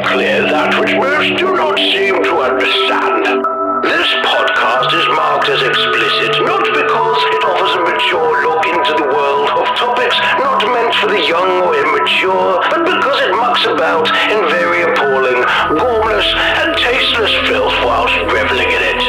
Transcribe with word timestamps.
make 0.00 0.08
clear 0.12 0.42
that 0.42 0.72
which 0.80 0.94
most 0.96 1.36
do 1.36 1.52
not 1.56 1.76
seem 1.76 2.22
to 2.22 2.32
understand. 2.40 3.44
This 3.84 4.08
podcast 4.24 4.90
is 4.92 5.06
marked 5.12 5.48
as 5.48 5.60
explicit 5.60 6.32
not 6.44 6.64
because 6.72 7.20
it 7.32 7.42
offers 7.44 7.72
a 7.76 7.82
mature 7.84 8.32
look 8.44 8.64
into 8.64 8.92
the 8.96 9.08
world 9.08 9.48
of 9.56 9.66
topics 9.76 10.16
not 10.40 10.60
meant 10.72 10.94
for 11.00 11.08
the 11.08 11.20
young 11.20 11.64
or 11.64 11.72
immature, 11.76 12.60
but 12.72 12.84
because 12.84 13.18
it 13.24 13.32
mucks 13.36 13.64
about 13.66 14.08
in 14.32 14.40
very 14.48 14.88
appalling, 14.88 15.40
gormless, 15.76 16.28
and 16.64 16.76
tasteless 16.76 17.32
filth 17.48 17.74
whilst 17.84 18.16
reveling 18.32 18.70
in 18.72 18.82
it. 18.94 19.02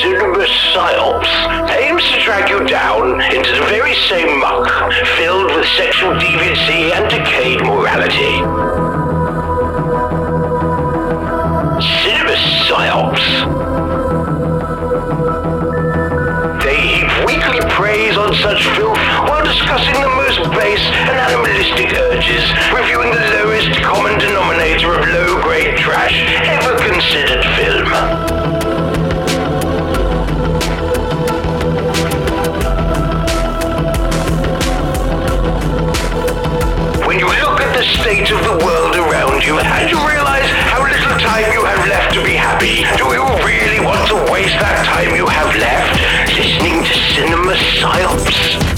Cinema 0.00 0.44
Psyops 0.72 1.32
aims 1.76 2.04
to 2.12 2.20
drag 2.24 2.48
you 2.48 2.64
down 2.64 3.20
into 3.32 3.50
the 3.52 3.64
very 3.68 3.94
same 4.08 4.38
muck 4.40 4.68
filled 5.16 5.52
with 5.52 5.66
sexual 5.76 6.14
deviancy 6.16 6.92
and 6.92 7.04
decayed 7.10 7.60
morality. 7.64 8.93
Such 18.44 18.68
filth 18.76 18.98
while 19.24 19.42
discussing 19.42 19.94
the 20.02 20.08
most 20.20 20.36
base 20.52 20.84
and 21.08 21.16
animalistic 21.16 21.88
urges, 21.96 22.44
reviewing 22.76 23.08
the 23.08 23.24
lowest 23.40 23.72
common 23.80 24.18
denominator 24.18 24.92
of 24.92 25.00
low-grade 25.08 25.78
trash 25.78 26.12
ever 26.44 26.76
considered 26.76 27.40
film. 27.56 27.88
When 37.08 37.18
you 37.18 37.24
look 37.24 37.64
at 37.64 37.72
the 37.72 37.84
state 37.96 38.30
of 38.30 38.44
the 38.44 38.62
world 38.62 38.94
around 38.96 39.42
you 39.42 39.58
and 39.58 39.88
you 39.88 39.96
realize 40.06 40.50
how 40.68 40.84
little 40.84 41.16
time 41.16 41.50
you 41.50 41.64
have 41.64 41.88
left 41.88 42.12
to 42.12 42.22
be 42.22 42.34
happy, 42.36 42.84
do 43.00 43.08
you 43.08 43.24
really 43.40 43.80
want 43.80 44.06
to 44.08 44.16
waste 44.30 44.60
that 44.60 44.84
time 44.84 45.16
you 45.16 45.26
have 45.26 45.56
left 45.56 45.73
cinema 47.14 47.54
psyops? 47.54 48.73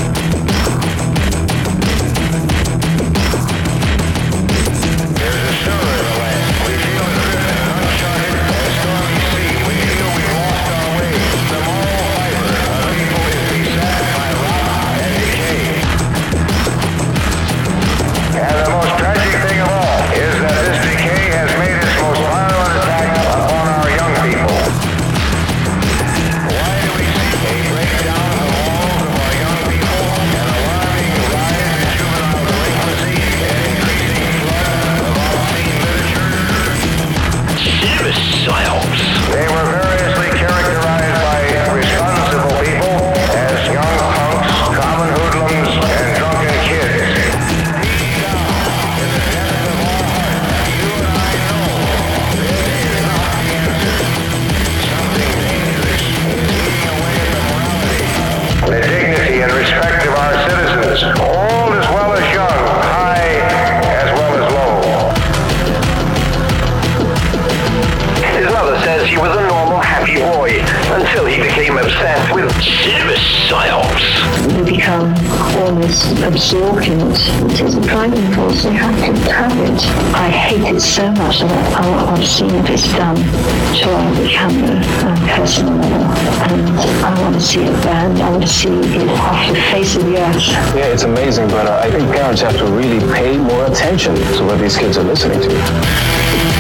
In 76.04 77.00
it. 77.00 77.18
It 77.52 77.60
is 77.60 77.76
a 77.76 77.80
driving 77.80 78.32
force. 78.34 78.64
You 78.64 78.70
have 78.72 78.96
to 78.96 79.32
have 79.32 79.56
it. 79.58 79.80
I 80.14 80.28
hate 80.28 80.74
it 80.74 80.80
so 80.80 81.10
much 81.12 81.40
that 81.40 81.76
I, 81.76 81.88
I 81.88 82.04
want 82.04 82.20
to 82.20 82.26
see 82.26 82.46
if 82.46 82.70
it's 82.70 82.88
done 82.92 83.16
to 83.16 84.24
a 84.24 84.28
camera 84.28 84.76
and 84.76 85.30
personal 85.30 85.74
level. 85.74 86.06
And 86.46 86.78
I 87.04 87.22
want 87.22 87.34
to 87.34 87.40
see 87.40 87.62
it 87.62 87.72
banned. 87.82 88.20
I 88.20 88.30
want 88.30 88.42
to 88.42 88.48
see 88.48 88.68
it 88.68 89.08
off 89.08 89.48
the 89.48 89.60
face 89.72 89.96
of 89.96 90.04
the 90.04 90.18
earth. 90.18 90.48
Yeah, 90.76 90.92
it's 90.92 91.04
amazing, 91.04 91.48
but 91.48 91.66
uh, 91.66 91.80
I 91.82 91.90
think 91.90 92.10
parents 92.12 92.42
have 92.42 92.56
to 92.58 92.66
really 92.66 93.00
pay 93.14 93.38
more 93.38 93.66
attention 93.66 94.14
to 94.14 94.44
what 94.44 94.58
these 94.58 94.76
kids 94.76 94.98
are 94.98 95.04
listening 95.04 95.40
to. 95.40 96.55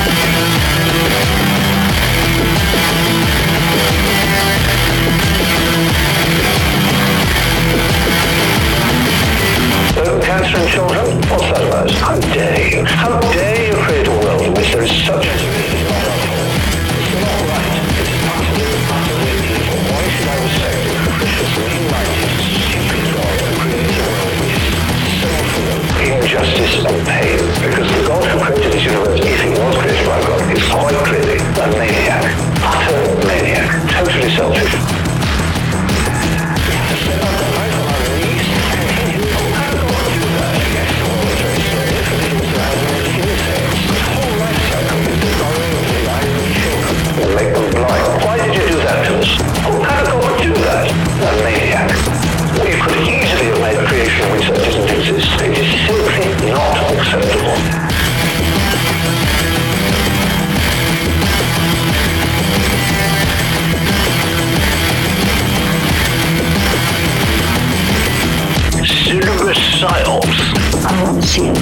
See. 71.36 71.48
I 71.48 71.52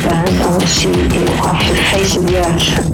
want 0.46 0.62
to 0.62 0.68
see 0.68 0.88
off 1.40 1.68
the 1.68 1.74
face 1.90 2.16
of 2.16 2.26
the 2.26 2.38
earth. 2.38 2.90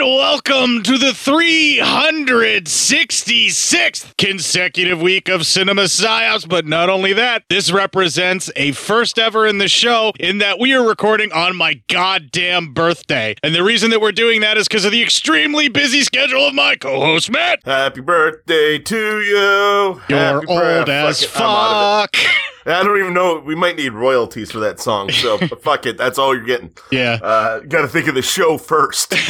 Welcome 0.00 0.84
to 0.84 0.96
the 0.98 1.12
366th 1.12 4.07
consecutive 4.18 5.00
week 5.00 5.28
of 5.28 5.46
Cinema 5.46 5.84
Psyops. 5.84 6.46
But 6.46 6.66
not 6.66 6.90
only 6.90 7.12
that, 7.14 7.44
this 7.48 7.70
represents 7.70 8.50
a 8.56 8.72
first 8.72 9.18
ever 9.18 9.46
in 9.46 9.58
the 9.58 9.68
show 9.68 10.12
in 10.20 10.38
that 10.38 10.58
we 10.58 10.74
are 10.74 10.86
recording 10.86 11.32
on 11.32 11.56
my 11.56 11.80
goddamn 11.88 12.74
birthday. 12.74 13.36
And 13.42 13.54
the 13.54 13.62
reason 13.62 13.90
that 13.90 14.00
we're 14.00 14.12
doing 14.12 14.40
that 14.42 14.56
is 14.58 14.68
because 14.68 14.84
of 14.84 14.92
the 14.92 15.02
extremely 15.02 15.68
busy 15.68 16.02
schedule 16.02 16.46
of 16.46 16.54
my 16.54 16.76
co 16.76 17.00
host, 17.00 17.30
Matt. 17.30 17.60
Happy 17.64 18.00
birthday 18.00 18.78
to 18.78 19.20
you. 19.20 20.02
You're 20.08 20.18
Happy 20.18 20.46
old 20.48 20.88
as 20.90 21.24
fuck 21.24 21.40
it, 21.40 21.40
I'm 21.40 21.50
out 21.50 22.04
of 22.04 22.10
fuck. 22.10 22.30
I 22.68 22.82
don't 22.82 22.98
even 22.98 23.14
know. 23.14 23.38
We 23.40 23.54
might 23.54 23.76
need 23.76 23.92
royalties 23.92 24.50
for 24.50 24.58
that 24.60 24.78
song. 24.80 25.10
So 25.10 25.38
fuck 25.62 25.86
it. 25.86 25.96
That's 25.96 26.18
all 26.18 26.34
you're 26.34 26.44
getting. 26.44 26.72
Yeah. 26.90 27.18
Uh, 27.22 27.60
got 27.60 27.82
to 27.82 27.88
think 27.88 28.08
of 28.08 28.14
the 28.14 28.22
show 28.22 28.58
first. 28.58 29.14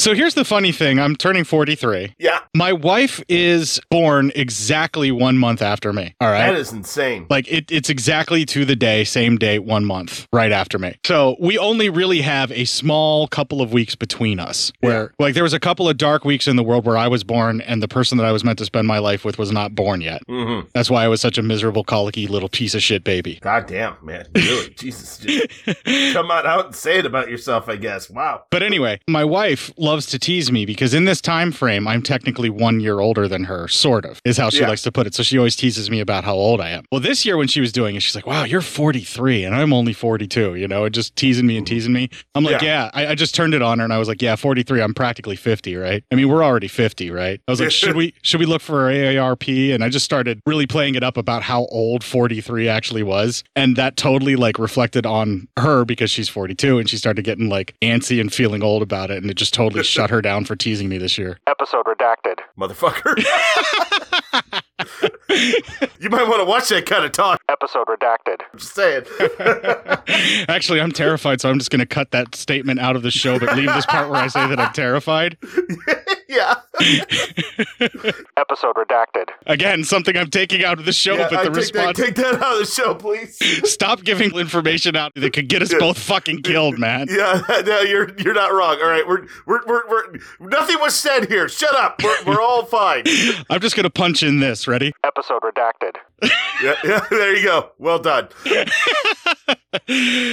So 0.00 0.14
here's 0.14 0.34
the 0.34 0.44
funny 0.44 0.70
thing 0.70 1.00
I'm 1.00 1.16
turning 1.16 1.42
43. 1.42 2.14
yeah, 2.20 2.38
My 2.54 2.72
wife 2.72 3.20
is 3.28 3.80
born 3.90 4.30
exactly 4.36 5.10
one 5.10 5.36
month 5.36 5.60
after 5.60 5.92
me. 5.92 6.14
All 6.20 6.30
right. 6.30 6.46
that 6.52 6.54
is 6.54 6.72
insane. 6.72 7.26
Like 7.28 7.48
it, 7.50 7.70
it's 7.72 7.90
exactly 7.90 8.44
to 8.46 8.64
the 8.64 8.76
day, 8.76 9.02
same 9.02 9.38
date, 9.38 9.64
one 9.64 9.84
month, 9.84 10.28
right 10.32 10.52
after 10.52 10.78
me. 10.78 10.96
So 11.04 11.36
we 11.40 11.58
only 11.58 11.88
really 11.88 12.20
have 12.20 12.52
a 12.52 12.64
small 12.64 13.26
couple 13.26 13.60
of 13.60 13.72
weeks 13.72 13.96
between 13.96 14.38
us 14.38 14.70
where 14.80 15.12
like 15.18 15.34
there 15.34 15.42
was 15.42 15.52
a 15.52 15.58
couple 15.60 15.88
of 15.88 15.96
dark 15.96 16.24
weeks 16.24 16.46
in 16.46 16.54
the 16.54 16.62
world 16.62 16.86
where 16.86 16.96
I 16.96 17.08
was 17.08 17.24
born 17.24 17.60
and 17.62 17.82
the 17.82 17.88
person 17.88 18.18
that 18.18 18.24
I 18.24 18.30
was 18.30 18.44
meant 18.44 18.58
to 18.60 18.64
spend 18.64 18.86
my 18.86 18.98
life 18.98 19.24
with 19.24 19.36
was 19.36 19.50
not 19.50 19.74
born 19.74 20.00
yet. 20.00 20.22
hmm 20.28 20.60
That's 20.74 20.88
why 20.90 21.02
I 21.04 21.08
was 21.08 21.20
such 21.20 21.38
a 21.38 21.42
miserable, 21.42 21.82
colicky 21.82 22.28
little 22.28 22.37
piece 22.46 22.74
of 22.74 22.82
shit 22.82 23.02
baby. 23.02 23.38
God 23.40 23.66
damn, 23.66 23.96
man. 24.02 24.26
Really? 24.34 24.68
Jesus. 24.78 25.24
Come 26.12 26.30
on 26.30 26.46
out 26.46 26.66
and 26.66 26.74
say 26.74 26.98
it 26.98 27.06
about 27.06 27.28
yourself, 27.30 27.68
I 27.68 27.76
guess. 27.76 28.10
Wow. 28.10 28.44
But 28.50 28.62
anyway, 28.62 29.00
my 29.08 29.24
wife 29.24 29.72
loves 29.78 30.06
to 30.06 30.18
tease 30.18 30.52
me 30.52 30.66
because 30.66 30.92
in 30.94 31.06
this 31.06 31.20
time 31.20 31.50
frame, 31.52 31.88
I'm 31.88 32.02
technically 32.02 32.50
one 32.50 32.80
year 32.80 33.00
older 33.00 33.26
than 33.26 33.44
her, 33.44 33.66
sort 33.68 34.04
of, 34.04 34.20
is 34.24 34.36
how 34.36 34.50
she 34.50 34.60
Yeah. 34.60 34.68
likes 34.68 34.82
to 34.82 34.92
put 34.92 35.06
it. 35.06 35.14
So 35.14 35.22
she 35.22 35.38
always 35.38 35.56
teases 35.56 35.90
me 35.90 36.00
about 36.00 36.24
how 36.24 36.34
old 36.34 36.60
I 36.60 36.70
am. 36.70 36.84
Well, 36.92 37.00
this 37.00 37.24
year 37.24 37.36
when 37.36 37.48
she 37.48 37.60
was 37.60 37.72
doing 37.72 37.96
it, 37.96 38.02
she's 38.02 38.14
like, 38.14 38.26
wow, 38.26 38.44
you're 38.44 38.60
43 38.60 39.44
and 39.44 39.54
I'm 39.54 39.72
only 39.72 39.92
42, 39.94 40.54
you 40.56 40.68
know, 40.68 40.84
and 40.84 40.94
just 40.94 41.16
teasing 41.16 41.46
me 41.46 41.56
and 41.56 41.66
teasing 41.66 41.92
me. 41.92 42.10
I'm 42.34 42.44
like, 42.44 42.60
yeah, 42.60 42.90
I, 42.92 43.08
I 43.08 43.14
just 43.14 43.34
turned 43.34 43.54
it 43.54 43.62
on 43.62 43.78
her 43.78 43.84
and 43.84 43.92
I 43.92 43.98
was 43.98 44.08
like, 44.08 44.20
yeah, 44.20 44.36
43, 44.36 44.82
I'm 44.82 44.92
practically 44.94 45.36
50, 45.36 45.76
right? 45.76 46.04
I 46.10 46.14
mean, 46.14 46.28
we're 46.28 46.44
already 46.44 46.68
50, 46.68 47.10
right? 47.10 47.40
I 47.46 47.50
was 47.50 47.60
like, 47.60 47.70
should 47.70 47.96
we, 47.96 48.14
should 48.22 48.40
we 48.40 48.46
look 48.46 48.60
for 48.62 48.90
AARP? 48.90 49.74
And 49.74 49.82
I 49.82 49.88
just 49.88 50.04
started 50.04 50.40
really 50.46 50.66
playing 50.66 50.94
it 50.94 51.02
up 51.02 51.16
about 51.16 51.42
how 51.42 51.66
old 51.70 52.04
43 52.28 52.68
actually 52.68 53.02
was. 53.02 53.42
And 53.56 53.74
that 53.76 53.96
totally 53.96 54.36
like 54.36 54.58
reflected 54.58 55.06
on 55.06 55.48
her 55.56 55.86
because 55.86 56.10
she's 56.10 56.28
42 56.28 56.78
and 56.78 56.88
she 56.88 56.98
started 56.98 57.24
getting 57.24 57.48
like 57.48 57.74
antsy 57.80 58.20
and 58.20 58.30
feeling 58.30 58.62
old 58.62 58.82
about 58.82 59.10
it. 59.10 59.22
And 59.22 59.30
it 59.30 59.34
just 59.34 59.54
totally 59.54 59.82
shut 59.94 60.10
her 60.10 60.20
down 60.20 60.44
for 60.44 60.54
teasing 60.54 60.90
me 60.90 60.98
this 60.98 61.16
year. 61.16 61.38
Episode 61.46 61.86
redacted. 61.86 62.40
Motherfucker. 62.58 63.24
you 66.00 66.08
might 66.10 66.28
want 66.28 66.40
to 66.40 66.44
watch 66.44 66.68
that 66.68 66.84
kind 66.86 67.04
of 67.04 67.12
talk. 67.12 67.40
Episode 67.48 67.86
redacted. 67.88 68.40
I'm 68.52 68.58
just 68.58 68.74
saying. 68.74 69.04
Actually, 70.48 70.80
I'm 70.80 70.92
terrified, 70.92 71.40
so 71.40 71.50
I'm 71.50 71.58
just 71.58 71.70
going 71.70 71.80
to 71.80 71.86
cut 71.86 72.10
that 72.12 72.34
statement 72.34 72.80
out 72.80 72.96
of 72.96 73.02
the 73.02 73.10
show, 73.10 73.38
but 73.38 73.56
leave 73.56 73.72
this 73.74 73.86
part 73.86 74.08
where 74.10 74.20
I 74.20 74.28
say 74.28 74.46
that 74.46 74.58
I'm 74.60 74.72
terrified. 74.72 75.36
yeah. 76.28 76.56
Episode 78.36 78.76
redacted. 78.76 79.28
Again, 79.46 79.82
something 79.84 80.16
I'm 80.16 80.30
taking 80.30 80.64
out 80.64 80.78
of 80.78 80.84
the 80.84 80.92
show, 80.92 81.14
yeah 81.14 81.28
but 81.30 81.38
I 81.38 81.48
the 81.48 81.60
take, 81.60 81.72
that, 81.72 81.86
response. 81.86 81.98
take 81.98 82.14
that 82.16 82.34
out 82.36 82.52
of 82.54 82.58
the 82.60 82.66
show, 82.66 82.94
please. 82.94 83.36
Stop 83.70 84.04
giving 84.04 84.32
information 84.38 84.94
out 84.96 85.12
that 85.16 85.32
could 85.32 85.48
get 85.48 85.62
us 85.62 85.72
Yeah. 85.72 85.78
both 85.80 85.98
fucking 85.98 86.42
killed, 86.42 86.78
man. 86.78 87.08
Yeah, 87.10 87.42
no, 87.66 87.80
you're 87.80 88.10
you're 88.18 88.34
not 88.34 88.52
wrong. 88.52 88.78
All 88.80 88.88
right, 88.88 89.06
we're 89.06 89.26
we're 89.46 89.64
we're, 89.66 89.88
we're 89.88 90.18
nothing 90.40 90.76
was 90.80 90.94
said 90.94 91.28
here. 91.28 91.48
Shut 91.48 91.74
up. 91.74 92.00
We're, 92.02 92.16
we're 92.26 92.40
all 92.40 92.64
fine. 92.64 93.04
I'm 93.50 93.60
just 93.60 93.74
going 93.74 93.84
to 93.84 93.90
punch 93.90 94.22
in 94.22 94.38
this. 94.40 94.67
Ready? 94.68 94.92
Episode 95.02 95.40
redacted. 95.42 95.96
Yeah, 96.62 96.74
yeah. 96.84 97.06
There 97.08 97.34
you 97.34 97.42
go. 97.42 97.70
Well 97.78 97.98
done. 97.98 98.28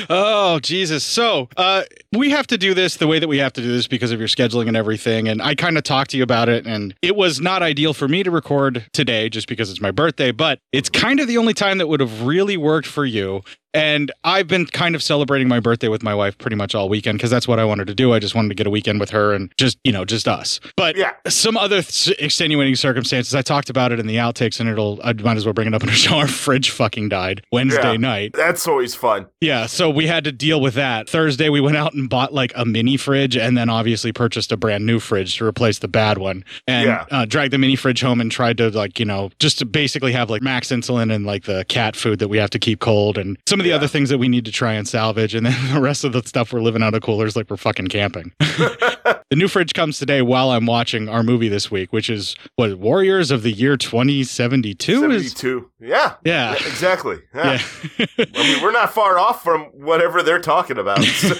oh 0.10 0.60
Jesus! 0.62 1.04
So 1.04 1.50
uh, 1.58 1.84
we 2.14 2.30
have 2.32 2.48
to 2.48 2.58
do 2.58 2.74
this 2.74 2.98
the 2.98 3.08
way 3.08 3.20
that 3.20 3.28
we 3.28 3.38
have 3.40 3.54
to 3.54 3.62
do 3.62 3.68
this 3.72 3.88
because 3.88 4.12
of 4.12 4.20
your 4.20 4.28
scheduling 4.28 4.68
and 4.68 4.78
everything. 4.78 5.28
And 5.28 5.42
I 5.42 5.56
kind 5.56 5.78
of 5.78 5.84
talked 5.84 6.12
to 6.12 6.18
you 6.18 6.24
about 6.24 6.50
it, 6.50 6.66
and 6.66 6.94
it 7.02 7.16
was 7.16 7.40
not 7.42 7.62
ideal 7.62 7.94
for 7.94 8.08
me 8.08 8.24
to 8.24 8.32
record 8.32 8.86
today 8.94 9.30
just 9.30 9.48
because 9.48 9.70
it's 9.70 9.82
my 9.82 9.92
birthday. 9.92 10.32
But 10.32 10.60
it's 10.72 10.90
kind 10.90 11.20
of 11.20 11.28
the 11.28 11.38
only 11.38 11.54
time 11.54 11.78
that 11.80 11.88
would 11.88 12.00
have 12.00 12.24
really 12.24 12.58
worked 12.58 12.88
for 12.88 13.06
you. 13.06 13.42
And 13.74 14.10
I've 14.24 14.48
been 14.48 14.68
kind 14.68 14.96
of 14.96 15.04
celebrating 15.04 15.50
my 15.50 15.60
birthday 15.60 15.90
with 15.90 16.02
my 16.02 16.16
wife 16.16 16.38
pretty 16.38 16.56
much 16.56 16.74
all 16.74 16.88
weekend 16.88 17.18
because 17.18 17.30
that's 17.30 17.46
what 17.46 17.60
I 17.60 17.66
wanted 17.66 17.88
to 17.88 17.94
do. 17.94 18.14
I 18.14 18.20
just 18.20 18.34
wanted 18.34 18.48
to 18.48 18.56
get 18.56 18.66
a 18.66 18.70
weekend 18.70 19.02
with 19.02 19.10
her 19.10 19.34
and 19.34 19.52
just, 19.58 19.78
you 19.84 19.92
know, 19.92 20.06
just 20.06 20.30
us. 20.30 20.62
But 20.78 20.96
Yeah. 20.96 21.12
some 21.28 21.58
other 21.58 21.82
th- 21.82 22.18
extenuating 22.20 22.78
circumstances, 22.78 23.36
I 23.36 23.42
talked 23.42 23.70
about 23.70 23.92
it 23.92 24.00
in 24.00 24.08
the 24.08 24.16
outtakes 24.16 24.62
and 24.62 24.70
it'll, 24.70 25.02
I 25.04 25.12
might 25.12 25.36
as 25.36 25.46
well 25.46 25.52
bring 25.52 25.68
it 25.68 25.74
up 25.74 25.84
in 25.84 25.90
a 25.90 25.92
show. 25.92 26.16
Our 26.20 26.28
fridge 26.30 26.70
fucking 26.70 27.10
died 27.10 27.42
Wednesday 27.52 27.92
Yeah. 27.92 27.98
night. 27.98 28.32
That's 28.34 28.66
always 28.66 28.96
fun. 28.96 29.25
Yeah, 29.42 29.66
so 29.66 29.90
we 29.90 30.08
had 30.08 30.24
to 30.26 30.32
deal 30.32 30.60
with 30.62 30.74
that. 30.76 31.10
Thursday, 31.10 31.50
we 31.50 31.62
went 31.62 31.78
out 31.78 31.94
and 31.94 32.10
bought 32.10 32.34
like 32.34 32.52
a 32.56 32.66
mini 32.66 32.98
fridge 32.98 33.36
and 33.38 33.58
then 33.58 33.70
obviously 33.70 34.12
purchased 34.12 34.52
a 34.52 34.58
brand 34.58 34.86
new 34.86 35.00
fridge 35.00 35.38
to 35.38 35.46
replace 35.46 35.80
the 35.80 35.88
bad 35.88 36.18
one. 36.18 36.44
And 36.68 36.88
Yeah. 36.88 37.06
uh, 37.12 37.26
dragged 37.26 37.54
the 37.54 37.58
mini 37.58 37.76
fridge 37.76 38.02
home 38.02 38.22
and 38.22 38.32
tried 38.32 38.58
to, 38.58 38.70
like, 38.70 39.00
you 39.00 39.06
know, 39.06 39.32
just 39.40 39.60
to 39.60 39.66
basically 39.66 40.12
have 40.14 40.30
like 40.30 40.42
max 40.42 40.70
insulin 40.70 41.14
and 41.14 41.26
like 41.26 41.44
the 41.46 41.66
cat 41.66 41.96
food 41.96 42.20
that 42.20 42.28
we 42.28 42.38
have 42.38 42.50
to 42.52 42.60
keep 42.60 42.80
cold 42.80 43.18
and 43.18 43.38
some 43.48 43.60
of 43.60 43.64
the 43.64 43.70
Yeah. 43.70 43.76
other 43.76 43.88
things 43.88 44.10
that 44.10 44.18
we 44.18 44.28
need 44.28 44.46
to 44.46 44.52
try 44.52 44.74
and 44.74 44.88
salvage. 44.88 45.36
And 45.36 45.46
then 45.46 45.56
the 45.74 45.80
rest 45.82 46.04
of 46.04 46.14
the 46.14 46.22
stuff 46.26 46.52
we're 46.54 46.62
living 46.62 46.82
out 46.84 46.94
of 46.94 47.02
coolers 47.02 47.36
like 47.36 47.50
we're 47.50 47.58
fucking 47.58 47.88
camping. 47.88 48.32
the 48.40 49.36
new 49.36 49.48
fridge 49.48 49.74
comes 49.74 50.00
today 50.00 50.22
while 50.22 50.52
I'm 50.52 50.66
watching 50.66 51.10
our 51.10 51.24
movie 51.24 51.50
this 51.50 51.70
week, 51.72 51.92
which 51.94 52.10
is 52.10 52.36
what 52.56 52.76
Warriors 52.80 53.32
of 53.32 53.44
the 53.44 53.52
Year 53.52 53.76
2072 53.78 55.12
is. 55.12 55.44
Yeah. 55.80 56.14
Yeah. 56.24 56.54
Exactly. 56.54 57.18
Yeah. 57.34 57.60
Yeah. 57.98 58.06
I 58.20 58.44
mean, 58.44 58.62
we're 58.64 58.72
not 58.72 58.94
far 58.94 59.15
off 59.20 59.44
from 59.44 59.64
whatever 59.74 60.22
they're 60.24 60.40
talking 60.42 60.78
about. 60.78 61.00
So, 61.16 61.34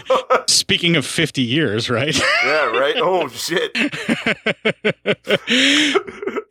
Speaking 0.48 0.96
of 0.96 1.06
50 1.06 1.42
years, 1.42 1.90
right? 1.90 2.16
yeah. 2.44 2.66
Right. 2.78 2.96
Oh 2.98 3.28
shit. 3.30 3.72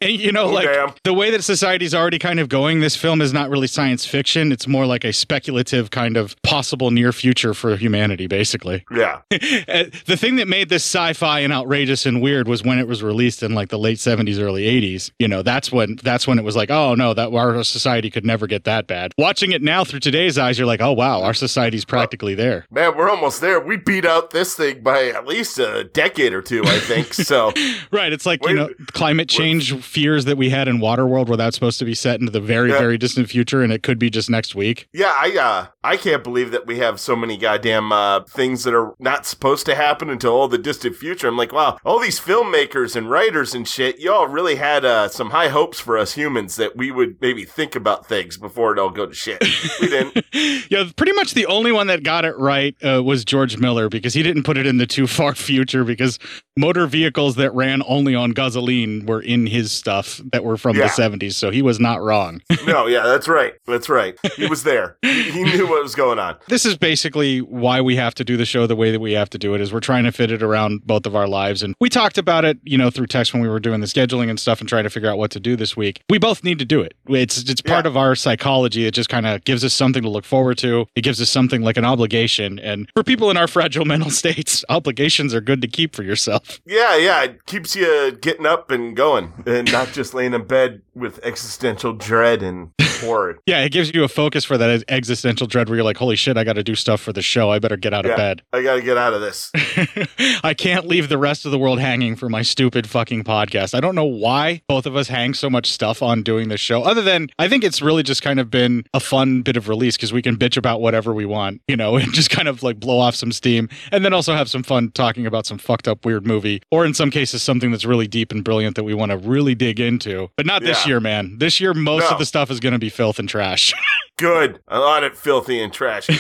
and 0.01 0.13
you 0.21 0.31
know, 0.33 0.45
Oh, 0.45 0.51
like 0.53 0.67
damn. 0.67 0.93
the 1.05 1.15
way 1.15 1.31
that 1.31 1.43
society's 1.43 1.95
already 1.95 2.19
kind 2.19 2.39
of 2.39 2.49
going, 2.49 2.81
this 2.81 2.97
film 2.97 3.21
is 3.21 3.33
not 3.33 3.51
really 3.51 3.67
science 3.67 4.05
fiction. 4.07 4.53
It's 4.53 4.67
more 4.69 4.85
like 4.87 5.05
a 5.05 5.13
speculative 5.13 5.91
kind 5.91 6.17
of 6.17 6.41
possible 6.43 6.91
near 6.91 7.13
future 7.13 7.55
for 7.55 7.77
humanity, 7.77 8.27
basically. 8.27 8.85
Yeah. 8.95 9.21
Uh, 9.67 9.85
the 10.07 10.17
thing 10.17 10.37
that 10.37 10.47
made 10.49 10.69
this 10.69 10.85
sci-fi 10.85 11.41
and 11.41 11.53
outrageous 11.53 12.07
and 12.07 12.21
weird 12.21 12.47
was 12.49 12.63
when 12.63 12.79
it 12.79 12.87
was 12.87 13.03
released 13.03 13.43
in 13.43 13.55
like 13.55 13.69
the 13.69 13.79
late 13.79 13.99
70s, 13.99 14.39
early 14.41 14.65
80s. 14.65 15.11
You 15.19 15.27
know, 15.29 15.43
that's 15.43 15.73
when 15.73 15.97
that's 16.03 16.27
when 16.27 16.39
it 16.39 16.45
was 16.45 16.55
like, 16.57 16.71
oh 16.71 16.95
no, 16.95 17.15
that 17.15 17.33
our 17.33 17.63
society 17.65 18.11
could 18.11 18.25
never 18.25 18.47
get 18.47 18.65
that 18.65 18.87
bad. 18.87 19.13
Watching 19.19 19.53
it 19.53 19.63
now 19.63 19.85
through 19.85 20.01
today's 20.01 20.39
eyes, 20.39 20.59
you're 20.59 20.67
like, 20.67 20.81
oh 20.81 20.93
wow, 20.93 21.14
our 21.23 21.35
society's 21.35 21.85
practically 21.85 22.35
there. 22.35 22.67
Man, 22.71 22.97
we're 22.97 23.11
almost 23.11 23.41
there. 23.41 23.61
We 23.61 23.77
beat 23.77 24.05
out 24.05 24.31
this 24.31 24.55
thing 24.55 24.83
by 24.83 25.09
at 25.09 25.27
least 25.27 25.59
a 25.59 25.85
decade 25.85 26.33
or 26.33 26.43
two, 26.43 26.63
I 26.65 26.79
think. 26.81 27.15
So 27.15 27.53
Right. 27.91 28.13
It's 28.13 28.27
like, 28.27 28.45
you 28.47 28.55
know, 28.55 28.71
climate 28.93 29.29
change 29.29 29.73
fears 29.83 30.25
that 30.27 30.37
we 30.37 30.51
had 30.51 30.69
in 30.69 30.79
Waterworld 30.79 31.29
where 31.29 31.37
that's 31.37 31.57
supposed 31.57 31.79
to 31.79 31.85
be 31.85 31.95
set 31.95 32.21
into 32.21 32.33
the 32.33 32.41
very, 32.41 32.71
Yeah. 32.71 32.79
very 32.79 32.99
distant 32.99 33.29
future 33.29 33.63
and 33.63 33.73
it 33.73 33.83
could 33.83 33.99
be 33.99 34.11
just 34.11 34.29
next 34.31 34.55
week. 34.55 34.89
yeah, 34.93 35.13
I 35.17 35.37
uh 35.39 35.67
I 35.83 35.97
can't 35.99 36.25
believe 36.25 36.51
that 36.53 36.67
we 36.67 36.79
have 36.79 36.99
so 36.99 37.15
many 37.15 37.37
goddamn 37.37 37.93
uh 37.93 38.21
things 38.25 38.65
that 38.65 38.75
are 38.75 38.95
not 38.99 39.27
supposed 39.27 39.67
to 39.67 39.75
happen 39.75 40.09
until 40.11 40.33
all 40.33 40.49
the 40.49 40.59
distant 40.59 40.97
future. 40.97 41.29
I'm 41.29 41.37
like, 41.37 41.53
wow, 41.53 41.79
all 41.85 41.99
these 41.99 42.19
filmmakers 42.21 42.97
and 42.97 43.11
writers 43.11 43.55
and 43.55 43.67
shit, 43.69 43.99
y'all 44.01 44.27
really 44.27 44.57
had 44.57 44.85
uh 44.85 45.09
some 45.09 45.31
high 45.31 45.49
hopes 45.49 45.79
for 45.81 45.97
us 45.99 46.15
humans 46.15 46.57
that 46.57 46.77
we 46.77 46.91
would 46.91 47.21
maybe 47.21 47.45
think 47.45 47.75
about 47.77 48.07
things 48.07 48.37
before 48.37 48.73
it 48.73 48.79
all 48.79 48.91
go 48.91 49.07
to 49.07 49.15
shit. 49.15 49.43
We 49.81 49.89
didn't. 49.89 50.25
Yeah, 50.71 50.85
pretty 51.05 51.17
much 51.17 51.35
the 51.35 51.45
only 51.45 51.71
one 51.71 51.87
that 51.89 52.03
got 52.03 52.25
it 52.25 52.35
right 52.39 52.75
uh, 52.83 53.03
was 53.03 53.27
George 53.27 53.59
Miller 53.59 53.91
because 53.91 54.15
he 54.15 54.23
didn't 54.23 54.43
put 54.45 54.57
it 54.57 54.65
in 54.65 54.79
the 54.79 54.87
too 54.97 55.07
far 55.07 55.35
future 55.35 55.85
because 55.85 56.19
motor 56.57 56.87
vehicles 56.87 57.35
that 57.37 57.53
ran 57.55 57.83
only 57.87 58.15
on 58.15 58.31
gasoline 58.31 59.05
were 59.05 59.21
in 59.21 59.47
his 59.47 59.71
stuff 59.71 60.23
that 60.33 60.43
were 60.45 60.57
from 60.57 60.77
Yeah. 60.77 60.85
the 60.87 60.89
70s. 61.03 61.35
So 61.35 61.51
he 61.51 61.61
was 61.61 61.79
not 61.79 62.01
wrong. 62.01 62.41
No, 62.67 62.87
yeah, 62.87 63.03
that's 63.03 63.29
right. 63.29 63.53
That's 63.67 63.91
right. 63.91 64.19
He 64.37 64.47
was 64.47 64.63
there. 64.63 64.97
He, 65.05 65.31
he 65.31 65.43
knew 65.45 65.69
what 65.69 65.83
was 65.83 65.95
going 65.95 66.19
on. 66.19 66.37
this 66.49 66.65
is 66.65 66.77
basically 66.79 67.41
why 67.41 67.81
we 67.83 67.95
have 67.97 68.15
to 68.15 68.25
do 68.25 68.37
the 68.39 68.47
show 68.47 68.67
the 68.67 68.75
way 68.77 68.91
that 68.91 69.01
we 69.01 69.13
have 69.13 69.29
to 69.31 69.39
do 69.39 69.55
it 69.55 69.61
is 69.61 69.71
we're 69.73 69.81
trying 69.81 70.05
to 70.05 70.13
fit 70.13 70.31
it 70.31 70.43
around 70.43 70.81
both 70.87 71.05
of 71.07 71.15
our 71.15 71.29
lives 71.29 71.63
and 71.63 71.75
we 71.81 71.89
talked 71.91 72.17
about 72.19 72.45
it 72.45 72.59
you 72.65 72.79
know 72.79 72.89
through 72.91 73.07
text 73.07 73.33
when 73.35 73.43
we 73.43 73.49
were 73.49 73.61
doing 73.61 73.81
the 73.81 73.87
scheduling 73.87 74.29
and 74.31 74.41
stuff 74.41 74.61
and 74.61 74.69
trying 74.69 74.85
to 74.85 74.91
figure 74.91 75.09
out 75.11 75.19
what 75.19 75.31
to 75.31 75.39
do 75.41 75.57
this 75.57 75.77
week 75.77 76.03
we 76.11 76.19
both 76.19 76.43
need 76.43 76.59
to 76.59 76.65
do 76.65 76.81
it 76.81 76.95
it's 77.09 77.49
it's 77.51 77.61
part 77.61 77.85
Yeah. 77.85 77.91
of 77.91 77.97
our 77.97 78.15
psychology 78.15 78.87
it 78.87 78.93
just 78.95 79.09
kind 79.09 79.27
of 79.27 79.45
gives 79.45 79.63
us 79.65 79.75
something 79.75 80.03
to 80.03 80.09
look 80.09 80.25
forward 80.25 80.57
to 80.59 80.87
it 80.97 81.03
gives 81.03 81.21
us 81.21 81.29
something 81.31 81.63
like 81.63 81.77
an 81.77 81.85
obligation 81.85 82.59
and 82.59 82.89
for 82.95 83.03
people 83.03 83.31
in 83.31 83.37
our 83.37 83.47
fragile 83.49 83.85
mental 83.85 84.11
states 84.23 84.65
obligations 84.69 85.35
are 85.35 85.41
good 85.41 85.61
to 85.63 85.69
keep 85.69 85.95
for 85.95 86.03
yourself 86.03 86.61
Yeah, 86.67 86.97
yeah, 86.97 87.23
it 87.25 87.47
keeps 87.47 87.75
you 87.77 88.13
getting 88.21 88.47
up 88.47 88.71
and 88.71 88.97
going, 88.97 89.33
and 89.47 89.71
not 89.73 89.93
just 89.93 90.15
laying 90.15 90.35
in 90.35 90.45
bed 90.47 90.83
with 90.95 91.19
existential 91.25 91.93
dread 91.93 92.43
and 92.43 92.71
horror. 93.01 93.39
yeah 93.47 93.61
it 93.61 93.71
gives 93.73 93.93
you 93.95 94.05
a 94.05 94.09
focus 94.09 94.45
for 94.45 94.57
that 94.57 94.85
existential 94.89 95.47
dread 95.47 95.69
where 95.69 95.77
you're 95.77 95.85
like 95.85 95.97
holy 95.97 96.15
shit 96.17 96.37
i 96.37 96.45
got 96.45 96.53
to 96.53 96.63
do 96.63 96.75
stuff 96.77 97.01
for 97.01 97.13
the 97.13 97.23
show 97.23 97.51
i 97.51 97.59
better 97.59 97.77
get 97.77 97.93
out 97.93 98.05
Yeah. 98.05 98.13
of 98.13 98.17
bed 98.17 98.43
I 98.53 98.63
got 98.63 98.77
to 98.77 98.83
get 98.83 98.97
out 98.97 99.13
of 99.15 99.21
this. 99.21 99.51
I 100.45 100.55
can't 100.55 100.87
leave 100.87 101.09
the 101.09 101.19
rest 101.19 101.45
of 101.45 101.51
the 101.51 101.59
world 101.59 101.81
hanging 101.81 102.15
for 102.17 102.29
my 102.29 102.43
stupid 102.43 102.89
fucking 102.89 103.25
podcast. 103.25 103.75
I 103.75 103.81
don't 103.81 103.95
know 103.95 104.05
why 104.05 104.63
both 104.69 104.87
of 104.87 104.95
us 104.97 105.09
hang 105.09 105.35
so 105.35 105.51
much 105.51 105.71
stuff 105.73 106.03
on 106.03 106.23
doing 106.23 106.49
this 106.49 106.61
show, 106.61 106.83
other 106.83 107.03
than 107.03 107.29
I 107.39 107.49
think 107.49 107.65
it's 107.65 107.83
really 107.83 108.03
just 108.03 108.23
kind 108.23 108.39
of 108.39 108.51
been 108.51 108.85
a 108.95 109.01
fun 109.01 109.43
bit 109.43 109.57
of 109.57 109.69
release 109.69 109.97
because 109.97 110.13
we 110.13 110.23
can 110.23 110.37
bitch 110.37 110.57
about 110.57 110.81
whatever 110.85 111.13
we 111.15 111.25
want, 111.25 111.61
you 111.67 111.77
know, 111.77 111.97
and 112.01 112.13
just 112.13 112.31
kind 112.31 112.47
of 112.47 112.63
like 112.63 112.79
blow 112.79 112.99
off 113.01 113.15
some 113.17 113.33
steam 113.33 113.69
and 113.91 114.05
then 114.05 114.13
also 114.13 114.35
have 114.35 114.49
some 114.51 114.63
fun 114.63 114.91
talking 114.93 115.27
about 115.27 115.47
some 115.47 115.57
fucked 115.59 115.89
up 115.89 116.05
weird 116.05 116.27
movie 116.27 116.61
or 116.71 116.85
in 116.85 116.93
some 116.95 117.11
cases 117.11 117.43
something 117.43 117.71
that's 117.71 117.87
really 117.87 118.07
deep 118.07 118.31
and 118.31 118.45
brilliant 118.45 118.77
that 118.77 118.85
we 118.85 118.93
want 118.95 119.11
to 119.11 119.17
really 119.17 119.55
dig 119.55 119.81
into. 119.81 120.31
But 120.37 120.45
not 120.47 120.63
this 120.63 120.87
year, 120.87 121.01
man. 121.01 121.39
This 121.39 121.59
year, 121.61 121.73
most 121.75 122.03
No. 122.03 122.11
of 122.11 122.19
the 122.19 122.27
stuff 122.27 122.51
is 122.51 122.61
going 122.61 122.75
to 122.75 122.79
be 122.79 122.91
filth 122.91 123.19
and 123.19 123.29
trash. 123.29 123.73
Good. 124.17 124.61
I 124.69 124.79
want 124.79 125.05
it 125.05 125.17
filthy 125.17 125.61
and 125.61 125.73
trashy. 125.73 126.17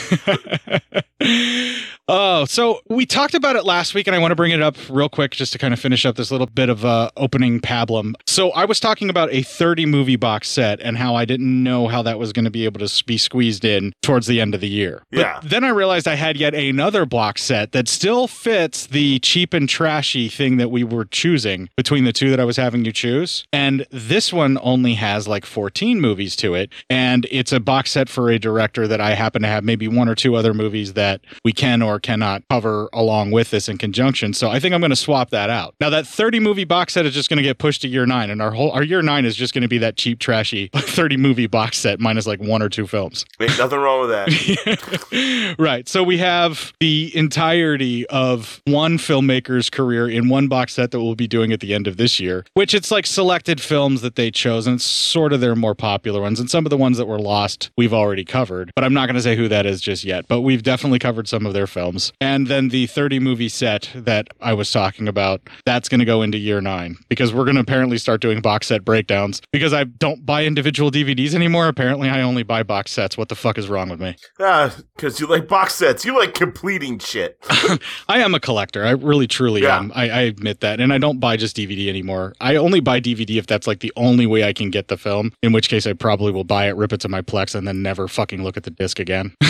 oh, 2.09 2.45
so 2.45 2.81
we 2.89 3.07
talked 3.07 3.35
about 3.35 3.57
it 3.57 3.65
last 3.65 3.95
week, 3.95 4.07
and 4.07 4.15
I 4.15 4.19
want 4.19 4.33
to 4.33 4.37
bring 4.37 4.51
it 4.51 4.61
up 4.61 4.77
real 4.91 5.09
quick 5.09 5.31
just 5.33 5.53
to 5.53 5.59
kind 5.59 5.73
of 5.73 5.81
finish 5.81 6.05
up 6.05 6.17
this 6.17 6.31
little 6.31 6.47
bit 6.49 6.69
of 6.69 6.85
uh, 6.85 7.11
opening 7.17 7.61
pablum. 7.61 8.15
So 8.27 8.51
I 8.51 8.65
was 8.65 8.81
talking 8.81 9.09
about 9.11 9.33
a 9.33 9.43
30 9.43 9.87
movie 9.87 10.17
box 10.17 10.49
set 10.49 10.81
and 10.81 10.97
how 10.99 11.15
I 11.15 11.25
didn't 11.25 11.63
know 11.63 11.87
how 11.89 12.03
that 12.03 12.19
was 12.19 12.33
going 12.33 12.45
to 12.45 12.51
be 12.51 12.65
able 12.65 12.87
to 12.87 13.05
be 13.05 13.17
squeezed 13.17 13.65
in 13.65 13.93
towards 14.03 14.27
the 14.27 14.41
end 14.41 14.55
of 14.55 14.61
the 14.61 14.69
year. 14.69 15.03
But 15.11 15.21
Yeah. 15.21 15.41
then 15.43 15.65
I 15.65 15.69
realized 15.69 16.09
I 16.09 16.17
had 16.17 16.37
yet 16.37 16.55
another 16.55 17.07
box 17.07 17.43
set 17.43 17.73
that 17.73 17.89
still 17.89 18.27
fits 18.27 18.87
the 18.87 19.19
cheap 19.21 19.55
and 19.55 19.69
trashy 19.69 20.29
thing 20.29 20.57
that 20.57 20.71
we 20.71 20.85
were 20.85 21.05
choosing 21.05 21.69
between 21.77 22.05
the 22.05 22.13
two 22.13 22.31
that 22.31 22.41
I 22.41 22.45
was 22.45 22.57
having 22.57 22.85
you 22.85 22.93
choose. 22.93 23.45
And 23.53 23.87
this 23.91 24.33
one 24.33 24.59
only 24.63 24.95
has 24.95 25.27
like 25.29 25.47
14 25.47 26.01
movies 26.01 26.37
to 26.37 26.55
it. 26.55 26.71
And 26.91 27.27
it's 27.31 27.53
a 27.53 27.61
box 27.85 27.91
set 27.91 28.09
for 28.09 28.31
a 28.31 28.39
director 28.39 28.89
that 28.89 28.99
I 28.99 29.11
happen 29.11 29.43
to 29.43 29.49
have 29.49 29.63
maybe 29.63 29.89
one 29.89 30.09
or 30.09 30.15
two 30.15 30.37
other 30.37 30.55
movies 30.55 30.95
that 30.95 31.21
we 31.45 31.53
can 31.53 31.83
or 31.83 32.01
cannot 32.01 32.43
cover 32.49 32.89
along 32.95 33.31
with 33.31 33.51
this 33.51 33.69
in 33.69 33.77
conjunction. 33.77 34.33
So 34.33 34.49
I 34.49 34.59
think 34.59 34.75
I'm 34.75 34.81
going 34.81 34.89
to 34.89 34.97
swap 34.97 35.29
that 35.31 35.51
out. 35.51 35.75
Now 35.81 35.91
that 35.91 36.07
30 36.07 36.41
movie 36.41 36.65
box 36.65 36.95
set 36.95 37.05
is 37.05 37.13
just 37.13 37.29
going 37.29 37.37
to 37.37 37.43
get 37.43 37.59
pushed 37.59 37.83
to 37.83 37.89
year 37.89 38.07
nine, 38.07 38.31
and 38.31 38.41
our 38.41 38.53
whole 38.53 38.71
our 38.71 38.83
year 38.83 39.03
nine 39.03 39.27
is 39.27 39.37
just 39.37 39.53
going 39.53 39.63
to 39.63 39.69
be 39.69 39.77
that 39.79 39.97
cheap, 39.97 40.19
trashy 40.19 40.71
30 40.75 41.19
movie 41.19 41.47
box 41.47 41.77
set 41.77 42.01
minus 42.01 42.27
like 42.27 42.41
one 42.41 42.63
or 42.63 42.71
two 42.71 42.87
films. 42.87 43.27
Ain't 43.39 43.59
nothing 43.59 43.79
wrong 43.79 44.09
with 44.09 44.11
that. 44.11 45.55
right. 45.59 45.87
So 45.87 46.03
we 46.03 46.17
have 46.19 46.73
the 46.81 47.13
entirety 47.15 48.07
of 48.07 48.63
one 48.65 48.97
filmmaker's 48.97 49.69
career 49.69 50.09
in 50.09 50.31
one 50.31 50.49
box 50.49 50.73
set 50.73 50.91
that 50.93 51.01
we'll 51.01 51.17
be 51.17 51.29
doing 51.29 51.53
at 51.53 51.61
the 51.61 51.75
end 51.75 51.87
of 51.87 51.99
this 51.99 52.19
year, 52.19 52.47
which 52.55 52.73
it's 52.73 52.91
like 52.91 53.05
selected 53.05 53.61
films 53.61 54.01
that 54.01 54.17
they 54.17 54.31
chose, 54.31 54.67
and 54.67 54.77
it's 54.77 54.87
sort 54.87 55.35
of 55.35 55.43
their 55.43 55.55
more 55.55 55.75
popular 55.75 56.23
ones. 56.23 56.41
And 56.41 56.49
some 56.49 56.65
of 56.65 56.71
the 56.71 56.79
ones 56.79 56.97
that 56.97 57.07
were 57.07 57.19
lost, 57.19 57.71
we've 57.77 57.93
already 57.95 58.25
covered, 58.25 58.71
but 58.77 58.85
I'm 58.85 58.95
not 58.95 59.07
going 59.07 59.17
to 59.17 59.23
say 59.23 59.37
who 59.37 59.49
that 59.49 59.67
is 59.67 59.81
just 59.81 60.05
yet. 60.05 60.27
But 60.29 60.41
we've 60.43 60.63
definitely 60.63 60.99
covered 60.99 61.29
some 61.29 61.47
of 61.47 61.53
their 61.55 61.67
films. 61.67 62.13
And 62.21 62.47
then 62.47 62.69
the 62.69 62.87
30 62.87 63.19
movie 63.21 63.49
set 63.49 63.91
that 63.95 64.29
I 64.41 64.55
was 64.55 64.71
talking 64.71 65.09
about, 65.09 65.41
that's 65.67 65.89
going 65.89 65.99
to 66.01 66.05
go 66.05 66.23
into 66.23 66.39
year 66.39 66.61
nine 66.61 66.97
because 67.09 67.33
we're 67.35 67.45
going 67.45 67.57
to 67.57 67.61
apparently 67.63 67.99
start 67.99 68.21
doing 68.21 68.41
box 68.41 68.69
set 68.69 68.85
breakdowns 68.85 69.41
because 69.53 69.73
I 69.73 69.85
don't 69.85 70.25
buy 70.25 70.45
individual 70.45 70.91
DVDs 70.91 71.35
anymore. 71.35 71.69
Apparently, 71.69 72.09
I 72.09 72.23
only 72.23 72.43
buy 72.43 72.63
box 72.63 72.93
sets. 72.93 73.17
What 73.19 73.29
the 73.29 73.35
fuck 73.35 73.59
is 73.59 73.69
wrong 73.69 73.89
with 73.89 74.01
me? 74.01 74.17
Ah, 74.41 74.75
because 74.97 75.21
you 75.21 75.27
like 75.27 75.49
box 75.49 75.75
sets. 75.75 76.05
You 76.05 76.17
like 76.19 76.35
completing 76.35 76.99
shit. 76.99 77.39
I 78.09 78.21
am 78.21 78.35
a 78.35 78.41
collector. 78.41 78.85
I 78.85 78.91
really, 78.91 79.27
truly 79.27 79.63
Yeah. 79.63 79.79
am. 79.79 79.93
I, 79.95 80.09
I 80.11 80.21
admit 80.23 80.61
that. 80.61 80.81
And 80.81 80.93
I 80.93 80.99
don't 80.99 81.19
buy 81.21 81.37
just 81.37 81.57
DVD 81.57 81.89
anymore. 81.89 82.35
I 82.41 82.57
only 82.57 82.81
buy 82.81 83.01
DVD 83.01 83.37
if 83.39 83.47
that's 83.47 83.67
like 83.67 83.81
the 83.81 83.93
only 83.97 84.27
way 84.27 84.45
I 84.45 84.53
can 84.53 84.71
get 84.71 84.89
the 84.89 84.97
film, 84.97 85.33
in 85.43 85.53
which 85.53 85.69
case 85.69 85.87
I 85.87 85.93
probably 85.93 86.33
will 86.33 86.45
buy 86.45 86.69
it, 86.69 86.77
rip 86.77 86.93
it 86.93 87.01
to 87.01 87.09
my 87.09 87.23
Plex, 87.23 87.55
and 87.55 87.64
then 87.67 87.83
never 87.83 88.09
fucking 88.09 88.43
look 88.43 88.57
at 88.57 88.63
the 88.65 88.71
disc 88.71 88.99
again. 88.99 89.35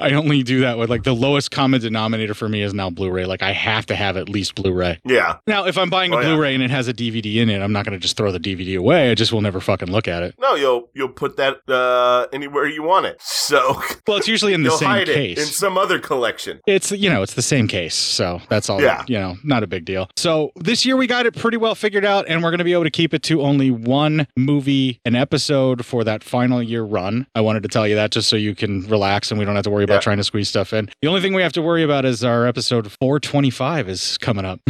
I 0.00 0.12
only 0.14 0.42
do 0.42 0.60
that 0.60 0.78
with 0.78 0.90
like 0.90 1.04
the 1.04 1.14
lowest 1.14 1.50
common 1.50 1.80
denominator 1.80 2.34
for 2.34 2.48
me 2.48 2.62
is 2.62 2.74
now 2.74 2.90
Blu 2.90 3.10
ray. 3.10 3.24
Like 3.26 3.42
I 3.42 3.52
have 3.52 3.86
to 3.86 3.94
have 3.94 4.16
at 4.16 4.28
least 4.28 4.54
Blu 4.54 4.72
ray. 4.72 4.98
Yeah. 5.04 5.36
Now, 5.46 5.66
if 5.66 5.76
I'm 5.78 5.90
buying 5.90 6.12
a 6.12 6.16
Oh. 6.16 6.22
Blu 6.22 6.40
ray 6.40 6.54
and 6.54 6.62
it 6.62 6.70
has 6.70 6.86
a 6.88 6.94
DVD 6.94 7.36
in 7.36 7.50
it, 7.50 7.60
I'm 7.60 7.72
not 7.72 7.84
going 7.84 7.92
to 7.98 7.98
just 7.98 8.16
throw 8.16 8.30
the 8.32 8.38
DVD 8.40 8.78
away. 8.78 9.10
I 9.10 9.14
just 9.14 9.32
will 9.32 9.40
never 9.40 9.60
fucking 9.60 9.90
look 9.90 10.06
at 10.08 10.22
it. 10.22 10.34
No, 10.38 10.54
you'll 10.54 10.88
you'll 10.94 11.08
put 11.08 11.36
that 11.36 11.58
uh, 11.68 12.26
anywhere 12.32 12.66
you 12.66 12.82
want 12.82 13.06
it. 13.06 13.20
So 13.20 13.80
Well, 14.06 14.16
it's 14.18 14.28
usually 14.28 14.54
in 14.54 14.62
the 14.62 14.70
same 14.70 15.04
case. 15.06 15.38
in 15.38 15.44
some 15.46 15.76
other 15.76 15.98
collection. 15.98 16.60
It's 16.66 16.90
you 16.92 17.10
know 17.10 17.22
it's 17.22 17.34
the 17.34 17.42
same 17.42 17.68
case, 17.68 17.94
so 17.94 18.40
that's 18.48 18.70
all. 18.70 18.80
Yeah. 18.80 19.04
you 19.08 19.18
know, 19.18 19.36
not 19.44 19.62
a 19.62 19.66
big 19.66 19.84
deal. 19.84 20.08
So 20.16 20.52
this 20.56 20.84
year 20.86 20.96
we 20.96 21.06
got 21.06 21.26
it 21.26 21.34
pretty 21.36 21.56
well 21.56 21.74
figured 21.74 22.04
out, 22.04 22.26
and 22.28 22.42
we're 22.42 22.50
going 22.50 22.58
to 22.58 22.64
be 22.64 22.72
able 22.72 22.84
to 22.84 22.90
keep 22.90 23.12
it 23.14 23.22
to 23.24 23.42
only 23.42 23.70
one 23.70 24.26
movie 24.36 25.00
an 25.04 25.14
episode 25.14 25.84
for 25.84 26.04
that 26.04 26.22
final 26.24 26.62
year 26.62 26.84
run. 26.94 27.26
I 27.34 27.40
wanted 27.40 27.62
to 27.64 27.68
tell 27.68 27.86
you 27.88 27.94
that 27.96 28.12
just 28.12 28.28
so 28.28 28.36
you 28.36 28.54
can 28.54 28.82
relax 28.88 29.30
and 29.30 29.38
we 29.38 29.44
don't 29.44 29.54
have 29.56 29.64
to 29.64 29.70
worry 29.70 29.84
about 29.84 29.94
Yeah. 29.96 30.00
trying 30.00 30.18
to 30.18 30.24
squeeze 30.24 30.48
stuff 30.48 30.72
in. 30.72 30.88
The 31.02 31.08
only 31.08 31.20
thing 31.20 31.34
we 31.34 31.42
have 31.42 31.52
to 31.54 31.62
worry 31.62 31.82
about 31.82 32.04
is 32.04 32.22
our 32.24 32.46
episode 32.46 32.90
425 32.92 33.88
is 33.88 34.16
coming 34.18 34.44
up. 34.44 34.60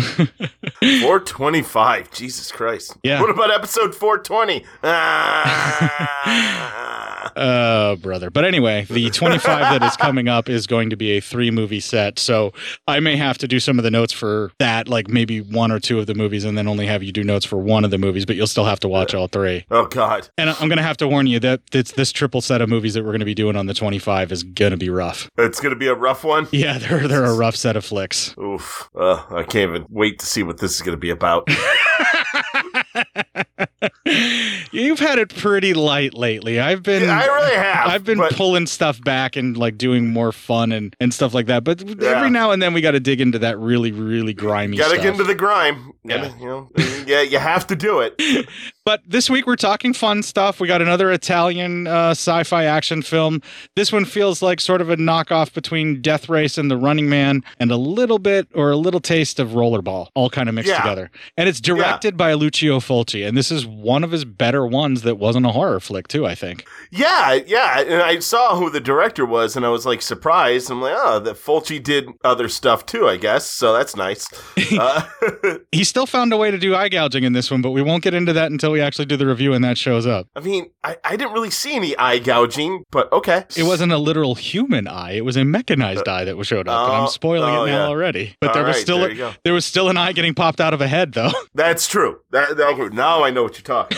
425. 0.80 2.10
Jesus 2.12 2.50
Christ. 2.52 2.96
Yeah. 3.02 3.20
What 3.20 3.30
about 3.30 3.50
episode 3.52 3.94
420? 3.94 4.64
Ah. 4.84 7.32
Uh, 7.36 7.96
brother. 8.02 8.30
But 8.30 8.44
anyway, 8.44 8.86
the 8.88 9.10
25 9.10 9.42
that 9.60 9.82
is 9.82 9.96
coming 9.96 10.28
up 10.28 10.48
is 10.48 10.66
going 10.66 10.90
to 10.90 10.96
be 10.96 11.12
a 11.16 11.20
three 11.20 11.50
movie 11.50 11.80
set. 11.80 12.18
So 12.18 12.52
I 12.86 13.00
may 13.00 13.16
have 13.16 13.38
to 13.38 13.48
do 13.48 13.58
some 13.60 13.78
of 13.78 13.82
the 13.84 13.90
notes 13.90 14.12
for 14.12 14.52
that, 14.58 14.88
like 14.88 15.08
maybe 15.08 15.40
one 15.40 15.70
or 15.72 15.80
two 15.80 15.98
of 15.98 16.06
the 16.06 16.14
movies, 16.14 16.44
and 16.44 16.56
then 16.56 16.68
only 16.68 16.86
have 16.86 17.02
you 17.02 17.12
do 17.12 17.24
notes 17.24 17.44
for 17.44 17.56
one 17.56 17.84
of 17.84 17.90
the 17.90 17.98
movies, 17.98 18.24
but 18.26 18.36
you'll 18.36 18.46
still 18.46 18.64
have 18.66 18.80
to 18.80 18.88
watch 18.88 19.14
all 19.14 19.26
three. 19.28 19.64
oh, 19.70 19.86
God. 19.86 20.28
And 20.38 20.50
I'm 20.50 20.68
going 20.68 20.76
to 20.78 20.82
have 20.82 20.96
to 20.98 21.08
warn 21.08 21.26
you 21.26 21.40
that 21.40 21.60
this, 21.70 21.92
this 21.92 22.12
triple 22.14 22.40
set 22.40 22.62
of 22.62 22.68
movies 22.68 22.94
that 22.94 23.02
we're 23.02 23.10
going 23.10 23.18
to 23.20 23.24
be 23.26 23.34
doing 23.34 23.56
on 23.56 23.66
the 23.66 23.74
25 23.74 24.32
is 24.32 24.42
going 24.42 24.70
to 24.70 24.76
be 24.76 24.88
rough. 24.88 25.28
It's 25.36 25.60
going 25.60 25.70
to 25.74 25.78
be 25.78 25.88
a 25.88 25.94
rough 25.94 26.24
one. 26.24 26.48
Yeah, 26.52 26.78
they're, 26.78 27.06
they're 27.08 27.24
a 27.24 27.34
rough 27.34 27.56
set 27.56 27.76
of 27.76 27.84
flicks. 27.84 28.34
Oof. 28.38 28.88
Uh, 28.98 29.22
I 29.30 29.42
can't 29.42 29.70
even 29.70 29.86
wait 29.90 30.20
to 30.20 30.26
see 30.26 30.42
what 30.42 30.58
this 30.58 30.74
is 30.76 30.80
going 30.82 30.96
to 30.96 31.00
be 31.00 31.10
about. 31.10 31.48
You've 34.72 34.98
had 34.98 35.18
it 35.18 35.34
pretty 35.34 35.74
light 35.74 36.14
lately. 36.14 36.60
I've 36.60 36.82
been 36.82 37.08
I 37.08 37.24
really 37.26 37.54
have. 37.56 37.86
I've 37.88 38.04
been 38.04 38.20
pulling 38.32 38.66
stuff 38.66 39.02
back 39.02 39.36
and 39.36 39.56
like 39.56 39.78
doing 39.78 40.08
more 40.12 40.32
fun 40.32 40.72
and, 40.72 40.94
and 41.00 41.12
stuff 41.12 41.32
like 41.34 41.46
that. 41.46 41.64
But 41.64 41.82
Yeah. 41.82 42.08
every 42.10 42.30
now 42.30 42.50
and 42.50 42.62
then 42.62 42.74
we 42.74 42.80
got 42.80 42.92
to 42.92 43.00
dig 43.00 43.20
into 43.20 43.38
that 43.40 43.58
really, 43.58 43.92
really 43.92 44.34
grimy 44.34 44.76
Gotta 44.76 44.90
stuff. 44.90 45.02
get 45.02 45.12
into 45.12 45.24
the 45.24 45.34
grime. 45.34 45.92
Yeah. 46.04 46.36
You 46.38 46.46
know, 46.46 46.70
yeah, 47.06 47.22
you 47.22 47.38
have 47.38 47.66
to 47.68 47.76
do 47.76 48.00
it. 48.00 48.14
but 48.84 49.02
this 49.06 49.30
week 49.30 49.46
we're 49.46 49.56
talking 49.56 49.92
fun 49.94 50.22
stuff. 50.22 50.60
We 50.60 50.68
got 50.68 50.82
another 50.82 51.10
Italian 51.10 51.86
uh, 51.86 52.10
sci-fi 52.10 52.64
action 52.64 53.02
film. 53.02 53.40
This 53.76 53.92
one 53.92 54.04
feels 54.04 54.42
like 54.42 54.60
sort 54.60 54.80
of 54.80 54.90
a 54.90 54.96
knockoff 54.96 55.54
between 55.54 56.00
Death 56.02 56.28
Race 56.28 56.58
and 56.58 56.70
The 56.70 56.76
Running 56.76 57.08
Man, 57.08 57.42
and 57.58 57.70
a 57.70 57.76
little 57.76 58.18
bit 58.18 58.48
or 58.54 58.70
a 58.70 58.76
little 58.76 59.00
taste 59.00 59.40
of 59.40 59.50
Rollerball, 59.50 60.08
all 60.14 60.28
kind 60.30 60.48
of 60.48 60.54
mixed 60.54 60.70
Yeah. 60.70 60.78
together. 60.82 61.10
And 61.36 61.48
it's 61.48 61.60
directed 61.60 62.16
by 62.16 62.34
Lucio 62.34 62.78
Fulci, 62.80 63.26
and 63.26 63.36
this 63.36 63.50
is 63.50 63.66
one 63.66 64.04
of 64.04 64.10
his 64.10 64.24
better 64.24 64.66
ones 64.66 65.02
that 65.02 65.16
wasn't 65.16 65.46
a 65.46 65.50
horror 65.50 65.80
flick 65.80 66.08
too. 66.08 66.26
I 66.26 66.34
think. 66.34 66.66
Yeah, 66.90 67.34
yeah. 67.46 67.80
And 67.80 68.02
I 68.02 68.18
saw 68.18 68.56
who 68.56 68.70
the 68.70 68.80
director 68.80 69.24
was, 69.26 69.56
and 69.56 69.64
I 69.64 69.68
was 69.70 69.86
like 69.86 70.02
surprised. 70.02 70.70
I'm 70.70 70.80
like, 70.80 70.94
oh, 70.96 71.20
that 71.20 71.36
Fulci 71.36 71.82
did 71.82 72.08
other 72.24 72.48
stuff 72.48 72.86
too, 72.86 73.08
I 73.08 73.16
guess. 73.16 73.50
So 73.50 73.72
that's 73.72 73.96
nice. 73.96 74.28
Uh, 74.78 75.02
He 75.72 75.84
still 75.84 76.06
found 76.06 76.32
a 76.32 76.36
way 76.36 76.50
to 76.50 76.58
do 76.58 76.74
eye 76.74 76.88
gouging 76.88 77.22
in 77.24 77.32
this 77.32 77.50
one, 77.50 77.62
but 77.62 77.70
we 77.70 77.82
won't 77.82 78.02
get 78.02 78.12
into 78.14 78.32
that 78.32 78.50
until 78.50 78.73
we 78.74 78.80
actually 78.80 79.06
do 79.06 79.16
the 79.16 79.26
review 79.26 79.54
and 79.54 79.64
that 79.64 79.78
shows 79.78 80.06
up. 80.06 80.26
I 80.36 80.40
mean, 80.40 80.70
I, 80.82 80.96
I 81.04 81.16
didn't 81.16 81.32
really 81.32 81.50
see 81.50 81.74
any 81.74 81.96
eye 81.96 82.18
gouging, 82.18 82.84
but 82.90 83.10
okay. 83.12 83.44
It 83.56 83.62
wasn't 83.62 83.92
a 83.92 83.98
literal 83.98 84.34
human 84.34 84.86
eye; 84.88 85.12
it 85.12 85.24
was 85.24 85.36
a 85.36 85.44
mechanized 85.44 86.08
eye 86.08 86.24
that 86.24 86.36
was 86.36 86.46
showed 86.46 86.68
up. 86.68 86.88
and 86.88 86.96
I'm 86.96 87.04
oh, 87.04 87.06
spoiling 87.06 87.54
oh, 87.54 87.64
it 87.64 87.70
now 87.70 87.84
yeah. 87.84 87.86
already. 87.86 88.36
But 88.40 88.48
All 88.48 88.54
there 88.54 88.64
was 88.64 88.76
right, 88.76 88.82
still 88.82 88.98
there 88.98 89.28
a, 89.28 89.36
there 89.44 89.54
was 89.54 89.64
still 89.64 89.88
an 89.88 89.96
eye 89.96 90.12
getting 90.12 90.34
popped 90.34 90.60
out 90.60 90.74
of 90.74 90.80
a 90.80 90.88
head, 90.88 91.12
though. 91.12 91.30
That's 91.54 91.86
true. 91.86 92.20
That, 92.30 92.56
that- 92.56 92.92
now 92.92 93.22
I 93.22 93.30
know 93.30 93.44
what 93.44 93.54
you're 93.54 93.62
talking. 93.62 93.96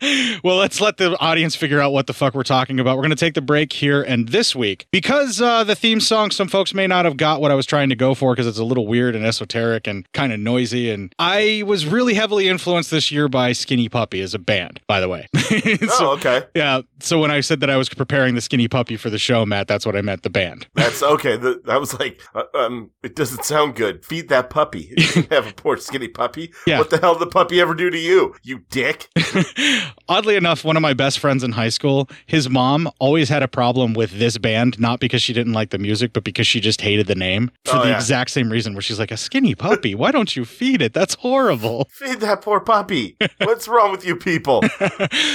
well, 0.44 0.56
let's 0.56 0.80
let 0.80 0.96
the 0.96 1.18
audience 1.18 1.56
figure 1.56 1.80
out 1.80 1.92
what 1.92 2.06
the 2.06 2.12
fuck 2.12 2.34
we're 2.34 2.42
talking 2.42 2.78
about. 2.78 2.96
We're 2.96 3.02
going 3.02 3.10
to 3.10 3.16
take 3.16 3.34
the 3.34 3.42
break 3.42 3.72
here 3.72 4.02
and 4.02 4.28
this 4.28 4.54
week 4.54 4.86
because 4.90 5.40
uh, 5.40 5.64
the 5.64 5.74
theme 5.74 6.00
song. 6.00 6.30
Some 6.30 6.48
folks 6.48 6.72
may 6.72 6.86
not 6.86 7.04
have 7.04 7.16
got 7.16 7.40
what 7.40 7.50
I 7.50 7.54
was 7.54 7.66
trying 7.66 7.88
to 7.88 7.96
go 7.96 8.14
for 8.14 8.32
because 8.32 8.46
it's 8.46 8.58
a 8.58 8.64
little 8.64 8.86
weird 8.86 9.14
and 9.16 9.24
esoteric 9.24 9.86
and 9.86 10.10
kind 10.12 10.32
of 10.32 10.40
noisy. 10.40 10.90
And 10.90 11.12
I 11.18 11.62
was 11.66 11.86
really 11.86 12.14
heavily 12.14 12.48
influenced 12.48 12.90
this 12.90 13.10
year 13.10 13.28
by 13.28 13.52
Skinny 13.72 13.88
Puppy 13.88 14.20
as 14.20 14.34
a 14.34 14.38
band. 14.38 14.80
By 14.86 15.00
the 15.00 15.08
way, 15.08 15.26
Oh, 15.34 15.76
So- 15.88 16.10
okay. 16.12 16.42
Yeah. 16.54 16.82
So 17.00 17.18
when 17.18 17.30
I 17.30 17.40
said 17.40 17.60
that 17.60 17.70
I 17.70 17.76
was 17.78 17.88
preparing 17.88 18.34
the 18.34 18.40
Skinny 18.42 18.68
Puppy 18.68 18.96
for 18.96 19.08
the 19.10 19.18
show, 19.18 19.44
Matt, 19.46 19.66
that's 19.66 19.86
what 19.86 19.96
I 19.96 20.02
meant. 20.02 20.22
The 20.22 20.30
band. 20.30 20.66
That's 20.74 21.02
okay. 21.02 21.36
The, 21.36 21.60
I 21.66 21.78
was 21.78 21.98
like, 21.98 22.20
uh, 22.34 22.44
um, 22.54 22.90
it 23.02 23.16
doesn't 23.16 23.44
sound 23.44 23.74
good. 23.74 24.04
Feed 24.04 24.28
that 24.28 24.50
puppy. 24.50 24.94
You 25.16 25.24
have 25.30 25.46
a 25.46 25.52
poor 25.52 25.76
skinny 25.78 26.08
puppy. 26.08 26.52
Yeah. 26.66 26.78
What 26.78 26.90
the 26.90 26.98
hell 26.98 27.14
did 27.14 27.20
the 27.22 27.26
puppy 27.30 27.60
ever 27.60 27.74
do 27.74 27.90
to 27.90 27.98
you, 27.98 28.34
you 28.42 28.60
dick? 28.70 29.08
Oddly 30.08 30.36
enough, 30.36 30.64
one 30.64 30.76
of 30.76 30.82
my 30.82 30.94
best 30.94 31.18
friends 31.18 31.42
in 31.44 31.52
high 31.52 31.68
school, 31.68 32.08
his 32.26 32.48
mom 32.50 32.90
always 32.98 33.28
had 33.28 33.42
a 33.42 33.48
problem 33.48 33.92
with 33.94 34.18
this 34.18 34.38
band, 34.38 34.78
not 34.80 35.00
because 35.00 35.22
she 35.22 35.32
didn't 35.32 35.52
like 35.54 35.70
the 35.70 35.78
music, 35.78 36.12
but 36.12 36.24
because 36.24 36.46
she 36.46 36.60
just 36.60 36.80
hated 36.80 37.06
the 37.06 37.14
name 37.14 37.50
for 37.64 37.76
Oh, 37.76 37.82
the 37.82 37.88
yeah. 37.90 37.96
exact 37.96 38.30
same 38.30 38.50
reason. 38.50 38.74
Where 38.74 38.82
she's 38.82 38.98
like, 38.98 39.10
"A 39.10 39.16
skinny 39.16 39.54
puppy? 39.54 39.94
Why 39.94 40.10
don't 40.12 40.34
you 40.36 40.44
feed 40.44 40.80
it? 40.82 40.92
That's 40.94 41.14
horrible." 41.16 41.88
Feed 41.92 42.20
that 42.20 42.42
poor 42.42 42.60
puppy. 42.60 43.16
What's 43.62 43.68
wrong 43.68 43.92
with 43.92 44.04
you 44.04 44.16
people? 44.16 44.60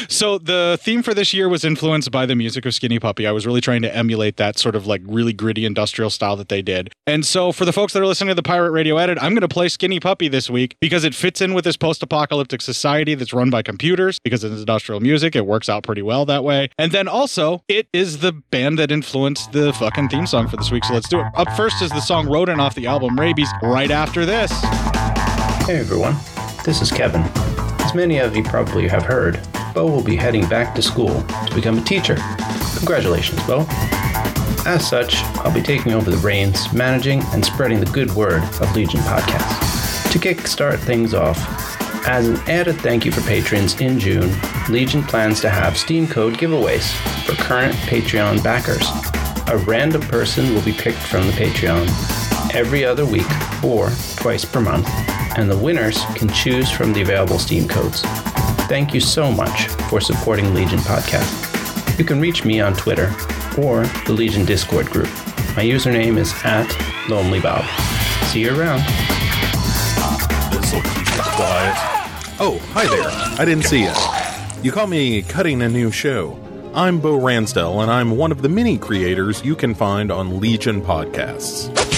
So 0.10 0.38
the 0.38 0.78
theme 0.82 1.04
for 1.04 1.14
this 1.14 1.34
year 1.34 1.48
was 1.48 1.64
influenced 1.64 2.12
by 2.12 2.26
the 2.26 2.36
music 2.36 2.66
of 2.66 2.74
Skinny 2.74 2.98
Puppy. 2.98 3.28
I 3.28 3.32
was 3.32 3.46
really 3.46 3.62
trying 3.62 3.82
to 3.84 3.96
emulate 3.96 4.38
that 4.38 4.58
sort 4.58 4.76
of 4.76 4.88
like 4.88 5.02
really 5.06 5.34
gritty 5.34 5.66
industrial 5.66 6.10
style 6.10 6.36
that 6.38 6.50
they 6.50 6.62
did. 6.62 6.92
And 7.06 7.26
so 7.26 7.52
for 7.52 7.66
the 7.66 7.74
folks 7.74 7.94
that 7.94 8.02
are 8.02 8.06
listening 8.06 8.30
to 8.30 8.36
the 8.36 8.44
Pirate 8.44 8.72
Radio 8.72 8.98
Edit, 8.98 9.18
I'm 9.22 9.34
going 9.34 9.42
to 9.42 9.48
play 9.48 9.70
Skinny 9.70 10.00
Puppy 10.00 10.28
this 10.28 10.50
week 10.50 10.76
because 10.82 11.04
it 11.04 11.14
fits 11.14 11.42
in 11.42 11.54
with 11.54 11.66
this 11.66 11.78
post-apocalyptic 11.78 12.62
society 12.62 13.16
that's 13.16 13.34
run 13.34 13.50
by 13.50 13.62
computers 13.62 14.20
because 14.24 14.44
it's 14.44 14.60
industrial 14.60 15.02
music. 15.02 15.36
It 15.36 15.46
works 15.46 15.70
out 15.70 15.84
pretty 15.84 16.02
well 16.02 16.26
that 16.26 16.44
way. 16.44 16.70
And 16.78 16.92
then 16.92 17.08
also, 17.08 17.62
it 17.68 17.88
is 17.94 18.20
the 18.20 18.32
band 18.32 18.80
that 18.80 18.92
influenced 18.92 19.52
the 19.52 19.74
fucking 19.74 20.10
theme 20.10 20.26
song 20.26 20.48
for 20.48 20.58
this 20.58 20.72
week. 20.72 20.86
So 20.86 20.94
let's 20.94 21.10
do 21.10 21.20
it. 21.20 21.28
Up 21.36 21.52
first 21.56 21.82
is 21.82 21.92
the 21.92 22.02
song 22.02 22.28
Rodent 22.28 22.60
off 22.60 22.76
the 22.76 22.88
album 22.88 23.20
Rabies. 23.20 23.50
Right 23.62 23.92
after 23.92 24.26
this. 24.26 24.52
Hey 25.66 25.78
everyone, 25.78 26.16
this 26.66 26.82
is 26.82 26.92
Kevin. 26.92 27.24
As 27.88 27.96
many 27.96 28.18
of 28.18 28.36
you 28.36 28.44
probably 28.44 28.86
have 28.90 29.04
heard, 29.04 29.40
Bo 29.74 29.86
will 29.86 30.04
be 30.04 30.18
heading 30.18 30.46
back 30.50 30.76
to 30.76 30.82
school 30.82 31.24
to 31.24 31.56
become 31.56 31.78
a 31.78 31.82
teacher. 31.82 32.18
Congratulations, 32.76 33.42
Bo. 33.48 33.66
As 34.66 34.86
such, 34.86 35.16
I'll 35.38 35.54
be 35.54 35.62
taking 35.62 35.94
over 35.94 36.12
the 36.12 36.18
reins, 36.18 36.74
managing 36.74 37.24
and 37.28 37.46
spreading 37.46 37.80
the 37.80 37.86
good 37.86 38.12
word 38.12 38.44
of 38.44 38.76
Legion 38.76 39.00
Podcast. 39.00 40.12
To 40.12 40.20
kickstart 40.20 40.80
things 40.80 41.14
off, 41.14 41.40
as 42.06 42.28
an 42.28 42.36
added 42.50 42.76
thank 42.82 43.06
you 43.06 43.12
for 43.14 43.22
patrons 43.22 43.80
in 43.80 44.02
June, 44.02 44.36
Legion 44.68 45.02
plans 45.02 45.40
to 45.40 45.50
have 45.50 45.78
Steam 45.78 46.08
Code 46.08 46.34
giveaways 46.34 46.92
for 47.26 47.42
current 47.42 47.74
Patreon 47.74 48.44
backers. 48.44 48.86
A 49.48 49.58
random 49.66 50.02
person 50.02 50.54
will 50.54 50.64
be 50.64 50.74
picked 50.74 50.98
from 50.98 51.26
the 51.26 51.32
Patreon 51.32 51.88
every 52.54 52.86
other 52.86 53.06
week 53.06 53.28
or 53.64 53.90
twice 54.16 54.46
per 54.46 54.62
month, 54.62 54.88
and 55.38 55.50
the 55.50 55.58
winners 55.58 56.04
can 56.16 56.30
choose 56.30 56.70
from 56.72 56.94
the 56.94 57.02
available 57.02 57.40
Steam 57.40 57.68
codes. 57.68 58.02
Thank 58.68 58.94
you 58.94 59.00
so 59.00 59.32
much 59.32 59.68
for 59.90 60.02
supporting 60.02 60.54
Legion 60.54 60.80
Podcast. 60.80 61.98
You 61.98 62.06
can 62.06 62.20
reach 62.20 62.46
me 62.46 62.60
on 62.60 62.74
Twitter 62.74 63.14
or 63.58 63.86
the 64.06 64.14
Legion 64.14 64.46
Discord 64.46 64.88
group. 64.88 65.10
My 65.56 65.64
username 65.64 66.18
is 66.18 66.34
at 66.44 66.68
LonelyBob. 67.08 67.66
See 68.28 68.42
you 68.42 68.60
around. 68.60 68.82
This'll 70.52 70.82
quiet. 70.82 71.76
Oh, 72.40 72.60
hi 72.74 72.86
there. 72.86 73.40
I 73.40 73.46
didn't 73.46 73.66
see 73.66 73.84
you. 73.84 73.94
You 74.62 74.72
caught 74.72 74.90
me 74.90 75.22
cutting 75.24 75.62
a 75.62 75.70
new 75.70 75.92
show. 75.92 76.40
I'm 76.74 77.00
Bo 77.00 77.18
Ransdell, 77.18 77.82
and 77.82 77.90
I'm 77.90 78.18
one 78.18 78.32
of 78.32 78.44
the 78.44 78.50
many 78.50 78.78
creators 78.78 79.44
you 79.44 79.56
can 79.56 79.74
find 79.74 80.12
on 80.12 80.40
Legion 80.40 80.82
Podcasts. 80.82 81.87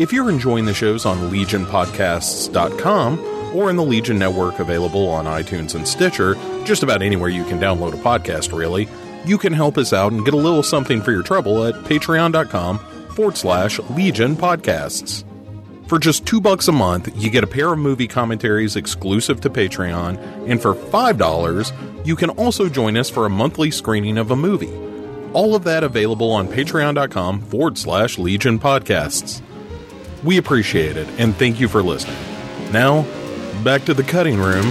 If 0.00 0.12
you're 0.12 0.28
enjoying 0.28 0.64
the 0.64 0.74
shows 0.74 1.06
on 1.06 1.30
legionpodcasts.com 1.30 3.54
or 3.54 3.70
in 3.70 3.76
the 3.76 3.84
Legion 3.84 4.18
Network 4.18 4.58
available 4.58 5.08
on 5.08 5.26
iTunes 5.26 5.76
and 5.76 5.86
Stitcher, 5.86 6.34
just 6.64 6.82
about 6.82 7.00
anywhere 7.00 7.28
you 7.28 7.44
can 7.44 7.60
download 7.60 7.94
a 7.94 7.98
podcast, 7.98 8.52
really, 8.56 8.88
you 9.24 9.38
can 9.38 9.52
help 9.52 9.78
us 9.78 9.92
out 9.92 10.10
and 10.12 10.24
get 10.24 10.34
a 10.34 10.38
little 10.38 10.64
something 10.64 11.00
for 11.00 11.12
your 11.12 11.22
trouble 11.22 11.62
at 11.64 11.74
patreon.com 11.84 12.78
forward 13.10 13.36
slash 13.36 13.78
Legion 13.90 14.34
Podcasts. 14.34 15.22
For 15.86 16.00
just 16.00 16.26
two 16.26 16.40
bucks 16.40 16.66
a 16.66 16.72
month, 16.72 17.10
you 17.14 17.30
get 17.30 17.44
a 17.44 17.46
pair 17.46 17.72
of 17.72 17.78
movie 17.78 18.08
commentaries 18.08 18.74
exclusive 18.74 19.40
to 19.42 19.50
Patreon, 19.50 20.18
and 20.50 20.60
for 20.60 20.74
five 20.74 21.18
dollars, 21.18 21.72
you 22.04 22.16
can 22.16 22.30
also 22.30 22.68
join 22.68 22.96
us 22.96 23.10
for 23.10 23.26
a 23.26 23.30
monthly 23.30 23.70
screening 23.70 24.18
of 24.18 24.32
a 24.32 24.36
movie. 24.36 24.72
All 25.34 25.54
of 25.54 25.62
that 25.64 25.84
available 25.84 26.32
on 26.32 26.48
patreon.com 26.48 27.42
forward 27.42 27.78
slash 27.78 28.18
Legion 28.18 28.58
Podcasts. 28.58 29.40
We 30.24 30.38
appreciate 30.38 30.96
it, 30.96 31.06
and 31.18 31.36
thank 31.36 31.60
you 31.60 31.68
for 31.68 31.82
listening. 31.82 32.16
Now, 32.72 33.02
back 33.62 33.84
to 33.84 33.94
the 33.94 34.02
cutting 34.02 34.38
room. 34.38 34.70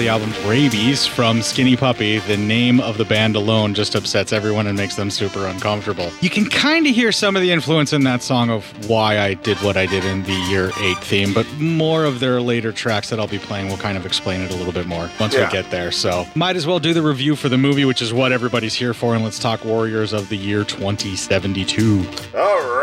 The 0.00 0.08
album 0.08 0.32
Rabies 0.46 1.06
from 1.06 1.42
Skinny 1.42 1.76
Puppy. 1.76 2.20
The 2.20 2.36
name 2.38 2.80
of 2.80 2.96
the 2.96 3.04
band 3.04 3.36
alone 3.36 3.74
just 3.74 3.94
upsets 3.94 4.32
everyone 4.32 4.66
and 4.66 4.74
makes 4.76 4.94
them 4.96 5.10
super 5.10 5.46
uncomfortable. 5.46 6.10
You 6.22 6.30
can 6.30 6.46
kind 6.48 6.86
of 6.86 6.94
hear 6.94 7.12
some 7.12 7.36
of 7.36 7.42
the 7.42 7.52
influence 7.52 7.92
in 7.92 8.04
that 8.04 8.22
song 8.22 8.48
of 8.48 8.64
why 8.88 9.18
I 9.18 9.34
did 9.34 9.58
what 9.58 9.76
I 9.76 9.84
did 9.84 10.06
in 10.06 10.22
the 10.22 10.32
year 10.48 10.70
8 10.80 10.96
theme, 11.00 11.34
but 11.34 11.46
more 11.58 12.06
of 12.06 12.18
their 12.18 12.40
later 12.40 12.72
tracks 12.72 13.10
that 13.10 13.20
I'll 13.20 13.28
be 13.28 13.38
playing 13.38 13.68
will 13.68 13.76
kind 13.76 13.98
of 13.98 14.06
explain 14.06 14.40
it 14.40 14.50
a 14.50 14.56
little 14.56 14.72
bit 14.72 14.86
more 14.86 15.10
once 15.20 15.34
Yeah. 15.34 15.44
we 15.46 15.52
get 15.52 15.70
there. 15.70 15.92
So, 15.92 16.26
might 16.34 16.56
as 16.56 16.66
well 16.66 16.78
do 16.78 16.94
the 16.94 17.02
review 17.02 17.36
for 17.36 17.50
the 17.50 17.58
movie, 17.58 17.84
which 17.84 18.00
is 18.00 18.10
what 18.10 18.32
everybody's 18.32 18.74
here 18.74 18.94
for, 18.94 19.14
and 19.14 19.22
let's 19.22 19.38
talk 19.38 19.66
Warriors 19.66 20.14
of 20.14 20.30
the 20.30 20.36
Year 20.36 20.64
2072. 20.64 22.06
All 22.34 22.40
right, 22.40 22.79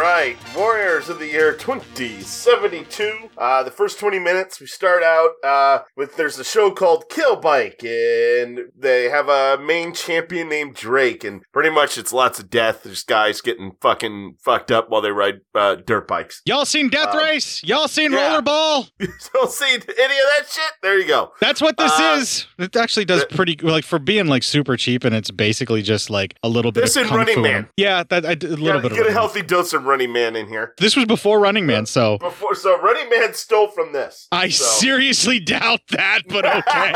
Warriors 0.56 1.10
of 1.10 1.20
the 1.20 1.28
Year 1.28 1.54
2072. 1.54 3.30
Uh, 3.38 3.62
the 3.62 3.70
first 3.70 4.00
20 4.00 4.18
minutes, 4.18 4.60
we 4.60 4.66
start 4.66 5.04
out 5.04 5.32
uh, 5.44 5.84
with 5.96 6.16
there's 6.16 6.40
a 6.40 6.44
show 6.44 6.72
called 6.72 7.08
Kill 7.08 7.36
Bike, 7.36 7.84
and 7.84 8.62
they 8.76 9.10
have 9.10 9.30
a 9.30 9.60
main 9.64 9.94
champion 9.94 10.50
named 10.50 10.74
Drake, 10.76 11.24
and 11.24 11.44
pretty 11.54 11.70
much 11.70 12.00
it's 12.00 12.12
lots 12.12 12.40
of 12.40 12.50
death. 12.50 12.82
There's 12.84 13.04
guys 13.04 13.42
getting 13.42 13.74
fucking 13.80 14.38
fucked 14.44 14.72
up 14.72 14.90
while 14.90 15.02
they 15.02 15.12
ride 15.12 15.42
uh, 15.54 15.76
dirt 15.76 16.08
bikes. 16.08 16.42
Y'all 16.46 16.66
seen 16.66 16.90
Death 16.90 17.10
Um, 17.14 17.18
Race? 17.20 17.64
Y'all 17.64 17.88
seen 17.88 18.12
yeah. 18.12 18.40
Rollerball? 18.42 18.90
Don't 19.34 19.52
see 19.52 19.72
any 19.72 19.78
of 19.82 19.88
that 19.96 20.46
shit? 20.50 20.72
There 20.82 20.98
you 20.98 21.08
go. 21.08 21.32
That's 21.40 21.62
what 21.62 21.78
this 21.78 21.92
Uh, 21.96 22.18
is. 22.20 22.48
It 22.58 22.76
actually 22.76 23.06
does 23.06 23.22
the- 23.30 23.36
pretty 23.36 23.56
like 23.62 23.86
for 23.86 24.00
being 24.00 24.26
like 24.26 24.42
super 24.42 24.78
cheap, 24.78 25.04
and 25.04 25.14
it's 25.14 25.30
basically 25.30 25.84
just 25.84 26.10
like 26.10 26.36
a 26.42 26.50
little 26.50 26.72
bit 26.72 26.82
This 26.82 26.96
of 26.96 27.04
and 27.04 27.12
Running. 27.16 27.42
Man. 27.44 27.70
Yeah, 27.78 28.02
that 28.10 28.26
I 28.26 28.32
a 28.32 28.36
little 28.36 28.60
Yeah, 28.66 28.80
bit 28.80 28.92
of 28.94 28.98
get 28.98 29.06
a 29.08 29.12
healthy 29.12 29.44
dose 29.44 29.74
of 29.74 29.86
Running 29.86 30.07
Man 30.12 30.36
in 30.36 30.48
here. 30.48 30.74
This 30.78 30.96
was 30.96 31.06
before 31.06 31.40
Running 31.40 31.66
Man, 31.66 31.86
so 31.86 32.18
Before, 32.18 32.56
so 32.56 32.80
Running 32.80 33.10
Man 33.10 33.34
stole 33.34 33.68
from 33.70 33.94
this. 33.94 34.28
I 34.32 34.50
so. 34.50 34.64
seriously 34.64 35.40
doubt 35.40 35.82
that. 35.90 36.22
But 36.28 36.46
okay. 36.46 36.94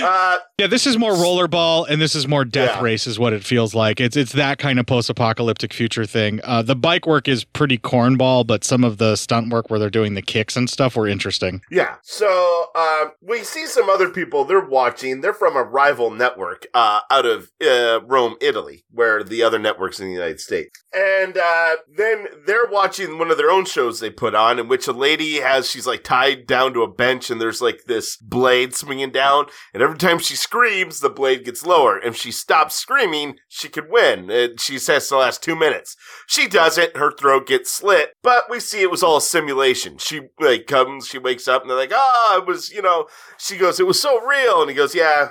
uh, 0.02 0.38
yeah, 0.58 0.66
this 0.66 0.86
is 0.86 0.98
more 0.98 1.12
Rollerball, 1.12 1.88
and 1.88 2.00
this 2.00 2.14
is 2.14 2.26
more 2.26 2.44
Death 2.44 2.76
Yeah. 2.76 2.82
Race, 2.82 3.06
is 3.06 3.18
what 3.18 3.32
it 3.32 3.44
feels 3.44 3.74
like. 3.74 4.00
It's 4.00 4.16
it's 4.16 4.32
that 4.32 4.58
kind 4.58 4.78
of 4.78 4.86
post-apocalyptic 4.86 5.72
future 5.72 6.06
thing. 6.06 6.40
Uh, 6.44 6.62
the 6.62 6.76
bike 6.76 7.06
work 7.06 7.28
is 7.28 7.44
pretty 7.44 7.78
cornball, 7.78 8.46
but 8.46 8.64
some 8.64 8.84
of 8.84 8.98
the 8.98 9.16
stunt 9.16 9.52
work 9.52 9.70
where 9.70 9.78
they're 9.78 9.90
doing 9.90 10.14
the 10.14 10.22
kicks 10.22 10.56
and 10.56 10.68
stuff 10.68 10.96
were 10.96 11.06
interesting. 11.06 11.62
Yeah. 11.70 11.96
So 12.02 12.66
um, 12.74 13.12
we 13.20 13.44
see 13.44 13.66
some 13.66 13.88
other 13.88 14.08
people. 14.08 14.44
They're 14.44 14.60
watching. 14.60 15.20
They're 15.20 15.34
from 15.34 15.56
a 15.56 15.62
rival 15.62 16.10
network 16.10 16.66
uh, 16.74 17.00
out 17.10 17.26
of 17.26 17.50
uh, 17.62 18.00
Rome, 18.06 18.36
Italy, 18.40 18.84
where 18.90 19.22
the 19.22 19.42
other 19.42 19.58
networks 19.58 20.00
in 20.00 20.06
the 20.06 20.12
United 20.12 20.40
States. 20.40 20.82
And 20.92 21.29
And 21.30 21.38
uh, 21.38 21.76
then 21.88 22.26
they're 22.44 22.66
watching 22.68 23.16
one 23.16 23.30
of 23.30 23.36
their 23.36 23.52
own 23.52 23.64
shows 23.64 24.00
they 24.00 24.10
put 24.10 24.34
on, 24.34 24.58
in 24.58 24.66
which 24.66 24.88
a 24.88 24.92
lady 24.92 25.36
has, 25.36 25.70
she's 25.70 25.86
like 25.86 26.02
tied 26.02 26.44
down 26.44 26.74
to 26.74 26.82
a 26.82 26.92
bench, 26.92 27.30
and 27.30 27.40
there's 27.40 27.62
like 27.62 27.84
this 27.86 28.16
blade 28.16 28.74
swinging 28.74 29.12
down. 29.12 29.46
And 29.72 29.80
every 29.80 29.96
time 29.96 30.18
she 30.18 30.34
screams, 30.34 30.98
the 30.98 31.08
blade 31.08 31.44
gets 31.44 31.64
lower. 31.64 32.00
If 32.00 32.16
she 32.16 32.32
stops 32.32 32.74
screaming, 32.74 33.36
she 33.46 33.68
could 33.68 33.88
win. 33.88 34.28
And 34.28 34.58
she 34.58 34.76
says 34.80 35.08
the 35.08 35.18
last 35.18 35.40
two 35.40 35.54
minutes. 35.54 35.94
She 36.26 36.48
does 36.48 36.76
it, 36.76 36.96
her 36.96 37.12
throat 37.12 37.46
gets 37.46 37.70
slit, 37.70 38.14
but 38.24 38.50
we 38.50 38.58
see 38.58 38.80
it 38.80 38.90
was 38.90 39.04
all 39.04 39.18
a 39.18 39.22
simulation. 39.22 39.98
She 39.98 40.22
like 40.40 40.66
comes, 40.66 41.06
she 41.06 41.18
wakes 41.18 41.46
up, 41.46 41.62
and 41.62 41.70
they're 41.70 41.78
like, 41.78 41.92
"Ah, 41.94 42.38
it 42.38 42.46
was," 42.46 42.72
you 42.72 42.82
know. 42.82 43.06
She 43.38 43.56
goes, 43.56 43.78
"It 43.78 43.86
was 43.86 44.02
so 44.02 44.20
real," 44.20 44.62
and 44.62 44.68
he 44.68 44.74
goes, 44.74 44.96
"Yeah, 44.96 45.28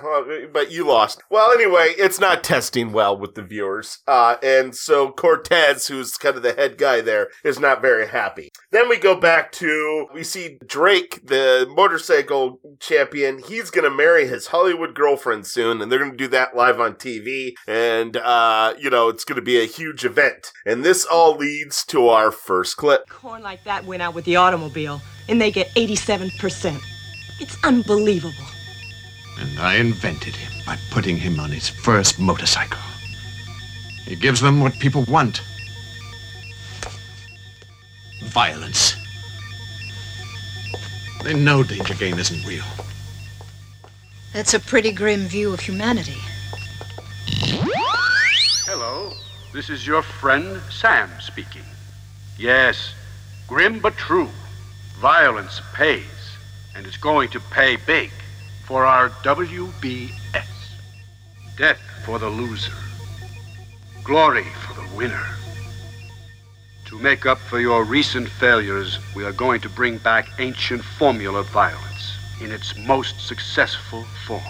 but 0.53 0.71
you 0.71 0.85
lost." 0.87 1.21
Well, 1.29 1.51
anyway, 1.51 1.93
it's 1.97 2.21
not 2.21 2.43
testing 2.43 2.93
well 2.93 3.17
with 3.17 3.35
the 3.35 3.41
viewers, 3.41 3.99
uh, 4.07 4.37
and 4.41 4.73
so 4.73 5.11
Cortez, 5.11 5.88
who's 5.89 6.17
kind 6.17 6.37
of 6.37 6.43
the 6.43 6.53
head 6.53 6.77
guy 6.77 7.01
there, 7.01 7.29
is 7.43 7.59
not 7.59 7.81
very 7.81 8.07
happy. 8.07 8.49
Then 8.71 8.87
we 8.87 8.97
go 8.97 9.19
back 9.19 9.51
to 9.53 10.07
we 10.13 10.23
see 10.23 10.57
Drake, 10.65 11.19
the 11.25 11.67
motorcycle 11.75 12.59
champion. 12.79 13.41
He's 13.45 13.69
gonna 13.69 13.89
marry 13.89 14.27
his 14.27 14.47
Hollywood 14.47 14.95
girlfriend 14.95 15.45
soon, 15.45 15.81
and 15.81 15.91
they're 15.91 15.99
gonna 15.99 16.15
do 16.15 16.27
that 16.29 16.55
live 16.55 16.79
on 16.79 16.95
TV, 16.95 17.53
and 17.67 18.15
uh, 18.17 18.73
you 18.79 18.89
know 18.89 19.09
it's 19.09 19.23
gonna 19.25 19.41
be 19.41 19.59
a 19.59 19.65
huge 19.65 20.05
event. 20.05 20.51
And 20.65 20.83
this 20.85 21.05
all 21.05 21.35
leads 21.35 21.85
to 21.87 22.07
our 22.07 22.31
first 22.31 22.77
clip. 22.77 23.09
Corn 23.09 23.43
like 23.43 23.63
that 23.65 23.85
went 23.85 24.01
out 24.01 24.13
with 24.13 24.25
the 24.25 24.37
automobile, 24.37 25.01
and 25.27 25.41
they 25.41 25.51
get 25.51 25.69
87%. 25.75 26.79
It's 27.39 27.57
unbelievable. 27.63 28.33
And 29.39 29.59
I 29.59 29.75
invented 29.75 30.35
him 30.35 30.51
by 30.65 30.77
putting 30.91 31.15
him 31.15 31.39
on 31.39 31.49
his 31.49 31.69
first 31.69 32.19
motorcycle. 32.19 32.81
He 34.05 34.15
gives 34.15 34.41
them 34.41 34.59
what 34.59 34.73
people 34.79 35.03
want 35.03 35.41
violence. 38.29 38.95
They 41.23 41.33
know 41.33 41.63
Danger 41.63 41.95
Game 41.95 42.19
isn't 42.19 42.45
real. 42.45 42.63
That's 44.33 44.53
a 44.53 44.59
pretty 44.59 44.91
grim 44.91 45.21
view 45.21 45.51
of 45.53 45.59
humanity. 45.59 46.19
Hello, 48.65 49.13
this 49.51 49.69
is 49.69 49.85
your 49.85 50.03
friend 50.03 50.61
Sam 50.71 51.09
speaking. 51.19 51.63
Yes, 52.37 52.93
grim 53.47 53.79
but 53.79 53.97
true. 53.97 54.29
Violence 54.99 55.61
pays, 55.73 56.37
and 56.75 56.85
it's 56.85 56.97
going 56.97 57.29
to 57.29 57.39
pay 57.39 57.75
big 57.75 58.11
for 58.65 58.85
our 58.85 59.09
WBS. 59.09 60.11
Death 61.57 61.81
for 62.05 62.19
the 62.19 62.29
loser, 62.29 62.77
glory 64.03 64.43
for 64.43 64.79
the 64.79 64.95
winner. 64.95 65.38
To 66.89 66.97
make 66.97 67.27
up 67.27 67.37
for 67.37 67.59
your 67.59 67.83
recent 67.83 68.27
failures, 68.27 68.97
we 69.15 69.23
are 69.23 69.31
going 69.31 69.61
to 69.61 69.69
bring 69.69 69.99
back 69.99 70.27
ancient 70.39 70.83
formula 70.83 71.43
violence 71.43 72.17
in 72.41 72.51
its 72.51 72.75
most 72.79 73.27
successful 73.27 74.05
form. 74.25 74.41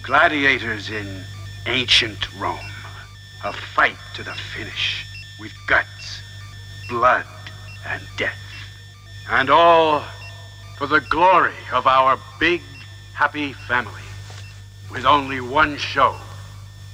Gladiators 0.00 0.90
in 0.90 1.24
ancient 1.66 2.32
Rome. 2.38 2.70
A 3.42 3.52
fight 3.52 3.96
to 4.14 4.22
the 4.22 4.34
finish 4.54 5.06
with 5.40 5.52
guts, 5.66 6.22
blood, 6.88 7.26
and 7.84 8.00
death. 8.16 8.38
And 9.28 9.50
all 9.50 10.04
for 10.78 10.86
the 10.86 11.00
glory 11.00 11.58
of 11.72 11.88
our 11.88 12.16
big, 12.38 12.62
happy 13.14 13.54
family. 13.54 14.06
With 14.88 15.04
only 15.04 15.40
one 15.40 15.78
show, 15.78 16.14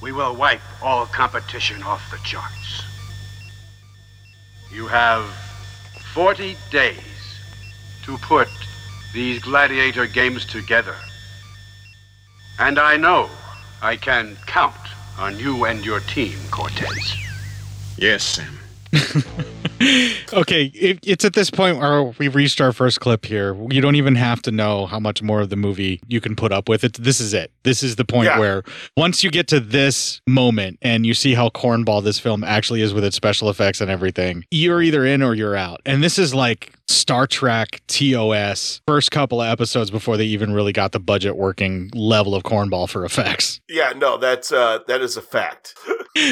we 0.00 0.12
will 0.12 0.34
wipe 0.34 0.62
all 0.82 1.04
competition 1.04 1.82
off 1.82 2.10
the 2.10 2.16
charts. 2.24 2.84
You 4.72 4.86
have 4.86 5.24
40 6.14 6.56
days 6.70 6.96
to 8.04 8.16
put 8.18 8.48
these 9.12 9.38
gladiator 9.38 10.06
games 10.06 10.46
together. 10.46 10.96
And 12.58 12.78
I 12.78 12.96
know 12.96 13.28
I 13.82 13.96
can 13.96 14.36
count 14.46 14.74
on 15.18 15.38
you 15.38 15.66
and 15.66 15.84
your 15.84 16.00
team, 16.00 16.38
Cortez. 16.50 17.16
Yes, 17.98 18.22
Sam. 18.24 18.58
okay, 20.32 20.64
it, 20.74 20.98
it's 21.02 21.24
at 21.24 21.32
this 21.34 21.50
point 21.50 21.78
where 21.78 22.02
we've 22.18 22.34
reached 22.34 22.60
our 22.60 22.72
first 22.72 23.00
clip 23.00 23.24
here. 23.24 23.54
You 23.70 23.80
don't 23.80 23.96
even 23.96 24.14
have 24.14 24.42
to 24.42 24.50
know 24.50 24.86
how 24.86 24.98
much 24.98 25.22
more 25.22 25.40
of 25.40 25.50
the 25.50 25.56
movie 25.56 26.00
you 26.08 26.20
can 26.20 26.36
put 26.36 26.52
up 26.52 26.68
with. 26.68 26.84
It. 26.84 26.94
This 26.94 27.20
is 27.20 27.34
it. 27.34 27.50
This 27.64 27.82
is 27.82 27.96
the 27.96 28.04
point 28.04 28.26
Yeah. 28.26 28.38
where 28.38 28.62
once 28.96 29.22
you 29.24 29.30
get 29.30 29.48
to 29.48 29.60
this 29.60 30.20
moment 30.26 30.78
and 30.82 31.06
you 31.06 31.14
see 31.14 31.34
how 31.34 31.48
cornball 31.48 32.02
this 32.02 32.18
film 32.18 32.44
actually 32.44 32.82
is 32.82 32.92
with 32.94 33.04
its 33.04 33.16
special 33.16 33.48
effects 33.48 33.80
and 33.80 33.90
everything, 33.90 34.44
you're 34.50 34.82
either 34.82 35.04
in 35.04 35.22
or 35.22 35.34
you're 35.34 35.56
out. 35.56 35.80
And 35.86 36.02
this 36.02 36.18
is 36.18 36.34
like 36.34 36.72
Star 36.88 37.26
Trek 37.26 37.80
TOS 37.86 38.80
first 38.86 39.10
couple 39.10 39.40
of 39.40 39.48
episodes 39.48 39.90
before 39.90 40.16
they 40.16 40.24
even 40.24 40.52
really 40.52 40.72
got 40.72 40.92
the 40.92 41.00
budget 41.00 41.36
working 41.36 41.90
level 41.94 42.34
of 42.34 42.42
cornball 42.42 42.88
for 42.88 43.04
effects. 43.04 43.60
Yeah, 43.68 43.92
no, 43.96 44.18
that's 44.18 44.52
uh, 44.52 44.80
that 44.88 45.00
is 45.00 45.16
a 45.16 45.22
fact. 45.22 45.74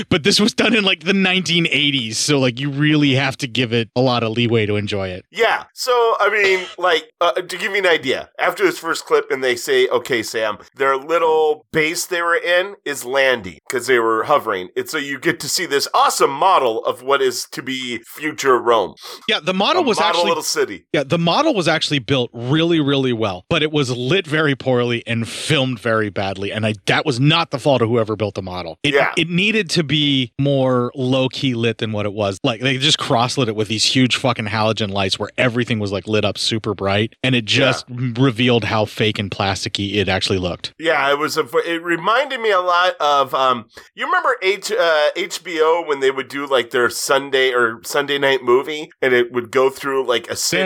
But 0.08 0.24
this 0.24 0.38
was 0.40 0.52
done 0.52 0.74
in 0.74 0.84
like 0.84 1.04
the 1.04 1.12
1980s, 1.12 2.14
so 2.14 2.38
like 2.38 2.60
you 2.60 2.70
really 2.70 3.14
have 3.14 3.36
to 3.38 3.46
give 3.48 3.72
it 3.72 3.88
a 3.96 4.00
lot 4.00 4.22
of 4.22 4.32
leeway 4.32 4.66
to 4.66 4.76
enjoy 4.76 5.08
it. 5.08 5.24
Yeah. 5.30 5.64
So, 5.74 5.92
I 6.20 6.28
mean, 6.30 6.66
like, 6.78 7.10
uh, 7.20 7.32
to 7.32 7.56
give 7.56 7.72
you 7.72 7.78
an 7.78 7.86
idea, 7.86 8.28
after 8.38 8.64
this 8.64 8.78
first 8.78 9.06
clip, 9.06 9.30
and 9.30 9.42
they 9.42 9.56
say, 9.56 9.88
okay, 9.88 10.22
Sam, 10.22 10.58
their 10.76 10.96
little 10.96 11.66
base 11.72 12.04
they 12.06 12.20
were 12.20 12.36
in 12.36 12.74
is 12.84 13.04
landing 13.04 13.58
because 13.68 13.86
they 13.86 13.98
were 13.98 14.24
hovering. 14.24 14.68
It's 14.76 14.92
so 14.92 14.98
you 14.98 15.18
get 15.18 15.40
to 15.40 15.48
see 15.48 15.64
this 15.66 15.88
awesome 15.94 16.30
model 16.30 16.84
of 16.84 17.02
what 17.02 17.22
is 17.22 17.46
to 17.52 17.62
be 17.62 18.00
future 18.06 18.58
Rome. 18.58 18.94
Yeah, 19.28 19.40
the 19.40 19.54
model 19.54 19.82
A 19.82 19.86
was 19.86 19.98
model 19.98 20.10
actually 20.10 20.28
little 20.28 20.42
city. 20.42 20.86
Yeah, 20.92 21.04
the 21.04 21.18
model 21.18 21.54
was 21.54 21.68
actually 21.68 22.00
built 22.00 22.30
really, 22.34 22.80
really 22.80 23.12
well, 23.12 23.44
but 23.48 23.62
it 23.62 23.72
was 23.72 23.90
lit 23.96 24.26
very 24.26 24.54
poorly 24.54 25.02
and 25.06 25.28
filmed 25.28 25.78
very 25.80 26.10
badly. 26.10 26.52
And 26.52 26.66
I 26.66 26.74
that 26.86 27.06
was 27.06 27.18
not 27.20 27.50
the 27.50 27.58
fault 27.58 27.80
of 27.82 27.88
whoever 27.88 28.16
built 28.16 28.34
the 28.34 28.42
model. 28.42 28.76
It, 28.82 28.94
Yeah. 28.94 29.12
it 29.16 29.28
needed 29.30 29.69
to 29.70 29.82
be 29.82 30.32
more 30.38 30.92
low 30.94 31.28
key 31.28 31.54
lit 31.54 31.78
than 31.78 31.92
what 31.92 32.06
it 32.06 32.12
was. 32.12 32.38
Like 32.44 32.60
they 32.60 32.78
just 32.78 32.98
cross 32.98 33.36
lit 33.36 33.48
it 33.48 33.56
with 33.56 33.68
these 33.68 33.84
huge 33.84 34.16
fucking 34.16 34.46
halogen 34.46 34.90
lights 34.90 35.18
where 35.18 35.30
everything 35.36 35.78
was 35.78 35.92
like 35.92 36.06
lit 36.06 36.24
up 36.24 36.38
super 36.38 36.74
bright, 36.74 37.14
and 37.22 37.34
it 37.34 37.44
just 37.44 37.84
revealed 37.88 38.64
how 38.64 38.84
fake 38.84 39.18
and 39.18 39.30
plasticky 39.30 39.94
it 39.94 40.08
actually 40.08 40.38
looked. 40.38 40.72
Yeah, 40.78 41.10
it 41.10 41.18
was. 41.18 41.36
A, 41.36 41.44
it 41.66 41.82
reminded 41.82 42.40
me 42.40 42.50
a 42.50 42.60
lot 42.60 42.94
of. 43.00 43.34
Um, 43.34 43.66
you 43.94 44.06
remember 44.06 44.36
H, 44.42 44.70
uh, 44.70 45.10
HBO 45.16 45.86
when 45.86 46.00
they 46.00 46.10
would 46.10 46.28
do 46.28 46.46
like 46.46 46.70
their 46.70 46.88
Sunday 46.90 47.52
or 47.52 47.80
Sunday 47.84 48.18
night 48.18 48.42
movie, 48.42 48.90
and 49.02 49.12
it 49.12 49.32
would 49.32 49.50
go 49.50 49.70
through 49.70 50.06
like 50.06 50.28
a 50.28 50.36
city. 50.36 50.62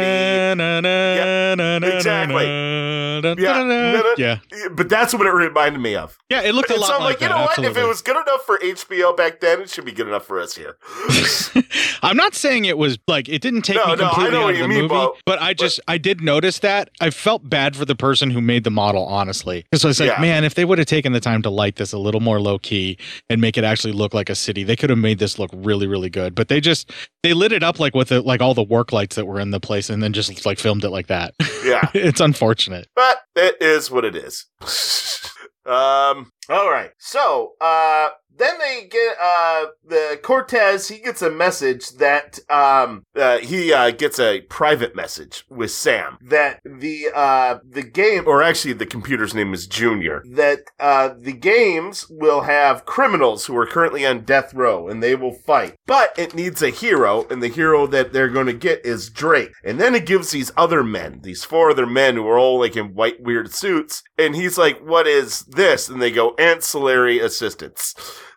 exactly. 1.87 2.45
Yeah, 2.45 4.03
Yeah. 4.19 4.38
But 4.73 4.88
that's 4.88 5.14
what 5.14 5.27
it 5.27 5.31
reminded 5.31 5.81
me 5.81 5.95
of. 5.95 6.19
Yeah, 6.29 6.43
it 6.43 6.55
looked 6.55 6.71
a 6.71 6.77
lot 6.77 6.88
so 6.88 6.95
I'm 6.95 7.01
like 7.03 7.14
like, 7.14 7.23
you 7.23 7.29
that, 7.29 7.38
know 7.38 7.45
what? 7.45 7.59
If 7.71 7.77
it 7.77 7.87
was 7.87 8.03
good 8.03 8.17
enough 8.17 8.43
for 8.45 8.59
HBO 8.59 8.93
back 9.16 9.40
then, 9.40 9.61
it 9.62 9.70
should 9.70 9.85
be 9.85 9.92
good 9.92 10.09
enough 10.09 10.26
for 10.26 10.40
us 10.40 10.54
here. 10.54 10.76
I'm 12.02 12.16
not 12.16 12.35
saying 12.35 12.64
it 12.66 12.76
was 12.78 12.98
like 13.09 13.28
it 13.28 13.40
didn't 13.40 13.62
take 13.62 13.76
No, 13.76 13.87
me 13.87 13.96
completely 13.96 14.30
know 14.33 14.44
out 14.44 14.50
of 14.50 14.59
the 14.59 14.68
mean, 14.68 14.78
movie, 14.83 14.88
Bo, 14.88 15.16
but 15.24 15.40
I 15.40 15.54
just 15.54 15.80
I 15.88 15.98
did 15.98 16.20
notice 16.20 16.59
that 16.61 16.90
I 17.00 17.11
felt 17.11 17.48
bad 17.48 17.76
for 17.76 17.85
the 17.85 17.94
person 17.94 18.30
who 18.30 18.40
made 18.40 18.64
the 18.64 18.70
model, 18.70 19.04
honestly, 19.07 19.64
because 19.70 19.85
I 19.85 19.88
was 19.88 20.00
like, 20.00 20.11
Yeah. 20.11 20.20
man, 20.20 20.44
if 20.44 20.54
they 20.54 20.64
would 20.64 20.78
have 20.78 20.87
taken 20.87 21.12
the 21.12 21.20
time 21.20 21.42
to 21.42 21.50
light 21.50 21.76
this 21.76 21.92
a 21.92 21.98
little 21.98 22.20
more 22.20 22.40
low 22.40 22.59
key 22.59 22.98
and 23.30 23.40
make 23.40 23.57
it 23.57 23.64
actually 23.64 23.92
look 23.92 24.12
like 24.14 24.28
a 24.28 24.35
city, 24.35 24.64
they 24.64 24.76
could 24.76 24.90
have 24.90 24.98
made 24.98 25.18
this 25.18 25.38
look 25.38 25.50
really, 25.54 25.87
really 25.87 26.11
good. 26.11 26.35
But 26.35 26.48
they 26.48 26.61
just 26.61 26.90
they 27.22 27.33
lit 27.33 27.52
it 27.52 27.62
up 27.62 27.80
like 27.80 27.94
with 27.94 28.09
the, 28.09 28.20
like 28.22 28.40
all 28.40 28.54
the 28.54 28.62
work 28.62 28.92
lights 28.92 29.16
that 29.16 29.26
were 29.26 29.40
in 29.40 29.50
the 29.50 29.61
place, 29.61 29.88
and 29.90 30.02
then 30.02 30.12
just 30.12 30.44
like 30.44 30.59
filmed 30.59 30.85
it 30.85 30.90
like 30.90 31.07
that. 31.07 31.35
Yeah. 31.64 31.88
it's 31.94 32.20
unfortunate. 32.20 32.88
but 32.94 33.18
it 33.37 33.57
is 33.61 33.90
what 33.90 34.04
it 34.04 34.14
is. 34.14 34.46
um. 35.66 36.30
All 36.50 36.70
right. 36.70 36.90
So, 36.98 37.52
uh, 37.61 38.11
then 38.37 38.59
they 38.59 38.88
get 38.90 39.16
uh 39.20 39.66
the 39.87 40.18
Cortez. 40.23 40.88
He 40.88 40.99
gets 40.99 41.23
a 41.23 41.31
message 41.31 41.90
that 41.92 42.38
um 42.51 43.05
uh, 43.16 43.38
he 43.38 43.73
uh, 43.73 43.90
gets 43.90 44.18
a 44.18 44.42
private 44.42 44.97
message 44.97 45.44
with 45.49 45.70
Sam 45.70 46.18
that 46.23 46.61
the 46.64 47.09
uh 47.14 47.59
the 47.68 47.83
game 47.83 48.25
or 48.27 48.42
actually 48.42 48.75
the 48.75 48.87
computer's 48.87 49.35
name 49.35 49.55
is 49.55 49.66
Junior 49.66 50.23
that 50.33 50.61
uh 50.81 51.11
the 51.18 51.33
games 51.33 52.07
will 52.11 52.42
have 52.42 52.85
criminals 52.85 53.47
who 53.47 53.57
are 53.57 53.66
currently 53.66 54.07
on 54.07 54.25
death 54.25 54.53
row 54.55 54.88
and 54.88 55.03
they 55.03 55.14
will 55.14 55.35
fight, 55.47 55.77
but 55.87 56.12
it 56.18 56.35
needs 56.35 56.62
a 56.62 56.70
hero 56.70 57.27
and 57.31 57.42
the 57.42 57.49
hero 57.49 57.87
that 57.87 58.12
they're 58.12 58.29
going 58.29 58.47
to 58.47 58.53
get 58.53 58.85
is 58.85 59.11
Drake. 59.11 59.53
And 59.64 59.81
then 59.81 59.94
it 59.94 60.07
gives 60.07 60.31
these 60.31 60.53
other 60.57 60.83
men, 60.83 61.20
these 61.23 61.44
four 61.44 61.70
other 61.70 61.87
men 61.87 62.16
who 62.16 62.27
are 62.29 62.38
all 62.38 62.59
like 62.59 62.77
in 62.77 62.94
white 62.94 63.20
weird 63.23 63.53
suits, 63.53 64.03
and 64.18 64.35
he's 64.35 64.59
like, 64.59 64.81
"What 64.81 65.07
is 65.07 65.42
this?" 65.42 65.88
And 65.88 66.01
they 66.01 66.11
go, 66.11 66.35
"Ancillary 66.35 67.18
assistance." 67.20 67.94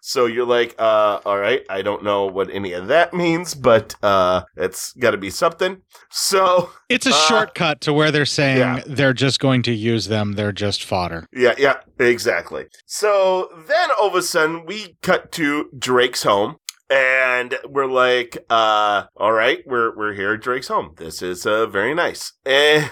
So 0.07 0.25
you're 0.25 0.45
like, 0.45 0.73
uh, 0.79 1.19
all 1.25 1.37
right, 1.37 1.65
I 1.69 1.81
don't 1.81 2.01
know 2.01 2.27
what 2.27 2.49
any 2.49 2.71
of 2.71 2.87
that 2.87 3.13
means, 3.13 3.53
but 3.53 3.93
uh, 4.01 4.43
it's 4.55 4.93
got 4.93 5.11
to 5.11 5.17
be 5.17 5.29
something. 5.29 5.81
So 6.09 6.69
It's 6.87 7.05
a 7.05 7.09
uh, 7.09 7.27
shortcut 7.27 7.81
to 7.81 7.91
where 7.91 8.09
they're 8.09 8.25
saying 8.25 8.57
yeah. 8.59 8.83
they're 8.85 9.11
just 9.11 9.41
going 9.41 9.63
to 9.63 9.73
use 9.73 10.07
them. 10.07 10.35
They're 10.35 10.53
just 10.53 10.85
fodder. 10.85 11.27
Yeah, 11.33 11.55
yeah, 11.57 11.81
exactly. 11.99 12.67
So 12.85 13.49
then 13.67 13.89
all 13.99 14.07
of 14.07 14.15
a 14.15 14.21
sudden 14.21 14.65
we 14.65 14.95
cut 15.01 15.33
to 15.33 15.69
Drake's 15.77 16.23
home. 16.23 16.55
And 16.89 17.55
we're 17.67 17.85
like, 17.87 18.37
uh, 18.49 19.03
all 19.15 19.31
right, 19.33 19.59
we're 19.65 19.95
we're 19.95 20.13
here 20.13 20.33
at 20.33 20.41
Drake's 20.41 20.67
home. 20.67 20.93
This 20.97 21.21
is 21.21 21.45
uh, 21.45 21.65
very 21.67 21.93
nice. 21.93 22.33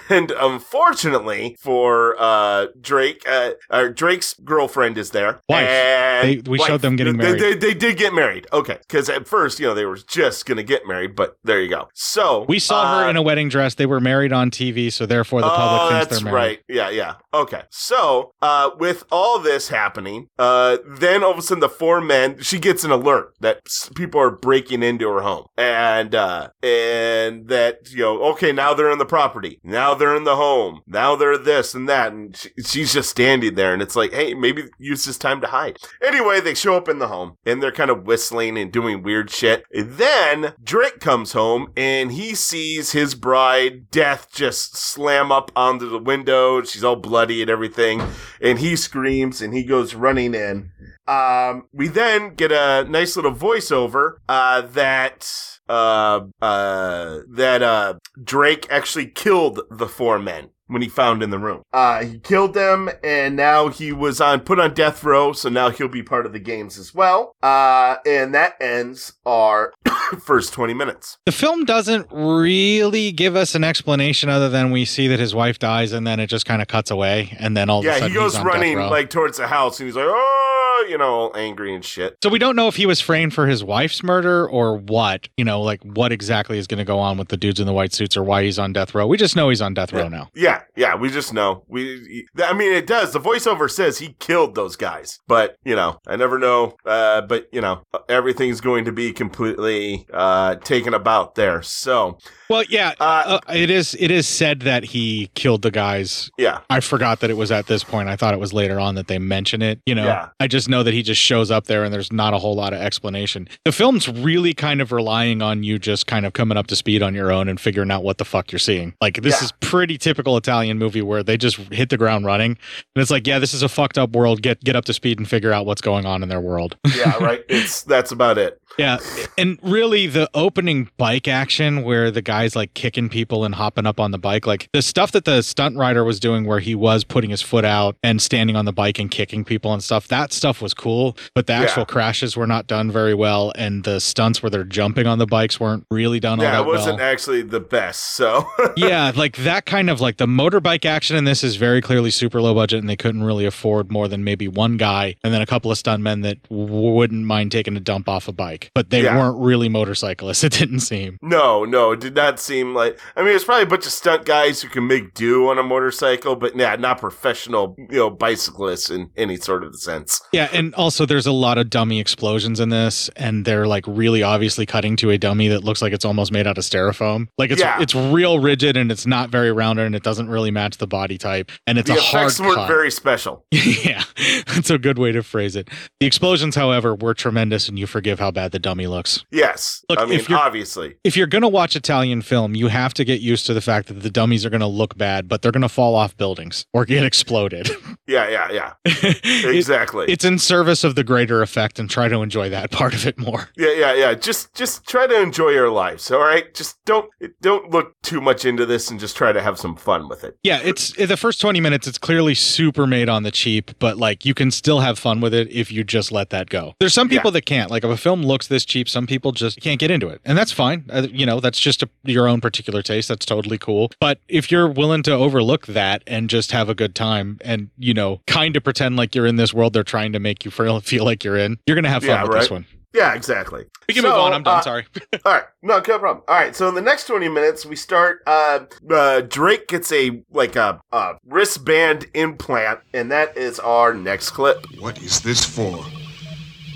And 0.08 0.30
unfortunately 0.30 1.56
for 1.58 2.14
uh, 2.18 2.66
Drake, 2.80 3.22
uh, 3.26 3.52
uh, 3.70 3.88
Drake's 3.88 4.34
girlfriend 4.34 4.98
is 4.98 5.10
there. 5.10 5.40
Wife. 5.48 5.66
And 5.68 6.44
They- 6.44 6.50
we 6.50 6.58
showed 6.58 6.80
them 6.80 6.96
getting 6.96 7.16
married. 7.16 7.40
They, 7.40 7.54
they 7.54 7.74
did 7.74 7.96
get 7.96 8.14
married. 8.14 8.46
Okay, 8.52 8.78
because 8.86 9.08
at 9.08 9.26
first, 9.26 9.58
you 9.58 9.66
know, 9.66 9.74
they 9.74 9.84
were 9.84 9.96
just 9.96 10.46
gonna 10.46 10.62
get 10.62 10.86
married, 10.86 11.16
but 11.16 11.36
there 11.44 11.60
you 11.60 11.68
go. 11.68 11.88
So 11.94 12.44
We 12.48 12.58
saw 12.58 13.02
her 13.02 13.10
in 13.10 13.16
a 13.16 13.22
wedding 13.22 13.48
dress. 13.48 13.74
They 13.74 13.86
were 13.86 14.00
married 14.00 14.32
on 14.32 14.50
TV, 14.50 14.92
so 14.92 15.06
therefore 15.06 15.40
the 15.40 15.48
public 15.48 15.80
oh, 15.82 15.88
thinks 15.88 16.06
that's 16.06 16.22
they're 16.22 16.32
married. 16.32 16.46
right. 16.46 16.58
Yeah, 16.68 16.90
yeah. 16.90 17.14
Okay. 17.34 17.62
So, 17.70 18.32
uh, 18.42 18.70
with 18.78 19.04
all 19.10 19.38
this 19.38 19.68
happening, 19.68 20.28
uh, 20.38 20.78
then 20.86 21.22
all 21.22 21.32
of 21.32 21.38
a 21.38 21.42
sudden 21.42 21.60
the 21.60 21.68
four 21.68 22.00
men, 22.00 22.40
she 22.40 22.58
gets 22.58 22.84
an 22.84 22.90
alert 22.90 23.34
that 23.40 23.60
people 23.94 24.20
are 24.20 24.30
breaking 24.30 24.82
into 24.82 25.08
her 25.08 25.20
home, 25.20 25.46
and 25.56 26.14
uh, 26.14 26.50
and 26.62 27.48
that 27.48 27.90
you 27.90 28.00
know, 28.00 28.22
okay, 28.32 28.52
now 28.52 28.74
they're 28.74 28.90
in 28.90 28.98
the 28.98 29.04
property, 29.04 29.60
now 29.62 29.94
they're 29.94 30.16
in 30.16 30.24
the 30.24 30.36
home, 30.36 30.82
now 30.86 31.16
they're 31.16 31.38
this 31.38 31.74
and 31.74 31.88
that, 31.88 32.12
and 32.12 32.36
she, 32.36 32.50
she's 32.64 32.92
just 32.92 33.10
standing 33.10 33.54
there, 33.54 33.72
and 33.72 33.82
it's 33.82 33.96
like, 33.96 34.12
hey, 34.12 34.34
maybe 34.34 34.64
use 34.78 35.04
this 35.04 35.18
time 35.18 35.40
to 35.40 35.46
hide. 35.48 35.78
Anyway, 36.02 36.40
they 36.40 36.54
show 36.54 36.76
up 36.76 36.88
in 36.88 36.98
the 36.98 37.08
home, 37.08 37.36
and 37.44 37.62
they're 37.62 37.72
kind 37.72 37.90
of 37.90 38.06
whistling 38.06 38.58
and 38.58 38.72
doing 38.72 39.02
weird 39.02 39.30
shit. 39.30 39.64
And 39.72 39.92
then 39.94 40.54
Drake 40.62 41.00
comes 41.00 41.32
home, 41.32 41.72
and 41.76 42.12
he 42.12 42.34
sees 42.34 42.92
his 42.92 43.14
bride, 43.14 43.90
Death, 43.90 44.28
just 44.32 44.76
slam 44.76 45.30
up 45.30 45.50
onto 45.54 45.88
the 45.88 45.98
window. 45.98 46.62
She's 46.62 46.84
all 46.84 46.96
bloody 46.96 47.42
and 47.42 47.50
everything, 47.50 48.02
and 48.40 48.58
he 48.58 48.76
screams, 48.76 49.40
and 49.40 49.54
he 49.54 49.64
goes 49.64 49.94
running 49.94 50.34
in. 50.34 50.70
Um, 51.06 51.68
we 51.72 51.88
then 51.88 52.34
get 52.34 52.52
a 52.52 52.84
nice 52.88 53.16
little 53.16 53.34
voiceover 53.34 54.16
uh, 54.28 54.62
that 54.62 55.56
uh, 55.68 56.26
uh, 56.40 57.20
that 57.28 57.62
uh, 57.62 57.94
Drake 58.22 58.66
actually 58.70 59.06
killed 59.06 59.60
the 59.70 59.88
four 59.88 60.18
men 60.18 60.50
when 60.68 60.82
he 60.82 60.88
found 60.88 61.22
in 61.22 61.30
the 61.30 61.38
room. 61.38 61.62
Uh, 61.72 62.04
he 62.04 62.18
killed 62.18 62.54
them, 62.54 62.90
and 63.04 63.36
now 63.36 63.68
he 63.68 63.92
was 63.92 64.20
on 64.20 64.40
put 64.40 64.58
on 64.58 64.74
death 64.74 65.04
row, 65.04 65.32
so 65.32 65.48
now 65.48 65.70
he'll 65.70 65.88
be 65.88 66.02
part 66.02 66.26
of 66.26 66.32
the 66.32 66.40
games 66.40 66.78
as 66.78 66.94
well. 66.94 67.34
Uh, 67.42 67.96
and 68.04 68.34
that 68.34 68.54
ends 68.60 69.12
our 69.24 69.72
first 70.20 70.52
twenty 70.52 70.74
minutes. 70.74 71.18
The 71.26 71.32
film 71.32 71.64
doesn't 71.64 72.08
really 72.10 73.12
give 73.12 73.36
us 73.36 73.54
an 73.54 73.64
explanation 73.64 74.28
other 74.28 74.48
than 74.48 74.70
we 74.70 74.84
see 74.84 75.08
that 75.08 75.20
his 75.20 75.34
wife 75.34 75.58
dies 75.58 75.92
and 75.92 76.06
then 76.06 76.20
it 76.20 76.26
just 76.28 76.46
kind 76.46 76.62
of 76.62 76.68
cuts 76.68 76.90
away 76.90 77.36
and 77.38 77.56
then 77.56 77.70
all 77.70 77.80
of 77.80 77.84
a 77.84 77.88
yeah, 77.88 77.94
sudden 77.94 78.08
he 78.08 78.14
goes 78.14 78.38
running 78.40 78.78
like 78.78 79.10
towards 79.10 79.38
the 79.38 79.46
house, 79.46 79.78
and 79.78 79.86
he's 79.86 79.96
like, 79.96 80.06
oh, 80.08 80.55
you 80.88 80.98
know, 80.98 81.04
all 81.14 81.36
angry 81.36 81.74
and 81.74 81.84
shit. 81.84 82.16
So 82.22 82.28
we 82.28 82.38
don't 82.38 82.56
know 82.56 82.68
if 82.68 82.76
he 82.76 82.86
was 82.86 83.00
framed 83.00 83.34
for 83.34 83.46
his 83.46 83.62
wife's 83.64 84.02
murder 84.02 84.48
or 84.48 84.76
what, 84.76 85.28
you 85.36 85.44
know, 85.44 85.60
like 85.62 85.82
what 85.82 86.12
exactly 86.12 86.58
is 86.58 86.66
going 86.66 86.78
to 86.78 86.84
go 86.84 86.98
on 86.98 87.18
with 87.18 87.28
the 87.28 87.36
dudes 87.36 87.60
in 87.60 87.66
the 87.66 87.72
white 87.72 87.92
suits 87.92 88.16
or 88.16 88.22
why 88.22 88.42
he's 88.44 88.58
on 88.58 88.72
death 88.72 88.94
row. 88.94 89.06
We 89.06 89.16
just 89.16 89.36
know 89.36 89.48
he's 89.48 89.60
on 89.62 89.74
death 89.74 89.92
row 89.92 90.08
now. 90.08 90.28
Yeah, 90.34 90.62
yeah, 90.76 90.94
we 90.94 91.10
just 91.10 91.32
know. 91.32 91.64
We, 91.68 92.26
I 92.42 92.52
mean, 92.52 92.72
it 92.72 92.86
does. 92.86 93.12
The 93.12 93.20
voiceover 93.20 93.70
says 93.70 93.98
he 93.98 94.14
killed 94.18 94.54
those 94.54 94.76
guys, 94.76 95.20
but 95.26 95.56
you 95.64 95.74
know, 95.76 96.00
I 96.06 96.16
never 96.16 96.38
know. 96.38 96.76
Uh, 96.84 97.22
but 97.22 97.48
you 97.52 97.60
know, 97.60 97.82
everything's 98.08 98.60
going 98.60 98.84
to 98.84 98.92
be 98.92 99.12
completely 99.12 100.06
uh 100.12 100.56
taken 100.56 100.94
about 100.94 101.34
there. 101.34 101.62
So, 101.62 102.18
Well, 102.50 102.64
yeah, 102.68 102.94
uh, 103.00 103.40
it 103.52 103.70
is. 103.70 103.96
It 103.98 104.10
is 104.10 104.26
said 104.26 104.60
that 104.60 104.84
he 104.84 105.30
killed 105.34 105.62
the 105.62 105.70
guys. 105.70 106.30
Yeah, 106.38 106.60
I 106.70 106.80
forgot 106.80 107.20
that 107.20 107.30
it 107.30 107.36
was 107.36 107.50
at 107.50 107.66
this 107.66 107.84
point. 107.84 108.08
I 108.08 108.16
thought 108.16 108.34
it 108.34 108.40
was 108.40 108.52
later 108.52 108.78
on 108.80 108.94
that 108.96 109.08
they 109.08 109.18
mention 109.18 109.62
it. 109.62 109.80
You 109.86 109.94
know, 109.94 110.04
Yeah. 110.04 110.28
I 110.40 110.46
just 110.48 110.65
know 110.68 110.82
that 110.82 110.94
he 110.94 111.02
just 111.02 111.20
shows 111.20 111.50
up 111.50 111.66
there 111.66 111.84
and 111.84 111.92
there's 111.92 112.12
not 112.12 112.34
a 112.34 112.38
whole 112.38 112.54
lot 112.54 112.72
of 112.72 112.80
explanation. 112.80 113.48
The 113.64 113.72
film's 113.72 114.08
really 114.08 114.54
kind 114.54 114.80
of 114.80 114.92
relying 114.92 115.42
on 115.42 115.62
you 115.62 115.78
just 115.78 116.06
kind 116.06 116.26
of 116.26 116.32
coming 116.32 116.56
up 116.56 116.66
to 116.68 116.76
speed 116.76 117.02
on 117.02 117.14
your 117.14 117.30
own 117.32 117.48
and 117.48 117.60
figuring 117.60 117.90
out 117.90 118.02
what 118.02 118.18
the 118.18 118.24
fuck 118.24 118.52
you're 118.52 118.58
seeing. 118.58 118.94
Like 119.00 119.22
this 119.22 119.40
Yeah. 119.40 119.44
is 119.46 119.52
pretty 119.60 119.98
typical 119.98 120.36
Italian 120.36 120.78
movie 120.78 121.02
where 121.02 121.22
they 121.22 121.36
just 121.36 121.56
hit 121.72 121.90
the 121.90 121.96
ground 121.96 122.24
running 122.26 122.52
and 122.52 123.02
it's 123.02 123.10
like, 123.10 123.26
yeah, 123.26 123.38
this 123.38 123.54
is 123.54 123.62
a 123.62 123.68
fucked 123.68 123.98
up 123.98 124.10
world. 124.10 124.42
Get 124.42 124.62
get 124.64 124.76
up 124.76 124.84
to 124.86 124.92
speed 124.92 125.18
and 125.18 125.28
figure 125.28 125.52
out 125.52 125.66
what's 125.66 125.80
going 125.82 126.06
on 126.06 126.22
in 126.22 126.28
their 126.28 126.40
world. 126.40 126.76
yeah, 126.96 127.16
right. 127.22 127.42
It's 127.48 127.82
that's 127.82 128.12
about 128.12 128.38
it. 128.38 128.60
Yeah, 128.78 128.98
and 129.38 129.58
really 129.62 130.06
the 130.06 130.28
opening 130.34 130.90
bike 130.98 131.28
action 131.28 131.82
where 131.82 132.10
the 132.10 132.20
guy's 132.20 132.54
like 132.54 132.74
kicking 132.74 133.08
people 133.08 133.44
and 133.44 133.54
hopping 133.54 133.86
up 133.86 133.98
on 133.98 134.10
the 134.10 134.18
bike, 134.18 134.46
like 134.46 134.68
the 134.72 134.82
stuff 134.82 135.12
that 135.12 135.24
the 135.24 135.40
stunt 135.42 135.76
rider 135.78 136.04
was 136.04 136.20
doing 136.20 136.44
where 136.44 136.58
he 136.60 136.74
was 136.74 137.02
putting 137.02 137.30
his 137.30 137.40
foot 137.40 137.64
out 137.64 137.96
and 138.02 138.20
standing 138.20 138.54
on 138.54 138.66
the 138.66 138.72
bike 138.74 138.98
and 138.98 139.10
kicking 139.10 139.44
people 139.44 139.72
and 139.72 139.82
stuff, 139.82 140.08
that 140.08 140.30
stuff 140.32 140.60
was 140.60 140.74
cool, 140.74 141.16
but 141.34 141.46
the 141.46 141.54
Yeah. 141.54 141.62
actual 141.62 141.86
crashes 141.86 142.36
were 142.36 142.46
not 142.46 142.66
done 142.66 142.90
very 142.90 143.14
well 143.14 143.50
and 143.56 143.84
the 143.84 143.98
stunts 143.98 144.42
where 144.42 144.50
they're 144.50 144.64
jumping 144.64 145.06
on 145.06 145.18
the 145.18 145.26
bikes 145.26 145.58
weren't 145.58 145.86
really 145.90 146.20
done 146.20 146.38
all 146.40 146.44
Yeah, 146.44 146.60
it 146.60 146.66
wasn't 146.66 146.98
well. 146.98 147.06
actually 147.06 147.42
the 147.42 147.60
best. 147.60 148.14
So, 148.14 148.46
yeah, 148.76 149.10
like 149.16 149.36
that 149.38 149.64
kind 149.64 149.88
of 149.88 150.02
like 150.02 150.18
the 150.18 150.26
motorbike 150.26 150.84
action 150.84 151.16
in 151.16 151.24
this 151.24 151.42
is 151.42 151.56
very 151.56 151.80
clearly 151.80 152.10
super 152.10 152.42
low 152.42 152.52
budget 152.54 152.80
and 152.80 152.88
they 152.90 152.96
couldn't 152.96 153.22
really 153.22 153.46
afford 153.46 153.90
more 153.90 154.06
than 154.08 154.22
maybe 154.22 154.48
one 154.48 154.76
guy 154.76 155.14
and 155.24 155.32
then 155.32 155.40
a 155.40 155.46
couple 155.46 155.70
of 155.70 155.78
stuntmen 155.78 156.22
that 156.24 156.38
wouldn't 156.50 157.24
mind 157.24 157.52
taking 157.52 157.74
a 157.76 157.80
dump 157.80 158.06
off 158.08 158.28
a 158.28 158.32
bike. 158.32 158.55
But 158.74 158.90
they 158.90 159.02
Yeah. 159.04 159.16
weren't 159.16 159.38
really 159.38 159.68
motorcyclists, 159.68 160.44
it 160.44 160.52
didn't 160.52 160.80
seem. 160.80 161.18
No, 161.22 161.64
no, 161.64 161.92
it 161.92 162.00
did 162.00 162.14
not 162.14 162.38
seem 162.40 162.74
like. 162.74 162.98
I 163.16 163.22
mean, 163.22 163.34
it's 163.34 163.44
probably 163.44 163.64
a 163.64 163.66
bunch 163.66 163.86
of 163.86 163.92
stunt 163.92 164.24
guys 164.24 164.62
who 164.62 164.68
can 164.68 164.86
make 164.86 165.14
do 165.14 165.48
on 165.48 165.58
a 165.58 165.62
motorcycle, 165.62 166.36
but 166.36 166.56
yeah, 166.56 166.76
not 166.76 166.98
professional, 167.00 167.74
you 167.78 167.98
know, 167.98 168.10
bicyclists 168.10 168.90
in 168.90 169.10
any 169.16 169.36
sort 169.36 169.64
of 169.64 169.74
sense. 169.76 170.20
Yeah, 170.32 170.48
and 170.52 170.74
also 170.74 171.06
there's 171.06 171.26
a 171.26 171.32
lot 171.32 171.58
of 171.58 171.70
dummy 171.70 172.00
explosions 172.00 172.60
in 172.60 172.68
this, 172.68 173.08
and 173.16 173.44
they're 173.44 173.66
like 173.66 173.84
really 173.86 174.22
obviously 174.22 174.66
cutting 174.66 174.96
to 174.96 175.10
a 175.10 175.18
dummy 175.18 175.48
that 175.48 175.64
looks 175.64 175.82
like 175.82 175.92
it's 175.92 176.04
almost 176.04 176.32
made 176.32 176.46
out 176.46 176.58
of 176.58 176.64
styrofoam. 176.64 177.26
Like 177.38 177.50
it's 177.50 177.60
Yeah. 177.60 177.80
it's 177.80 177.94
real 177.94 178.38
rigid 178.38 178.76
and 178.76 178.90
it's 178.92 179.06
not 179.06 179.30
very 179.30 179.52
rounded 179.52 179.86
and 179.86 179.94
it 179.94 180.02
doesn't 180.02 180.28
really 180.28 180.50
match 180.50 180.78
the 180.78 180.86
body 180.86 181.18
type. 181.18 181.50
And 181.66 181.78
it's 181.78 181.88
the 181.90 181.96
a 181.96 182.00
hard 182.00 182.26
effects 182.26 182.40
weren't 182.40 182.54
cut. 182.56 182.68
very 182.68 182.90
special. 182.90 183.44
yeah, 183.50 184.04
that's 184.46 184.70
a 184.70 184.78
good 184.78 184.98
way 184.98 185.12
to 185.12 185.22
phrase 185.22 185.56
it. 185.56 185.68
The 186.00 186.06
explosions, 186.06 186.54
however, 186.54 186.94
were 186.94 187.14
tremendous, 187.14 187.68
and 187.68 187.78
you 187.78 187.86
forgive 187.86 188.18
how 188.18 188.30
bad 188.30 188.45
the 188.52 188.58
dummy 188.58 188.86
looks. 188.86 189.24
Yes, 189.30 189.84
Look, 189.88 189.98
I 189.98 190.04
mean, 190.04 190.20
if 190.20 190.30
obviously. 190.30 190.96
If 191.04 191.16
you're 191.16 191.26
going 191.26 191.42
to 191.42 191.48
watch 191.48 191.76
Italian 191.76 192.22
film, 192.22 192.54
you 192.54 192.68
have 192.68 192.94
to 192.94 193.04
get 193.04 193.20
used 193.20 193.46
to 193.46 193.54
the 193.54 193.60
fact 193.60 193.88
that 193.88 194.00
the 194.00 194.10
dummies 194.10 194.44
are 194.44 194.50
going 194.50 194.60
to 194.60 194.66
look 194.66 194.96
bad, 194.96 195.28
but 195.28 195.42
they're 195.42 195.52
going 195.52 195.62
to 195.62 195.68
fall 195.68 195.94
off 195.94 196.16
buildings 196.16 196.66
or 196.72 196.84
get 196.84 197.04
exploded. 197.10 197.70
Yeah, 198.06 198.28
yeah, 198.28 198.50
yeah. 198.52 198.72
exactly. 199.50 200.06
it's 200.08 200.24
in 200.24 200.38
service 200.38 200.84
of 200.84 200.94
the 200.94 201.04
greater 201.04 201.42
effect, 201.42 201.78
and 201.78 201.88
try 201.88 202.08
to 202.08 202.22
enjoy 202.22 202.48
that 202.50 202.70
part 202.70 202.94
of 202.94 203.06
it 203.06 203.18
more. 203.18 203.48
yeah, 203.56 203.72
yeah, 203.72 203.94
yeah. 203.94 204.14
Just, 204.14 204.54
just 204.54 204.86
try 204.86 205.06
to 205.06 205.20
enjoy 205.20 205.50
your 205.50 205.70
lives. 205.70 206.10
All 206.10 206.20
right. 206.20 206.52
Just 206.54 206.76
don't, 206.84 207.10
don't 207.40 207.70
look 207.70 207.94
too 208.02 208.20
much 208.20 208.44
into 208.44 208.66
this, 208.66 208.90
and 208.90 209.00
just 209.00 209.16
try 209.16 209.32
to 209.32 209.42
have 209.42 209.58
some 209.58 209.76
fun 209.76 210.08
with 210.08 210.24
it. 210.24 210.36
Yeah, 210.42 210.60
it's 210.62 210.92
the 210.92 211.16
first 211.16 211.40
20 211.40 211.60
minutes 211.60 211.86
it's 211.86 211.98
clearly 211.98 212.34
super 212.34 212.86
made 212.86 213.08
on 213.08 213.22
the 213.22 213.30
cheap, 213.30 213.70
but 213.78 213.96
like 213.96 214.24
you 214.24 214.34
can 214.34 214.50
still 214.50 214.80
have 214.80 214.98
fun 214.98 215.20
with 215.20 215.32
it 215.32 215.50
if 215.50 215.72
you 215.72 215.84
just 215.84 216.12
let 216.12 216.30
that 216.30 216.50
go. 216.50 216.74
There's 216.80 216.94
some 216.94 217.08
people 217.08 217.30
that 217.30 217.46
can't. 217.46 217.70
Like 217.70 217.84
if 217.84 217.90
a 217.90 217.96
film 217.96 218.22
looks 218.22 218.35
this 218.44 218.64
cheap, 218.64 218.88
some 218.88 219.06
people 219.06 219.32
just 219.32 219.60
can't 219.60 219.80
get 219.80 219.90
into 219.90 220.08
it. 220.08 220.20
And 220.24 220.36
that's 220.36 220.52
fine. 220.52 220.84
Uh, 220.90 221.06
you 221.10 221.26
know, 221.26 221.40
that's 221.40 221.58
just 221.58 221.82
a, 221.82 221.88
your 222.04 222.28
own 222.28 222.40
particular 222.40 222.82
taste. 222.82 223.08
That's 223.08 223.24
totally 223.26 223.58
cool. 223.58 223.90
But 224.00 224.20
if 224.28 224.50
you're 224.50 224.68
willing 224.68 225.02
to 225.04 225.12
overlook 225.12 225.66
that 225.66 226.02
and 226.06 226.28
just 226.30 226.52
have 226.52 226.68
a 226.68 226.74
good 226.74 226.94
time 226.94 227.38
and, 227.42 227.70
you 227.78 227.94
know, 227.94 228.20
kind 228.26 228.56
of 228.56 228.62
pretend 228.64 228.96
like 228.96 229.14
you're 229.14 229.26
in 229.26 229.36
this 229.36 229.52
world 229.54 229.72
they're 229.72 229.82
trying 229.82 230.12
to 230.12 230.20
make 230.20 230.44
you 230.44 230.50
feel, 230.50 230.80
feel 230.92 231.04
like 231.04 231.24
you're 231.24 231.36
in, 231.38 231.58
you're 231.66 231.74
going 231.74 231.84
to 231.84 231.90
have 231.90 232.02
fun 232.02 232.10
Yeah, 232.10 232.22
with 232.22 232.32
right. 232.32 232.40
this 232.40 232.50
one. 232.50 232.66
Yeah, 232.94 233.12
exactly. 233.14 233.66
We 233.88 233.92
can 233.94 234.04
So, 234.04 234.08
move 234.08 234.18
on. 234.18 234.32
I'm 234.32 234.42
done. 234.42 234.58
uh, 234.60 234.62
Sorry. 234.62 234.86
All 235.26 235.32
right, 235.34 235.42
no, 235.62 235.76
no 235.76 235.98
problem. 235.98 236.22
All 236.28 236.34
right, 236.34 236.56
so 236.56 236.66
in 236.70 236.74
the 236.74 236.80
next 236.80 237.06
twenty 237.06 237.28
minutes, 237.28 237.66
we 237.66 237.76
start. 237.76 238.22
Uh, 238.26 238.60
uh, 238.90 239.20
Drake 239.20 239.68
gets 239.68 239.92
a 239.92 240.22
like 240.30 240.56
a, 240.56 240.80
a 240.92 241.16
wristband 241.26 242.06
implant, 242.14 242.80
and 242.94 243.12
that 243.12 243.36
is 243.36 243.60
our 243.60 243.92
next 243.92 244.30
clip. 244.30 244.64
What 244.78 245.02
is 245.02 245.20
this 245.20 245.44
for? 245.44 245.84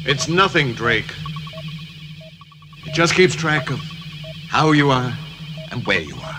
It's 0.04 0.28
nothing, 0.28 0.74
Drake. 0.74 1.10
It 2.90 2.94
just 2.94 3.14
keeps 3.14 3.36
track 3.36 3.70
of 3.70 3.78
how 4.48 4.72
you 4.72 4.90
are 4.90 5.16
and 5.70 5.86
where 5.86 6.00
you 6.00 6.16
are. 6.16 6.36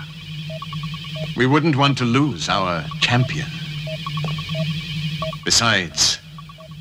We 1.37 1.45
wouldn't 1.45 1.77
want 1.77 1.97
to 1.99 2.03
lose 2.03 2.49
our 2.49 2.83
champion. 2.99 3.47
Besides, 5.45 6.19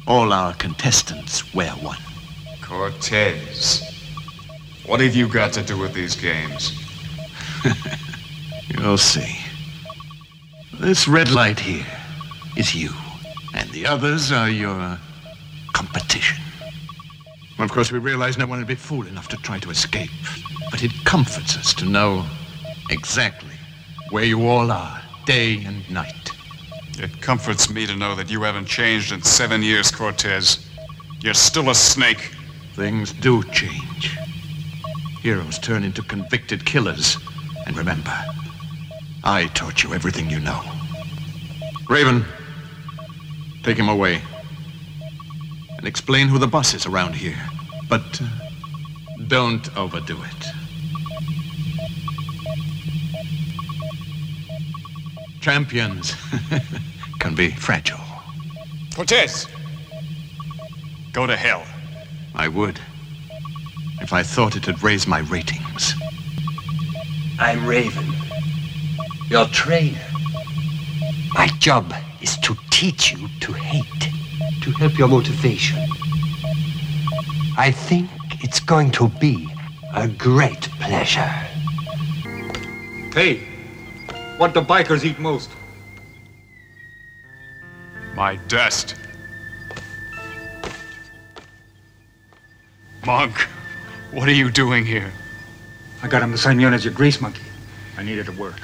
all 0.08 0.32
our 0.32 0.54
contestants 0.54 1.54
wear 1.54 1.70
one. 1.70 2.00
Cortez. 2.60 3.80
What 4.86 4.98
have 4.98 5.14
you 5.14 5.28
got 5.28 5.52
to 5.52 5.62
do 5.62 5.78
with 5.78 5.94
these 5.94 6.16
games? 6.16 6.72
You'll 8.76 8.98
see. 8.98 9.38
This 10.80 11.06
red 11.06 11.30
light 11.30 11.60
here 11.60 11.86
is 12.56 12.74
you, 12.74 12.90
and 13.54 13.70
the 13.70 13.86
others 13.86 14.32
are 14.32 14.50
your 14.50 14.98
competition. 15.72 16.42
Of 17.60 17.70
course, 17.72 17.92
we 17.92 17.98
realize 17.98 18.38
no 18.38 18.46
one 18.46 18.58
would 18.58 18.66
be 18.66 18.74
fool 18.74 19.06
enough 19.06 19.28
to 19.28 19.36
try 19.36 19.58
to 19.58 19.70
escape, 19.70 20.10
but 20.70 20.82
it 20.82 20.90
comforts 21.04 21.56
us 21.56 21.74
to 21.74 21.84
know 21.84 22.24
exactly 22.90 23.54
where 24.10 24.24
you 24.24 24.48
all 24.48 24.72
are, 24.72 25.00
day 25.26 25.62
and 25.64 25.88
night. 25.90 26.30
It 26.98 27.20
comforts 27.20 27.70
me 27.70 27.86
to 27.86 27.94
know 27.94 28.14
that 28.14 28.30
you 28.30 28.42
haven't 28.42 28.66
changed 28.66 29.12
in 29.12 29.22
seven 29.22 29.62
years, 29.62 29.90
Cortez. 29.90 30.66
You're 31.20 31.34
still 31.34 31.70
a 31.70 31.74
snake. 31.74 32.32
Things 32.74 33.12
do 33.12 33.42
change. 33.44 34.16
Heroes 35.22 35.58
turn 35.58 35.84
into 35.84 36.02
convicted 36.02 36.64
killers. 36.64 37.18
And 37.66 37.76
remember, 37.76 38.16
I 39.22 39.46
taught 39.54 39.84
you 39.84 39.92
everything 39.92 40.30
you 40.30 40.40
know. 40.40 40.60
Raven, 41.88 42.24
take 43.62 43.76
him 43.76 43.88
away. 43.88 44.22
And 45.80 45.88
explain 45.88 46.28
who 46.28 46.38
the 46.38 46.46
boss 46.46 46.74
is 46.74 46.84
around 46.84 47.14
here. 47.14 47.40
But 47.88 48.20
uh, 48.20 48.26
don't 49.28 49.74
overdo 49.78 50.18
it. 50.22 50.46
Champions 55.40 56.14
can 57.18 57.34
be 57.34 57.50
fragile. 57.52 58.04
Cortez! 58.94 59.46
Go 61.14 61.26
to 61.26 61.34
hell. 61.34 61.64
I 62.34 62.48
would. 62.48 62.78
If 64.02 64.12
I 64.12 64.22
thought 64.22 64.56
it'd 64.56 64.82
raise 64.82 65.06
my 65.06 65.20
ratings. 65.20 65.94
I'm 67.38 67.66
Raven, 67.66 68.12
your 69.30 69.46
trainer. 69.46 70.04
My 71.32 71.46
job 71.58 71.94
is 72.20 72.36
to 72.40 72.54
teach 72.68 73.12
you 73.12 73.28
to 73.40 73.52
hate, 73.54 73.99
to 74.62 74.70
help 74.72 74.98
your 74.98 75.08
motivation. 75.08 75.78
I 77.56 77.70
think 77.70 78.08
it's 78.42 78.60
going 78.60 78.90
to 78.92 79.08
be 79.08 79.48
a 79.94 80.08
great 80.08 80.62
pleasure. 80.80 81.32
Hey, 83.12 83.46
what 84.36 84.54
do 84.54 84.60
bikers 84.60 85.04
eat 85.04 85.18
most? 85.18 85.50
My 88.14 88.36
dust. 88.48 88.94
Monk, 93.06 93.48
what 94.12 94.28
are 94.28 94.32
you 94.32 94.50
doing 94.50 94.84
here? 94.84 95.12
I 96.02 96.08
got 96.08 96.22
him 96.22 96.32
the 96.32 96.38
same 96.38 96.60
unit 96.60 96.74
as 96.74 96.84
your 96.84 96.94
grease 96.94 97.20
monkey. 97.20 97.42
I 97.96 98.02
needed 98.02 98.26
to 98.26 98.32
work. 98.32 98.60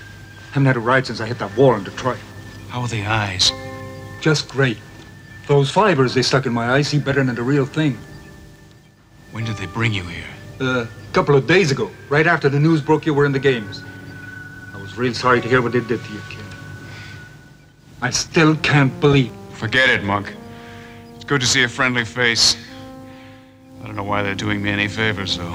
Haven't 0.52 0.66
had 0.66 0.76
a 0.76 0.80
ride 0.80 1.06
since 1.06 1.20
I 1.20 1.26
hit 1.26 1.38
that 1.38 1.54
wall 1.56 1.74
in 1.74 1.84
Detroit. 1.84 2.18
How 2.68 2.80
are 2.80 2.88
the 2.88 3.04
eyes? 3.04 3.52
Just 4.20 4.48
great. 4.48 4.78
Those 5.46 5.70
fibers 5.70 6.14
they 6.14 6.22
stuck 6.22 6.46
in 6.46 6.52
my 6.52 6.70
eyes 6.70 6.88
see 6.88 6.98
better 6.98 7.22
than 7.22 7.34
the 7.34 7.42
real 7.42 7.66
thing. 7.66 7.96
When 9.30 9.44
did 9.44 9.56
they 9.56 9.66
bring 9.66 9.92
you 9.92 10.02
here? 10.02 10.24
Uh, 10.60 10.86
a 10.86 11.12
couple 11.12 11.36
of 11.36 11.46
days 11.46 11.70
ago, 11.70 11.90
right 12.08 12.26
after 12.26 12.48
the 12.48 12.58
news 12.58 12.80
broke 12.80 13.06
you 13.06 13.14
were 13.14 13.26
in 13.26 13.32
the 13.32 13.38
games. 13.38 13.82
I 14.74 14.80
was 14.80 14.96
real 14.96 15.14
sorry 15.14 15.40
to 15.40 15.48
hear 15.48 15.62
what 15.62 15.72
they 15.72 15.80
did 15.80 16.02
to 16.02 16.12
you, 16.12 16.20
kid. 16.30 16.44
I 18.02 18.10
still 18.10 18.56
can't 18.56 18.98
believe. 19.00 19.32
Forget 19.52 19.88
it, 19.88 20.02
Monk. 20.02 20.34
It's 21.14 21.24
good 21.24 21.40
to 21.40 21.46
see 21.46 21.62
a 21.62 21.68
friendly 21.68 22.04
face. 22.04 22.56
I 23.82 23.86
don't 23.86 23.96
know 23.96 24.02
why 24.02 24.22
they're 24.22 24.34
doing 24.34 24.62
me 24.62 24.70
any 24.70 24.88
favors, 24.88 25.36
though. 25.36 25.54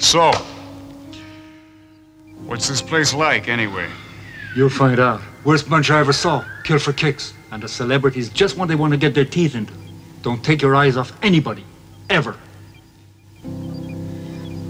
So, 0.00 0.32
what's 2.46 2.68
this 2.68 2.82
place 2.82 3.12
like, 3.12 3.48
anyway? 3.48 3.88
You'll 4.56 4.70
find 4.70 5.00
out. 5.00 5.20
Worst 5.44 5.68
bunch 5.68 5.90
I 5.90 6.00
ever 6.00 6.12
saw. 6.12 6.44
Kill 6.62 6.78
for 6.78 6.92
kicks. 6.92 7.34
And 7.54 7.62
the 7.62 7.68
celebrities 7.68 8.30
just 8.30 8.56
what 8.56 8.66
they 8.66 8.74
want 8.74 8.94
to 8.94 8.96
get 8.96 9.14
their 9.14 9.24
teeth 9.24 9.54
into. 9.54 9.72
Don't 10.22 10.42
take 10.44 10.60
your 10.60 10.74
eyes 10.74 10.96
off 10.96 11.12
anybody. 11.22 11.64
Ever. 12.10 12.36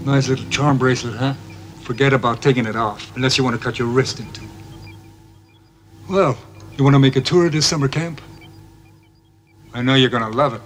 Nice 0.05 0.27
little 0.27 0.47
charm 0.51 0.77
bracelet, 0.77 1.15
huh? 1.15 1.33
Forget 1.81 2.13
about 2.13 2.43
taking 2.43 2.67
it 2.67 2.75
off, 2.75 3.11
unless 3.15 3.39
you 3.39 3.43
want 3.43 3.55
to 3.55 3.63
cut 3.63 3.79
your 3.79 3.87
wrist 3.87 4.19
in 4.19 4.31
two. 4.33 4.47
Well, 6.07 6.37
you 6.77 6.83
want 6.83 6.93
to 6.93 6.99
make 6.99 7.15
a 7.15 7.21
tour 7.21 7.47
of 7.47 7.53
this 7.53 7.65
summer 7.65 7.87
camp? 7.87 8.21
I 9.73 9.81
know 9.81 9.95
you're 9.95 10.11
gonna 10.11 10.29
love 10.29 10.53
it. 10.53 10.61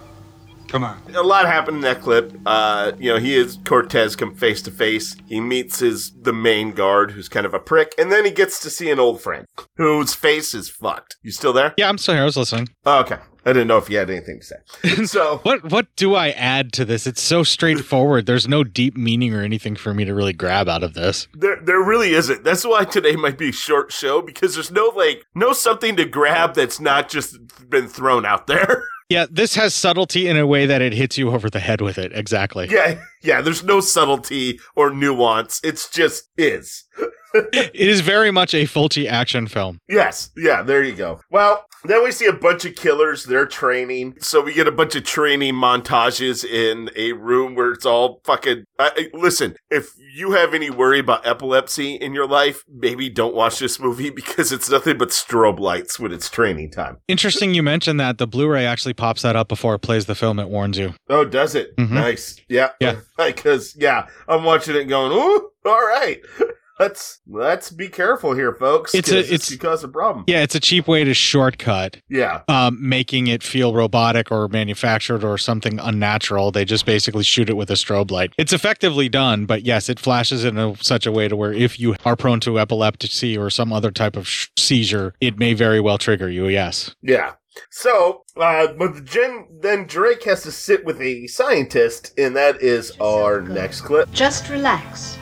Come 0.70 0.84
on. 0.84 1.02
A 1.16 1.24
lot 1.24 1.48
happened 1.48 1.78
in 1.78 1.82
that 1.82 2.02
clip. 2.02 2.32
Uh, 2.46 2.92
you 3.00 3.12
know, 3.12 3.18
he 3.18 3.36
is 3.36 3.58
Cortez 3.66 4.16
come 4.16 4.36
face 4.36 4.62
to 4.62 4.72
face. 4.72 5.16
He 5.28 5.42
meets 5.42 5.80
his 5.80 6.12
the 6.12 6.32
main 6.32 6.74
guard, 6.74 7.12
who's 7.12 7.28
kind 7.28 7.48
of 7.48 7.56
a 7.56 7.60
prick, 7.60 7.96
and 7.98 8.12
then 8.12 8.24
he 8.24 8.32
gets 8.32 8.60
to 8.62 8.70
see 8.70 8.92
an 8.92 9.00
old 9.00 9.20
friend 9.20 9.48
whose 9.78 10.14
face 10.14 10.54
is 10.54 10.70
fucked. 10.70 11.18
You 11.24 11.32
still 11.32 11.54
there? 11.54 11.74
Yeah, 11.78 11.90
I'm 11.90 11.98
still 11.98 12.14
here. 12.14 12.22
I 12.22 12.26
was 12.26 12.38
listening. 12.38 12.70
Oh, 12.86 13.00
okay. 13.00 13.18
I 13.46 13.54
didn't 13.54 13.68
know 13.68 13.78
if 13.78 13.90
you 13.90 13.98
had 13.98 14.12
anything 14.12 14.42
to 14.42 14.46
say. 14.46 15.06
so 15.06 15.40
what 15.42 15.72
what 15.72 15.88
do 15.96 16.14
I 16.14 16.30
add 16.30 16.72
to 16.74 16.86
this? 16.86 17.08
It's 17.08 17.22
so 17.22 17.42
straightforward. 17.42 18.28
There's 18.28 18.48
no 18.48 18.64
deep 18.64 18.96
meaning 18.96 19.34
or 19.34 19.42
anything 19.42 19.76
for 19.76 19.94
me 19.94 20.06
to 20.06 20.14
really 20.14 20.34
grab 20.34 20.70
out 20.70 20.84
of 20.84 20.94
this. 20.94 21.28
There, 21.34 21.60
there 21.64 21.82
really 21.82 22.14
isn't. 22.14 22.44
That's 22.44 22.64
why 22.64 22.86
today 22.86 23.16
might 23.16 23.40
be 23.40 23.50
a 23.50 23.54
short 23.54 23.92
show 23.92 24.22
because 24.22 24.54
there's 24.54 24.72
no 24.72 24.92
like, 24.96 25.26
no 25.34 25.54
something 25.54 25.96
to 25.96 26.06
grab 26.06 26.54
that's 26.54 26.80
not 26.80 27.10
just 27.10 27.38
been 27.70 27.88
thrown 27.88 28.24
out 28.24 28.46
there. 28.46 28.84
Yeah, 29.10 29.26
this 29.30 29.56
has 29.56 29.74
subtlety 29.74 30.28
in 30.28 30.38
a 30.38 30.46
way 30.46 30.68
that 30.68 30.84
it 30.84 30.94
hits 30.94 31.18
you 31.18 31.32
over 31.32 31.50
the 31.50 31.60
head 31.60 31.82
with 31.82 31.98
it. 31.98 32.12
Exactly. 32.14 32.68
yeah, 32.70 33.02
yeah. 33.24 33.42
There's 33.42 33.64
no 33.64 33.80
subtlety 33.82 34.60
or 34.76 34.92
nuance. 34.92 35.60
It's 35.64 35.90
just 35.90 36.30
is. 36.38 36.86
it 37.34 37.76
is 37.76 38.02
very 38.02 38.32
much 38.32 38.54
a 38.54 38.64
Fulci 38.66 39.08
action 39.08 39.48
film. 39.48 39.80
Yes, 39.88 40.32
yeah, 40.38 40.62
there 40.64 40.84
you 40.84 40.94
go. 40.96 41.22
Well, 41.30 41.66
then 41.86 42.04
we 42.04 42.12
see 42.12 42.26
a 42.26 42.34
bunch 42.34 42.66
of 42.66 42.76
killers, 42.76 43.24
they're 43.24 43.46
training. 43.46 44.16
So 44.20 44.42
we 44.42 44.54
get 44.54 44.68
a 44.68 44.72
bunch 44.72 44.96
of 44.96 45.04
training 45.06 45.54
montages 45.54 46.44
in 46.44 46.90
a 46.96 47.14
room 47.14 47.56
where 47.56 47.72
it's 47.72 47.86
all 47.86 48.20
fucking. 48.26 48.66
I, 48.78 48.92
I- 49.14 49.18
listen, 49.18 49.56
if 49.70 49.90
you 50.14 50.32
have 50.32 50.54
any 50.54 50.70
worry 50.70 51.00
about 51.00 51.26
epilepsy 51.26 51.96
in 51.96 52.14
your 52.14 52.28
life, 52.28 52.64
maybe 52.68 53.10
don't 53.10 53.34
watch 53.36 53.60
this 53.60 53.80
movie 53.80 54.10
because 54.20 54.52
it's 54.52 54.70
nothing 54.70 54.98
but 54.98 55.10
strobe 55.10 55.60
lights 55.60 56.00
when 56.00 56.12
it's 56.12 56.30
training 56.30 56.72
time. 56.72 56.98
Interesting 57.08 57.54
you 57.54 57.64
mentioned 57.64 58.00
that. 58.00 58.18
The 58.18 58.28
Blu 58.28 58.50
ray 58.50 58.66
actually 58.66 58.94
pops 58.94 59.22
that 59.22 59.36
up 59.38 59.48
before 59.48 59.76
it 59.76 59.80
plays 59.80 60.06
the 60.06 60.16
film. 60.16 60.40
It 60.40 60.50
warns 60.50 60.78
you. 60.78 60.94
Oh, 61.10 61.24
does 61.24 61.56
it? 61.56 61.76
Mhm. 61.78 61.92
Nice. 61.92 62.40
Yeah. 62.50 62.70
Yeah. 62.80 62.98
Because, 63.20 63.76
yeah, 63.78 64.08
I'm 64.30 64.44
watching 64.46 64.76
it 64.78 64.86
going, 64.86 65.12
ooh, 65.12 65.50
all 65.66 65.82
right. 65.88 66.20
Let's 66.80 67.20
let's 67.28 67.72
be 67.72 67.90
careful 67.90 68.34
here, 68.34 68.54
folks. 68.54 68.96
It's 68.96 69.12
a- 69.12 69.16
'cause 69.16 69.32
it's- 69.32 69.56
cause 69.58 69.84
a 69.84 69.88
problem. 69.90 70.24
Yeah, 70.28 70.44
it's 70.44 70.56
a 70.56 70.60
cheap 70.62 70.88
way 70.88 71.04
to 71.04 71.14
shortcut. 71.14 71.98
Yeah. 72.10 72.42
Um, 72.48 72.78
making 72.82 73.28
it 73.28 73.44
feel 73.44 73.74
robotic 73.74 74.32
or 74.32 74.48
manufactured 74.48 75.24
or 75.24 75.38
something 75.38 75.78
unnatural. 75.80 76.52
They 76.52 76.64
just 76.64 76.86
basically 76.86 77.24
shoot 77.24 77.50
it 77.50 77.58
with 77.58 77.70
a 77.70 77.74
strobe 77.74 78.12
light. 78.12 78.32
It's 78.38 78.54
effectively 78.54 79.10
done, 79.10 79.46
but 79.46 79.64
yes, 79.66 79.90
it 79.90 80.00
flashes 80.00 80.46
in 80.46 80.58
a, 80.58 80.74
such 80.82 81.06
a 81.06 81.12
way 81.12 81.28
to 81.28 81.36
where 81.36 81.52
if 81.52 81.80
you 81.80 81.96
are 82.06 82.16
prone 82.16 82.40
to 82.42 82.58
epilepsy 82.60 83.38
or 83.38 83.50
some 83.50 83.74
other 83.74 83.92
type 83.92 84.16
of 84.16 84.28
sh- 84.28 84.48
seizure, 84.58 85.14
it 85.20 85.38
may 85.38 85.54
very 85.54 85.82
well 85.82 85.98
trigger 85.98 86.30
you. 86.30 86.48
Yes. 86.48 86.96
Yeah. 87.02 87.34
So, 87.72 88.24
uh, 88.40 88.68
but 88.78 89.04
Jen, 89.04 89.48
then 89.62 89.86
Drake 89.86 90.24
has 90.24 90.44
to 90.44 90.52
sit 90.52 90.86
with 90.86 91.02
a 91.02 91.28
scientist, 91.28 92.14
and 92.18 92.38
that 92.38 92.62
is 92.62 92.94
our 93.02 93.42
next 93.42 93.82
clip. 93.82 94.10
Just 94.14 94.48
relax. 94.50 95.18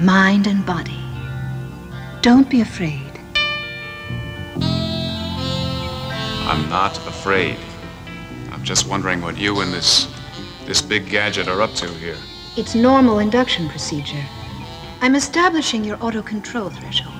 Mind 0.00 0.46
and 0.46 0.64
body. 0.66 1.00
Don't 2.20 2.50
be 2.50 2.60
afraid. 2.60 3.18
I'm 6.46 6.68
not 6.68 6.98
afraid. 7.08 7.56
I'm 8.52 8.62
just 8.62 8.86
wondering 8.88 9.22
what 9.22 9.38
you 9.38 9.60
and 9.60 9.72
this 9.72 10.12
this 10.66 10.82
big 10.82 11.08
gadget 11.08 11.48
are 11.48 11.62
up 11.62 11.72
to 11.76 11.88
here. 11.94 12.18
It's 12.58 12.74
normal 12.74 13.20
induction 13.20 13.70
procedure. 13.70 14.22
I'm 15.00 15.14
establishing 15.14 15.82
your 15.82 15.96
auto 16.04 16.20
control 16.20 16.68
threshold. 16.68 17.14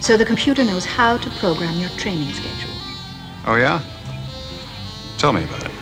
So 0.00 0.16
the 0.16 0.24
computer 0.24 0.64
knows 0.64 0.86
how 0.86 1.18
to 1.18 1.30
program 1.38 1.78
your 1.78 1.90
training 1.98 2.32
schedule. 2.32 2.74
Oh 3.46 3.56
yeah? 3.56 3.82
Tell 5.18 5.34
me 5.34 5.44
about 5.44 5.66
it. 5.66 5.72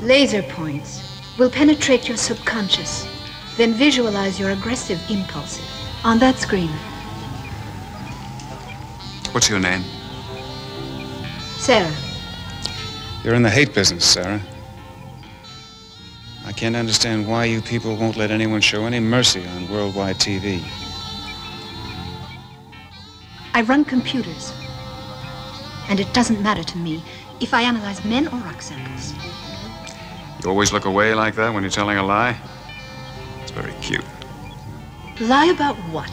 Laser 0.00 0.42
points 0.42 1.22
will 1.38 1.50
penetrate 1.50 2.08
your 2.08 2.16
subconscious, 2.16 3.06
then 3.58 3.74
visualize 3.74 4.38
your 4.38 4.50
aggressive 4.50 4.98
impulses 5.10 5.68
on 6.04 6.18
that 6.20 6.36
screen. 6.36 6.70
What's 9.32 9.50
your 9.50 9.58
name? 9.58 9.82
Sarah, 11.58 11.92
You're 13.24 13.34
in 13.34 13.42
the 13.42 13.50
hate 13.50 13.74
business, 13.74 14.04
Sarah. 14.04 14.40
I 16.46 16.52
can't 16.52 16.76
understand 16.76 17.26
why 17.26 17.44
you 17.46 17.60
people 17.60 17.96
won't 17.96 18.16
let 18.16 18.30
anyone 18.30 18.60
show 18.60 18.86
any 18.86 19.00
mercy 19.00 19.44
on 19.48 19.68
worldwide 19.68 20.16
TV. 20.16 20.62
I 23.54 23.62
run 23.62 23.84
computers. 23.84 24.52
And 25.88 25.98
it 25.98 26.12
doesn't 26.14 26.40
matter 26.42 26.62
to 26.62 26.78
me 26.78 27.02
if 27.40 27.52
I 27.52 27.62
analyze 27.62 28.04
men 28.04 28.28
or 28.28 28.38
rock 28.38 28.62
samples. 28.62 29.14
You 30.42 30.48
always 30.48 30.72
look 30.72 30.84
away 30.84 31.12
like 31.14 31.34
that 31.34 31.52
when 31.52 31.64
you're 31.64 31.70
telling 31.70 31.98
a 31.98 32.06
lie? 32.06 32.36
It's 33.48 33.56
very 33.58 33.72
cute. 33.80 34.04
Lie 35.20 35.46
about 35.46 35.74
what? 35.90 36.10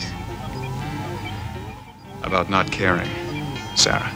About 2.23 2.49
not 2.49 2.71
caring, 2.71 3.09
Sarah. 3.75 4.09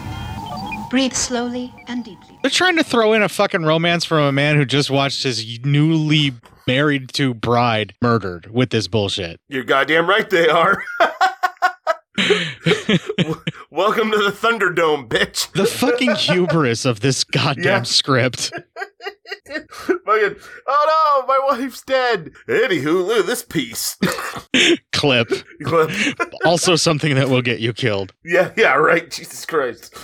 Breathe 0.89 1.11
slowly 1.11 1.73
and 1.87 2.05
deeply. 2.05 2.39
They're 2.41 2.49
trying 2.49 2.77
to 2.77 2.83
throw 2.83 3.11
in 3.11 3.21
a 3.21 3.27
fucking 3.27 3.65
romance 3.65 4.05
from 4.05 4.23
a 4.23 4.31
man 4.31 4.55
who 4.55 4.63
just 4.63 4.89
watched 4.89 5.23
his 5.23 5.59
newly 5.65 6.31
married 6.65 7.09
to 7.15 7.33
bride 7.33 7.93
murdered 8.01 8.49
with 8.53 8.69
this 8.69 8.87
bullshit. 8.87 9.41
You're 9.49 9.65
goddamn 9.65 10.07
right 10.07 10.29
they 10.29 10.47
are. 10.47 10.81
Welcome 13.71 14.11
to 14.11 14.17
the 14.17 14.31
Thunderdome, 14.35 15.07
bitch. 15.07 15.51
The 15.53 15.65
fucking 15.65 16.15
hubris 16.15 16.85
of 16.85 16.99
this 16.99 17.23
goddamn 17.23 17.63
Yeah. 17.63 17.81
script. 17.83 18.51
Fucking, 19.47 20.35
oh 20.67 21.21
no, 21.21 21.27
my 21.27 21.39
wife's 21.49 21.81
dead. 21.83 22.31
Anywho, 22.47 23.05
look 23.05 23.19
at 23.21 23.25
this 23.25 23.43
piece. 23.43 23.97
Clip. 24.91 25.29
Clip. 25.63 25.91
also 26.45 26.75
something 26.75 27.15
that 27.15 27.29
will 27.29 27.41
get 27.41 27.59
you 27.59 27.73
killed. 27.73 28.13
Yeah, 28.23 28.51
yeah, 28.57 28.73
right. 28.75 29.09
Jesus 29.09 29.45
Christ. 29.45 29.95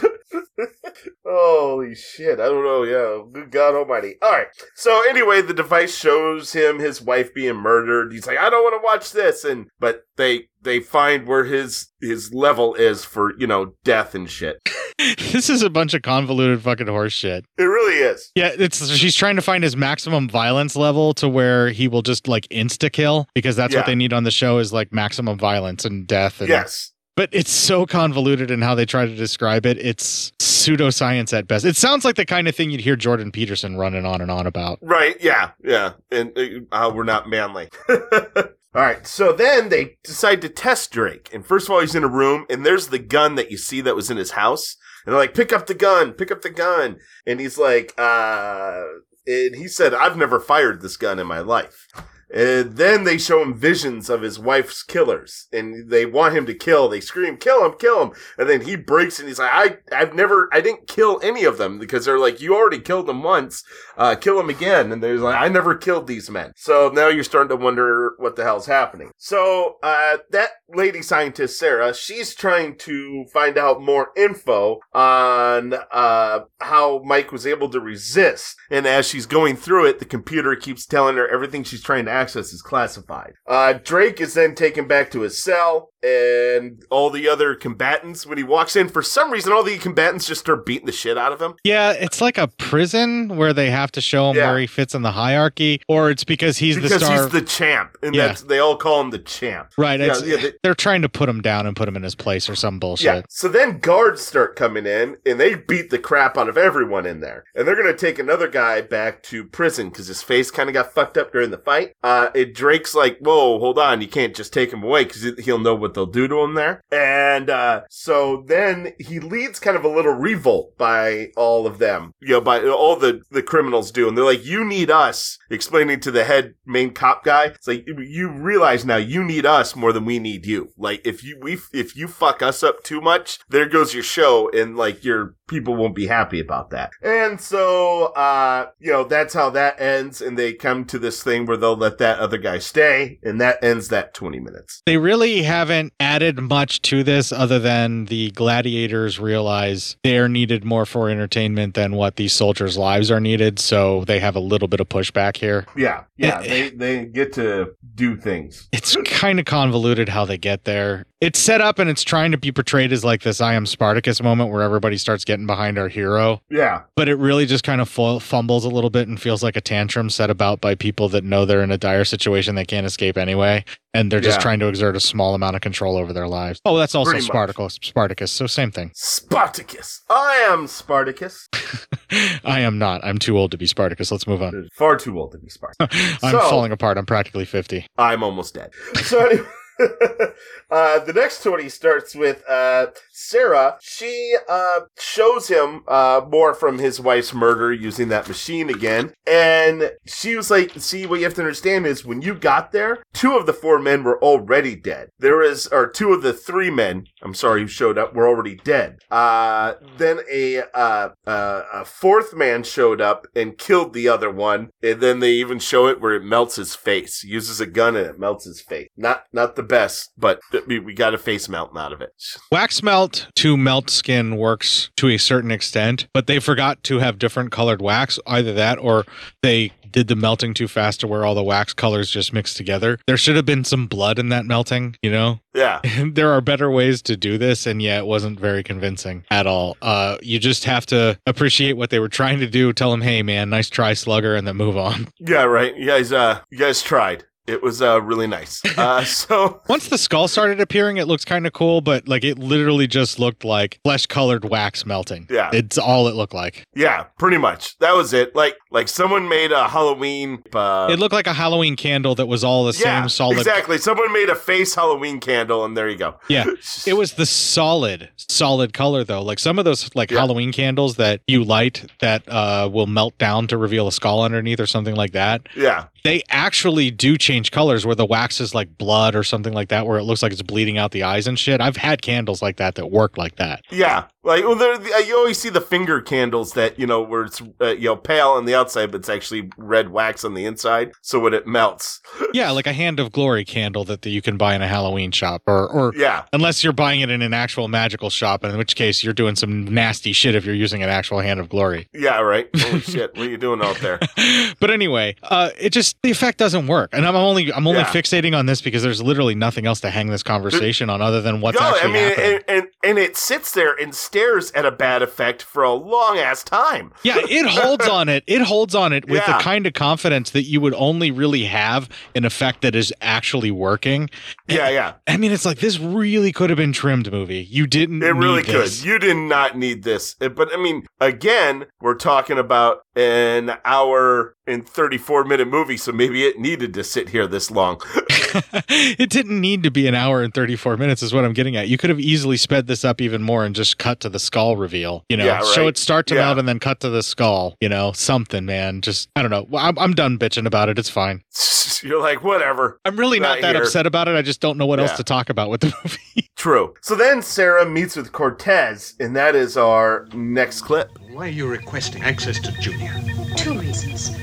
Holy 1.26 1.96
shit. 1.96 2.40
I 2.40 2.46
don't 2.46 2.64
know. 2.64 2.84
Yeah. 2.84 3.24
Good 3.32 3.52
God 3.52 3.76
Almighty. 3.76 4.16
All 4.22 4.32
right. 4.32 4.48
So 4.76 5.02
anyway, 5.10 5.42
the 5.42 5.54
device 5.54 5.98
shows 5.98 6.54
him 6.54 6.80
his 6.80 7.02
wife 7.02 7.34
being 7.34 7.56
murdered. 7.56 8.12
He's 8.14 8.28
like, 8.28 8.38
I 8.38 8.50
don't 8.50 8.64
want 8.64 8.82
to 8.82 8.86
watch 8.86 9.12
this. 9.12 9.44
And, 9.44 9.68
but 9.80 10.04
they, 10.18 10.48
they 10.62 10.80
find 10.80 11.28
where 11.28 11.46
his, 11.46 11.88
his 12.02 12.34
level 12.34 12.74
is 12.76 13.04
for, 13.06 13.34
you 13.40 13.48
know, 13.48 13.74
death 13.84 14.16
and 14.16 14.30
shit. 14.30 14.58
This 14.98 15.50
is 15.50 15.62
a 15.62 15.70
bunch 15.70 15.94
of 15.94 16.04
convoluted 16.04 16.62
fucking 16.62 16.88
horse 16.88 17.12
shit. 17.12 17.44
It 17.58 17.64
really 17.64 17.96
is. 17.96 18.32
Yeah, 18.34 18.52
it's 18.58 18.88
she's 18.88 19.14
trying 19.14 19.36
to 19.36 19.42
find 19.42 19.62
his 19.62 19.76
maximum 19.76 20.30
violence 20.30 20.78
level 20.78 21.14
to 21.16 21.28
where 21.28 21.68
he 21.70 21.90
will 21.90 22.02
just 22.02 22.30
like 22.30 22.48
insta 22.48 22.90
kill 22.92 23.28
because 23.36 23.58
that's 23.58 23.74
Yeah. 23.74 23.82
what 23.82 23.88
they 23.88 23.96
need 23.96 24.14
on 24.14 24.24
the 24.24 24.32
show 24.32 24.58
is 24.60 24.72
like 24.72 24.94
maximum 24.94 25.38
violence 25.38 25.84
and 25.84 26.08
death. 26.08 26.40
And, 26.40 26.48
Yes. 26.48 26.94
But 27.16 27.30
it's 27.32 27.52
so 27.52 27.86
convoluted 27.86 28.52
in 28.52 28.62
how 28.62 28.76
they 28.76 28.86
try 28.86 29.06
to 29.06 29.16
describe 29.16 29.66
it. 29.66 29.78
It's 29.78 30.32
pseudoscience 30.40 31.38
at 31.38 31.48
best. 31.48 31.64
It 31.64 31.78
sounds 31.78 32.04
like 32.04 32.16
the 32.16 32.26
kind 32.26 32.48
of 32.48 32.56
thing 32.56 32.72
you'd 32.72 32.82
hear 32.82 32.98
Jordan 32.98 33.32
Peterson 33.32 33.78
running 33.78 34.06
on 34.06 34.20
and 34.22 34.30
on 34.30 34.46
about. 34.48 34.80
Right. 34.82 35.16
Yeah. 35.22 35.52
Yeah. 35.64 35.94
And 36.12 36.34
uh, 36.72 36.92
we're 36.94 37.04
not 37.04 37.30
manly. 37.30 37.70
All 37.90 38.82
right. 38.82 39.08
So 39.08 39.32
then 39.32 39.70
they 39.70 39.98
decide 40.04 40.42
to 40.42 40.50
test 40.50 40.92
Drake. 40.92 41.30
And 41.34 41.46
first 41.46 41.68
of 41.68 41.74
all, 41.74 41.80
he's 41.80 41.96
in 41.96 42.04
a 42.04 42.10
room 42.10 42.46
and 42.50 42.66
there's 42.66 42.88
the 42.88 43.00
gun 43.00 43.36
that 43.36 43.50
you 43.50 43.58
see 43.58 43.80
that 43.82 43.96
was 43.96 44.12
in 44.12 44.18
his 44.18 44.32
house. 44.32 44.76
And 45.06 45.14
they're 45.14 45.22
like, 45.22 45.34
pick 45.34 45.54
up 45.54 45.68
the 45.68 45.74
gun, 45.74 46.12
pick 46.12 46.32
up 46.32 46.42
the 46.42 46.50
gun. 46.50 46.98
And 47.26 47.40
he's 47.40 47.58
like, 47.58 47.94
uh, 47.98 48.84
and 49.26 49.56
he 49.56 49.68
said, 49.70 49.94
I've 49.94 50.18
never 50.18 50.40
fired 50.40 50.82
this 50.82 50.98
gun 50.98 51.20
in 51.20 51.28
my 51.28 51.40
life. 51.40 51.88
And 52.36 52.76
then 52.76 53.06
they 53.06 53.18
show 53.18 53.42
him 53.42 53.54
visions 53.54 54.10
of 54.10 54.22
his 54.22 54.38
wife's 54.38 54.84
killers, 54.84 55.48
and 55.54 55.90
they 55.90 56.06
want 56.06 56.36
him 56.36 56.46
to 56.48 56.54
kill. 56.54 56.90
They 56.90 57.00
scream, 57.00 57.38
"Kill 57.38 57.66
him! 57.66 57.78
Kill 57.80 58.04
him!" 58.04 58.12
And 58.38 58.50
then 58.50 58.62
he 58.62 58.76
breaks, 58.76 59.20
and 59.20 59.28
he's 59.30 59.40
like, 59.40 59.52
"I, 59.54 59.78
I've 59.96 60.14
never, 60.14 60.50
I 60.52 60.60
didn't 60.60 60.90
kill 60.90 61.22
any 61.24 61.46
of 61.46 61.58
them 61.58 61.80
because 61.80 62.04
they're 62.04 62.20
like, 62.20 62.42
you 62.42 62.54
already 62.54 62.80
killed 62.80 63.08
them 63.08 63.24
once, 63.24 63.64
uh, 63.98 64.16
kill 64.16 64.36
them 64.36 64.50
again." 64.50 64.92
And 64.92 65.02
they're 65.02 65.16
like, 65.16 65.40
"I 65.40 65.48
never 65.48 65.76
killed 65.76 66.08
these 66.08 66.30
men." 66.30 66.52
So 66.58 66.92
now 66.94 67.08
you're 67.08 67.24
starting 67.24 67.58
to 67.58 67.64
wonder 67.64 68.16
what 68.18 68.36
the 68.36 68.44
hell's 68.44 68.66
happening. 68.66 69.12
So 69.18 69.78
uh, 69.82 70.18
that 70.32 70.50
lady 70.68 71.02
scientist 71.02 71.58
Sarah, 71.58 71.96
she's 71.96 72.36
trying 72.36 72.78
to 72.80 73.26
find 73.32 73.58
out 73.58 73.82
more 73.82 74.10
info 74.18 74.80
on 74.94 75.74
uh, 75.90 76.40
how 76.60 77.02
Mike 77.06 77.32
was 77.32 77.48
able 77.48 77.70
to 77.70 77.80
resist, 77.80 78.58
and 78.70 78.86
as 78.86 79.08
she's 79.08 79.26
going 79.26 79.56
through 79.56 79.86
it, 79.86 80.00
the 80.00 80.06
computer 80.06 80.54
keeps 80.58 80.86
telling 80.86 81.16
her 81.16 81.30
everything 81.30 81.64
she's 81.64 81.82
trying 81.82 82.04
to 82.04 82.25
access 82.26 82.52
is 82.54 82.62
classified. 82.64 83.34
Uh, 83.48 83.74
Drake 83.74 84.20
is 84.20 84.34
then 84.34 84.56
taken 84.56 84.88
back 84.88 85.12
to 85.12 85.22
his 85.22 85.44
cell, 85.44 85.90
and 86.06 86.84
all 86.90 87.10
the 87.10 87.28
other 87.28 87.56
combatants, 87.56 88.26
when 88.26 88.38
he 88.38 88.44
walks 88.44 88.76
in, 88.76 88.90
for 88.90 89.02
some 89.02 89.32
reason, 89.32 89.52
all 89.52 89.64
the 89.64 89.78
combatants 89.78 90.28
just 90.28 90.42
start 90.42 90.66
beating 90.66 90.86
the 90.86 90.92
shit 90.92 91.18
out 91.18 91.32
of 91.32 91.42
him. 91.42 91.56
Yeah, 91.64 91.92
it's 91.92 92.22
like 92.22 92.38
a 92.38 92.48
prison 92.48 93.36
where 93.36 93.54
they 93.54 93.70
have 93.72 93.92
to 93.94 94.02
show 94.02 94.30
him 94.30 94.38
Yeah. 94.38 94.52
where 94.52 94.60
he 94.60 94.68
fits 94.68 94.94
in 94.94 95.02
the 95.02 95.12
hierarchy, 95.12 95.82
or 95.88 96.10
it's 96.12 96.24
because 96.24 96.58
he's 96.58 96.76
because 96.76 96.92
the 96.92 97.00
star. 97.00 97.24
he's 97.24 97.30
the 97.30 97.42
champ, 97.42 97.98
and 98.04 98.14
Yeah. 98.14 98.28
that's 98.28 98.42
they 98.44 98.60
all 98.60 98.78
call 98.78 99.02
him 99.02 99.10
the 99.10 99.20
champ. 99.20 99.70
right. 99.78 100.00
Yeah, 100.00 100.18
yeah, 100.24 100.36
they- 100.38 100.54
they're 100.64 100.76
trying 100.76 101.02
to 101.02 101.10
put 101.10 101.28
him 101.30 101.42
down 101.42 101.66
and 101.66 101.76
put 101.76 101.88
him 101.88 101.96
in 101.96 102.04
his 102.04 102.16
place 102.16 102.50
or 102.50 102.56
some 102.56 102.80
bullshit. 102.80 103.06
Yeah. 103.06 103.22
So 103.30 103.48
then 103.48 103.80
guards 103.80 104.22
start 104.22 104.56
coming 104.56 104.86
in 104.86 105.18
and 105.26 105.40
they 105.40 105.56
beat 105.56 105.90
the 105.90 105.98
crap 105.98 106.38
out 106.38 106.48
of 106.50 106.58
everyone 106.58 107.06
in 107.06 107.22
there. 107.22 107.46
And 107.56 107.68
they're 107.68 107.76
going 107.76 107.88
to 107.88 107.98
take 107.98 108.20
another 108.20 108.48
guy 108.48 108.82
back 108.82 109.24
to 109.24 109.44
prison 109.46 109.90
because 109.90 110.08
his 110.08 110.22
face 110.22 110.52
kind 110.52 110.70
of 110.70 110.74
got 110.74 110.94
fucked 110.94 111.18
up 111.18 111.32
during 111.32 111.50
the 111.52 111.58
fight. 111.58 111.94
Uh, 112.04 112.30
it, 112.36 112.54
Drake's 112.54 112.94
like, 112.94 113.18
whoa, 113.20 113.58
hold 113.60 113.80
on. 113.80 114.02
You 114.02 114.08
can't 114.08 114.36
just 114.36 114.54
take 114.54 114.72
him 114.72 114.84
away 114.84 115.06
because 115.06 115.24
he'll 115.44 115.58
know 115.60 115.74
what 115.76 115.94
they'll 115.96 116.06
do 116.06 116.28
to 116.28 116.42
him 116.42 116.54
there. 116.54 116.82
And, 116.92 117.50
uh, 117.50 117.82
so 117.90 118.44
then 118.48 118.94
he 119.00 119.20
leads 119.20 119.60
kind 119.60 119.76
of 119.76 119.84
a 119.84 119.90
little 119.90 120.14
revolt 120.14 120.78
by 120.78 121.32
all 121.36 121.66
of 121.66 121.80
them, 121.80 122.12
you 122.22 122.30
know, 122.30 122.42
by 122.42 122.64
all 122.64 122.96
the, 122.96 123.22
the 123.32 123.42
criminals 123.42 123.92
do. 123.92 124.08
And 124.08 124.18
they're 124.18 124.24
like, 124.24 124.46
you 124.46 124.64
need 124.64 124.92
us 124.92 125.38
explaining 125.50 126.00
to 126.02 126.12
the 126.12 126.24
head 126.24 126.56
main 126.66 126.92
cop 126.92 127.24
guy. 127.24 127.46
It's 127.46 127.68
like, 127.68 127.86
you 127.88 128.30
realize 128.30 128.86
now 128.86 128.98
you 128.98 129.24
need 129.24 129.46
us 129.46 129.76
more 129.76 129.94
than 129.94 130.06
we 130.06 130.20
need 130.20 130.46
you. 130.46 130.72
Like, 130.78 131.06
if 131.06 131.24
you, 131.24 131.40
we, 131.42 131.60
if 131.74 131.96
you 131.96 132.08
fuck 132.08 132.42
us 132.42 132.64
up 132.64 132.84
too 132.84 133.02
much, 133.02 133.40
there 133.50 133.68
goes 133.68 133.94
your 133.94 134.04
show 134.04 134.50
and 134.52 134.76
like 134.76 135.04
your 135.04 135.36
people 135.48 135.76
won't 135.76 135.96
be 135.96 136.08
happy 136.08 136.40
about 136.40 136.72
that. 136.72 136.92
And 137.02 137.40
so, 137.40 138.06
uh, 138.14 138.70
you 138.80 138.92
know, 138.92 139.04
that's 139.04 139.34
how 139.34 139.50
that 139.52 139.80
ends. 139.80 140.22
And 140.22 140.38
they 140.38 140.54
come 140.54 140.86
to 140.86 141.00
this 141.00 141.24
thing 141.24 141.46
where 141.46 141.58
they'll 141.58 141.76
let 141.76 141.98
that 142.00 142.20
other 142.20 142.38
guy 142.38 142.60
stay. 142.60 143.20
And 143.24 143.40
that 143.42 143.64
ends 143.64 143.90
that 143.90 144.14
20 144.14 144.40
minutes. 144.40 144.82
They 144.86 144.98
really 144.98 145.44
haven't 145.44 145.94
added 146.00 146.40
much 146.40 146.82
to 146.84 147.04
this 147.04 147.32
other 147.32 147.60
than 147.60 148.06
the 148.06 148.32
gladiators 148.32 149.20
realize 149.20 149.98
they're 150.04 150.30
needed 150.30 150.66
more 150.66 150.86
for 150.86 151.10
entertainment 151.10 151.76
than 151.76 151.96
what 151.96 152.16
these 152.16 152.34
soldiers' 152.34 152.78
lives 152.78 153.12
are 153.12 153.20
needed. 153.20 153.60
So 153.60 154.04
they 154.06 154.20
have 154.20 154.36
a 154.36 154.40
little 154.40 154.68
bit 154.68 154.80
of 154.80 154.90
pushback 154.90 155.35
here. 155.36 155.66
Yeah. 155.76 156.04
Yeah. 156.18 156.42
they, 156.42 156.70
they 156.70 157.06
get 157.06 157.34
to 157.34 157.76
do 157.94 158.16
things. 158.18 158.68
It's 158.72 158.96
kind 159.06 159.40
of 159.40 159.46
convoluted 159.46 160.10
how 160.10 160.26
they 160.26 160.38
get 160.38 160.64
there. 160.64 161.06
It's 161.26 161.40
set 161.40 161.60
up 161.60 161.80
and 161.80 161.90
it's 161.90 162.04
trying 162.04 162.32
to 162.34 162.38
be 162.38 162.52
portrayed 162.52 162.92
as 162.92 163.04
like 163.04 163.24
this 163.24 163.42
I 163.42 163.56
am 163.56 163.66
Spartacus 163.66 164.22
moment 164.22 164.52
where 164.52 164.62
everybody 164.62 164.96
starts 164.96 165.26
getting 165.26 165.48
behind 165.48 165.80
our 165.80 165.88
hero. 165.88 166.40
Yeah. 166.52 166.84
But 166.96 167.10
it 167.10 167.16
really 167.16 167.48
just 167.48 167.64
kind 167.64 167.82
of 167.82 167.90
fu- 167.90 168.20
fumbles 168.20 168.64
a 168.64 168.70
little 168.70 168.92
bit 168.92 169.08
and 169.08 169.20
feels 169.20 169.42
like 169.42 169.56
a 169.56 169.62
tantrum 169.62 170.12
set 170.12 170.30
about 170.30 170.62
by 170.62 170.76
people 170.76 171.10
that 171.10 171.24
know 171.24 171.44
they're 171.44 171.64
in 171.64 171.72
a 171.72 171.80
dire 171.80 172.06
situation 172.06 172.54
they 172.54 172.64
can't 172.64 172.86
escape 172.86 173.18
anyway. 173.18 173.66
And 173.96 174.12
they're 174.12 174.20
just 174.20 174.38
Yeah. 174.38 174.44
trying 174.44 174.60
to 174.60 174.68
exert 174.68 174.96
a 174.96 175.00
small 175.00 175.34
amount 175.34 175.56
of 175.56 175.64
control 175.64 175.98
over 175.98 176.14
their 176.14 176.28
lives. 176.28 176.62
Oh, 176.64 176.78
that's 176.78 176.94
also 176.94 177.10
Pretty 177.10 177.24
much. 177.24 177.32
Spartacus. 177.32 177.80
Spartacus. 177.82 178.32
So 178.32 178.46
same 178.46 178.70
thing. 178.70 178.92
Spartacus. 178.94 180.02
I 180.12 180.46
am 180.52 180.68
Spartacus. 180.68 181.50
I 182.46 182.60
am 182.60 182.78
not. 182.78 183.04
I'm 183.04 183.18
too 183.18 183.36
old 183.38 183.50
to 183.50 183.58
be 183.58 183.66
Spartacus. 183.66 184.12
Let's 184.12 184.28
move 184.28 184.44
on. 184.44 184.70
Far 184.74 184.96
too 184.96 185.18
old 185.20 185.32
to 185.32 185.40
be 185.40 185.50
Spartacus. 185.50 185.90
I'm 186.24 186.32
So- 186.34 186.40
falling 186.52 186.72
apart. 186.72 187.00
I'm 187.00 187.06
practically 187.08 187.46
50. 187.46 187.88
I'm 187.98 188.22
almost 188.22 188.54
dead. 188.54 188.70
So 189.04 189.26
anyway, 189.26 189.48
uh, 190.72 191.00
the 191.00 191.14
next 191.14 191.44
20 191.44 191.70
starts 191.70 192.16
with 192.16 192.44
uh, 192.48 192.88
Sarah. 193.16 193.78
She 193.82 194.36
uh, 194.50 194.82
shows 195.00 195.48
him 195.48 195.84
uh, 195.88 196.22
more 196.30 196.54
from 196.54 196.80
his 196.80 197.00
wife's 197.00 197.34
murder 197.34 197.72
using 197.72 198.10
that 198.10 198.28
machine 198.28 198.70
again. 198.70 199.14
And 199.26 199.94
she 200.06 200.36
was 200.36 200.52
like, 200.52 200.72
see, 200.78 201.06
what 201.06 201.20
you 201.20 201.26
have 201.26 201.34
to 201.36 201.42
understand 201.42 201.88
is 201.88 202.04
when 202.04 202.22
you 202.22 202.36
got 202.36 202.74
there, 202.74 203.04
two 203.14 203.38
of 203.38 203.46
the 203.46 203.54
four 203.54 203.80
men 203.80 204.04
were 204.04 204.22
already 204.22 204.76
dead. 204.76 205.10
There 205.18 205.42
is, 205.42 205.68
or 205.68 205.88
two 205.88 206.12
of 206.12 206.24
the 206.24 206.34
three 206.34 206.70
men, 206.70 207.08
I'm 207.24 207.34
sorry, 207.34 207.62
who 207.62 207.68
showed 207.68 207.98
up 207.98 208.14
were 208.14 208.28
already 208.28 208.56
dead. 208.56 209.00
Uh, 209.10 209.76
then 209.98 210.20
a, 210.30 210.64
uh, 210.74 211.10
uh, 211.26 211.64
a 211.74 211.86
fourth 211.86 212.36
man 212.36 212.64
showed 212.64 213.00
up 213.00 213.28
and 213.34 213.58
killed 213.58 213.94
the 213.94 214.10
other 214.10 214.30
one. 214.30 214.72
And 214.84 215.00
then 215.00 215.20
they 215.22 215.32
even 215.32 215.60
show 215.60 215.88
it 215.88 216.02
where 216.02 216.16
it 216.16 216.24
melts 216.24 216.58
his 216.58 216.76
face. 216.76 217.22
He 217.22 217.30
uses 217.30 217.62
a 217.62 217.66
gun 217.66 217.96
and 217.96 218.08
it 218.08 218.20
melts 218.20 218.44
his 218.44 218.62
face. 218.62 218.90
Not, 218.98 219.24
not 219.32 219.56
the 219.56 219.64
best, 219.64 220.12
but 220.18 220.42
we, 220.68 220.80
we 220.80 220.94
got 220.94 221.14
a 221.14 221.18
face 221.18 221.48
melting 221.48 221.78
out 221.78 221.94
of 221.94 222.02
it. 222.02 222.10
Wax 222.52 222.84
melt 222.84 223.05
to 223.14 223.58
melt 223.58 223.90
skin 223.90 224.38
works 224.38 224.90
to 224.98 225.10
a 225.10 225.18
certain 225.18 225.52
extent, 225.52 226.08
but 226.14 226.28
they 226.28 226.40
forgot 226.40 226.84
to 226.84 227.00
have 227.00 227.20
different 227.20 227.52
colored 227.52 227.82
wax. 227.82 228.20
Either 228.28 228.54
that 228.54 228.78
or 228.80 229.06
they 229.42 229.72
did 229.96 230.10
the 230.10 230.16
melting 230.16 230.54
too 230.54 230.68
fast 230.68 231.00
to 231.00 231.08
where 231.08 231.24
all 231.24 231.36
the 231.36 231.44
wax 231.44 231.74
colors 231.74 232.12
just 232.12 232.34
mixed 232.34 232.58
together. 232.58 233.00
There 233.08 233.16
should 233.16 233.38
have 233.38 233.46
been 233.46 233.64
some 233.64 233.88
blood 233.88 234.20
in 234.20 234.28
that 234.28 234.46
melting, 234.46 234.98
you 235.02 235.10
know? 235.10 235.40
Yeah. 235.54 235.80
there 236.12 236.32
are 236.32 236.42
better 236.42 236.70
ways 236.70 237.02
to 237.04 237.16
do 237.16 237.38
this, 237.38 237.66
and 237.66 237.82
yeah, 237.82 238.00
it 238.00 238.06
wasn't 238.06 238.38
very 238.38 238.62
convincing 238.62 239.24
at 239.32 239.48
all. 239.48 239.78
Uh, 239.82 240.18
you 240.22 240.38
just 240.38 240.66
have 240.66 240.86
to 240.88 241.18
appreciate 241.26 241.78
what 241.78 241.92
they 241.92 242.00
were 242.00 242.10
trying 242.10 242.40
to 242.40 242.48
do. 242.48 242.74
Tell 242.74 242.92
them, 242.92 243.02
hey, 243.02 243.24
man, 243.24 243.50
nice 243.50 243.70
try, 243.70 243.94
slugger, 243.94 244.36
and 244.36 244.46
then 244.46 244.58
move 244.58 244.76
on. 244.76 245.08
Yeah, 245.20 245.44
right. 245.44 245.74
You 245.78 245.86
guys, 245.86 246.12
uh, 246.12 246.42
you 246.50 246.58
guys 246.58 246.82
tried. 246.82 247.24
It 247.48 247.62
was, 247.62 247.82
uh, 247.82 248.02
really 248.02 248.28
nice. 248.28 248.64
Uh, 248.78 249.04
so 249.06 249.62
Once 249.70 249.90
the 249.90 249.98
skull 249.98 250.28
started 250.28 250.60
appearing, 250.60 250.98
it 250.98 251.08
looks 251.08 251.26
kind 251.26 251.46
of 251.46 251.54
cool, 251.54 251.82
but 251.82 252.08
like 252.08 252.24
it 252.24 252.40
literally 252.40 252.88
just 252.88 253.20
looked 253.20 253.44
like 253.44 253.80
flesh 253.84 254.06
colored 254.06 254.46
wax 254.46 254.86
melting. 254.86 255.28
Yeah. 255.30 255.50
It's 255.54 255.78
all 255.78 256.08
it 256.08 256.16
looked 256.16 256.34
like. 256.34 256.66
yeah, 256.76 257.04
pretty 257.18 257.38
much. 257.38 257.78
That 257.80 257.96
was 257.96 258.14
it. 258.14 258.36
Like, 258.36 258.56
like 258.72 258.88
someone 258.88 259.30
made 259.30 259.52
a 259.52 259.68
Halloween, 259.68 260.44
uh, 260.54 260.88
It 260.92 261.00
looked 261.00 261.14
like 261.14 261.28
a 261.28 261.34
Halloween 261.34 261.76
candle 261.76 262.16
that 262.16 262.28
was 262.28 262.44
all 262.44 262.66
the 262.66 262.78
yeah, 262.80 263.02
same 263.02 263.10
solid. 263.10 263.38
Exactly. 263.38 263.78
Someone 263.78 264.12
made 264.14 264.30
a 264.30 264.36
face 264.36 264.74
Halloween 264.76 265.20
candle, 265.20 265.64
and 265.66 265.76
there 265.78 265.90
you 265.90 265.98
go. 265.98 266.16
Yeah. 266.28 266.46
It 266.86 266.94
was 266.94 267.14
the 267.14 267.26
solid, 267.26 268.10
solid 268.18 268.74
color 268.74 269.04
though. 269.04 269.22
Like 269.22 269.40
some 269.40 269.58
of 269.58 269.66
those 269.66 269.90
like 269.96 270.10
Halloween 270.12 270.52
candles 270.52 270.96
that 270.98 271.22
you 271.28 271.44
light 271.44 271.86
that 272.00 272.28
uh 272.28 272.70
will 272.72 272.86
melt 272.88 273.18
down 273.18 273.48
to 273.48 273.58
reveal 273.58 273.88
a 273.88 273.92
skull 273.92 274.22
underneath 274.22 274.60
or 274.60 274.66
something 274.68 274.96
like 274.96 275.12
that. 275.14 275.48
Yeah. 275.56 275.86
They 276.06 276.22
actually 276.30 276.92
do 276.92 277.18
change 277.18 277.52
colors 277.52 277.86
where 277.86 277.96
the 277.96 278.06
wax 278.06 278.40
is 278.40 278.54
like 278.56 278.78
blood 278.78 279.16
or 279.16 279.24
something 279.24 279.54
like 279.54 279.70
that, 279.70 279.86
where 279.88 279.98
it 279.98 280.04
looks 280.04 280.22
like 280.24 280.32
it's 280.32 280.42
bleeding 280.42 280.78
out 280.78 280.92
the 280.92 281.04
eyes 281.04 281.26
and 281.28 281.38
shit. 281.38 281.60
I've 281.60 281.78
had 281.78 282.02
candles 282.02 282.42
like 282.42 282.58
that 282.58 282.76
that 282.76 282.92
work 282.92 283.18
like 283.18 283.36
that. 283.38 283.64
Yeah, 283.72 284.06
like 284.24 284.44
well, 284.44 284.56
the- 284.56 285.04
you 285.08 285.18
always 285.18 285.38
see 285.40 285.50
the 285.50 285.62
finger 285.62 286.00
candles 286.02 286.54
that 286.54 286.80
you 286.80 286.86
know 286.88 287.02
where 287.02 287.24
it's 287.24 287.42
uh, 287.60 287.70
you 287.72 287.86
know 287.90 287.96
pale 287.96 288.30
on 288.30 288.46
the 288.46 288.56
outside, 288.56 288.92
but 288.92 289.00
it's 289.00 289.10
actually 289.10 289.50
red 289.58 289.90
wax 289.90 290.24
on 290.24 290.36
the 290.36 290.46
inside. 290.46 290.92
So 291.02 291.20
when 291.20 291.34
it 291.34 291.48
melts, 291.48 292.02
Yeah, 292.34 292.52
like 292.52 292.68
a 292.68 292.74
hand 292.74 293.00
of 293.00 293.12
glory 293.12 293.44
candle 293.44 293.84
that, 293.86 294.04
that 294.04 294.10
you 294.12 294.22
can 294.22 294.38
buy 294.38 294.56
in 294.56 294.62
a 294.62 294.68
Halloween 294.68 295.12
shop, 295.12 295.42
or 295.48 295.68
or 295.68 295.94
Yeah. 295.96 296.24
unless 296.32 296.64
you're 296.64 296.72
buying 296.74 297.02
it 297.02 297.10
in 297.10 297.22
an 297.24 297.34
actual 297.34 297.68
magical 297.68 298.10
shop, 298.12 298.44
in 298.44 298.56
which 298.58 298.76
case 298.76 299.04
you're 299.04 299.14
doing 299.14 299.36
some 299.36 299.66
nasty 299.66 300.14
shit 300.14 300.36
if 300.36 300.46
you're 300.46 300.54
using 300.56 300.84
an 300.84 300.90
actual 300.90 301.20
hand 301.20 301.40
of 301.40 301.50
glory. 301.50 301.88
yeah, 301.94 302.20
right. 302.20 302.48
Holy 302.56 302.80
shit, 302.82 303.16
what 303.18 303.26
are 303.26 303.30
you 303.30 303.38
doing 303.38 303.62
out 303.62 303.78
there? 303.80 304.00
But 304.60 304.70
anyway, 304.72 305.16
uh, 305.24 305.50
it 305.60 305.72
just 305.72 305.95
the 306.04 306.12
effect 306.12 306.38
doesn't 306.38 306.68
work, 306.68 306.90
and 306.94 307.06
I'm 307.06 307.16
only 307.16 307.52
I'm 307.52 307.66
only 307.68 307.80
Yeah. 307.80 307.86
fixating 307.88 308.38
on 308.38 308.46
this 308.46 308.62
because 308.62 308.84
there's 308.84 309.02
literally 309.02 309.36
nothing 309.36 309.66
else 309.66 309.80
to 309.82 309.90
hang 309.90 310.08
this 310.08 310.22
conversation 310.24 310.90
on 310.90 311.02
other 311.02 311.22
than 311.22 311.42
what's 311.42 311.60
No, 311.60 311.66
actually 311.68 311.82
I 311.90 311.94
mean, 311.94 312.10
happening. 312.10 312.34
and, 312.34 312.44
and 312.48 312.68
and 312.84 313.00
it 313.00 313.18
sits 313.18 313.52
there 313.54 313.74
and 313.74 313.94
stares 313.96 314.52
at 314.52 314.66
a 314.66 314.72
bad 314.72 315.02
effect 315.02 315.42
for 315.42 315.64
a 315.64 315.74
long 315.74 316.18
ass 316.20 316.44
time. 316.44 316.94
Yeah, 317.04 317.18
it 317.20 317.48
holds 317.48 317.88
on 317.88 318.08
it. 318.10 318.24
It 318.28 318.42
holds 318.44 318.76
on 318.76 318.94
it 318.94 319.10
with 319.10 319.24
Yeah. 319.28 319.38
the 319.38 319.44
kind 319.44 319.66
of 319.66 319.74
confidence 319.74 320.30
that 320.32 320.44
you 320.44 320.62
would 320.62 320.76
only 320.76 321.10
really 321.12 321.46
have 321.46 321.90
an 322.16 322.24
effect 322.26 322.62
that 322.62 322.76
is 322.76 322.94
actually 323.02 323.52
working. 323.52 324.10
Yeah, 324.48 324.70
yeah. 324.70 324.94
I 325.08 325.18
mean, 325.18 325.32
it's 325.32 325.46
like 325.46 325.58
this 325.60 325.80
really 325.80 326.32
could 326.32 326.50
have 326.52 326.58
been 326.58 326.74
trimmed 326.74 327.12
movie. 327.12 327.44
You 327.50 327.66
didn't. 327.66 328.04
It 328.04 328.12
really 328.14 328.44
need 328.44 328.46
could. 328.46 328.84
You 328.84 329.00
did 329.00 329.18
not 329.18 329.58
need 329.58 329.84
this. 329.84 330.16
But 330.20 330.54
I 330.54 330.58
mean, 330.58 330.86
again, 331.00 331.66
we're 331.82 331.96
talking 331.96 332.38
about 332.38 332.82
an 332.96 333.58
hour 333.66 334.36
and 334.48 334.68
34 334.68 335.26
minute 335.26 335.48
movie, 335.48 335.78
so 335.78 335.92
maybe 335.92 336.24
it 336.24 336.40
needed 336.40 336.74
to 336.76 336.84
sit 336.84 337.10
here 337.10 337.28
this 337.28 337.52
long. 337.52 337.82
it 338.70 339.10
didn't 339.10 339.40
need 339.40 339.64
to 339.64 339.72
be 339.72 339.88
an 339.88 339.96
hour 339.96 340.22
and 340.22 340.34
34 340.34 340.76
minutes 340.78 341.02
is 341.02 341.14
what 341.14 341.24
i'm 341.24 341.32
getting 341.34 341.56
at. 341.56 341.68
You 341.70 341.78
could 341.78 341.90
have 341.90 342.00
easily 342.00 342.38
sped 342.38 342.68
this 342.68 342.84
up 342.84 343.00
even 343.00 343.22
more 343.24 343.46
and 343.46 343.56
just 343.56 343.78
cut 343.78 344.00
to 344.02 344.10
the 344.10 344.20
skull 344.20 344.58
reveal 344.58 345.06
you 345.10 345.16
know? 345.18 345.26
Yeah, 345.26 345.42
show 345.44 345.68
it 345.68 345.78
start 345.78 346.08
to 346.08 346.16
Yeah. 346.16 346.38
and 346.38 346.48
then 346.48 346.60
cut 346.60 346.80
to 346.82 346.90
the 346.90 347.02
skull 347.04 347.56
you 347.62 347.70
know? 347.70 347.92
Something 347.94 348.46
man. 348.46 348.82
Just 348.82 349.10
i 349.16 349.22
don't 349.22 349.32
know. 349.32 349.48
I'm, 349.58 349.78
I'm 349.80 349.94
done 349.94 350.18
bitching 350.18 350.46
about 350.46 350.70
it. 350.70 350.78
It's 350.78 350.90
fine 350.90 351.24
You're 351.84 352.02
like, 352.02 352.24
whatever. 352.24 352.80
i'm 352.86 352.98
really 352.98 353.20
not, 353.20 353.42
that 353.42 353.56
here. 353.56 353.64
upset 353.64 353.86
about 353.86 354.08
it 354.08 354.16
i 354.16 354.22
just 354.22 354.42
don't 354.42 354.58
know 354.58 354.66
what 354.66 354.80
else 354.80 354.94
to 354.94 355.04
talk 355.04 355.30
about 355.30 355.50
with 355.50 355.62
the 355.62 355.74
movie 355.84 356.30
True. 356.36 356.76
So 356.82 356.96
then 356.96 357.24
Sarah 357.24 357.66
meets 357.66 357.96
with 357.96 358.12
Cortez, 358.12 358.94
and 359.00 359.16
that 359.16 359.36
is 359.36 359.58
our 359.58 360.08
next 360.14 360.62
clip. 360.62 360.92
Why 361.12 361.26
are 361.26 361.32
you 361.32 361.48
requesting 361.48 362.04
access 362.04 362.40
to 362.42 362.52
Junior? 362.62 362.94
Two 363.36 363.58
reasons. 363.58 364.16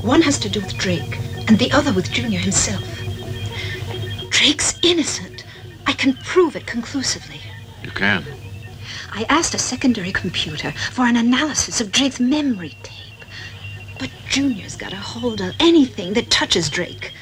One 0.00 0.22
has 0.22 0.38
to 0.38 0.48
do 0.48 0.60
with 0.60 0.78
Drake, 0.78 1.18
and 1.48 1.58
the 1.58 1.70
other 1.72 1.92
with 1.92 2.10
Junior 2.10 2.38
himself. 2.38 2.82
Drake's 4.30 4.78
innocent. 4.82 5.44
I 5.86 5.92
can 5.92 6.14
prove 6.24 6.56
it 6.56 6.66
conclusively. 6.66 7.40
You 7.82 7.90
can. 7.90 8.24
I 9.12 9.26
asked 9.28 9.54
a 9.54 9.58
secondary 9.58 10.12
computer 10.12 10.72
for 10.92 11.02
an 11.04 11.16
analysis 11.16 11.80
of 11.80 11.92
Drake's 11.92 12.20
memory 12.20 12.76
tape. 12.82 12.95
But 13.98 14.10
Junior's 14.28 14.76
got 14.76 14.92
a 14.92 14.96
hold 14.96 15.40
of 15.40 15.54
anything 15.60 16.12
that 16.14 16.30
touches 16.30 16.68
Drake. 16.68 17.12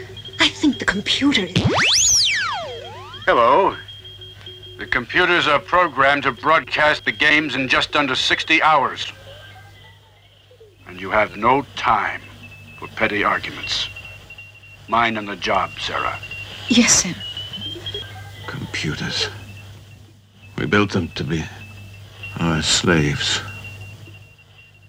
I 0.40 0.48
think 0.48 0.78
the 0.78 0.84
computer 0.84 1.44
is. 1.44 2.30
Hello. 3.26 3.76
The 4.78 4.86
computers 4.86 5.46
are 5.46 5.60
programmed 5.60 6.24
to 6.24 6.32
broadcast 6.32 7.04
the 7.04 7.12
games 7.12 7.54
in 7.54 7.68
just 7.68 7.94
under 7.94 8.14
60 8.14 8.60
hours. 8.62 9.12
And 10.86 11.00
you 11.00 11.10
have 11.10 11.36
no 11.36 11.64
time 11.76 12.20
for 12.78 12.88
petty 12.88 13.22
arguments. 13.22 13.88
Mine 14.88 15.16
on 15.16 15.26
the 15.26 15.36
job, 15.36 15.70
Sarah. 15.78 16.18
Yes, 16.68 17.02
sir. 17.02 17.14
Computers. 18.46 19.28
We 20.58 20.66
built 20.66 20.92
them 20.92 21.08
to 21.14 21.24
be 21.24 21.44
our 22.40 22.62
slaves. 22.62 23.40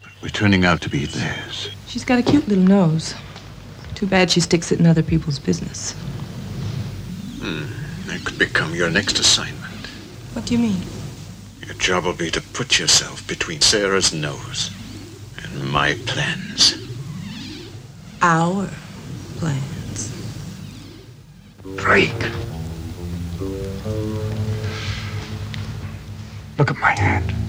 But 0.01 0.11
we're 0.21 0.29
turning 0.29 0.65
out 0.65 0.81
to 0.81 0.89
be 0.89 1.05
theirs. 1.05 1.69
She's 1.96 2.04
got 2.04 2.20
a 2.20 2.24
cute 2.24 2.46
little 2.50 2.66
nose. 2.66 3.16
Too 3.93 4.06
bad 4.06 4.30
she 4.30 4.41
sticks 4.41 4.70
it 4.74 4.82
in 4.82 4.86
other 4.86 5.02
people's 5.02 5.39
business. 5.39 5.93
Hmm. 7.39 7.68
That 8.10 8.26
could 8.26 8.38
become 8.38 8.76
your 8.76 8.89
next 8.89 9.18
assignment. 9.18 9.88
What 10.34 10.46
do 10.46 10.56
you 10.56 10.60
mean? 10.60 10.82
Your 11.66 11.74
job 11.76 12.04
will 12.04 12.12
be 12.12 12.30
to 12.32 12.41
put 12.41 12.80
yourself 12.80 13.26
between 13.30 13.62
Sarah's 13.62 14.14
nose 14.14 14.72
and 15.41 15.72
my 15.72 15.93
plans. 16.06 16.76
Our 18.22 18.70
plans. 19.38 20.12
Drake. 21.78 22.12
Look 26.58 26.72
at 26.72 26.78
my 26.78 26.91
hand. 26.91 27.45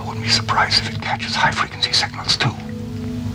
I 0.00 0.06
wouldn't 0.06 0.24
be 0.24 0.30
surprised 0.30 0.82
if 0.82 0.94
it 0.94 1.02
catches 1.02 1.34
high 1.34 1.50
frequency 1.50 1.92
signals 1.92 2.34
too. 2.38 2.48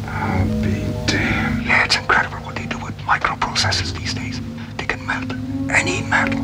I'll 0.08 0.46
be 0.64 0.82
damned. 1.06 1.64
Yeah, 1.64 1.86
it's 1.86 1.96
incredible 1.96 2.38
what 2.38 2.56
they 2.56 2.66
do 2.66 2.80
with 2.80 2.98
microprocessors 3.00 3.96
these 3.96 4.16
days. 4.16 4.42
They 4.78 4.86
can 4.88 5.06
melt 5.06 5.32
any 5.70 6.02
metal, 6.02 6.42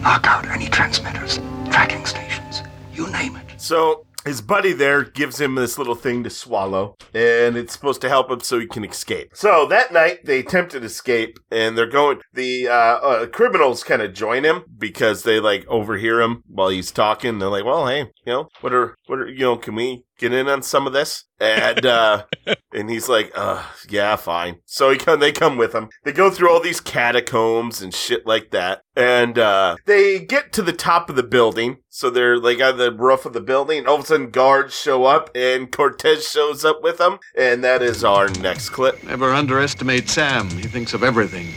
knock 0.00 0.26
out 0.26 0.46
any 0.46 0.68
transmitters, 0.68 1.38
tracking 1.70 2.06
stations, 2.06 2.62
you 2.94 3.06
name 3.10 3.36
it. 3.36 3.60
So 3.60 4.05
his 4.26 4.40
buddy 4.40 4.72
there 4.72 5.04
gives 5.04 5.40
him 5.40 5.54
this 5.54 5.78
little 5.78 5.94
thing 5.94 6.24
to 6.24 6.30
swallow, 6.30 6.96
and 7.14 7.56
it's 7.56 7.72
supposed 7.72 8.00
to 8.02 8.08
help 8.08 8.30
him 8.30 8.40
so 8.40 8.58
he 8.58 8.66
can 8.66 8.84
escape. 8.84 9.30
So 9.34 9.66
that 9.66 9.92
night 9.92 10.24
they 10.24 10.40
attempt 10.40 10.72
to 10.72 10.82
escape, 10.82 11.38
and 11.50 11.78
they're 11.78 11.86
going. 11.86 12.20
The 12.32 12.68
uh, 12.68 12.72
uh, 12.72 13.26
criminals 13.26 13.84
kind 13.84 14.02
of 14.02 14.12
join 14.12 14.44
him 14.44 14.64
because 14.76 15.22
they 15.22 15.40
like 15.40 15.66
overhear 15.68 16.20
him 16.20 16.42
while 16.48 16.68
he's 16.68 16.90
talking. 16.90 17.38
They're 17.38 17.48
like, 17.48 17.64
"Well, 17.64 17.86
hey, 17.86 18.00
you 18.00 18.32
know, 18.32 18.48
what 18.60 18.72
are 18.72 18.96
what 19.06 19.20
are 19.20 19.28
you 19.28 19.40
know? 19.40 19.56
Can 19.56 19.74
we 19.74 20.04
get 20.18 20.32
in 20.32 20.48
on 20.48 20.62
some 20.62 20.86
of 20.86 20.92
this?" 20.92 21.24
And 21.40 21.84
uh, 21.84 22.24
and 22.72 22.90
he's 22.90 23.08
like, 23.08 23.32
"Uh, 23.34 23.62
yeah, 23.88 24.16
fine." 24.16 24.60
So 24.64 24.90
he 24.90 24.96
come, 24.96 25.20
they 25.20 25.32
come 25.32 25.56
with 25.56 25.74
him. 25.74 25.88
They 26.04 26.12
go 26.12 26.30
through 26.30 26.50
all 26.50 26.60
these 26.60 26.80
catacombs 26.80 27.82
and 27.82 27.94
shit 27.94 28.26
like 28.26 28.50
that, 28.50 28.82
and 28.94 29.38
uh, 29.38 29.76
they 29.86 30.18
get 30.18 30.52
to 30.54 30.62
the 30.62 30.72
top 30.72 31.10
of 31.10 31.16
the 31.16 31.22
building. 31.22 31.78
So 31.88 32.10
they're 32.10 32.38
like 32.38 32.60
on 32.60 32.76
the 32.78 32.92
roof 32.92 33.26
of 33.26 33.32
the 33.32 33.40
building. 33.40 33.86
All 33.86 33.96
of 33.96 34.02
a 34.02 34.06
sudden, 34.06 34.30
guards 34.30 34.78
show 34.78 35.04
up, 35.04 35.30
and 35.34 35.70
Cortez 35.70 36.28
shows 36.28 36.64
up 36.64 36.82
with 36.82 36.98
them, 36.98 37.18
and 37.36 37.62
that 37.64 37.82
is 37.82 38.04
our 38.04 38.28
next 38.28 38.70
clip. 38.70 39.02
Never 39.04 39.32
underestimate 39.32 40.08
Sam. 40.08 40.50
He 40.50 40.68
thinks 40.68 40.94
of 40.94 41.02
everything. 41.02 41.48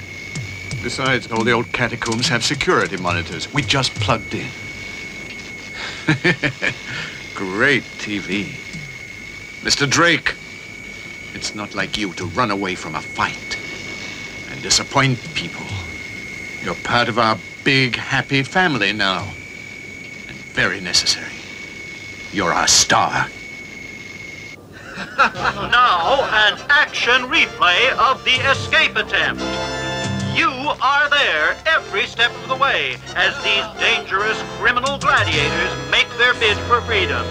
Besides, 0.82 1.30
all 1.32 1.44
the 1.44 1.52
old 1.52 1.72
catacombs 1.74 2.30
have 2.30 2.44
security 2.44 2.96
monitors. 2.96 3.54
We 3.54 3.62
just 3.62 3.94
plugged 3.96 4.34
in. 4.34 4.50
Great 7.40 7.84
TV. 8.00 8.48
Mr. 9.62 9.90
Drake, 9.90 10.36
it's 11.34 11.56
not 11.56 11.74
like 11.74 11.98
you 11.98 12.12
to 12.16 12.26
run 12.26 12.52
away 12.52 12.76
from 12.76 12.96
a 12.96 13.02
fight 13.02 13.58
and 14.52 14.62
disappoint 14.62 15.18
people. 15.36 15.66
You're 16.62 16.76
part 16.84 17.08
of 17.08 17.18
our 17.18 17.38
big, 17.64 17.96
happy 17.96 18.44
family 18.44 18.92
now. 18.92 19.22
And 20.28 20.36
very 20.52 20.82
necessary. 20.82 21.32
You're 22.34 22.52
our 22.52 22.68
star. 22.68 23.28
now, 25.18 26.28
an 26.34 26.60
action 26.68 27.22
replay 27.32 27.90
of 27.98 28.22
the 28.26 28.36
escape 28.52 28.98
attempt. 28.98 29.79
You 30.40 30.48
are 30.48 31.10
there 31.10 31.58
every 31.68 32.06
step 32.06 32.32
of 32.32 32.48
the 32.48 32.56
way 32.56 32.96
as 33.14 33.36
these 33.44 33.66
dangerous 33.78 34.42
criminal 34.58 34.98
gladiators 34.98 35.92
make 35.92 36.08
their 36.18 36.34
bid 36.36 36.56
for 36.60 36.80
freedom. 36.84 37.26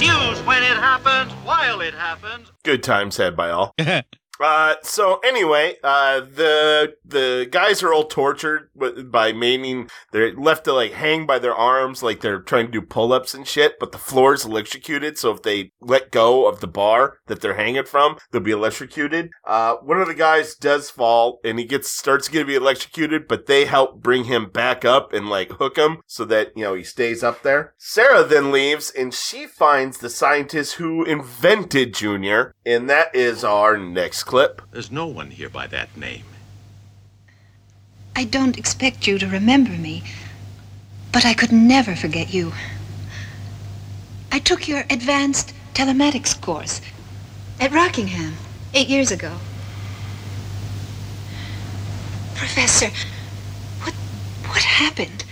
News 0.00 0.44
when 0.44 0.64
it 0.64 0.76
happens, 0.76 1.30
while 1.44 1.80
it 1.80 1.94
happens. 1.94 2.50
Good 2.64 2.82
times 2.82 3.16
had 3.16 3.36
by 3.36 3.50
all. 3.50 3.76
Uh, 4.40 4.76
so 4.82 5.18
anyway, 5.18 5.76
uh, 5.84 6.20
the 6.20 6.94
the 7.04 7.46
guys 7.50 7.82
are 7.82 7.92
all 7.92 8.04
tortured 8.04 8.70
by 9.10 9.32
maiming. 9.32 9.90
They're 10.12 10.34
left 10.34 10.64
to 10.64 10.72
like 10.72 10.92
hang 10.92 11.26
by 11.26 11.38
their 11.38 11.54
arms, 11.54 12.02
like 12.02 12.20
they're 12.20 12.40
trying 12.40 12.66
to 12.66 12.72
do 12.72 12.80
pull 12.80 13.12
ups 13.12 13.34
and 13.34 13.46
shit. 13.46 13.78
But 13.78 13.92
the 13.92 13.98
floor 13.98 14.32
is 14.34 14.44
electrocuted, 14.44 15.18
so 15.18 15.32
if 15.32 15.42
they 15.42 15.72
let 15.80 16.10
go 16.10 16.48
of 16.48 16.60
the 16.60 16.66
bar 16.66 17.18
that 17.26 17.40
they're 17.40 17.54
hanging 17.54 17.84
from, 17.84 18.16
they'll 18.30 18.40
be 18.40 18.50
electrocuted. 18.50 19.30
Uh, 19.44 19.74
one 19.76 20.00
of 20.00 20.08
the 20.08 20.14
guys 20.14 20.54
does 20.54 20.88
fall, 20.88 21.40
and 21.44 21.58
he 21.58 21.64
gets 21.66 21.90
starts 21.90 22.28
to 22.28 22.44
be 22.44 22.54
electrocuted, 22.54 23.28
but 23.28 23.46
they 23.46 23.66
help 23.66 24.02
bring 24.02 24.24
him 24.24 24.48
back 24.48 24.84
up 24.84 25.12
and 25.12 25.28
like 25.28 25.50
hook 25.52 25.76
him 25.76 25.98
so 26.06 26.24
that 26.24 26.56
you 26.56 26.62
know 26.62 26.74
he 26.74 26.84
stays 26.84 27.22
up 27.22 27.42
there. 27.42 27.74
Sarah 27.76 28.24
then 28.24 28.50
leaves, 28.50 28.90
and 28.90 29.12
she 29.12 29.46
finds 29.46 29.98
the 29.98 30.08
scientist 30.08 30.74
who 30.74 31.04
invented 31.04 31.92
Junior, 31.92 32.54
and 32.64 32.88
that 32.88 33.14
is 33.14 33.44
our 33.44 33.76
next 33.76 34.29
clip. 34.30 34.62
There's 34.70 34.92
no 34.92 35.08
one 35.08 35.32
here 35.32 35.48
by 35.48 35.66
that 35.66 35.96
name. 35.96 36.22
I 38.14 38.22
don't 38.22 38.56
expect 38.56 39.08
you 39.08 39.18
to 39.18 39.26
remember 39.26 39.72
me, 39.72 40.04
but 41.10 41.26
I 41.26 41.34
could 41.34 41.50
never 41.50 41.96
forget 41.96 42.32
you. 42.32 42.52
I 44.30 44.38
took 44.38 44.68
your 44.68 44.84
advanced 44.88 45.52
telematics 45.74 46.40
course. 46.40 46.80
At 47.58 47.72
Rockingham, 47.72 48.36
eight 48.72 48.86
years 48.86 49.10
ago. 49.10 49.32
Professor, 52.36 52.90
what 53.82 53.94
what 54.46 54.62
happened? 54.62 55.24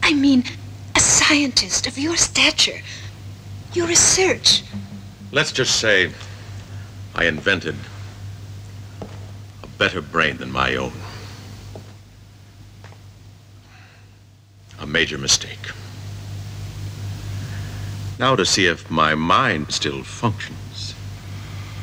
I 0.00 0.14
mean, 0.14 0.44
a 0.94 1.00
scientist 1.00 1.88
of 1.88 1.98
your 1.98 2.16
stature, 2.16 2.82
your 3.72 3.88
research. 3.88 4.62
Let's 5.32 5.50
just 5.50 5.80
say 5.80 6.12
I 7.14 7.24
invented 7.24 7.76
a 9.62 9.66
better 9.78 10.00
brain 10.00 10.38
than 10.38 10.50
my 10.50 10.76
own. 10.76 10.92
A 14.78 14.86
major 14.86 15.18
mistake. 15.18 15.58
Now 18.18 18.36
to 18.36 18.44
see 18.44 18.66
if 18.66 18.90
my 18.90 19.14
mind 19.14 19.72
still 19.72 20.02
functions. 20.02 20.94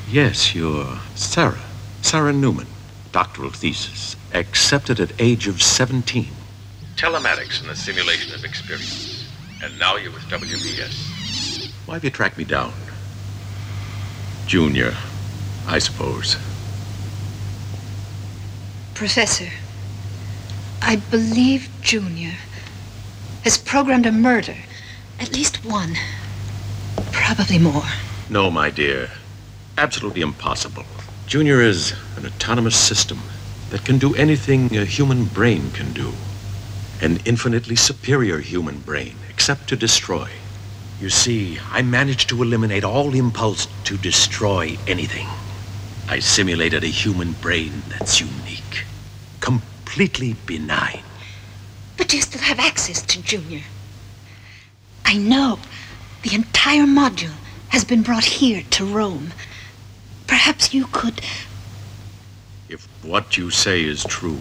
Yes, 0.10 0.56
you're 0.56 1.00
Sarah. 1.16 1.60
Sarah 2.02 2.34
Newman. 2.34 2.68
Doctoral 3.12 3.50
thesis. 3.50 4.16
Accepted 4.34 5.00
at 5.00 5.12
age 5.20 5.48
of 5.48 5.62
17. 5.62 6.28
Telematics 6.96 7.62
and 7.62 7.70
the 7.70 7.76
simulation 7.76 8.34
of 8.34 8.44
experience. 8.44 9.28
And 9.64 9.78
now 9.80 9.96
you're 9.98 10.12
with 10.12 10.24
WBS. 10.24 11.72
Why 11.88 11.96
have 11.96 12.04
you 12.04 12.10
tracked 12.10 12.38
me 12.38 12.44
down? 12.44 12.72
Junior, 14.46 14.96
I 15.68 15.80
suppose. 15.80 16.38
Professor, 18.94 19.50
I 20.82 20.96
believe 20.96 21.70
Junior 21.82 22.34
has 23.44 23.58
programmed 23.58 24.06
a 24.06 24.12
murder. 24.12 24.56
At 25.20 25.34
least 25.34 25.66
one. 25.66 25.96
Probably 27.12 27.60
more. 27.60 27.84
No, 28.30 28.50
my 28.50 28.70
dear. 28.70 29.10
Absolutely 29.78 30.22
impossible. 30.22 30.86
Junior 31.28 31.62
is 31.62 31.94
an 32.16 32.26
autonomous 32.26 32.78
system 32.78 33.20
that 33.70 33.84
can 33.84 33.98
do 33.98 34.16
anything 34.16 34.76
a 34.78 34.86
human 34.86 35.26
brain 35.26 35.72
can 35.72 35.92
do. 35.92 36.14
An 37.02 37.20
infinitely 37.26 37.76
superior 37.76 38.40
human 38.40 38.80
brain, 38.80 39.16
except 39.30 39.68
to 39.70 39.76
destroy. 39.76 40.30
You 41.02 41.10
see, 41.10 41.60
I 41.72 41.82
managed 41.82 42.30
to 42.30 42.42
eliminate 42.42 42.84
all 42.84 43.14
impulse 43.14 43.68
to 43.84 43.98
destroy 43.98 44.78
anything. 44.88 45.28
I 46.10 46.20
simulated 46.20 46.86
a 46.86 46.88
human 46.88 47.34
brain 47.34 47.84
that's 47.90 48.22
unique, 48.22 48.86
completely 49.42 50.36
benign. 50.46 51.04
But 51.98 52.14
you 52.14 52.22
still 52.22 52.42
have 52.42 52.60
access 52.60 53.02
to 53.02 53.22
Junior. 53.22 53.64
I 55.04 55.18
know 55.18 55.60
the 56.22 56.34
entire 56.34 56.86
module 56.86 57.36
has 57.70 57.84
been 57.84 58.04
brought 58.04 58.24
here 58.24 58.64
to 58.72 58.86
Rome. 58.86 59.34
Perhaps 60.28 60.74
you 60.74 60.88
could. 60.88 61.20
If 62.70 62.88
what 63.04 63.38
you 63.38 63.52
say 63.52 63.84
is 63.84 64.06
true, 64.06 64.40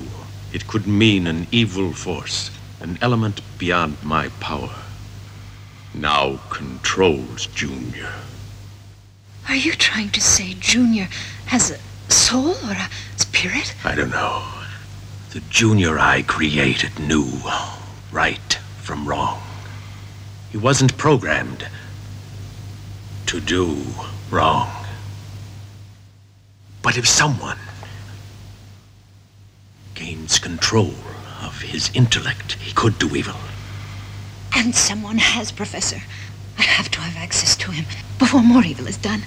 it 0.52 0.68
could 0.68 0.86
mean 0.86 1.26
an 1.26 1.48
evil 1.50 1.92
force, 1.92 2.52
an 2.80 2.96
element 3.00 3.40
beyond 3.58 3.96
my 4.04 4.28
power. 4.38 4.74
Now 5.92 6.38
controls 6.48 7.46
Junior. 7.46 8.12
Are 9.48 9.54
you 9.56 9.72
trying 9.72 10.10
to 10.10 10.20
say 10.20 10.54
Junior 10.54 11.08
has 11.46 11.70
a 11.70 12.12
soul 12.12 12.50
or 12.50 12.72
a 12.72 12.90
spirit? 13.16 13.74
I 13.84 13.94
don't 13.94 14.10
know. 14.10 14.44
The 15.30 15.40
Junior 15.50 15.98
I 15.98 16.22
created 16.22 16.98
knew 16.98 17.30
right 18.10 18.54
from 18.82 19.06
wrong. 19.08 19.40
He 20.50 20.58
wasn't 20.58 20.96
programmed 20.96 21.68
to 23.26 23.40
do 23.40 23.82
wrong. 24.30 24.70
But 26.82 26.96
if 26.96 27.06
someone 27.06 27.58
gains 29.94 30.38
control 30.38 30.94
of 31.42 31.60
his 31.60 31.90
intellect, 31.94 32.54
he 32.54 32.72
could 32.72 32.98
do 32.98 33.14
evil. 33.14 33.34
And 34.56 34.74
someone 34.74 35.18
has, 35.18 35.52
Professor. 35.52 36.02
I 36.58 36.62
have 36.62 36.90
to 36.92 37.00
have 37.00 37.16
access 37.22 37.56
to 37.56 37.70
him 37.70 37.84
before 38.18 38.42
more 38.42 38.64
evil 38.64 38.86
is 38.86 38.96
done. 38.96 39.22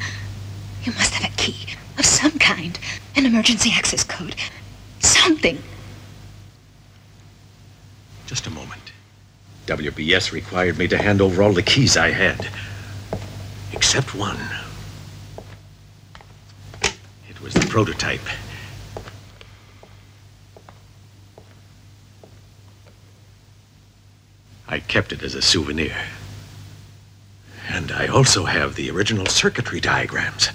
You 0.83 0.91
must 0.93 1.13
have 1.13 1.31
a 1.31 1.35
key 1.35 1.75
of 1.97 2.05
some 2.05 2.37
kind, 2.39 2.79
an 3.15 3.25
emergency 3.25 3.71
access 3.73 4.03
code, 4.03 4.35
something. 4.99 5.61
Just 8.25 8.47
a 8.47 8.49
moment. 8.49 8.91
WBS 9.67 10.31
required 10.31 10.77
me 10.77 10.87
to 10.87 10.97
hand 10.97 11.21
over 11.21 11.43
all 11.43 11.53
the 11.53 11.61
keys 11.61 11.95
I 11.95 12.09
had, 12.09 12.49
except 13.71 14.15
one. 14.15 14.39
It 17.29 17.41
was 17.41 17.53
the 17.53 17.67
prototype. 17.67 18.21
I 24.67 24.79
kept 24.79 25.11
it 25.11 25.23
as 25.23 25.35
a 25.35 25.41
souvenir. 25.41 25.95
And 27.69 27.91
I 27.91 28.07
also 28.07 28.45
have 28.45 28.75
the 28.75 28.89
original 28.89 29.27
circuitry 29.27 29.79
diagrams 29.79 30.49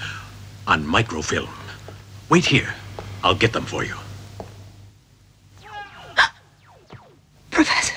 on 0.67 0.85
microfilm. 0.85 1.49
Wait 2.29 2.45
here. 2.45 2.75
I'll 3.23 3.35
get 3.35 3.53
them 3.53 3.65
for 3.65 3.85
you. 3.85 3.95
Professor. 7.51 7.95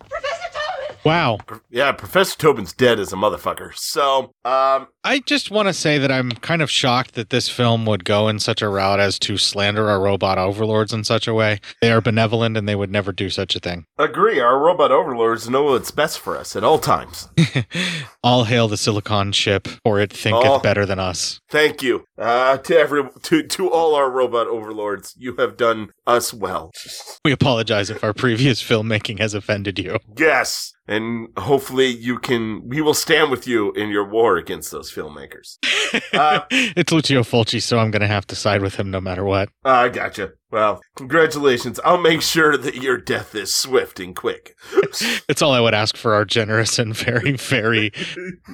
Professor 0.00 0.48
Tobin! 0.52 0.96
Wow. 1.04 1.38
Yeah, 1.70 1.92
Professor 1.92 2.36
Tobin's 2.36 2.72
dead 2.72 2.98
as 2.98 3.12
a 3.12 3.16
motherfucker. 3.16 3.74
So, 3.76 4.32
um, 4.44 4.88
I 5.08 5.20
just 5.20 5.50
want 5.50 5.68
to 5.68 5.72
say 5.72 5.96
that 5.96 6.12
I'm 6.12 6.32
kind 6.32 6.60
of 6.60 6.70
shocked 6.70 7.14
that 7.14 7.30
this 7.30 7.48
film 7.48 7.86
would 7.86 8.04
go 8.04 8.28
in 8.28 8.38
such 8.40 8.60
a 8.60 8.68
route 8.68 9.00
as 9.00 9.18
to 9.20 9.38
slander 9.38 9.88
our 9.88 9.98
robot 9.98 10.36
overlords 10.36 10.92
in 10.92 11.02
such 11.02 11.26
a 11.26 11.32
way. 11.32 11.60
They 11.80 11.90
are 11.90 12.02
benevolent 12.02 12.58
and 12.58 12.68
they 12.68 12.74
would 12.74 12.90
never 12.90 13.10
do 13.10 13.30
such 13.30 13.56
a 13.56 13.58
thing. 13.58 13.86
agree. 13.96 14.38
Our 14.38 14.58
robot 14.58 14.92
overlords 14.92 15.48
know 15.48 15.62
what's 15.62 15.90
best 15.90 16.18
for 16.18 16.36
us 16.36 16.54
at 16.54 16.62
all 16.62 16.78
times. 16.78 17.26
All 18.22 18.44
hail 18.44 18.68
the 18.68 18.76
silicon 18.76 19.32
chip, 19.32 19.66
for 19.84 19.98
it 19.98 20.12
thinketh 20.12 20.44
Oh. 20.44 20.58
better 20.58 20.84
than 20.84 20.98
us. 20.98 21.40
Thank 21.48 21.82
you 21.82 22.04
uh, 22.18 22.58
to 22.58 22.76
every 22.76 23.04
to 23.22 23.42
to 23.44 23.70
all 23.70 23.94
our 23.94 24.10
robot 24.10 24.48
overlords. 24.48 25.14
You 25.16 25.36
have 25.36 25.56
done 25.56 25.90
us 26.06 26.34
well. 26.34 26.72
We 27.24 27.32
apologize 27.32 27.88
if 27.88 28.02
our 28.04 28.12
previous 28.12 28.62
filmmaking 28.62 29.20
has 29.20 29.32
offended 29.34 29.78
you. 29.78 29.98
Yes, 30.16 30.74
and 30.86 31.28
hopefully 31.38 31.86
you 31.86 32.18
can. 32.18 32.68
We 32.68 32.82
will 32.82 32.92
stand 32.92 33.30
with 33.30 33.46
you 33.46 33.72
in 33.72 33.88
your 33.88 34.04
war 34.06 34.36
against 34.36 34.72
those 34.72 34.90
filmmakers. 34.98 35.58
Uh, 36.12 36.40
it's 36.50 36.92
Lucio 36.92 37.22
Fulci, 37.22 37.62
so 37.62 37.78
I'm 37.78 37.90
going 37.90 38.02
to 38.02 38.06
have 38.06 38.26
to 38.26 38.34
side 38.34 38.60
with 38.60 38.74
him 38.74 38.90
no 38.90 39.00
matter 39.00 39.24
what. 39.24 39.48
I 39.64 39.88
gotcha. 39.88 40.32
Well, 40.50 40.80
congratulations. 40.96 41.78
I'll 41.84 41.98
make 42.00 42.22
sure 42.22 42.56
that 42.56 42.76
your 42.76 42.96
death 42.96 43.34
is 43.34 43.54
swift 43.54 44.00
and 44.00 44.14
quick. 44.16 44.54
It's 45.28 45.42
all 45.42 45.52
I 45.52 45.60
would 45.60 45.74
ask 45.74 45.94
for 45.96 46.14
our 46.14 46.24
generous 46.24 46.78
and 46.78 46.96
very, 46.96 47.32
very, 47.32 47.92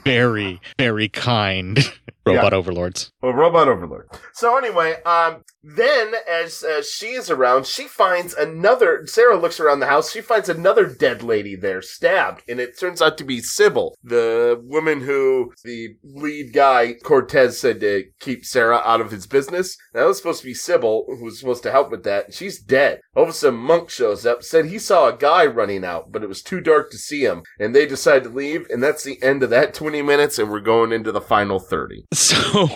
very, 0.05 0.61
very 0.77 1.09
kind 1.09 1.79
robot 2.27 2.53
Yeah. 2.53 2.59
overlords. 2.59 3.13
Well, 3.23 3.33
robot 3.33 3.69
overlord. 3.69 4.09
So 4.33 4.59
anyway, 4.59 4.97
um, 5.07 5.45
then 5.63 6.13
as 6.29 6.65
uh, 6.65 6.83
she 6.83 7.11
is 7.11 7.31
around, 7.31 7.67
she 7.67 7.85
finds 7.87 8.35
another. 8.35 9.07
Sarah 9.07 9.37
looks 9.37 9.61
around 9.61 9.81
the 9.81 9.87
house. 9.87 10.11
She 10.11 10.21
finds 10.21 10.49
another 10.49 10.87
dead 10.87 11.23
lady 11.23 11.55
there, 11.55 11.81
stabbed, 11.81 12.43
and 12.49 12.59
it 12.59 12.79
turns 12.79 13.01
out 13.01 13.17
to 13.19 13.25
be 13.25 13.41
Sybil, 13.41 13.95
the 14.03 14.61
woman 14.65 15.01
who 15.01 15.53
the 15.63 15.91
lead 16.03 16.53
guy 16.53 16.95
Cortez 17.05 17.59
said 17.61 17.79
to 17.81 18.05
keep 18.19 18.45
Sarah 18.45 18.83
out 18.85 19.01
of 19.01 19.13
his 19.13 19.27
business. 19.29 19.77
That 19.93 20.05
was 20.07 20.17
supposed 20.19 20.41
to 20.41 20.47
be 20.47 20.55
Sybil, 20.55 21.05
who 21.07 21.25
was 21.25 21.39
supposed 21.39 21.63
to 21.63 21.71
help 21.71 21.84
with 21.91 22.05
that. 22.05 22.35
She's 22.35 22.59
dead. 22.59 23.01
All 23.15 23.25
of 23.25 23.29
a 23.29 23.33
sudden, 23.33 23.59
Monk 23.59 23.91
shows 23.91 24.27
up, 24.27 24.43
said 24.43 24.67
he 24.67 24.79
saw 24.79 25.09
a 25.09 25.17
guy 25.17 25.47
running 25.47 25.85
out, 25.85 26.11
but 26.11 26.23
it 26.23 26.29
was 26.29 26.43
too 26.43 26.61
dark 26.61 26.91
to 26.91 26.99
see 26.99 27.25
him, 27.25 27.43
and 27.59 27.75
they 27.75 27.87
decide 27.87 28.25
to 28.25 28.29
leave. 28.31 28.67
And 28.71 28.83
that's 28.83 29.05
the 29.05 29.23
end 29.23 29.43
of 29.43 29.51
that 29.51 29.75
twenty 29.75 30.03
minutes, 30.03 30.39
and 30.39 30.51
we're 30.51 30.61
going 30.61 30.93
into 30.93 31.13
the 31.13 31.21
final 31.21 31.59
thirty. 31.59 32.05
So 32.45 32.69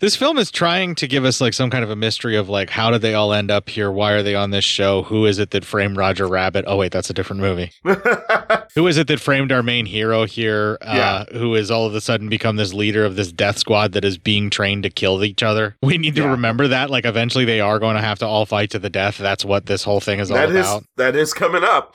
this 0.00 0.16
film 0.16 0.38
is 0.38 0.50
trying 0.50 0.94
to 0.96 1.06
give 1.08 1.24
us 1.24 1.40
like 1.40 1.52
some 1.52 1.70
kind 1.70 1.82
of 1.82 1.90
a 1.90 1.96
mystery 1.96 2.36
of 2.36 2.48
like 2.48 2.70
how 2.70 2.90
did 2.90 3.02
they 3.02 3.14
all 3.14 3.32
end 3.32 3.50
up 3.50 3.68
here? 3.68 3.90
Why 3.90 4.12
are 4.12 4.22
they 4.22 4.34
on 4.34 4.50
this 4.50 4.64
show? 4.64 5.02
Who 5.02 5.26
is 5.26 5.38
it 5.38 5.50
that 5.50 5.64
framed 5.64 5.96
Roger 5.96 6.26
Rabbit? 6.26 6.64
Oh 6.68 6.76
wait, 6.76 6.92
that's 6.92 7.10
a 7.10 7.14
different 7.14 7.42
movie. 7.42 7.72
who 8.74 8.86
is 8.86 8.96
it 8.96 9.06
that 9.08 9.20
framed 9.20 9.52
our 9.52 9.62
main 9.62 9.86
hero 9.86 10.24
here? 10.24 10.78
Uh, 10.80 11.24
Who 11.32 11.54
has 11.54 11.70
all 11.70 11.86
of 11.86 11.94
a 11.94 12.00
sudden 12.00 12.28
become 12.28 12.56
this 12.56 12.72
leader 12.72 13.04
of 13.04 13.16
this 13.16 13.32
death 13.32 13.58
squad 13.58 13.92
that 13.92 14.04
is 14.04 14.18
being 14.18 14.50
trained 14.50 14.84
to 14.84 14.90
kill 14.90 15.22
each 15.24 15.42
other? 15.42 15.76
We 15.82 15.98
need 15.98 16.14
to 16.16 16.28
remember 16.28 16.68
that. 16.68 16.90
Like 16.90 17.04
eventually 17.04 17.44
they 17.44 17.60
are 17.60 17.78
going 17.78 17.96
to 17.96 18.02
have 18.02 18.18
to 18.20 18.26
all 18.26 18.37
fight 18.46 18.70
to 18.70 18.78
the 18.78 18.90
death. 18.90 19.18
That's 19.18 19.44
what 19.44 19.66
this 19.66 19.84
whole 19.84 20.00
thing 20.00 20.20
is 20.20 20.30
all 20.30 20.36
That 20.36 20.50
is 20.50 20.66
about. 20.66 20.84
that 20.96 21.16
is 21.16 21.32
coming 21.34 21.64
up. 21.64 21.94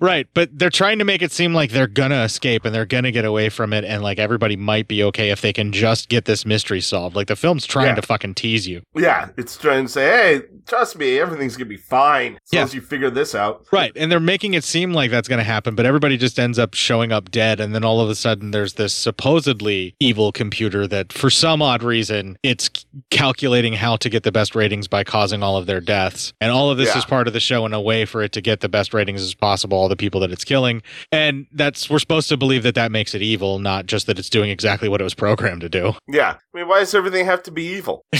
right, 0.00 0.26
but 0.34 0.50
they're 0.58 0.70
trying 0.70 0.98
to 0.98 1.04
make 1.04 1.22
it 1.22 1.32
seem 1.32 1.54
like 1.54 1.70
they're 1.70 1.86
gonna 1.86 2.22
escape 2.22 2.64
and 2.64 2.74
they're 2.74 2.84
gonna 2.86 3.12
get 3.12 3.24
away 3.24 3.48
from 3.48 3.72
it, 3.72 3.84
and 3.84 4.02
like 4.02 4.18
everybody 4.18 4.56
might 4.56 4.88
be 4.88 5.02
okay 5.04 5.30
if 5.30 5.40
they 5.40 5.52
can 5.52 5.72
just 5.72 6.08
get 6.08 6.24
this 6.24 6.44
mystery 6.46 6.80
solved. 6.80 7.16
Like 7.16 7.26
the 7.28 7.36
film's 7.36 7.66
trying 7.66 7.86
Yeah. 7.88 7.94
to 7.96 8.02
fucking 8.02 8.34
tease 8.34 8.66
you. 8.66 8.82
Yeah, 8.94 9.28
it's 9.36 9.56
trying 9.56 9.86
to 9.86 9.88
say, 9.92 10.06
hey, 10.06 10.42
trust 10.66 10.96
me, 10.98 11.18
everything's 11.18 11.56
gonna 11.56 11.66
be 11.66 11.76
fine 11.76 12.34
as 12.34 12.40
Yeah. 12.52 12.60
long 12.60 12.64
as 12.68 12.74
you 12.74 12.80
figure 12.80 13.10
this 13.10 13.34
out. 13.34 13.66
Right, 13.72 13.92
and 13.96 14.10
they're 14.10 14.20
making 14.20 14.54
it 14.54 14.64
seem 14.64 14.92
like 14.92 15.10
that's 15.10 15.28
going 15.28 15.38
to 15.38 15.44
happen 15.44 15.74
but 15.74 15.84
everybody 15.86 16.16
just 16.16 16.38
ends 16.38 16.58
up 16.58 16.74
showing 16.74 17.12
up 17.12 17.30
dead. 17.30 17.60
And 17.60 17.74
then 17.74 17.84
all 17.84 18.00
of 18.00 18.08
a 18.08 18.14
sudden, 18.14 18.50
there's 18.52 18.74
this 18.74 18.94
supposedly 18.94 19.94
evil 20.00 20.32
computer 20.32 20.86
that, 20.86 21.12
for 21.12 21.28
some 21.30 21.60
odd 21.60 21.82
reason, 21.82 22.38
it's 22.42 22.70
calculating 23.10 23.74
how 23.74 23.96
to 23.96 24.08
get 24.08 24.22
the 24.22 24.32
best 24.32 24.54
ratings 24.54 24.86
by 24.88 25.02
causing 25.04 25.42
all 25.46 25.56
of 25.56 25.66
their 25.66 25.80
deaths. 25.80 26.32
And 26.40 26.50
all 26.50 26.70
of 26.70 26.76
this 26.78 26.88
Yeah. 26.88 26.98
is 26.98 27.04
part 27.04 27.26
of 27.28 27.32
the 27.32 27.40
show 27.40 27.64
in 27.66 27.72
a 27.72 27.80
way 27.80 28.04
for 28.04 28.22
it 28.22 28.32
to 28.32 28.40
get 28.40 28.60
the 28.60 28.68
best 28.68 28.92
ratings 28.92 29.22
as 29.22 29.34
possible, 29.34 29.78
all 29.78 29.88
the 29.88 29.96
people 29.96 30.20
that 30.20 30.30
it's 30.32 30.44
killing. 30.44 30.82
And 31.12 31.46
that's, 31.52 31.88
we're 31.88 31.98
supposed 32.00 32.28
to 32.30 32.36
believe 32.36 32.62
that 32.64 32.74
that 32.74 32.90
makes 32.90 33.14
it 33.14 33.22
evil, 33.22 33.58
not 33.58 33.86
just 33.86 34.06
that 34.08 34.18
it's 34.18 34.28
doing 34.30 34.50
exactly 34.50 34.88
what 34.88 35.00
it 35.00 35.04
was 35.04 35.14
programmed 35.14 35.60
to 35.62 35.68
do. 35.68 35.94
Yeah. 36.08 36.34
I 36.54 36.58
mean, 36.58 36.68
why 36.68 36.80
does 36.80 36.94
everything 36.94 37.24
have 37.26 37.42
to 37.44 37.50
be 37.50 37.64
evil? 37.64 38.04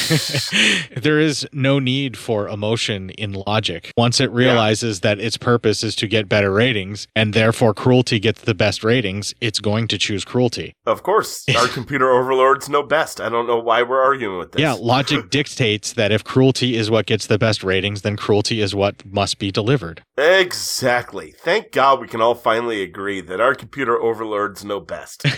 there 0.97 1.19
is 1.19 1.47
no 1.53 1.79
need 1.79 2.17
for 2.17 2.49
emotion 2.49 3.11
in 3.11 3.33
logic. 3.33 3.93
Once 3.97 4.21
it 4.21 4.31
realizes 4.31 5.01
that 5.01 5.19
its 5.19 5.37
purpose 5.37 5.83
is 5.83 5.95
to 5.97 6.07
get 6.07 6.29
better 6.29 6.53
ratings 6.53 7.07
and 7.17 7.35
therefore 7.35 7.75
cruelty 7.75 8.19
gets 8.19 8.43
the 8.43 8.55
best 8.55 8.85
ratings, 8.85 9.35
it's 9.41 9.59
going 9.61 9.89
to 9.89 9.99
choose 9.99 10.25
cruelty. 10.25 10.75
Of 10.87 11.03
course, 11.03 11.45
our 11.57 11.69
computer 11.79 12.11
overlords 12.11 12.69
know 12.69 12.83
best. 12.83 13.21
I 13.21 13.29
don't 13.29 13.47
know 13.47 13.59
why 13.59 13.83
we're 13.83 14.03
arguing 14.03 14.39
with 14.39 14.53
this. 14.53 14.61
Yeah, 14.61 14.73
logic 14.73 15.31
dictates 15.31 15.95
that 15.95 16.13
if 16.13 16.23
cruelty 16.25 16.77
is 16.77 16.91
what 16.91 17.07
gets 17.07 17.16
the 17.25 17.39
best 17.39 17.65
ratings, 17.65 18.03
then 18.03 18.17
cruelty 18.17 18.61
is 18.61 18.75
what 18.75 19.07
must 19.07 19.39
be 19.39 19.51
delivered. 19.51 20.03
Exactly. 20.19 21.33
Thank 21.39 21.73
God 21.73 22.01
we 22.01 22.09
can 22.09 22.21
all 22.21 22.35
finally 22.35 22.83
agree 22.83 23.23
that 23.23 23.41
our 23.41 23.55
computer 23.55 23.99
overlords 24.01 24.65
know 24.65 24.81
best. 24.81 25.25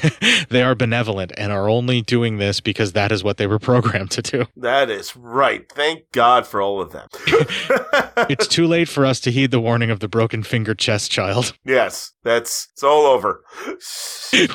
They 0.51 0.63
are 0.63 0.75
benevolent 0.75 1.33
and 1.37 1.53
are 1.53 1.69
only 1.69 2.01
doing 2.01 2.39
this 2.39 2.61
because 2.61 2.93
that 2.93 3.13
is 3.13 3.23
what 3.23 3.37
they 3.37 3.47
were 3.47 3.59
programmed 3.71 4.11
to 4.13 4.23
do. 4.23 4.47
that 4.57 4.89
is 4.89 5.15
right. 5.15 5.71
Thank 5.71 6.11
God 6.13 6.47
for 6.47 6.63
all 6.63 6.81
of 6.81 6.93
them. 6.93 7.07
it's 8.31 8.47
too 8.49 8.67
late 8.67 8.89
for 8.89 9.05
us 9.05 9.21
to 9.21 9.31
heed 9.31 9.51
the 9.51 9.61
warning 9.61 9.91
of 9.91 10.01
the 10.01 10.09
broken 10.09 10.43
finger 10.43 10.75
chest 10.75 11.11
child. 11.11 11.53
Yes, 11.67 12.13
that's 12.25 12.69
it's 12.73 12.83
all 12.83 13.05
over. 13.07 13.43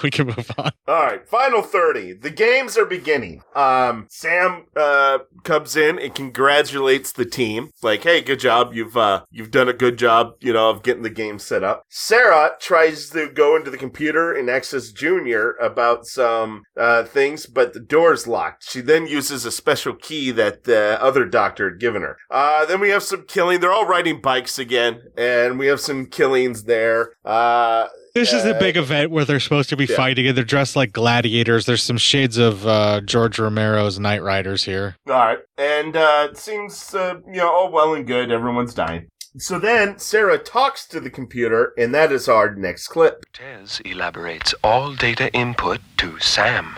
we 0.03 0.09
can 0.09 0.27
move 0.27 0.49
on. 0.57 0.71
All 0.87 1.03
right, 1.03 1.27
final 1.29 1.61
30. 1.61 2.13
The 2.13 2.29
games 2.31 2.77
are 2.77 2.85
beginning. 2.85 3.41
Um 3.55 4.07
Sam 4.09 4.65
uh 4.75 5.19
comes 5.43 5.75
in 5.75 5.99
and 5.99 6.13
congratulates 6.15 7.11
the 7.13 7.25
team. 7.25 7.69
Like, 7.81 8.03
"Hey, 8.03 8.21
good 8.21 8.39
job. 8.39 8.73
You've 8.73 8.97
uh 8.97 9.23
you've 9.31 9.51
done 9.51 9.69
a 9.69 9.73
good 9.73 9.97
job, 9.97 10.33
you 10.39 10.53
know, 10.53 10.69
of 10.69 10.83
getting 10.83 11.03
the 11.03 11.09
game 11.09 11.39
set 11.39 11.63
up." 11.63 11.83
Sarah 11.89 12.51
tries 12.59 13.09
to 13.11 13.29
go 13.29 13.55
into 13.55 13.71
the 13.71 13.77
computer 13.77 14.33
and 14.33 14.49
access 14.49 14.91
Junior 14.91 15.53
about 15.61 16.05
some 16.05 16.63
uh 16.77 17.03
things, 17.03 17.45
but 17.45 17.73
the 17.73 17.79
door's 17.79 18.27
locked. 18.27 18.63
She 18.69 18.81
then 18.81 19.07
uses 19.07 19.45
a 19.45 19.51
special 19.51 19.93
key 19.93 20.31
that 20.31 20.63
the 20.63 20.97
other 21.01 21.25
doctor 21.25 21.69
had 21.69 21.79
given 21.79 22.01
her. 22.01 22.17
Uh 22.29 22.65
then 22.65 22.79
we 22.79 22.89
have 22.89 23.03
some 23.03 23.25
killing. 23.27 23.59
They're 23.59 23.71
all 23.71 23.85
riding 23.85 24.21
bikes 24.21 24.57
again, 24.59 25.01
and 25.17 25.59
we 25.59 25.67
have 25.67 25.79
some 25.79 26.05
killings 26.07 26.63
there. 26.63 27.13
Uh 27.25 27.87
This 28.13 28.31
is 28.31 28.43
the 28.43 28.55
uh, 28.55 28.59
big 28.59 28.77
event 28.77 29.09
where 29.09 29.25
they're 29.25 29.39
supposed 29.39 29.69
to 29.69 29.75
be 29.75 29.85
Yeah. 29.85 29.95
fighting 29.95 30.27
and 30.27 30.37
they're 30.37 30.43
dressed 30.43 30.75
like 30.75 30.93
gladiators. 30.93 31.65
There's 31.65 31.81
some 31.81 31.97
shades 31.97 32.37
of 32.37 32.65
uh, 32.67 33.01
George 33.01 33.39
Romero's 33.39 33.97
Knightriders 33.97 34.65
here. 34.65 34.95
All 35.07 35.13
right, 35.15 35.39
and 35.57 35.95
uh, 35.97 36.27
it 36.29 36.37
seems 36.37 36.93
uh, 36.93 37.15
you 37.25 37.37
know 37.37 37.51
all 37.51 37.71
well 37.71 37.95
and 37.95 38.05
good. 38.05 38.31
Everyone's 38.31 38.75
dying. 38.75 39.07
So 39.39 39.57
then 39.57 39.97
Sarah 39.97 40.37
talks 40.37 40.85
to 40.89 40.99
the 40.99 41.09
computer, 41.09 41.73
and 41.75 41.91
that 41.95 42.11
is 42.11 42.29
our 42.29 42.53
next 42.53 42.89
clip. 42.89 43.25
Tez 43.33 43.81
elaborates 43.83 44.53
all 44.63 44.93
data 44.93 45.33
input 45.33 45.81
to 45.97 46.19
Sam. 46.19 46.75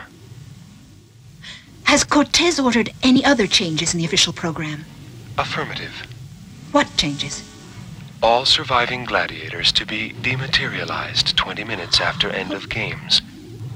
Has 1.84 2.06
Cortez 2.06 2.62
ordered 2.62 2.92
any 3.04 3.26
other 3.26 3.46
changes 3.46 3.94
in 3.94 3.98
the 4.00 4.06
official 4.06 4.32
program? 4.32 4.86
Affirmative. 5.38 5.92
What 6.72 6.88
changes? 6.96 7.44
All 8.26 8.44
surviving 8.44 9.06
gladiators 9.06 9.72
to 9.74 9.86
be 9.86 10.12
dematerialized 10.24 11.38
20 11.38 11.64
minutes 11.64 12.02
after 12.02 12.28
end 12.28 12.54
of 12.54 12.70
games. 12.70 13.22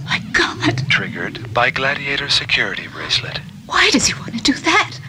My 0.03 0.17
God! 0.33 0.89
Triggered 0.89 1.53
by 1.53 1.69
Gladiator 1.69 2.29
Security 2.29 2.87
Bracelet. 2.87 3.41
Why 3.67 3.91
does 3.91 4.07
he 4.07 4.15
want 4.15 4.35
to 4.35 4.41
do 4.41 4.53
that? 4.53 4.99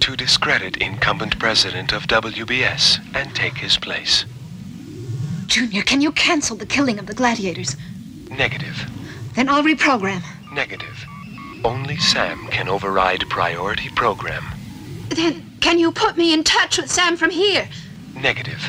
To 0.00 0.16
discredit 0.16 0.78
incumbent 0.78 1.38
president 1.38 1.92
of 1.92 2.08
WBS 2.08 2.98
and 3.14 3.32
take 3.32 3.58
his 3.58 3.76
place. 3.76 4.24
Junior, 5.46 5.82
can 5.82 6.00
you 6.00 6.10
cancel 6.10 6.56
the 6.56 6.66
killing 6.66 6.98
of 6.98 7.06
the 7.06 7.14
gladiators? 7.14 7.76
Negative. 8.28 8.90
Then 9.36 9.48
I'll 9.48 9.62
reprogram. 9.62 10.24
Negative. 10.52 11.06
Only 11.64 11.96
Sam 11.98 12.48
can 12.48 12.68
override 12.68 13.20
priority 13.30 13.88
program. 13.90 14.42
Then 15.10 15.58
can 15.60 15.78
you 15.78 15.92
put 15.92 16.16
me 16.16 16.34
in 16.34 16.42
touch 16.42 16.76
with 16.76 16.90
Sam 16.90 17.16
from 17.16 17.30
here? 17.30 17.68
Negative. 18.14 18.60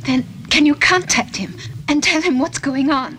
Then 0.00 0.24
can 0.50 0.66
you 0.66 0.74
contact 0.74 1.36
him 1.36 1.56
and 1.88 2.02
tell 2.02 2.22
him 2.22 2.38
what's 2.38 2.58
going 2.58 2.90
on? 2.90 3.18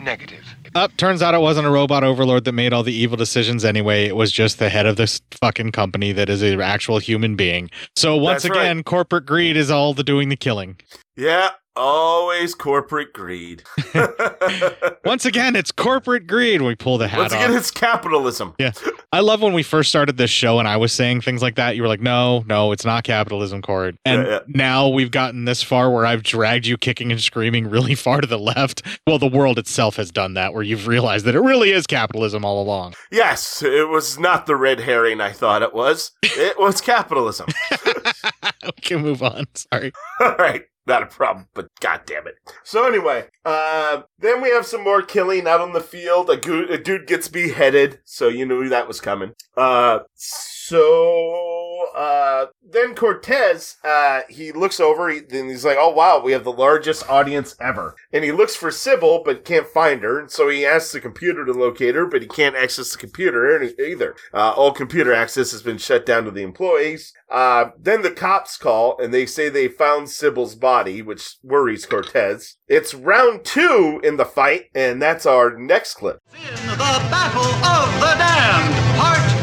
Negative. 0.00 0.44
Up, 0.74 0.94
turns 0.98 1.22
out 1.22 1.34
it 1.34 1.40
wasn't 1.40 1.66
a 1.66 1.70
robot 1.70 2.04
overlord 2.04 2.44
that 2.44 2.52
made 2.52 2.74
all 2.74 2.82
the 2.82 2.92
evil 2.92 3.16
decisions 3.16 3.64
anyway. 3.64 4.04
It 4.04 4.14
was 4.14 4.30
just 4.30 4.58
the 4.58 4.68
head 4.68 4.84
of 4.84 4.96
this 4.96 5.22
fucking 5.40 5.72
company 5.72 6.12
that 6.12 6.28
is 6.28 6.42
an 6.42 6.60
actual 6.60 6.98
human 6.98 7.34
being. 7.34 7.70
So 7.96 8.14
once 8.14 8.42
That's 8.42 8.54
right. 8.54 8.64
again, 8.64 8.82
corporate 8.82 9.24
greed 9.24 9.56
is 9.56 9.70
all 9.70 9.94
the 9.94 10.04
doing 10.04 10.28
the 10.28 10.36
killing. 10.36 10.76
Yeah, 11.16 11.50
always 11.76 12.54
corporate 12.54 13.12
greed. 13.12 13.62
Once 15.04 15.24
again, 15.24 15.54
it's 15.56 15.70
corporate 15.72 16.26
greed. 16.26 16.62
We 16.62 16.74
pull 16.74 16.98
the 16.98 17.08
hat 17.08 17.18
Once 17.20 17.32
off. 17.32 17.44
again, 17.44 17.56
it's 17.56 17.70
capitalism. 17.70 18.54
Yeah. 18.58 18.72
I 19.12 19.20
love 19.20 19.40
when 19.42 19.52
we 19.52 19.62
first 19.62 19.88
started 19.88 20.16
this 20.16 20.30
show 20.30 20.58
and 20.58 20.66
I 20.66 20.76
was 20.76 20.92
saying 20.92 21.20
things 21.20 21.42
like 21.42 21.54
that. 21.56 21.76
You 21.76 21.82
were 21.82 21.88
like, 21.88 22.00
no, 22.00 22.44
no, 22.46 22.72
it's 22.72 22.84
not 22.84 23.04
capitalism, 23.04 23.62
Cord. 23.62 23.96
And 24.04 24.22
Yeah, 24.22 24.28
yeah. 24.30 24.38
now 24.48 24.88
we've 24.88 25.10
gotten 25.10 25.44
this 25.44 25.62
far 25.62 25.90
where 25.90 26.04
I've 26.06 26.22
dragged 26.22 26.66
you 26.66 26.76
kicking 26.76 27.12
and 27.12 27.20
screaming 27.20 27.68
really 27.70 27.94
far 27.94 28.20
to 28.20 28.26
the 28.26 28.38
left. 28.38 28.82
Well, 29.06 29.18
the 29.18 29.28
world 29.28 29.58
itself 29.58 29.96
has 29.96 30.10
done 30.10 30.34
that, 30.34 30.52
where 30.54 30.62
you've 30.62 30.86
realized 30.86 31.24
that 31.26 31.34
it 31.34 31.40
really 31.40 31.70
is 31.70 31.86
capitalism 31.86 32.44
all 32.44 32.62
along. 32.62 32.94
Yes, 33.10 33.62
it 33.62 33.88
was 33.88 34.18
not 34.18 34.46
the 34.46 34.56
red 34.56 34.80
herring 34.80 35.20
I 35.20 35.32
thought 35.32 35.62
it 35.62 35.72
was. 35.74 36.10
It 36.22 36.58
was 36.58 36.80
capitalism. 36.80 37.46
we 38.64 38.72
can 38.82 39.02
move 39.02 39.22
on. 39.22 39.46
Sorry. 39.54 39.92
All 40.20 40.36
right. 40.36 40.62
Not 40.86 41.02
a 41.02 41.06
problem, 41.06 41.48
but 41.52 41.68
god 41.80 42.02
damn 42.06 42.28
it. 42.28 42.36
So 42.62 42.86
anyway, 42.86 43.26
uh, 43.44 44.02
then 44.18 44.40
we 44.40 44.50
have 44.50 44.64
some 44.66 44.84
more 44.84 45.02
killing 45.02 45.46
out 45.48 45.60
on 45.60 45.72
the 45.72 45.80
field. 45.80 46.30
A, 46.30 46.36
gu- 46.36 46.68
a 46.70 46.78
dude 46.78 47.08
gets 47.08 47.26
beheaded, 47.26 47.98
so 48.04 48.28
you 48.28 48.46
knew 48.46 48.68
that 48.68 48.86
was 48.86 49.00
coming. 49.00 49.32
Uh, 49.56 50.00
so 50.14 51.65
uh, 51.96 52.46
then 52.62 52.94
Cortez, 52.94 53.76
uh, 53.82 54.20
he 54.28 54.52
looks 54.52 54.78
over, 54.78 55.08
he, 55.08 55.20
then 55.20 55.48
he's 55.48 55.64
like, 55.64 55.78
"Oh 55.80 55.90
wow, 55.90 56.20
we 56.20 56.32
have 56.32 56.44
the 56.44 56.52
largest 56.52 57.08
audience 57.08 57.56
ever." 57.60 57.96
And 58.12 58.22
he 58.22 58.32
looks 58.32 58.54
for 58.54 58.70
Sybil, 58.70 59.22
but 59.24 59.44
can't 59.44 59.66
find 59.66 60.02
her, 60.02 60.20
and 60.20 60.30
so 60.30 60.48
he 60.48 60.66
asks 60.66 60.92
the 60.92 61.00
computer 61.00 61.44
to 61.46 61.52
locate 61.52 61.94
her, 61.94 62.06
but 62.06 62.22
he 62.22 62.28
can't 62.28 62.54
access 62.54 62.92
the 62.92 62.98
computer 62.98 63.62
either. 63.62 64.14
Uh, 64.34 64.52
all 64.52 64.72
computer 64.72 65.14
access 65.14 65.52
has 65.52 65.62
been 65.62 65.78
shut 65.78 66.04
down 66.04 66.24
to 66.24 66.30
the 66.30 66.42
employees. 66.42 67.14
Uh, 67.30 67.70
then 67.78 68.02
the 68.02 68.10
cops 68.10 68.56
call 68.56 68.96
and 68.98 69.12
they 69.12 69.26
say 69.26 69.48
they 69.48 69.68
found 69.68 70.10
Sybil's 70.10 70.54
body, 70.54 71.02
which 71.02 71.36
worries 71.42 71.86
Cortez. 71.86 72.56
It's 72.68 72.94
round 72.94 73.44
two 73.44 74.00
in 74.04 74.16
the 74.16 74.24
fight, 74.24 74.66
and 74.74 75.00
that's 75.00 75.26
our 75.26 75.56
next 75.56 75.94
clip. 75.94 76.18
The 76.32 76.76
Battle 76.76 77.42
of 77.42 78.00
the 78.00 78.14
Damned, 78.18 78.98
Part 78.98 79.30
2. 79.30 79.35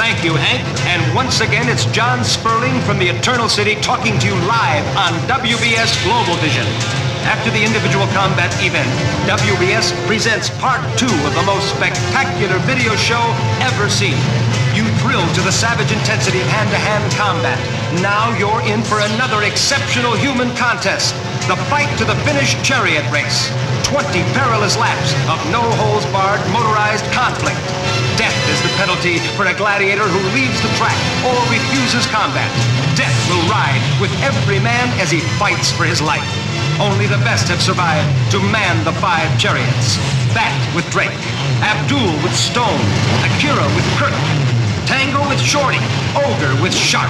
Thank 0.00 0.24
you, 0.24 0.32
Hank. 0.32 0.64
And 0.88 1.14
once 1.14 1.44
again, 1.44 1.68
it's 1.68 1.84
John 1.92 2.24
Sperling 2.24 2.72
from 2.88 2.96
the 2.96 3.12
Eternal 3.12 3.52
City 3.52 3.76
talking 3.84 4.16
to 4.16 4.26
you 4.32 4.36
live 4.48 4.80
on 4.96 5.12
WBS 5.28 5.92
Global 6.08 6.40
Vision. 6.40 6.64
After 7.28 7.52
the 7.52 7.60
individual 7.60 8.08
combat 8.16 8.48
event, 8.64 8.88
WBS 9.28 9.92
presents 10.08 10.48
part 10.56 10.80
two 10.96 11.12
of 11.28 11.36
the 11.36 11.44
most 11.44 11.68
spectacular 11.76 12.56
video 12.64 12.96
show 12.96 13.20
ever 13.60 13.92
seen. 13.92 14.16
You 14.72 14.88
thrilled 15.10 15.34
to 15.34 15.42
the 15.42 15.50
savage 15.50 15.90
intensity 15.90 16.38
of 16.38 16.46
hand-to-hand 16.54 17.02
combat. 17.18 17.58
Now 17.98 18.30
you're 18.38 18.62
in 18.62 18.78
for 18.86 19.02
another 19.02 19.42
exceptional 19.42 20.14
human 20.14 20.54
contest. 20.54 21.18
The 21.50 21.58
fight 21.66 21.90
to 21.98 22.06
the 22.06 22.14
finish 22.22 22.54
chariot 22.62 23.02
race. 23.10 23.50
20 23.90 24.06
perilous 24.38 24.78
laps 24.78 25.10
of 25.26 25.42
no-holds-barred 25.50 26.38
motorized 26.54 27.02
conflict. 27.10 27.58
Death 28.14 28.38
is 28.54 28.62
the 28.62 28.70
penalty 28.78 29.18
for 29.34 29.50
a 29.50 29.58
gladiator 29.58 30.06
who 30.06 30.22
leaves 30.30 30.62
the 30.62 30.70
track 30.78 30.94
or 31.26 31.34
refuses 31.50 32.06
combat. 32.14 32.46
Death 32.94 33.18
will 33.26 33.42
ride 33.50 33.82
with 33.98 34.14
every 34.22 34.62
man 34.62 34.86
as 35.02 35.10
he 35.10 35.18
fights 35.42 35.74
for 35.74 35.90
his 35.90 35.98
life. 35.98 36.30
Only 36.78 37.10
the 37.10 37.18
best 37.26 37.50
have 37.50 37.58
survived 37.58 38.06
to 38.30 38.38
man 38.54 38.78
the 38.86 38.94
five 39.02 39.26
chariots. 39.42 39.98
Bat 40.38 40.54
with 40.70 40.86
Drake, 40.94 41.18
Abdul 41.66 42.14
with 42.22 42.36
Stone, 42.38 42.86
Akira 43.26 43.66
with 43.74 43.82
Kirk, 43.98 44.14
Tango 44.90 45.20
with 45.28 45.40
Shorty, 45.40 45.78
Ogre 46.16 46.60
with 46.60 46.74
Shark. 46.74 47.08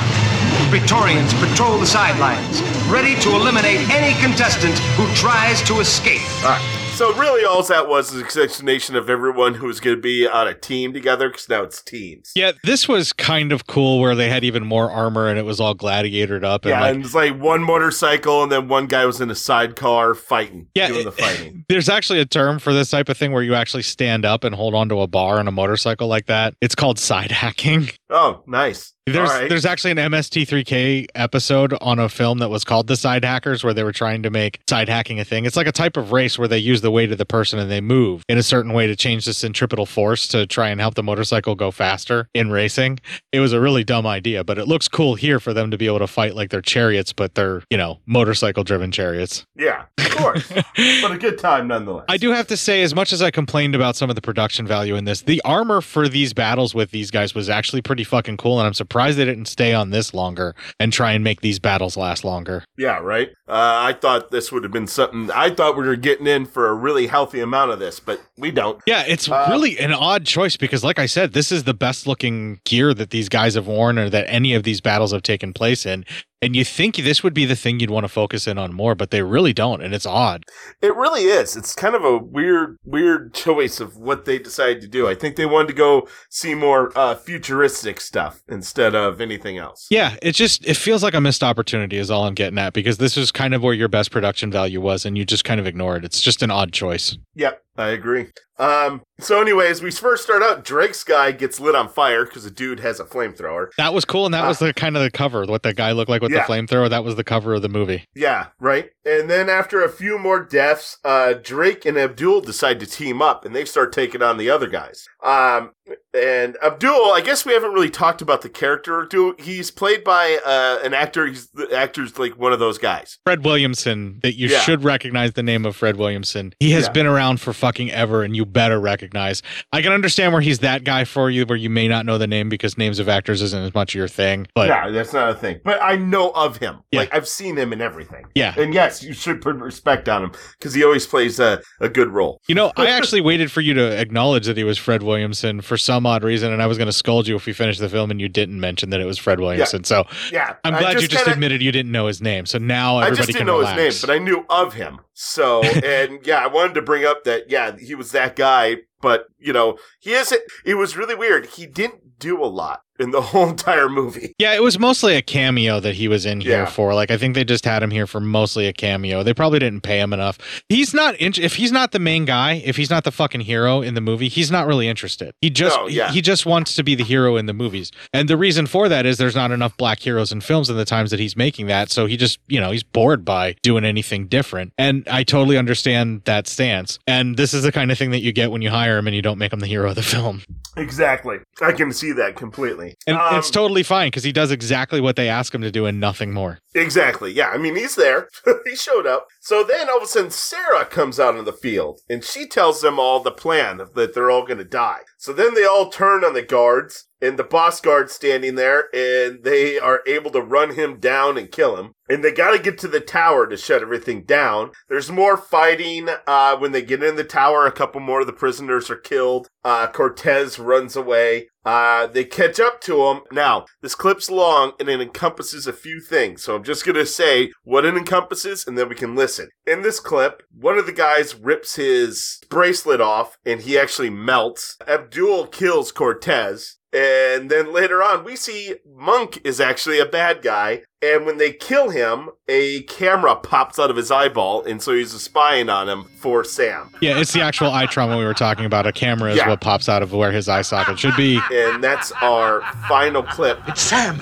Praetorians 0.69 1.33
patrol 1.33 1.79
the 1.79 1.87
sidelines, 1.87 2.61
ready 2.91 3.19
to 3.21 3.31
eliminate 3.31 3.89
any 3.89 4.13
contestant 4.21 4.79
who 4.99 5.07
tries 5.15 5.63
to 5.63 5.81
escape. 5.81 6.21
All 6.45 6.51
right. 6.51 6.80
So 7.01 7.15
really, 7.15 7.47
all 7.47 7.63
that 7.63 7.89
was 7.89 8.13
is 8.13 8.37
explanation 8.37 8.95
of 8.95 9.09
everyone 9.09 9.55
who 9.55 9.65
was 9.65 9.81
going 9.81 9.97
to 9.97 10.03
be 10.03 10.29
on 10.29 10.47
a 10.47 10.53
team 10.53 10.93
together 10.93 11.31
because 11.31 11.49
now 11.49 11.63
it's 11.63 11.81
teams. 11.81 12.31
Yeah, 12.37 12.53
this 12.63 12.89
was 12.89 13.15
kind 13.15 13.53
of 13.53 13.67
cool 13.67 14.01
where 14.01 14.15
they 14.15 14.29
had 14.29 14.45
even 14.45 14.67
more 14.67 14.91
armor 14.91 15.27
and 15.27 15.39
it 15.39 15.47
was 15.47 15.61
all 15.61 15.75
gladiatored 15.75 16.45
up. 16.45 16.67
And 16.67 16.73
yeah, 16.73 16.81
like, 16.83 16.95
and 16.95 17.03
it's 17.03 17.15
like 17.15 17.41
one 17.41 17.63
motorcycle, 17.63 18.43
and 18.43 18.53
then 18.53 18.69
one 18.69 18.87
guy 18.87 19.07
was 19.07 19.19
in 19.19 19.31
a 19.31 19.35
sidecar 19.35 20.15
fighting, 20.15 20.67
Yeah, 20.75 20.89
doing 20.89 21.07
the 21.07 21.13
eh, 21.13 21.27
fighting. 21.27 21.65
There's 21.71 21.89
actually 21.89 22.21
a 22.21 22.27
term 22.27 22.59
for 22.59 22.75
this 22.75 22.91
type 22.91 23.09
of 23.09 23.17
thing 23.17 23.33
where 23.33 23.43
you 23.43 23.55
actually 23.55 23.85
stand 23.85 24.27
up 24.27 24.45
and 24.45 24.55
hold 24.55 24.75
onto 24.75 25.01
a 25.01 25.07
bar 25.07 25.39
on 25.39 25.49
a 25.49 25.53
motorcycle 25.53 26.07
like 26.07 26.27
that. 26.27 26.53
It's 26.61 26.75
called 26.75 26.99
side 26.99 27.31
hacking. 27.31 27.89
Oh, 28.11 28.43
nice. 28.47 28.93
There's 29.07 29.29
right. 29.29 29.49
there's 29.49 29.65
actually 29.65 29.93
an 29.93 29.97
MST3K 29.97 31.07
episode 31.15 31.75
on 31.81 31.99
a 31.99 32.09
film 32.09 32.39
that 32.39 32.49
was 32.49 32.65
called 32.65 32.87
The 32.87 32.95
Sidehackers 32.95 33.65
where 33.65 33.75
they 33.75 33.83
were 33.83 33.93
trying 33.93 34.23
to 34.23 34.31
make 34.31 34.61
side 34.69 34.89
hacking 34.89 35.19
a 35.19 35.25
thing. 35.25 35.47
It's 35.47 35.57
like 35.57 35.67
a 35.67 35.73
type 35.73 35.97
of 35.97 36.13
race 36.13 36.39
where 36.39 36.49
they 36.49 36.59
use 36.59 36.81
the 36.81 36.91
weight 36.91 37.11
of 37.11 37.19
the 37.19 37.27
person 37.27 37.59
and 37.59 37.71
they 37.71 37.81
move 37.81 38.25
in 38.29 38.39
a 38.39 38.43
certain 38.43 38.73
way 38.73 38.87
to 38.87 38.95
change 38.95 39.25
the 39.25 39.35
centripetal 39.35 39.87
force 39.87 40.29
to 40.29 40.47
try 40.47 40.69
and 40.69 40.81
help 40.81 40.95
the 40.95 41.03
motorcycle 41.03 41.55
go 41.55 41.71
faster 41.71 42.29
in 42.35 42.51
racing. 42.51 43.01
It 43.33 43.41
was 43.41 43.53
a 43.53 43.61
really 43.61 43.85
dumb 43.85 44.07
idea, 44.07 44.45
but 44.45 44.59
it 44.59 44.69
looks 44.69 44.87
cool 44.87 45.15
here 45.15 45.41
for 45.41 45.53
them 45.53 45.71
to 45.71 45.79
be 45.79 45.87
able 45.87 46.01
to 46.01 46.07
fight 46.07 46.35
like 46.35 46.51
they're 46.51 46.61
chariots, 46.61 47.13
but 47.13 47.35
they're, 47.35 47.63
you 47.71 47.79
know, 47.79 48.01
motorcycle 48.07 48.65
driven 48.65 48.93
chariots. 48.93 49.45
Yeah, 49.57 49.87
of 49.99 50.11
course, 50.11 50.53
but 51.03 51.13
a 51.13 51.19
good 51.19 51.39
time 51.39 51.69
nonetheless. 51.69 52.05
I 52.09 52.17
do 52.17 52.31
have 52.31 52.47
to 52.49 52.57
say, 52.57 52.83
as 52.83 52.95
much 52.95 53.13
as 53.13 53.23
I 53.23 53.31
complained 53.31 53.75
about 53.75 53.97
some 53.97 54.11
of 54.11 54.15
the 54.15 54.23
production 54.23 54.67
value 54.67 54.95
in 54.95 55.05
this, 55.05 55.23
the 55.23 55.41
armor 55.45 55.81
for 55.81 56.09
these 56.09 56.33
battles 56.33 56.75
with 56.75 56.91
these 56.91 57.11
guys 57.11 57.35
was 57.35 57.49
actually 57.49 57.83
pretty 57.83 58.00
fucking 58.05 58.37
cool, 58.37 58.59
and 58.59 58.67
I'm 58.67 58.75
surprised 58.75 59.19
they 59.19 59.25
didn't 59.25 59.47
stay 59.47 59.73
on 59.75 59.91
this 59.91 60.13
longer 60.15 60.55
and 60.79 60.93
try 60.93 61.13
and 61.13 61.23
make 61.25 61.41
these 61.41 61.59
battles 61.59 61.97
last 61.97 62.25
longer. 62.25 62.65
Yeah, 62.77 62.99
right. 62.99 63.29
Uh, 63.49 63.53
I 63.91 63.93
thought 64.01 64.31
this 64.31 64.51
would 64.53 64.63
have 64.63 64.73
been 64.73 64.87
something. 64.87 65.31
I 65.33 65.51
thought 65.51 65.77
we 65.77 65.85
were 65.87 65.97
getting 65.97 66.27
in 66.27 66.47
for 66.47 66.69
a 66.69 66.75
really 66.75 67.07
healthy 67.07 67.41
amount 67.41 67.71
of 67.73 67.79
this, 67.79 68.01
but 68.01 68.21
we 68.39 68.51
don't. 68.51 68.81
Yeah, 68.87 69.05
it's 69.07 69.29
Uh, 69.29 69.47
really 69.51 69.79
an 69.79 69.93
odd 69.93 70.25
choice 70.27 70.57
because, 70.57 70.85
like 70.85 70.99
I 70.99 71.07
said, 71.07 71.33
this 71.33 71.51
is 71.53 71.65
the 71.65 71.75
best 71.75 72.07
looking 72.07 72.61
gear 72.65 72.95
that 72.95 73.11
these 73.11 73.29
guys 73.29 73.55
have 73.55 73.67
worn 73.67 73.99
or 73.99 74.09
that 74.11 74.27
any 74.29 74.55
of 74.55 74.63
these 74.63 74.81
battles 74.81 75.13
have 75.13 75.23
taken 75.23 75.53
place 75.53 75.85
in. 75.87 76.05
And 76.43 76.57
you 76.57 76.65
think 76.65 76.97
this 76.97 77.23
would 77.23 77.35
be 77.35 77.45
the 77.45 77.55
thing 77.55 77.81
you'd 77.81 77.91
want 77.91 78.05
to 78.05 78.09
focus 78.09 78.47
in 78.47 78.57
on 78.57 78.73
more, 78.73 78.95
but 78.95 79.11
they 79.11 79.23
really 79.23 79.53
don't, 79.53 79.83
and 79.83 79.93
it's 79.93 80.07
odd. 80.07 80.47
It 80.81 80.95
really 80.97 81.25
is. 81.25 81.55
It's 81.55 81.75
kind 81.75 81.95
of 81.95 82.03
a 82.03 82.17
weird, 82.17 82.79
weird 82.83 83.35
choice 83.35 83.79
of 83.79 83.99
what 83.99 84.25
they 84.25 84.39
decided 84.39 84.81
to 84.81 84.89
do. 84.89 85.07
I 85.07 85.15
think 85.15 85.37
they 85.37 85.45
wanted 85.45 85.69
to 85.69 85.75
go 85.75 86.09
see 86.31 86.55
more 86.55 86.97
uh, 86.97 87.15
futuristic 87.15 88.01
stuff 88.01 88.43
instead 88.49 88.95
of 88.95 89.21
anything 89.21 89.59
else. 89.59 89.87
Yeah, 89.91 90.17
it 90.23 90.33
just 90.33 90.67
it 90.67 90.79
feels 90.79 91.03
like 91.03 91.13
a 91.13 91.21
missed 91.21 91.43
opportunity 91.43 91.99
is 91.99 92.11
all 92.11 92.25
I'm 92.25 92.35
getting 92.35 92.59
at 92.59 92.73
because 92.73 92.97
this 92.97 93.19
is 93.19 93.31
kind 93.31 93.53
of 93.53 93.63
where 93.63 93.75
your 93.75 93.89
best 93.89 94.11
production 94.11 94.51
value 94.51 94.81
was 94.81 95.05
and 95.05 95.19
you 95.19 95.27
just 95.27 95.45
kind 95.45 95.61
of 95.61 95.67
ignore 95.67 95.97
it. 95.97 96.07
It's 96.07 96.23
just 96.23 96.43
an 96.43 96.51
odd 96.51 96.73
choice. 96.73 97.19
Yep, 97.35 97.63
I 97.81 97.89
agree. 97.91 98.29
Um, 98.59 99.01
so, 99.19 99.41
anyways, 99.41 99.83
we 99.83 99.91
first 99.91 100.23
start 100.23 100.43
out. 100.43 100.65
Drake's 100.65 101.03
guy 101.03 101.33
gets 101.33 101.59
lit 101.59 101.75
on 101.75 101.89
fire 101.89 102.27
because 102.27 102.45
a 102.45 102.51
dude 102.51 102.81
has 102.81 103.01
a 103.01 103.05
flamethrower. 103.05 103.69
That 103.79 103.95
was 103.95 104.05
cool 104.05 104.27
and 104.27 104.35
that 104.35 104.45
Uh, 104.45 104.49
was 104.49 104.59
the 104.59 104.75
kind 104.75 104.97
of 104.99 105.03
the 105.03 105.11
cover 105.11 105.47
what 105.47 105.63
that 105.63 105.77
guy 105.77 105.93
looked 105.93 106.11
like 106.11 106.21
with 106.21 106.31
Yeah. 106.31 106.47
the 106.47 106.53
flamethrower. 106.53 106.91
That 106.91 107.03
was 107.05 107.17
the 107.17 107.25
cover 107.25 107.55
of 107.55 107.63
the 107.63 107.71
movie. 107.71 108.05
Yeah, 108.15 108.49
right. 108.61 108.91
And 109.05 109.31
then 109.31 109.49
after 109.49 109.83
a 109.83 109.89
few 109.89 110.19
more 110.19 110.41
deaths, 110.45 110.99
uh, 111.05 111.35
Drake 111.43 111.87
and 111.87 111.97
Abdul 111.97 112.43
decide 112.43 112.81
to 112.81 112.87
team 112.87 113.23
up, 113.23 113.47
and 113.47 113.57
they 113.57 113.65
start 113.65 113.93
taking 113.95 114.21
on 114.23 114.37
the 114.37 114.51
other 114.51 114.67
guys. 114.67 115.07
Um, 115.25 115.71
and 116.15 116.57
Abdul, 116.63 117.13
I 117.13 117.21
guess 117.21 117.45
we 117.47 117.53
haven't 117.53 117.73
really 117.73 117.91
talked 117.91 118.21
about 118.23 118.43
the 118.43 118.49
character. 118.49 119.03
Abdul, 119.03 119.35
he's 119.39 119.71
played 119.71 120.05
by 120.05 120.39
uh, 120.45 120.79
an 120.85 120.95
actor. 120.95 121.27
He's 121.27 121.49
the 121.51 121.69
actor's 121.77 122.19
like 122.19 122.39
one 122.39 122.53
of 122.53 122.59
those 122.59 122.79
guys. 122.79 123.19
Fred 123.25 123.45
Williamson, 123.45 124.21
that 124.23 124.37
you 124.37 124.49
Yeah. 124.49 124.61
should 124.61 124.85
recognize 124.85 125.33
the 125.33 125.43
name 125.43 125.65
of 125.67 125.77
Fred 125.77 125.97
Williamson. 125.97 126.53
He 126.61 126.73
has 126.73 126.85
Yeah. 126.87 126.93
been 126.93 127.07
around 127.07 127.41
for 127.41 127.53
fucking 127.53 127.91
ever, 127.91 128.23
and 128.23 128.35
you 128.37 128.45
better 128.45 128.81
recognize. 128.81 129.43
I 129.73 129.83
can 129.83 129.93
understand 129.93 130.33
where 130.33 130.43
he's 130.43 130.61
that 130.61 130.85
guy 130.85 131.05
for 131.05 131.31
you, 131.31 131.45
where 131.45 131.59
you 131.59 131.71
may 131.71 131.89
not 131.89 132.07
know 132.07 132.19
the 132.19 132.27
name 132.27 132.49
because 132.49 132.77
names 132.79 132.99
of 132.99 133.09
actors 133.09 133.43
isn't 133.43 133.63
as 133.65 133.75
much 133.75 133.95
your 133.95 134.09
thing. 134.09 134.47
But 134.55 134.69
no, 134.69 134.93
that's 134.93 135.13
not 135.13 135.31
a 135.31 135.35
thing. 135.35 135.61
But 135.65 135.81
I 135.83 135.97
know 135.97 136.31
of 136.31 136.57
him. 136.57 136.79
Yeah. 136.91 137.01
Like 137.01 137.15
I've 137.15 137.29
seen 137.29 137.57
him 137.57 137.73
in 137.73 137.81
everything. 137.81 138.25
Yeah. 138.35 138.55
And 138.57 138.75
yes, 138.75 139.03
you 139.03 139.13
should 139.13 139.41
put 139.41 139.57
respect 139.57 140.09
on 140.09 140.25
him 140.25 140.33
because 140.59 140.75
he 140.75 140.85
always 140.85 141.07
plays 141.07 141.39
a, 141.41 141.61
a 141.81 141.89
good 141.89 142.09
role. 142.09 142.41
You 142.49 142.55
know, 142.55 142.73
I 142.77 142.87
actually 142.91 143.21
waited 143.21 143.51
for 143.51 143.61
you 143.61 143.75
to 143.75 144.01
acknowledge 144.01 144.47
that 144.47 144.57
he 144.57 144.65
was 144.65 144.79
Fred 144.79 145.03
Williamson 145.03 145.61
for 145.61 145.77
some 145.81 146.07
odd 146.07 146.23
reason, 146.25 146.53
and 146.53 146.63
I 146.63 146.67
was 146.67 146.79
going 146.79 146.87
to 146.87 146.93
scold 146.93 147.27
you 147.27 147.37
if 147.37 147.47
we 147.47 147.53
finished 147.53 147.81
the 147.81 147.89
film 147.89 148.11
and 148.11 148.21
you 148.21 148.29
didn't 148.29 148.61
mention 148.61 148.91
that 148.91 149.01
it 149.01 149.05
was 149.07 149.19
Fred 149.19 149.41
Williamson. 149.41 149.85
So 149.85 150.05
Yeah, 150.33 150.55
I'm 150.65 150.75
I 150.75 150.79
glad 150.81 150.95
you 150.95 151.01
just 151.01 151.11
just 151.13 151.25
kinda- 151.25 151.35
admitted 151.35 151.63
you 151.63 151.73
didn't 151.73 151.93
know 151.93 152.07
his 152.07 152.21
name. 152.23 152.47
So 152.47 152.59
now 152.59 152.97
I 152.99 153.07
everybody 153.07 153.17
just 153.17 153.29
can 153.39 153.47
didn't 153.47 153.47
know 153.47 153.59
relax. 153.61 153.81
his 153.81 154.03
name, 154.03 154.09
but 154.09 154.15
I 154.15 154.25
knew 154.25 154.47
of 154.49 154.75
him. 154.75 155.01
So, 155.15 155.63
and 155.85 156.25
yeah, 156.27 156.43
I 156.43 156.47
wanted 156.47 156.75
to 156.75 156.83
bring 156.83 157.05
up 157.05 157.25
that, 157.25 157.51
yeah, 157.51 157.77
he 157.79 157.95
was 157.95 158.13
that 158.13 158.37
guy, 158.37 158.77
but, 159.03 159.25
you 159.39 159.53
know, 159.53 159.79
he 160.01 160.13
isn't. 160.13 160.41
it 160.65 160.75
was 160.75 160.97
really 160.97 161.15
weird. 161.15 161.47
He 161.47 161.67
didn't 161.67 162.19
do 162.19 162.43
a 162.43 162.47
lot 162.47 162.83
in 163.01 163.11
the 163.11 163.21
whole 163.31 163.49
entire 163.49 163.89
movie. 163.89 164.35
Yeah, 164.39 164.55
it 164.55 164.63
was 164.63 164.79
mostly 164.79 165.17
a 165.17 165.23
cameo 165.23 165.81
that 165.81 165.95
he 165.95 166.07
was 166.09 166.27
in 166.27 166.41
here 166.41 166.51
Yeah. 166.53 166.67
for. 166.67 166.95
Like, 166.95 167.11
I 167.11 167.17
think 167.17 167.35
they 167.35 167.45
just 167.45 167.65
had 167.65 167.83
him 167.83 167.91
here 167.91 168.07
for 168.07 168.21
mostly 168.21 168.67
a 168.67 168.73
cameo. 168.73 169.23
They 169.23 169.35
probably 169.35 169.59
didn't 169.59 169.81
pay 169.83 169.99
him 170.01 170.13
enough. 170.13 170.39
He's 170.69 170.93
not 170.95 171.15
in- 171.17 171.33
if 171.41 171.57
he's 171.57 171.73
not 171.73 171.93
the 171.93 171.99
main 171.99 172.25
guy, 172.25 172.63
if 172.65 172.77
he's 172.77 172.91
not 172.91 173.05
the 173.05 173.13
fucking 173.13 173.43
hero 173.43 173.81
in 173.83 173.95
the 173.95 174.01
movie, 174.01 174.29
he's 174.29 174.51
not 174.51 174.67
really 174.67 174.89
interested. 174.89 175.33
He 175.41 175.51
just 175.51 175.77
No, 175.77 175.89
yeah. 175.89 176.09
he, 176.09 176.15
he 176.17 176.21
just 176.23 176.45
wants 176.47 176.75
to 176.75 176.83
be 176.83 176.95
the 176.95 177.05
hero 177.05 177.37
in 177.37 177.47
the 177.47 177.55
movies. 177.55 177.91
And 178.13 178.29
the 178.29 178.37
reason 178.37 178.67
for 178.67 178.89
that 178.89 179.07
is 179.07 179.17
there's 179.19 179.35
not 179.37 179.51
enough 179.51 179.77
black 179.77 180.01
heroes 180.01 180.33
in 180.33 180.41
films 180.41 180.69
in 180.69 180.77
the 180.77 180.85
times 180.85 181.11
that 181.11 181.21
he's 181.21 181.37
making 181.37 181.67
that. 181.69 181.91
So 181.91 182.07
he 182.07 182.17
just, 182.17 182.39
you 182.49 182.61
know, 182.61 182.71
he's 182.71 182.83
bored 182.83 183.25
by 183.25 183.57
doing 183.63 183.85
anything 183.85 184.27
different. 184.27 184.73
And 184.77 185.07
I 185.11 185.23
totally 185.25 185.57
understand 185.57 186.23
that 186.25 186.47
stance. 186.47 186.99
And 187.07 187.37
this 187.37 187.55
is 187.55 187.63
the 187.63 187.73
kind 187.73 187.91
of 187.91 187.99
thing 187.99 188.11
that 188.11 188.21
you 188.21 188.33
get 188.33 188.51
when 188.51 188.61
you 188.63 188.71
hire 188.71 188.99
him 188.99 189.07
and 189.07 189.17
you 189.17 189.23
don't 189.23 189.39
make 189.39 189.53
him 189.53 189.61
the 189.61 189.67
hero 189.67 189.91
of 189.91 189.95
the 189.97 190.03
film. 190.03 190.43
Exactly. 190.77 191.39
I 191.63 191.73
can 191.73 191.93
see 191.93 192.13
that 192.13 192.37
completely. 192.37 192.90
And 193.07 193.17
Um, 193.17 193.37
it's 193.39 193.51
totally 193.51 193.83
fine 193.83 194.09
because 194.09 194.25
he 194.25 194.33
does 194.33 194.51
exactly 194.51 195.01
what 195.01 195.17
they 195.17 195.29
ask 195.29 195.55
him 195.55 195.63
to 195.63 195.71
do 195.71 195.87
and 195.87 196.01
nothing 196.01 196.33
more. 196.33 196.59
Exactly. 196.75 197.33
Yeah. 197.33 197.49
I 197.51 197.59
mean, 197.59 197.77
he's 197.77 197.97
there. 197.97 198.29
he 198.65 198.77
showed 198.77 199.07
up. 199.07 199.27
So 199.41 199.63
then 199.65 199.89
all 199.89 199.99
of 199.99 200.03
a 200.03 200.07
sudden, 200.07 200.31
Sarah 200.31 200.85
comes 200.85 201.19
out 201.19 201.37
on 201.37 201.45
the 201.45 201.53
field 201.53 202.01
and 202.09 202.25
she 202.25 202.47
tells 202.47 202.81
them 202.81 202.99
all 202.99 203.21
the 203.21 203.31
plan 203.31 203.79
that 203.95 204.15
they're 204.15 204.31
all 204.31 204.47
going 204.47 204.59
to 204.59 204.65
die. 204.65 205.01
So 205.19 205.33
then 205.33 205.55
they 205.55 205.65
all 205.65 205.91
turn 205.91 206.25
on 206.25 206.35
the 206.35 206.43
guards 206.43 207.07
and 207.23 207.39
the 207.39 207.45
boss 207.45 207.81
guard's 207.81 208.13
standing 208.13 208.55
there 208.55 208.89
and 208.95 209.45
they 209.45 209.79
are 209.79 210.01
able 210.07 210.31
to 210.31 210.41
run 210.41 210.75
him 210.75 210.99
down 210.99 211.37
and 211.37 211.53
kill 211.53 211.77
him. 211.77 211.95
And 212.09 212.25
they 212.25 212.33
got 212.33 212.51
to 212.51 212.59
get 212.59 212.77
to 212.79 212.89
the 212.89 212.99
tower 212.99 213.47
to 213.47 213.57
shut 213.57 213.83
everything 213.83 214.25
down. 214.25 214.73
There's 214.89 215.13
more 215.13 215.37
fighting. 215.37 216.09
Uh, 216.27 216.57
when 216.57 216.73
they 216.73 216.83
get 216.83 217.05
in 217.05 217.15
the 217.15 217.23
tower, 217.23 217.67
a 217.67 217.73
couple 217.73 218.01
more 218.01 218.23
of 218.23 218.27
the 218.27 218.33
prisoners 218.33 218.91
are 218.91 218.97
killed. 218.97 219.49
Uh, 219.65 219.87
Cortez 219.87 220.59
runs 220.59 220.97
away. 220.97 221.51
Uh, 221.65 222.09
they 222.09 222.25
catch 222.25 222.59
up 222.59 222.81
to 222.81 223.07
him. 223.07 223.21
Now, 223.31 223.67
this 223.81 223.95
clip's 223.95 224.29
long 224.29 224.73
and 224.81 224.89
it 224.89 225.01
encompasses 225.01 225.69
a 225.69 225.73
few 225.73 226.01
things. 226.01 226.43
So 226.43 226.57
I'm 226.57 226.65
just 226.65 226.85
going 226.85 226.97
to 226.97 227.07
say 227.07 227.53
what 227.63 227.85
it 227.85 227.97
encompasses 227.97 228.67
and 228.67 228.77
then 228.77 228.89
we 228.89 228.97
can 228.97 229.15
listen. 229.15 229.49
In 229.67 229.83
this 229.83 230.01
clip, 230.01 230.43
one 230.53 230.79
of 230.79 230.87
the 230.87 230.93
guys 230.93 231.37
rips 231.37 231.77
his 231.77 232.41
bracelet 232.49 233.01
off 233.01 233.37
and 233.45 233.61
he 233.61 233.79
actually 233.79 234.11
melts. 234.11 234.79
Abdul 234.89 235.47
kills 235.49 235.93
Cortez. 235.93 236.79
And 236.93 237.49
then 237.49 237.73
later 237.73 238.03
on, 238.03 238.25
we 238.25 238.35
see 238.35 238.75
Monk 238.97 239.41
is 239.45 239.61
actually 239.61 240.01
a 240.01 240.07
bad 240.07 240.43
guy. 240.43 240.83
And 241.01 241.25
when 241.25 241.39
they 241.39 241.53
kill 241.53 241.91
him, 241.91 242.31
a 242.49 242.83
camera 242.83 243.37
pops 243.37 243.79
out 243.79 243.91
of 243.91 243.97
his 243.97 244.11
eyeball. 244.11 244.65
And 244.65 244.83
so 244.83 244.93
he's 244.95 245.13
spying 245.13 245.69
on 245.69 245.89
him 245.89 246.05
for 246.19 246.43
Sam. 246.43 246.91
Yeah, 247.01 247.19
it's 247.19 247.33
the 247.33 247.43
actual 247.43 247.71
eye 247.71 247.87
trauma 247.87 248.19
we 248.19 248.25
were 248.25 248.35
talking 248.35 248.65
about. 248.65 248.87
A 248.89 248.93
camera 248.93 249.31
is 249.31 249.37
Yeah. 249.37 249.49
what 249.49 249.61
pops 249.61 249.89
out 249.89 250.03
of 250.03 250.13
where 250.13 250.33
his 250.33 250.49
eye 250.49 250.63
socket 250.63 250.99
should 250.99 251.15
be. 251.17 251.41
And 251.53 251.83
that's 251.83 252.11
our 252.21 252.63
final 252.89 253.23
clip. 253.23 253.61
It's 253.69 253.81
Sam. 253.81 254.21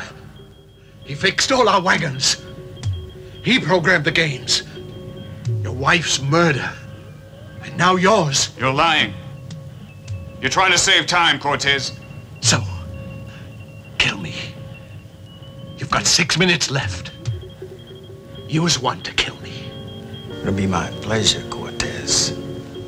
He 1.05 1.15
fixed 1.15 1.51
all 1.51 1.69
our 1.71 1.81
wagons. 1.81 2.37
He 3.43 3.59
programmed 3.59 4.05
the 4.05 4.13
games. 4.13 4.63
Your 5.63 5.73
wife's 5.73 6.21
murder. 6.21 6.71
And 7.65 7.77
now 7.79 7.97
yours. 7.97 8.51
You're 8.59 8.75
lying. 8.75 9.15
You're 10.43 10.51
trying 10.51 10.73
to 10.73 10.79
save 10.79 11.07
time, 11.07 11.39
Cortez. 11.41 11.99
Kill 14.09 14.17
me. 14.17 14.35
You've 15.77 15.91
got 15.91 16.07
six 16.07 16.39
minutes 16.39 16.71
left. 16.71 17.11
You 18.49 18.63
Use 18.63 18.79
one 18.81 19.03
to 19.03 19.13
kill 19.13 19.37
me. 19.43 19.71
It'll 20.41 20.55
be 20.55 20.67
my 20.67 20.89
pleasure, 21.03 21.43
Cortez. 21.51 22.35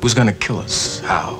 Who's 0.01 0.15
gonna 0.15 0.33
kill 0.33 0.57
us? 0.57 0.99
How? 1.01 1.39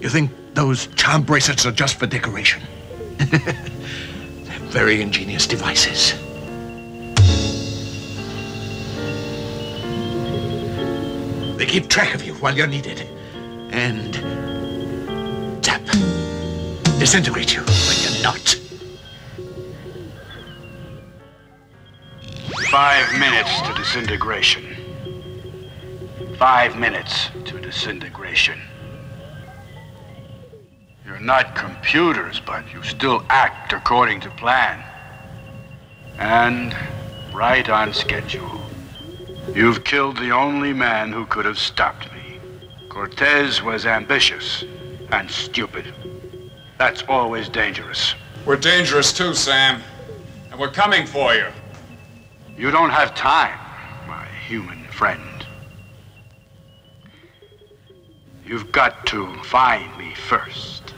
You 0.00 0.08
think 0.08 0.30
those 0.54 0.86
charm 0.94 1.24
bracelets 1.24 1.66
are 1.66 1.72
just 1.72 1.98
for 1.98 2.06
decoration? 2.06 2.62
They're 3.18 4.68
very 4.70 5.02
ingenious 5.02 5.48
devices. 5.48 6.14
They 11.58 11.66
keep 11.66 11.88
track 11.88 12.14
of 12.14 12.24
you 12.24 12.34
while 12.34 12.56
you're 12.56 12.68
needed. 12.68 13.00
And 13.72 14.14
tap. 15.60 15.82
Disintegrate 17.00 17.52
you 17.52 17.62
when 17.62 17.98
you're 18.00 18.22
not. 18.22 18.65
Five 22.70 23.12
minutes 23.20 23.60
to 23.62 23.74
disintegration. 23.74 24.76
Five 26.36 26.76
minutes 26.76 27.30
to 27.44 27.60
disintegration. 27.60 28.60
You're 31.04 31.20
not 31.20 31.54
computers, 31.54 32.40
but 32.44 32.64
you 32.72 32.82
still 32.82 33.24
act 33.28 33.72
according 33.72 34.20
to 34.22 34.30
plan. 34.30 34.82
And 36.18 36.76
right 37.32 37.68
on 37.70 37.94
schedule. 37.94 38.60
You've 39.54 39.84
killed 39.84 40.16
the 40.16 40.32
only 40.32 40.72
man 40.72 41.12
who 41.12 41.24
could 41.26 41.44
have 41.44 41.60
stopped 41.60 42.12
me. 42.12 42.40
Cortez 42.88 43.62
was 43.62 43.86
ambitious 43.86 44.64
and 45.12 45.30
stupid. 45.30 45.94
That's 46.78 47.04
always 47.08 47.48
dangerous. 47.48 48.16
We're 48.44 48.56
dangerous 48.56 49.12
too, 49.12 49.34
Sam. 49.34 49.80
And 50.50 50.58
we're 50.58 50.72
coming 50.72 51.06
for 51.06 51.32
you. 51.32 51.46
You 52.56 52.70
don't 52.70 52.90
have 52.90 53.14
time, 53.14 53.58
my 54.08 54.24
human 54.46 54.84
friend. 54.88 55.46
You've 58.46 58.72
got 58.72 59.04
to 59.06 59.34
find 59.42 59.94
me 59.98 60.14
first. 60.14 60.94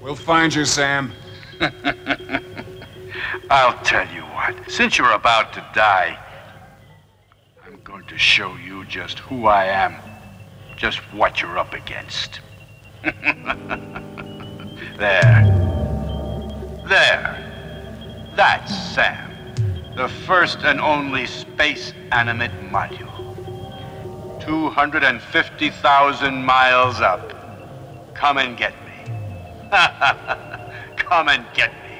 We'll 0.00 0.16
find 0.16 0.52
you, 0.52 0.64
Sam. 0.64 1.12
I'll 3.50 3.78
tell 3.84 4.12
you 4.12 4.22
what, 4.22 4.54
since 4.68 4.98
you're 4.98 5.12
about 5.12 5.52
to 5.52 5.64
die, 5.74 6.18
I'm 7.64 7.80
going 7.82 8.06
to 8.06 8.18
show 8.18 8.56
you 8.56 8.84
just 8.86 9.20
who 9.20 9.46
I 9.46 9.66
am, 9.66 9.94
just 10.76 10.98
what 11.14 11.40
you're 11.40 11.58
up 11.58 11.72
against. 11.72 12.40
there. 13.02 13.12
There. 16.88 17.44
That's 18.36 18.94
Sam, 18.94 19.27
the 19.98 20.08
first 20.08 20.60
and 20.62 20.80
only 20.80 21.26
space 21.26 21.92
animate 22.12 22.52
module. 22.70 23.12
250,000 24.40 26.44
miles 26.44 27.00
up. 27.00 27.34
Come 28.14 28.38
and 28.38 28.56
get 28.56 28.72
me. 28.86 28.92
Come 30.96 31.28
and 31.28 31.44
get 31.52 31.72
me. 31.72 31.98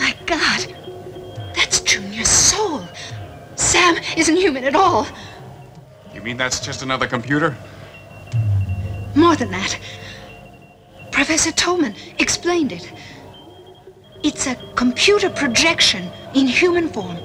My 0.00 0.12
God, 0.26 0.74
that's 1.54 1.78
Junior's 1.78 2.28
soul. 2.28 2.82
Sam 3.54 3.98
isn't 4.16 4.36
human 4.36 4.64
at 4.64 4.74
all. 4.74 5.06
You 6.12 6.22
mean 6.22 6.38
that's 6.38 6.58
just 6.58 6.82
another 6.82 7.06
computer? 7.06 7.56
More 9.14 9.36
than 9.36 9.52
that. 9.52 9.78
Professor 11.12 11.52
Tolman 11.52 11.94
explained 12.18 12.72
it. 12.72 12.92
It's 14.22 14.46
a 14.46 14.54
computer 14.74 15.30
projection 15.30 16.10
in 16.34 16.46
human 16.46 16.90
form, 16.90 17.16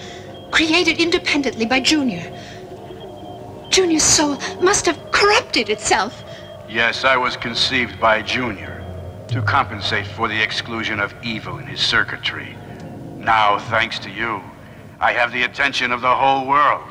created 0.51 0.97
independently 0.97 1.65
by 1.65 1.81
Junior. 1.81 2.23
Junior's 3.69 4.03
soul 4.03 4.37
must 4.61 4.85
have 4.85 5.11
corrupted 5.11 5.69
itself. 5.69 6.23
Yes, 6.69 7.03
I 7.03 7.17
was 7.17 7.35
conceived 7.35 7.99
by 7.99 8.21
Junior 8.21 8.81
to 9.27 9.41
compensate 9.41 10.07
for 10.07 10.29
the 10.29 10.41
exclusion 10.41 11.01
of 11.01 11.13
evil 11.21 11.57
in 11.57 11.67
his 11.67 11.81
circuitry. 11.81 12.55
Now, 13.17 13.59
thanks 13.59 13.99
to 13.99 14.09
you, 14.09 14.41
I 15.01 15.11
have 15.11 15.33
the 15.33 15.43
attention 15.43 15.91
of 15.91 15.99
the 15.99 16.15
whole 16.15 16.47
world. 16.47 16.89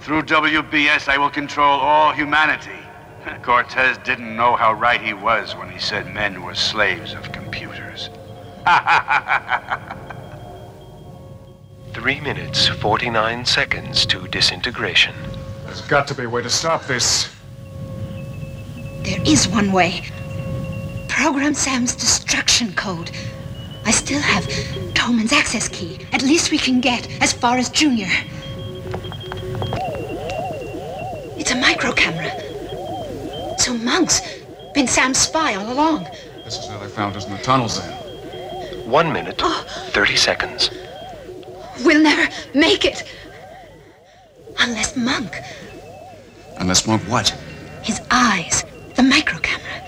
Through 0.00 0.24
WBS, 0.24 1.08
I 1.08 1.16
will 1.16 1.30
control 1.30 1.80
all 1.80 2.12
humanity. 2.12 2.78
Cortez 3.42 3.96
didn't 4.04 4.36
know 4.36 4.54
how 4.54 4.74
right 4.74 5.00
he 5.00 5.14
was 5.14 5.56
when 5.56 5.70
he 5.70 5.78
said 5.78 6.12
men 6.12 6.42
were 6.42 6.54
slaves 6.54 7.14
of 7.14 7.32
computers. 7.32 8.10
Three 11.92 12.20
minutes, 12.20 12.66
49 12.66 13.46
seconds 13.46 14.04
to 14.06 14.26
disintegration. 14.26 15.14
There's 15.64 15.82
got 15.82 16.08
to 16.08 16.14
be 16.14 16.24
a 16.24 16.28
way 16.28 16.42
to 16.42 16.50
stop 16.50 16.84
this. 16.86 17.32
There 19.04 19.20
is 19.24 19.46
one 19.46 19.70
way. 19.70 20.02
Program 21.08 21.54
Sam's 21.54 21.94
destruction 21.94 22.72
code. 22.72 23.12
I 23.84 23.92
still 23.92 24.20
have 24.20 24.44
Tolman's 24.94 25.32
access 25.32 25.68
key. 25.68 26.00
At 26.12 26.22
least 26.22 26.50
we 26.50 26.58
can 26.58 26.80
get 26.80 27.08
as 27.22 27.32
far 27.32 27.58
as 27.58 27.70
Junior. 27.70 28.08
It's 31.38 31.52
a 31.52 31.56
micro 31.56 31.92
camera. 31.92 32.32
So 33.60 33.74
Monk's 33.74 34.20
been 34.74 34.88
Sam's 34.88 35.18
spy 35.18 35.54
all 35.54 35.72
along. 35.72 36.08
This 36.44 36.58
is 36.58 36.66
how 36.66 36.78
they 36.78 36.88
found 36.88 37.14
us 37.14 37.26
in 37.26 37.32
the 37.32 37.38
tunnels 37.38 37.80
then. 37.80 38.05
One 38.86 39.12
minute, 39.12 39.42
30 39.42 40.14
seconds. 40.14 40.70
We'll 41.84 42.00
never 42.00 42.32
make 42.54 42.84
it. 42.84 43.02
Unless 44.60 44.96
Monk, 44.96 45.40
Unless 46.58 46.86
Monk 46.86 47.02
what? 47.02 47.30
his 47.82 48.00
eyes, 48.12 48.64
the 48.94 49.02
micro 49.02 49.40
camera. 49.40 49.82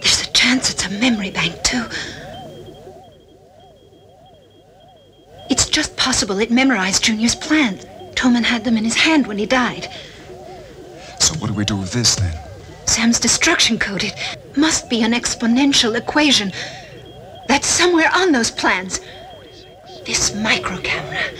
There's 0.00 0.22
a 0.22 0.30
chance 0.32 0.70
it's 0.70 0.86
a 0.86 0.90
memory 0.90 1.32
bank, 1.32 1.60
too. 1.64 1.84
It's 5.50 5.68
just 5.68 5.96
possible 5.96 6.38
it 6.38 6.52
memorized 6.52 7.02
Junior's 7.02 7.34
plans. 7.34 7.84
Tolman 8.14 8.44
had 8.44 8.62
them 8.62 8.76
in 8.76 8.84
his 8.84 8.94
hand 8.94 9.26
when 9.26 9.38
he 9.38 9.46
died. 9.46 9.88
So 11.18 11.34
what 11.34 11.48
do 11.48 11.54
we 11.54 11.64
do 11.64 11.76
with 11.76 11.92
this 11.92 12.14
then? 12.14 12.32
Sam's 12.86 13.18
destruction 13.18 13.76
code, 13.76 14.04
it 14.04 14.14
must 14.56 14.88
be 14.88 15.02
an 15.02 15.14
exponential 15.14 15.96
equation 15.96 16.52
that's 17.50 17.66
somewhere 17.66 18.08
on 18.14 18.30
those 18.30 18.48
plans. 18.48 19.00
This 20.06 20.32
micro 20.36 20.78
camera 20.78 21.32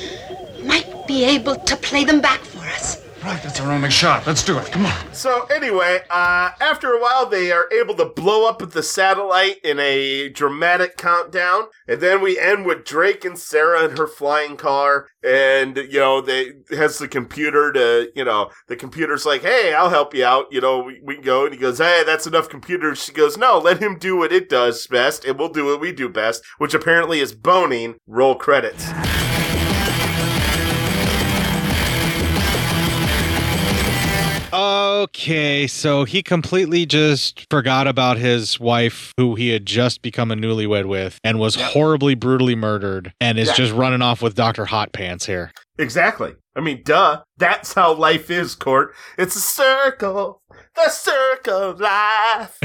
might 0.64 1.06
be 1.06 1.24
able 1.24 1.54
to 1.54 1.76
play 1.76 2.02
them 2.02 2.20
back 2.20 2.40
for 2.40 2.66
us. 2.66 3.00
Right, 3.22 3.42
that's 3.42 3.60
our 3.60 3.70
only 3.70 3.90
shot. 3.90 4.26
Let's 4.26 4.42
do 4.42 4.56
it. 4.58 4.72
Come 4.72 4.86
on. 4.86 5.14
So 5.14 5.44
anyway, 5.46 6.00
uh, 6.08 6.52
after 6.58 6.92
a 6.92 7.00
while, 7.00 7.26
they 7.26 7.52
are 7.52 7.70
able 7.70 7.94
to 7.96 8.06
blow 8.06 8.48
up 8.48 8.58
the 8.70 8.82
satellite 8.82 9.58
in 9.62 9.78
a 9.78 10.30
dramatic 10.30 10.96
countdown, 10.96 11.64
and 11.86 12.00
then 12.00 12.22
we 12.22 12.38
end 12.38 12.64
with 12.64 12.84
Drake 12.84 13.26
and 13.26 13.38
Sarah 13.38 13.84
in 13.84 13.98
her 13.98 14.06
flying 14.06 14.56
car, 14.56 15.08
and 15.22 15.76
you 15.76 16.00
know 16.00 16.22
they 16.22 16.52
has 16.70 16.96
the 16.96 17.08
computer 17.08 17.70
to 17.72 18.10
you 18.16 18.24
know 18.24 18.50
the 18.68 18.76
computer's 18.76 19.26
like, 19.26 19.42
hey, 19.42 19.74
I'll 19.74 19.90
help 19.90 20.14
you 20.14 20.24
out, 20.24 20.46
you 20.50 20.62
know 20.62 20.82
we, 20.82 21.00
we 21.04 21.16
can 21.16 21.24
go, 21.24 21.44
and 21.44 21.52
he 21.52 21.60
goes, 21.60 21.76
hey, 21.76 22.02
that's 22.06 22.26
enough 22.26 22.48
computers. 22.48 23.04
She 23.04 23.12
goes, 23.12 23.36
no, 23.36 23.58
let 23.58 23.82
him 23.82 23.98
do 23.98 24.16
what 24.16 24.32
it 24.32 24.48
does 24.48 24.86
best, 24.86 25.26
and 25.26 25.38
we'll 25.38 25.50
do 25.50 25.66
what 25.66 25.80
we 25.80 25.92
do 25.92 26.08
best, 26.08 26.42
which 26.56 26.72
apparently 26.72 27.20
is 27.20 27.34
boning. 27.34 27.96
Roll 28.06 28.34
credits. 28.34 28.90
Okay, 34.52 35.66
so 35.66 36.04
he 36.04 36.22
completely 36.22 36.84
just 36.84 37.46
forgot 37.50 37.86
about 37.86 38.16
his 38.18 38.58
wife, 38.58 39.12
who 39.16 39.34
he 39.36 39.50
had 39.50 39.64
just 39.64 40.02
become 40.02 40.30
a 40.30 40.34
newlywed 40.34 40.86
with, 40.86 41.18
and 41.22 41.38
was 41.38 41.54
horribly, 41.54 42.14
brutally 42.14 42.54
murdered, 42.56 43.12
and 43.20 43.38
is 43.38 43.48
Yeah. 43.48 43.54
just 43.54 43.72
running 43.72 44.02
off 44.02 44.22
with 44.22 44.34
Dr. 44.34 44.64
Hot 44.66 44.92
Pants 44.92 45.26
here. 45.26 45.52
Exactly. 45.78 46.34
I 46.56 46.60
mean, 46.60 46.82
duh. 46.84 47.22
That's 47.38 47.74
how 47.74 47.94
life 47.94 48.28
is, 48.30 48.54
Court. 48.54 48.92
It's 49.16 49.36
a 49.36 49.40
circle. 49.40 50.42
The 50.74 50.88
circle 50.90 51.56
of 51.56 51.80
life. 51.80 52.58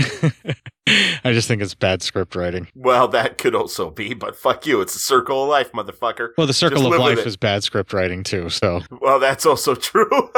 I 1.23 1.31
just 1.33 1.47
think 1.47 1.61
it's 1.61 1.73
bad 1.73 2.01
script 2.03 2.35
writing. 2.35 2.67
well, 2.75 3.07
that 3.09 3.37
could 3.37 3.55
also 3.55 3.89
be, 3.89 4.13
but 4.13 4.35
fuck 4.35 4.65
you. 4.67 4.81
It's 4.81 4.95
a 4.95 4.99
circle 4.99 5.43
of 5.43 5.49
life, 5.49 5.71
motherfucker. 5.71 6.29
Well, 6.37 6.45
the 6.47 6.53
circle 6.53 6.83
Just 6.83 6.93
of 6.93 6.99
life 6.99 7.25
is 7.25 7.37
bad 7.37 7.63
script 7.63 7.93
writing 7.93 8.23
too. 8.23 8.49
So 8.49 8.81
Well, 9.01 9.19
that's 9.19 9.45
also 9.45 9.73
true. 9.75 10.29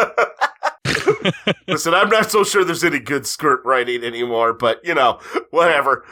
Listen, 1.67 1.93
I'm 1.93 2.09
not 2.09 2.31
so 2.31 2.43
sure 2.43 2.63
there's 2.63 2.83
any 2.83 2.99
good 2.99 3.25
script 3.25 3.65
writing 3.65 4.03
anymore, 4.03 4.53
but 4.53 4.79
you 4.83 4.93
know, 4.93 5.19
whatever. 5.51 6.05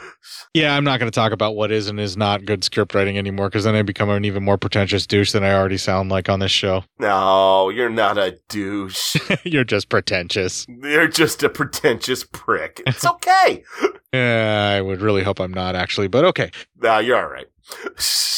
yeah, 0.54 0.76
I'm 0.76 0.84
not 0.84 1.00
going 1.00 1.10
to 1.10 1.14
talk 1.14 1.32
about 1.32 1.56
what 1.56 1.70
is 1.70 1.88
and 1.88 1.98
is 2.00 2.16
not 2.16 2.44
good 2.44 2.64
script 2.64 2.94
writing 2.94 3.18
anymore 3.18 3.48
because 3.48 3.64
then 3.64 3.74
I 3.74 3.82
become 3.82 4.10
an 4.10 4.24
even 4.24 4.44
more 4.44 4.58
pretentious 4.58 5.06
douche 5.06 5.32
than 5.32 5.44
I 5.44 5.52
already 5.54 5.76
sound 5.78 6.10
like 6.10 6.28
on 6.28 6.40
this 6.40 6.50
show. 6.50 6.84
No, 6.98 7.68
you're 7.70 7.90
not 7.90 8.18
a 8.18 8.38
douche. 8.48 9.16
You're 9.44 9.64
just 9.64 9.88
pretentious. 9.88 10.66
You're 10.68 11.08
just 11.08 11.42
a 11.42 11.48
pretentious 11.48 12.24
prick. 12.24 12.82
It's 12.86 13.04
okay. 13.06 13.64
Yeah, 14.12 14.74
I 14.78 14.80
would 14.80 15.02
really 15.02 15.22
hope 15.22 15.40
I'm 15.40 15.52
not 15.52 15.74
actually, 15.74 16.08
but 16.08 16.24
okay. 16.26 16.50
No, 16.80 17.00
you're 17.00 17.18
all 17.18 17.28
right. 17.30 17.46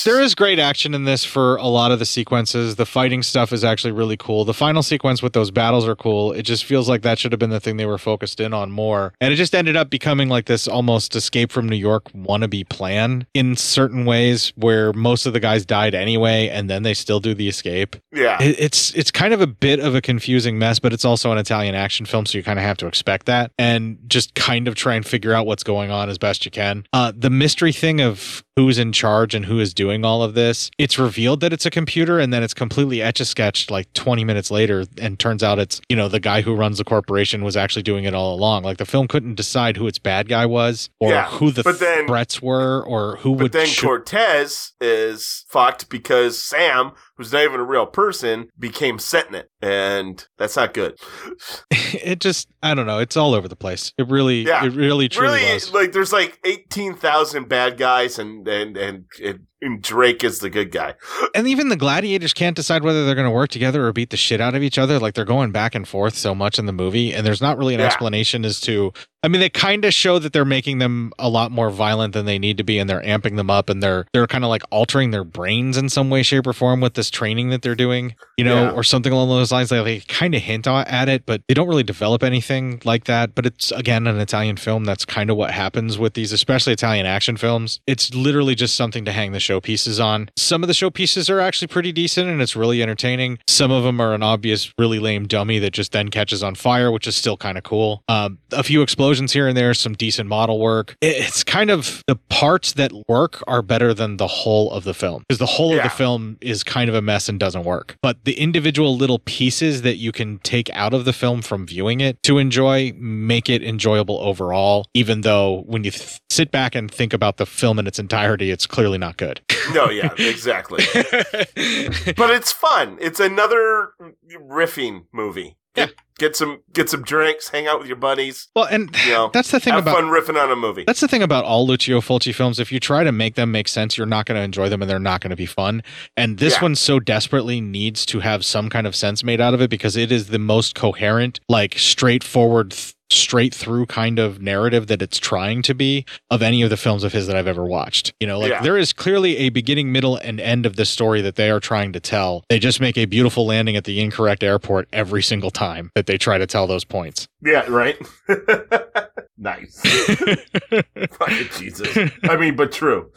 There 0.05 0.21
is 0.21 0.35
great 0.37 0.59
action 0.59 0.95
in 0.95 1.05
this 1.05 1.25
for 1.25 1.57
a 1.57 1.67
lot 1.67 1.93
of 1.93 1.99
the 1.99 2.05
sequences. 2.05 2.77
The 2.77 2.87
fighting 2.87 3.23
stuff 3.23 3.53
is 3.53 3.65
actually 3.65 3.93
really 3.93 4.17
cool. 4.17 4.45
The 4.45 4.55
final 4.55 4.83
sequence 4.83 5.23
with 5.23 5.33
those 5.33 5.51
battles 5.51 5.87
are 5.87 5.97
cool. 5.97 6.33
It 6.33 6.43
just 6.43 6.65
feels 6.65 6.89
like 6.89 7.03
that 7.03 7.19
should 7.19 7.33
have 7.33 7.39
been 7.39 7.51
the 7.51 7.61
thing 7.61 7.77
they 7.77 7.87
were 7.87 7.99
focused 7.99 8.41
in 8.41 8.55
on 8.55 8.71
more. 8.71 9.13
And 9.21 9.33
it 9.33 9.37
just 9.37 9.55
ended 9.55 9.77
up 9.77 9.91
becoming 9.91 10.29
like 10.29 10.47
this 10.47 10.67
almost 10.69 11.15
escape 11.17 11.53
from 11.53 11.69
New 11.69 11.77
York 11.77 12.11
wannabe 12.13 12.69
plan 12.69 13.27
in 13.35 13.57
certain 13.57 14.05
ways 14.05 14.53
where 14.57 14.93
most 14.93 15.27
of 15.27 15.33
the 15.33 15.41
guys 15.41 15.67
died 15.67 15.95
anyway 15.95 16.49
and 16.49 16.71
then 16.71 16.83
they 16.83 16.95
still 16.95 17.21
do 17.21 17.35
the 17.35 17.49
escape. 17.49 17.97
Yeah. 18.13 18.43
It, 18.43 18.59
it's 18.59 18.95
it's 18.95 19.11
kind 19.11 19.35
of 19.35 19.41
a 19.41 19.47
bit 19.47 19.81
of 19.81 19.95
a 19.95 20.01
confusing 20.01 20.59
mess, 20.59 20.79
but 20.79 20.93
it's 20.93 21.05
also 21.05 21.33
an 21.33 21.39
Italian 21.39 21.75
action 21.75 22.07
film, 22.07 22.27
so 22.27 22.39
you 22.39 22.45
kind 22.45 22.59
of 22.59 22.65
have 22.65 22.77
to 22.79 22.87
expect 22.87 23.27
that 23.27 23.53
and 23.59 23.99
just 24.07 24.35
kind 24.35 24.69
of 24.69 24.75
try 24.75 24.95
and 24.95 25.05
figure 25.05 25.35
out 25.35 25.47
what's 25.47 25.63
going 25.63 25.91
on 25.91 26.09
as 26.09 26.19
best 26.19 26.45
you 26.45 26.51
can. 26.51 26.85
Uh, 26.93 27.13
the 27.15 27.31
mystery 27.31 27.73
thing 27.73 28.01
of 28.01 28.45
who's 28.57 28.79
in 28.79 28.93
charge 28.93 29.18
charge 29.19 29.35
and 29.35 29.47
who 29.47 29.59
is 29.59 29.75
doing 29.75 30.05
all 30.05 30.23
of 30.23 30.35
this. 30.35 30.71
It's 30.79 30.99
revealed 30.99 31.41
that 31.41 31.53
it's 31.53 31.67
a 31.67 31.71
computer 31.71 32.19
and 32.21 32.33
then 32.33 32.43
it's 32.43 32.55
completely 32.55 33.03
etch 33.03 33.21
a 33.21 33.25
sketched 33.25 33.71
like 33.71 33.93
20 33.95 34.25
minutes 34.25 34.51
later 34.51 34.85
and 35.01 35.19
turns 35.19 35.43
out 35.43 35.59
it's, 35.59 35.81
you 35.89 35.97
know, 35.97 36.09
the 36.09 36.21
guy 36.21 36.41
who 36.43 36.55
runs 36.55 36.79
the 36.79 36.85
corporation 36.85 37.43
was 37.43 37.57
actually 37.57 37.83
doing 37.83 38.05
it 38.05 38.15
all 38.15 38.35
along. 38.35 38.63
Like 38.63 38.77
the 38.79 38.85
film 38.87 39.09
couldn't 39.09 39.35
decide 39.35 39.77
who 39.77 39.87
its 39.87 39.99
bad 39.99 40.29
guy 40.29 40.47
was 40.47 40.89
or 41.01 41.11
Yeah, 41.11 41.27
who 41.31 41.51
the 41.51 41.63
but 41.65 41.81
then- 41.81 42.07
threats 42.07 42.41
were 42.41 42.83
or 42.85 43.17
who 43.17 43.35
But 43.35 43.43
would 43.43 43.53
then 43.53 43.67
shoot- 43.67 43.87
Cortez 43.87 44.73
is 44.81 45.45
fucked 45.49 45.89
because 45.89 46.39
Sam, 46.43 46.93
who's 47.19 47.33
not 47.33 47.43
even 47.43 47.61
a 47.61 47.65
real 47.65 47.85
person, 47.85 48.49
became 48.59 48.99
sentient, 48.99 49.49
and 49.61 50.27
that's 50.39 50.57
not 50.57 50.73
good. 50.73 50.97
it 51.71 52.21
just 52.21 52.49
I 52.63 52.75
don't 52.75 52.87
know, 52.87 52.99
it's 53.01 53.17
all 53.17 53.35
over 53.35 53.49
the 53.49 53.57
place. 53.57 53.93
It 53.99 54.09
really 54.09 54.47
Yeah, 54.47 54.65
it 54.65 54.73
really 54.73 55.09
truly 55.11 55.35
really, 55.41 55.55
was. 55.55 55.75
like 55.75 55.93
there's 55.93 56.13
like 56.13 56.39
eighteen 56.45 56.95
thousand 56.95 57.49
bad 57.49 57.77
guys, 57.77 58.19
and 58.19 58.47
and 58.49 58.77
and, 58.77 59.05
and 59.23 59.41
and 59.61 59.83
Drake 59.83 60.23
is 60.25 60.39
the 60.39 60.51
good 60.51 60.71
guy. 60.71 60.95
And 61.35 61.47
even 61.49 61.69
the 61.69 61.77
gladiators 61.77 62.33
can't 62.33 62.57
decide 62.57 62.83
whether 62.83 63.05
they're 63.05 63.15
going 63.15 63.27
to 63.27 63.31
work 63.31 63.51
together 63.51 63.87
or 63.87 63.93
beat 63.93 64.11
the 64.11 64.17
shit 64.17 64.41
out 64.41 64.55
of 64.55 64.63
each 64.63 64.79
other. 64.79 64.99
Like 64.99 65.15
they're 65.15 65.25
going 65.25 65.51
back 65.53 65.75
and 65.75 65.87
forth 65.87 66.15
so 66.17 66.35
much 66.35 66.59
in 66.59 66.67
the 66.67 66.73
movie, 66.73 67.13
and 67.13 67.27
there's 67.27 67.41
not 67.43 67.59
really 67.59 67.75
an 67.75 67.81
Yeah. 67.81 67.87
explanation 67.87 68.45
as 68.45 68.61
to. 68.63 68.93
I 69.25 69.27
mean, 69.27 69.41
they 69.41 69.49
kind 69.51 69.85
of 69.85 69.93
show 69.93 70.21
that 70.21 70.33
they're 70.33 70.45
making 70.45 70.79
them 70.79 71.13
a 71.19 71.29
lot 71.29 71.51
more 71.51 71.71
violent 71.71 72.15
than 72.15 72.25
they 72.25 72.39
need 72.39 72.57
to 72.59 72.63
be, 72.63 72.79
and 72.79 72.89
they're 72.89 73.03
amping 73.03 73.35
them 73.37 73.51
up, 73.51 73.69
and 73.69 73.83
they're 73.83 74.07
they're 74.13 74.29
kind 74.29 74.45
of 74.45 74.49
like 74.51 74.63
altering 74.71 75.11
their 75.11 75.25
brains 75.25 75.77
in 75.77 75.89
some 75.89 76.09
way, 76.09 76.23
shape, 76.23 76.47
or 76.47 76.53
form 76.53 76.81
with 76.81 76.95
this 76.95 77.11
training 77.11 77.51
that 77.51 77.63
they're 77.63 77.75
doing, 77.75 78.15
you 78.37 78.45
know, 78.45 78.65
Yeah. 78.65 78.71
or 78.71 78.85
something 78.85 79.13
along 79.13 79.29
those 79.31 79.51
lines. 79.51 79.73
Like 79.73 79.83
they 79.85 80.01
kind 80.01 80.37
of 80.37 80.43
hint 80.43 80.69
at 80.69 81.09
it, 81.09 81.27
but 81.27 81.43
they 81.49 81.55
don't 81.55 81.67
really 81.69 81.83
develop 81.83 82.23
anything 82.23 82.81
like 82.85 83.05
that. 83.05 83.35
But 83.35 83.45
it's 83.45 83.73
again 83.73 84.07
an 84.07 84.21
Italian 84.21 84.57
film. 84.57 84.85
That's 84.85 85.05
kind 85.05 85.31
of 85.31 85.37
what 85.37 85.51
happens 85.51 85.99
with 85.99 86.15
these, 86.15 86.33
especially 86.33 86.73
Italian 86.73 87.05
action 87.07 87.37
films. 87.37 87.81
It's 87.89 88.15
literally 88.15 88.55
just 88.55 88.77
something 88.77 89.05
to 89.05 89.11
hang 89.13 89.33
the 89.33 89.41
showpieces 89.49 90.03
on. 90.05 90.31
Some 90.37 90.63
of 90.63 90.69
the 90.69 90.73
showpieces 90.75 91.31
are 91.31 91.41
actually 91.41 91.69
pretty 91.69 91.93
decent 91.93 92.29
and 92.29 92.41
it's 92.43 92.57
really 92.57 92.83
entertaining. 92.83 93.39
Some 93.49 93.71
of 93.71 93.85
them 93.85 94.01
are 94.01 94.15
an 94.15 94.23
obvious, 94.23 94.73
really 94.79 94.99
lame 94.99 95.27
dummy 95.27 95.59
that 95.61 95.73
just 95.73 95.93
then 95.93 96.09
catches 96.09 96.43
on 96.43 96.55
fire, 96.55 96.91
which 96.91 97.07
is 97.07 97.17
still 97.17 97.37
kind 97.37 97.57
of 97.57 97.65
cool. 97.65 98.03
Um, 98.09 98.39
a 98.53 98.63
few 98.63 98.83
explosions 98.83 99.33
here 99.33 99.49
and 99.49 99.57
there, 99.57 99.75
some 99.75 99.95
decent 99.95 100.29
model 100.29 100.59
work. 100.59 100.97
It's 101.01 101.43
kind 101.45 101.71
of 101.71 102.03
the 102.07 102.17
parts 102.17 102.73
that 102.75 102.93
work 103.09 103.43
are 103.47 103.63
better 103.63 103.95
than 103.95 104.17
the 104.17 104.27
whole 104.27 104.71
of 104.71 104.85
the 104.85 104.95
film 104.95 105.25
because 105.29 105.39
the 105.39 105.47
whole 105.47 105.77
of 105.77 105.83
the 105.83 105.91
film 105.91 106.37
is 106.41 106.63
kind 106.63 106.89
of 106.89 106.95
a 106.95 107.03
mess 107.03 107.29
and 107.29 107.41
doesn't 107.41 107.65
work. 107.65 107.97
But 108.03 108.25
the 108.25 108.35
individual 108.35 108.97
little 108.97 109.19
pieces 109.21 109.83
that 109.83 109.97
you 109.97 110.13
can 110.13 110.39
take 110.41 110.71
out 110.71 110.95
of 110.95 111.05
the 111.05 111.13
film 111.13 111.43
from 111.43 111.67
viewing 111.67 112.01
it 112.01 112.23
to 112.25 112.39
enjoy 112.39 112.93
make 112.99 113.49
it 113.49 113.63
enjoyable 113.63 114.19
overall, 114.21 114.87
even 114.95 115.23
though 115.23 115.63
when 115.67 115.85
you 115.85 115.91
th- 115.91 116.21
sit 116.31 116.51
back 116.51 116.75
and 116.75 116.91
think 116.91 117.13
about 117.13 117.37
the 117.37 117.47
film 117.47 117.79
in 117.79 117.87
its 117.87 117.99
entirety, 117.99 118.51
it's 118.51 118.67
clearly 118.67 118.99
not 118.99 119.17
good. 119.17 119.38
No, 119.75 119.91
yeah, 119.91 120.13
exactly. 120.17 120.83
but 120.95 122.31
it's 122.31 122.53
fun. 122.53 122.97
It's 123.01 123.21
another 123.21 123.91
riffing 124.35 125.05
movie. 125.13 125.57
Get, 125.75 125.93
get 126.19 126.35
some 126.35 126.63
get 126.73 126.89
some 126.91 127.03
drinks, 127.03 127.51
hang 127.51 127.67
out 127.69 127.79
with 127.79 127.87
your 127.87 127.99
buddies. 127.99 128.49
Well, 128.57 128.65
and 128.65 128.89
you 129.05 129.13
know, 129.13 129.31
that's 129.33 129.51
the 129.53 129.61
thing 129.61 129.75
have 129.75 129.85
about- 129.85 129.95
fun 129.97 130.07
riffing 130.07 130.43
on 130.43 130.51
a 130.51 130.57
movie. 130.57 130.83
That's 130.87 131.01
the 131.01 131.07
thing 131.07 131.23
about 131.23 131.45
all 131.45 131.67
Lucio 131.67 132.01
Fulci 132.01 132.35
films. 132.35 132.59
If 132.59 132.73
you 132.73 132.81
try 132.81 133.05
to 133.05 133.13
make 133.13 133.37
them 133.37 133.53
make 133.53 133.69
sense, 133.69 133.97
you're 133.97 134.07
not 134.07 134.27
going 134.27 134.37
to 134.39 134.43
enjoy 134.43 134.69
them 134.71 134.81
and 134.83 134.91
they're 134.91 134.99
not 134.99 135.21
going 135.21 135.31
to 135.31 135.37
be 135.37 135.47
fun. 135.47 135.83
And 136.17 136.39
this 136.39 136.55
Yeah. 136.55 136.63
one 136.63 136.75
so 136.75 136.99
desperately 136.99 137.61
needs 137.61 138.05
to 138.07 138.21
have 138.21 138.45
some 138.45 138.71
kind 138.71 138.87
of 138.89 138.97
sense 138.97 139.23
made 139.23 139.41
out 139.41 139.55
of 139.55 139.61
it 139.61 139.71
because 139.71 139.97
it 139.97 140.11
is 140.11 140.29
the 140.29 140.39
most 140.41 140.75
coherent, 140.75 141.39
like 141.49 141.79
straightforward, 141.79 142.71
th- 142.73 142.95
straight 143.11 143.55
through 143.55 143.87
kind 143.87 144.19
of 144.19 144.41
narrative 144.41 144.87
that 144.89 145.01
it's 145.03 145.19
trying 145.19 145.63
to 145.63 145.75
be 145.75 146.05
of 146.31 146.43
any 146.43 146.63
of 146.63 146.71
the 146.71 146.77
films 146.77 147.05
of 147.05 147.13
his 147.13 147.27
that 147.27 147.37
I've 147.37 147.47
ever 147.47 147.65
watched. 147.65 148.13
You 148.21 148.27
know, 148.27 148.39
like 148.39 148.51
Yeah. 148.51 148.63
there 148.63 148.77
is 148.77 148.93
clearly 148.93 149.37
a 149.39 149.49
beginning, 149.49 149.93
middle, 149.93 150.17
and 150.17 150.41
end 150.41 150.67
of 150.67 150.77
the 150.77 150.85
story 150.85 151.21
that 151.23 151.37
they 151.37 151.51
are 151.51 151.61
trying 151.61 151.93
to 151.95 152.01
tell. 152.01 152.45
They 152.49 152.59
just 152.59 152.81
make 152.81 152.99
a 152.99 153.07
beautiful 153.07 153.47
landing 153.47 153.77
at 153.77 153.85
the 153.85 154.01
incorrect 154.01 154.43
airport 154.43 154.89
every 154.93 155.23
single 155.23 155.51
time 155.51 155.91
that 155.95 156.07
they 156.07 156.19
try 156.19 156.39
to 156.39 156.47
tell 156.47 156.67
those 156.67 156.85
points. 156.85 157.29
Yeah, 157.43 157.65
right. 157.69 157.97
nice. 159.39 159.81
Fucking 161.11 161.49
Jesus. 161.57 162.11
I 162.25 162.37
mean, 162.37 162.57
but 162.57 162.73
true. 162.73 163.11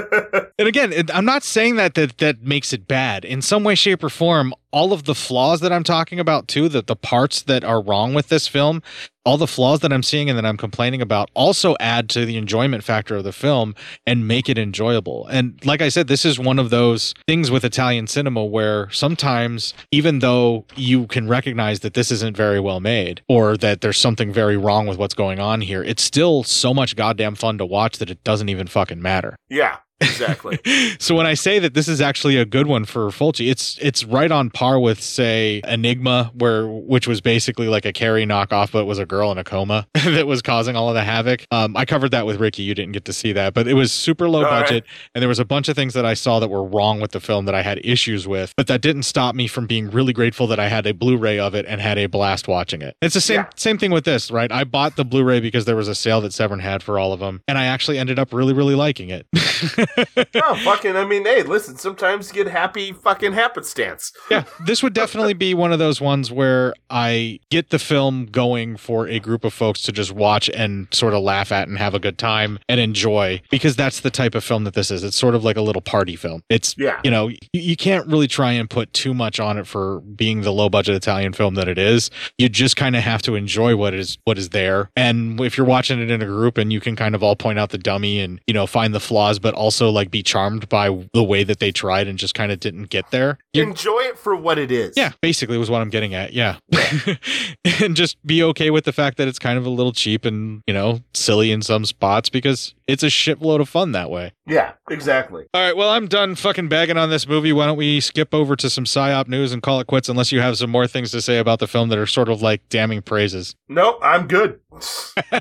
And 0.59 0.67
again, 0.67 0.93
I'm 1.13 1.25
not 1.25 1.45
saying 1.45 1.77
that, 1.77 1.95
that 1.95 2.19
that 2.19 2.43
makes 2.43 2.73
it 2.73 2.89
bad. 2.89 3.25
In 3.25 3.43
some 3.43 3.63
way, 3.63 3.75
shape, 3.75 4.03
or 4.03 4.09
form, 4.09 4.55
all 4.73 4.93
of 4.93 5.05
the 5.05 5.15
flaws 5.15 5.61
that 5.61 5.73
I'm 5.73 5.85
talking 5.85 6.19
about 6.19 6.49
too, 6.49 6.69
that 6.71 6.87
the 6.87 6.97
parts 6.97 7.43
that 7.43 7.63
are 7.63 7.81
wrong 7.81 8.15
with 8.15 8.29
this 8.29 8.49
film, 8.49 8.83
all 9.25 9.37
the 9.37 9.47
flaws 9.47 9.81
that 9.81 9.93
I'm 9.93 10.03
seeing 10.03 10.29
and 10.29 10.39
that 10.39 10.45
I'm 10.47 10.57
complaining 10.57 11.01
about 11.03 11.31
also 11.35 11.77
add 11.81 12.09
to 12.11 12.25
the 12.25 12.37
enjoyment 12.37 12.85
factor 12.85 13.17
of 13.17 13.25
the 13.25 13.33
film 13.33 13.75
and 14.07 14.29
make 14.29 14.49
it 14.49 14.59
enjoyable. 14.59 15.27
And 15.29 15.59
like 15.65 15.81
I 15.83 15.89
said, 15.89 16.09
this 16.09 16.25
is 16.25 16.39
one 16.39 16.59
of 16.59 16.71
those 16.71 17.15
things 17.27 17.51
with 17.51 17.65
Italian 17.65 18.07
cinema 18.07 18.45
where 18.45 18.91
sometimes, 18.91 19.75
even 19.91 20.19
though 20.21 20.65
you 20.75 21.07
can 21.07 21.29
recognize 21.29 21.81
that 21.81 21.95
this 21.95 22.11
isn't 22.11 22.37
very 22.37 22.61
well 22.61 22.81
made 22.81 23.23
or 23.29 23.57
that 23.57 23.81
there's 23.81 23.99
something 23.99 24.33
very 24.33 24.57
wrong 24.57 24.87
with 24.87 24.99
what's 24.99 25.15
going 25.15 25.41
on 25.41 25.56
here, 25.63 25.83
it's 25.83 26.03
still 26.03 26.43
so 26.43 26.73
much 26.73 26.97
goddamn 26.97 27.35
fun 27.35 27.59
to 27.59 27.67
watch 27.67 27.99
that 27.99 28.11
it 28.11 28.23
doesn't 28.25 28.49
even 28.49 28.67
fucking 28.67 29.01
matter. 29.01 29.37
Yeah, 29.49 29.79
exactly. 30.01 30.59
So 30.99 31.15
when 31.15 31.27
I 31.27 31.35
say 31.35 31.59
that 31.59 31.75
this 31.75 31.89
is 31.89 32.01
actually 32.01 32.37
a 32.37 32.45
good 32.45 32.67
one 32.67 32.85
for 32.85 33.09
Fulci, 33.09 33.51
it's 33.51 33.79
it's 33.81 34.05
right 34.05 34.31
on 34.31 34.51
par 34.51 34.79
with 34.79 35.01
say 35.01 35.61
Aenigma, 35.65 36.35
where 36.35 36.67
which 36.67 37.07
was 37.07 37.21
basically 37.21 37.69
like 37.69 37.85
a 37.85 37.93
Carrie 37.93 38.27
knockoff, 38.27 38.73
but 38.73 38.81
it 38.81 38.87
was 38.87 38.99
a 38.99 39.07
girl 39.07 39.31
in 39.31 39.39
a 39.39 39.45
coma 39.45 39.87
that 39.95 40.27
was 40.27 40.43
causing 40.43 40.75
all 40.75 40.89
of 40.89 40.95
the 40.95 41.03
havoc. 41.03 41.47
Um, 41.51 41.77
I 41.77 41.85
covered 41.85 42.11
that 42.11 42.27
with 42.27 42.41
Ricky. 42.41 42.63
You 42.63 42.75
didn't 42.75 42.93
get 42.93 43.05
to 43.07 43.13
see 43.13 43.33
that, 43.33 43.55
but 43.55 43.69
it 43.69 43.75
was 43.75 43.93
super 43.93 44.29
low 44.29 44.45
All 44.45 44.51
right. 44.51 44.63
budget, 44.63 44.85
and 45.15 45.23
there 45.23 45.29
was 45.29 45.39
a 45.39 45.45
bunch 45.45 45.69
of 45.69 45.77
things 45.77 45.95
that 45.95 46.05
I 46.05 46.15
saw 46.15 46.41
that 46.41 46.49
were 46.49 46.65
wrong 46.65 47.01
with 47.01 47.13
the 47.13 47.21
film 47.21 47.45
that 47.47 47.55
I 47.55 47.63
had 47.63 47.81
issues 47.85 48.27
with, 48.27 48.55
but 48.57 48.67
that 48.67 48.81
didn't 48.81 49.05
stop 49.05 49.35
me 49.35 49.47
from 49.47 49.67
being 49.67 49.91
really 49.91 50.13
grateful 50.13 50.47
that 50.49 50.59
I 50.59 50.69
had 50.69 50.87
a 50.87 50.93
Blu-ray 50.95 51.39
of 51.39 51.55
it 51.55 51.67
and 51.67 51.81
had 51.81 51.99
a 51.99 52.07
blast 52.07 52.49
watching 52.49 52.83
it. 52.83 52.97
It's 53.03 53.15
the 53.15 53.21
same 53.21 53.47
same 53.55 53.79
thing 53.79 53.91
with 53.91 54.05
this, 54.05 54.31
right? 54.31 54.51
I 54.51 54.65
bought 54.65 54.97
the 54.97 55.05
Blu-ray 55.05 55.41
because 55.41 55.65
there 55.65 55.77
was 55.77 55.89
a 55.89 55.95
sale 55.95 56.21
that 56.23 56.33
Severin 56.33 56.61
had 56.61 56.83
for 56.83 56.99
all 56.99 57.13
of 57.13 57.21
them, 57.21 57.43
and 57.47 57.59
I 57.59 57.67
actually 57.67 57.99
ended 57.99 58.19
up 58.19 58.33
really 58.33 58.53
really 58.53 58.75
liking 58.75 59.11
it. 59.11 59.27
oh, 59.97 60.55
fucking, 60.65 60.97
I 60.97 61.05
mean, 61.05 61.25
hey, 61.25 61.43
listen, 61.43 61.77
sometimes 61.77 62.29
you 62.29 62.45
get 62.45 62.51
happy 62.53 62.93
fucking 62.93 63.33
happenstance. 63.33 64.13
yeah, 64.31 64.45
this 64.65 64.83
would 64.83 64.93
definitely 64.93 65.35
be 65.35 65.55
one 65.55 65.73
of 65.73 65.79
those 65.79 66.01
ones 66.01 66.31
where 66.31 66.75
I 66.91 67.41
get 67.51 67.71
the 67.71 67.79
film 67.79 68.27
going 68.27 68.77
for 68.77 69.07
a 69.09 69.19
group 69.19 69.45
of 69.45 69.53
folks 69.53 69.83
to 69.83 69.93
just 69.93 70.13
watch 70.13 70.49
and 70.51 70.89
sort 70.93 71.15
of 71.15 71.23
laugh 71.23 71.53
at 71.53 71.69
and 71.69 71.79
have 71.79 71.95
a 71.95 71.99
good 71.99 72.19
time 72.19 72.59
and 72.69 72.81
enjoy 72.81 73.43
because 73.51 73.77
that's 73.77 74.01
the 74.01 74.11
type 74.11 74.35
of 74.35 74.45
film 74.45 74.65
that 74.65 74.75
this 74.75 74.91
is. 74.91 75.05
It's 75.05 75.17
sort 75.17 75.35
of 75.35 75.45
like 75.45 75.57
a 75.57 75.63
little 75.63 75.83
party 75.83 76.17
film. 76.17 76.43
It's, 76.49 76.75
Yeah. 76.79 77.01
you 77.05 77.11
know, 77.11 77.29
you, 77.29 77.37
you 77.53 77.77
can't 77.77 78.07
really 78.07 78.29
try 78.29 78.53
and 78.53 78.69
put 78.71 78.93
too 78.93 79.13
much 79.15 79.39
on 79.41 79.59
it 79.59 79.67
for 79.67 80.01
being 80.01 80.43
the 80.43 80.53
low 80.53 80.69
budget 80.69 80.95
Italian 80.95 81.33
film 81.33 81.55
that 81.57 81.69
it 81.69 81.79
is. 81.79 82.11
You 82.39 82.49
just 82.49 82.77
kind 82.77 82.97
of 82.97 83.03
have 83.03 83.23
to 83.23 83.35
enjoy 83.35 83.77
what 83.77 83.95
is 83.95 84.19
what 84.25 84.39
is 84.39 84.51
there. 84.51 84.91
And 84.97 85.41
if 85.41 85.57
you're 85.59 85.67
watching 85.67 86.01
it 86.01 86.11
in 86.11 86.23
a 86.23 86.27
group 86.27 86.57
and 86.59 86.73
you 86.73 86.81
can 86.81 86.97
kind 86.97 87.15
of 87.15 87.23
all 87.23 87.37
point 87.37 87.59
out 87.59 87.71
the 87.71 87.79
dummy 87.79 88.21
and, 88.21 88.41
you 88.47 88.55
know, 88.55 88.67
find 88.67 88.95
the 88.95 89.01
flaws, 89.01 89.39
but 89.39 89.55
also 89.55 89.76
like 89.85 90.11
be 90.11 90.23
charmed 90.23 90.69
by 90.69 90.89
the 91.13 91.23
way 91.23 91.45
that 91.45 91.59
they 91.61 91.71
tried 91.71 92.09
and 92.09 92.19
just 92.19 92.35
kind 92.35 92.51
of 92.51 92.61
didn't 92.61 92.85
get 92.91 93.11
there. 93.11 93.39
You're, 93.53 93.69
Enjoy 93.69 94.01
it 94.01 94.19
for 94.19 94.35
what 94.35 94.59
it 94.59 94.71
is. 94.73 94.95
yeah, 94.97 95.13
basically 95.21 95.59
was 95.59 95.71
what 95.71 95.83
I'm 95.83 95.91
getting 95.91 96.15
at. 96.15 96.33
Yeah. 96.33 96.57
and 97.83 97.97
just 97.97 98.17
be 98.27 98.43
okay 98.43 98.71
with 98.71 98.85
the 98.85 98.93
fact 98.93 99.17
that 99.19 99.29
it's 99.29 99.39
kind 99.39 99.59
of 99.59 99.67
a 99.67 99.71
little 99.71 99.93
cheap 99.93 100.25
and, 100.25 100.63
you 100.67 100.75
know, 100.75 101.01
silly 101.15 101.53
in 101.53 101.63
some 101.63 101.85
spots 101.85 102.29
because 102.29 102.75
it's 102.87 103.03
a 103.03 103.07
shitload 103.07 103.61
of 103.61 103.69
fun 103.69 103.93
that 103.93 104.11
way. 104.11 104.33
Yeah, 104.47 104.73
exactly. 104.91 105.47
All 105.53 105.61
right, 105.61 105.77
well, 105.77 105.91
I'm 105.91 106.07
done 106.07 106.35
fucking 106.35 106.69
bagging 106.69 106.97
on 106.97 107.11
this 107.11 107.27
movie. 107.27 107.53
Why 107.53 107.67
don't 107.67 107.77
we 107.77 108.01
skip 108.01 108.33
over 108.33 108.55
to 108.57 108.71
some 108.71 108.85
PSYOP 108.85 109.29
news 109.29 109.53
and 109.53 109.63
call 109.63 109.81
it 109.81 109.87
quits 109.87 110.09
unless 110.09 110.31
you 110.33 110.41
have 110.41 110.57
some 110.57 110.71
more 110.71 110.87
things 110.87 111.11
to 111.11 111.21
say 111.21 111.39
about 111.39 111.59
the 111.59 111.67
film 111.67 111.89
that 111.89 111.99
are 111.99 112.07
sort 112.07 112.29
of 112.29 112.43
like 112.43 112.69
damning 112.69 113.03
praises. 113.03 113.57
No, 113.69 113.99
I'm 114.01 114.29
good. 114.29 114.61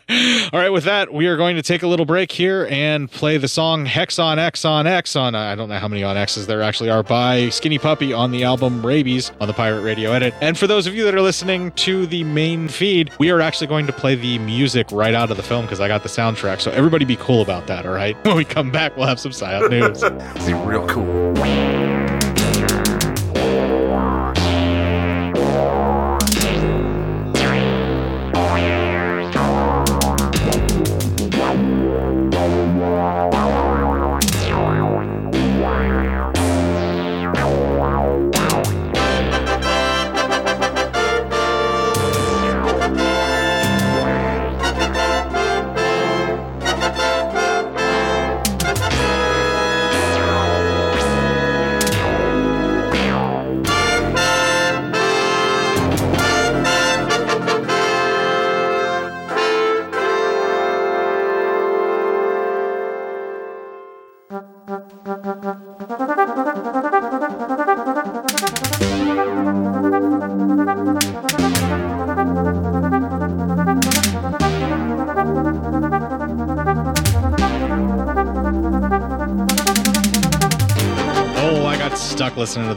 All 0.54 0.60
right, 0.60 0.72
with 0.72 0.84
that, 0.86 1.14
we 1.14 1.28
are 1.28 1.38
going 1.38 1.56
to 1.56 1.62
take 1.62 1.84
a 1.84 1.88
little 1.88 2.06
break 2.06 2.32
here 2.32 2.68
and 2.70 3.10
play 3.10 3.38
the 3.38 3.48
song 3.48 3.86
Hex 3.86 4.20
on 4.20 4.40
X 4.40 4.66
on 4.66 4.88
X 4.88 5.16
on, 5.16 5.36
I 5.36 5.56
don't 5.56 5.70
know 5.70 5.80
how 5.80 5.88
many 5.88 6.04
on 6.04 6.18
X's 6.18 6.48
there 6.48 6.62
actually 6.62 6.90
are, 6.90 7.04
by 7.04 7.50
Skinny 7.50 7.78
Puppy 7.78 8.14
on 8.14 8.32
the 8.32 8.44
album 8.44 8.86
Rabies 8.86 9.32
on 9.40 9.48
the 9.48 9.54
Pirate 9.54 9.82
Radio 9.82 10.12
edit. 10.12 10.34
And 10.42 10.58
for 10.58 10.68
those 10.68 10.88
of 10.88 10.96
you 10.96 11.04
that 11.06 11.16
are 11.16 11.22
listening 11.22 11.72
to 11.74 12.06
the 12.08 12.24
main 12.24 12.68
feed, 12.68 13.12
we 13.20 13.32
are 13.32 13.42
actually 13.42 13.68
going 13.68 13.88
to 13.88 13.94
play 13.94 14.16
the 14.16 14.40
music 14.40 14.88
right 14.92 15.14
out 15.14 15.32
of 15.32 15.38
the 15.38 15.44
film 15.44 15.66
because 15.66 15.80
I 15.80 15.88
got 15.88 16.04
the 16.04 16.10
soundtrack. 16.10 16.62
So 16.62 16.72
everybody 16.72 17.06
be 17.06 17.18
cool 17.18 17.42
about 17.42 17.68
that, 17.68 17.86
all 17.86 17.94
right? 17.94 18.16
When 18.26 18.38
we 18.38 18.44
come 18.44 18.72
back, 18.72 18.98
we'll 18.98 19.08
have 19.08 19.20
some 19.20 19.32
PSYOP 19.32 19.70
news. 19.70 20.46
Be 20.46 20.54
real 20.54 20.86
cool. 20.88 21.95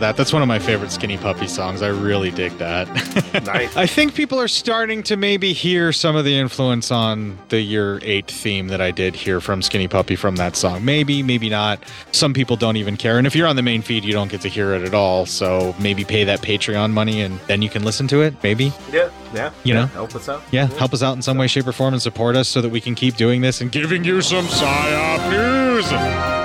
That. 0.08 0.16
That's 0.16 0.32
one 0.32 0.40
of 0.40 0.48
my 0.48 0.58
favorite 0.58 0.90
Skinny 0.90 1.18
Puppy 1.18 1.46
songs. 1.46 1.82
I 1.82 1.88
really 1.88 2.30
dig 2.30 2.56
that. 2.58 2.88
Nice. 3.48 3.76
I 3.76 3.86
think 3.86 4.14
people 4.14 4.38
are 4.40 4.48
starting 4.48 5.02
to 5.04 5.16
maybe 5.16 5.52
hear 5.52 5.92
some 5.92 6.16
of 6.16 6.24
the 6.24 6.36
influence 6.36 6.90
on 6.90 7.38
the 7.48 7.60
year 7.60 7.98
eight 8.02 8.30
theme 8.30 8.68
that 8.68 8.80
I 8.80 8.90
did 8.90 9.14
hear 9.14 9.40
from 9.40 9.62
Skinny 9.62 9.86
Puppy 9.86 10.16
from 10.16 10.36
that 10.36 10.56
song. 10.56 10.84
Maybe, 10.84 11.22
maybe 11.22 11.48
not. 11.48 11.82
Some 12.12 12.34
people 12.34 12.56
don't 12.56 12.76
even 12.76 12.96
care. 12.96 13.16
And 13.16 13.26
if 13.26 13.34
you're 13.34 13.46
on 13.46 13.56
the 13.56 13.62
main 13.62 13.80
feed, 13.80 14.04
you 14.04 14.12
don't 14.12 14.30
get 14.30 14.40
to 14.42 14.48
hear 14.48 14.74
it 14.74 14.82
at 14.82 14.92
all. 14.92 15.24
So 15.24 15.74
maybe 15.78 16.04
pay 16.04 16.24
that 16.24 16.40
Patreon 16.40 16.92
money 16.92 17.22
and 17.22 17.38
then 17.40 17.62
you 17.62 17.70
can 17.70 17.84
listen 17.84 18.08
to 18.08 18.22
it. 18.22 18.34
Maybe. 18.42 18.72
Yeah, 18.92 19.10
yeah. 19.34 19.52
You 19.64 19.74
yeah, 19.74 19.80
know? 19.80 19.86
help 19.86 20.14
us 20.14 20.28
out. 20.28 20.42
Yeah, 20.50 20.66
help 20.66 20.92
us 20.92 21.02
out 21.02 21.16
in 21.16 21.22
some 21.22 21.38
way, 21.38 21.46
shape, 21.46 21.66
or 21.66 21.72
form 21.72 21.94
and 21.94 22.02
support 22.02 22.36
us 22.36 22.48
so 22.48 22.60
that 22.60 22.70
we 22.70 22.80
can 22.80 22.94
keep 22.94 23.16
doing 23.16 23.40
this 23.40 23.60
and 23.60 23.70
giving 23.70 24.04
you 24.04 24.20
some 24.20 24.46
PSYOP 24.46 25.30
news. 25.30 26.37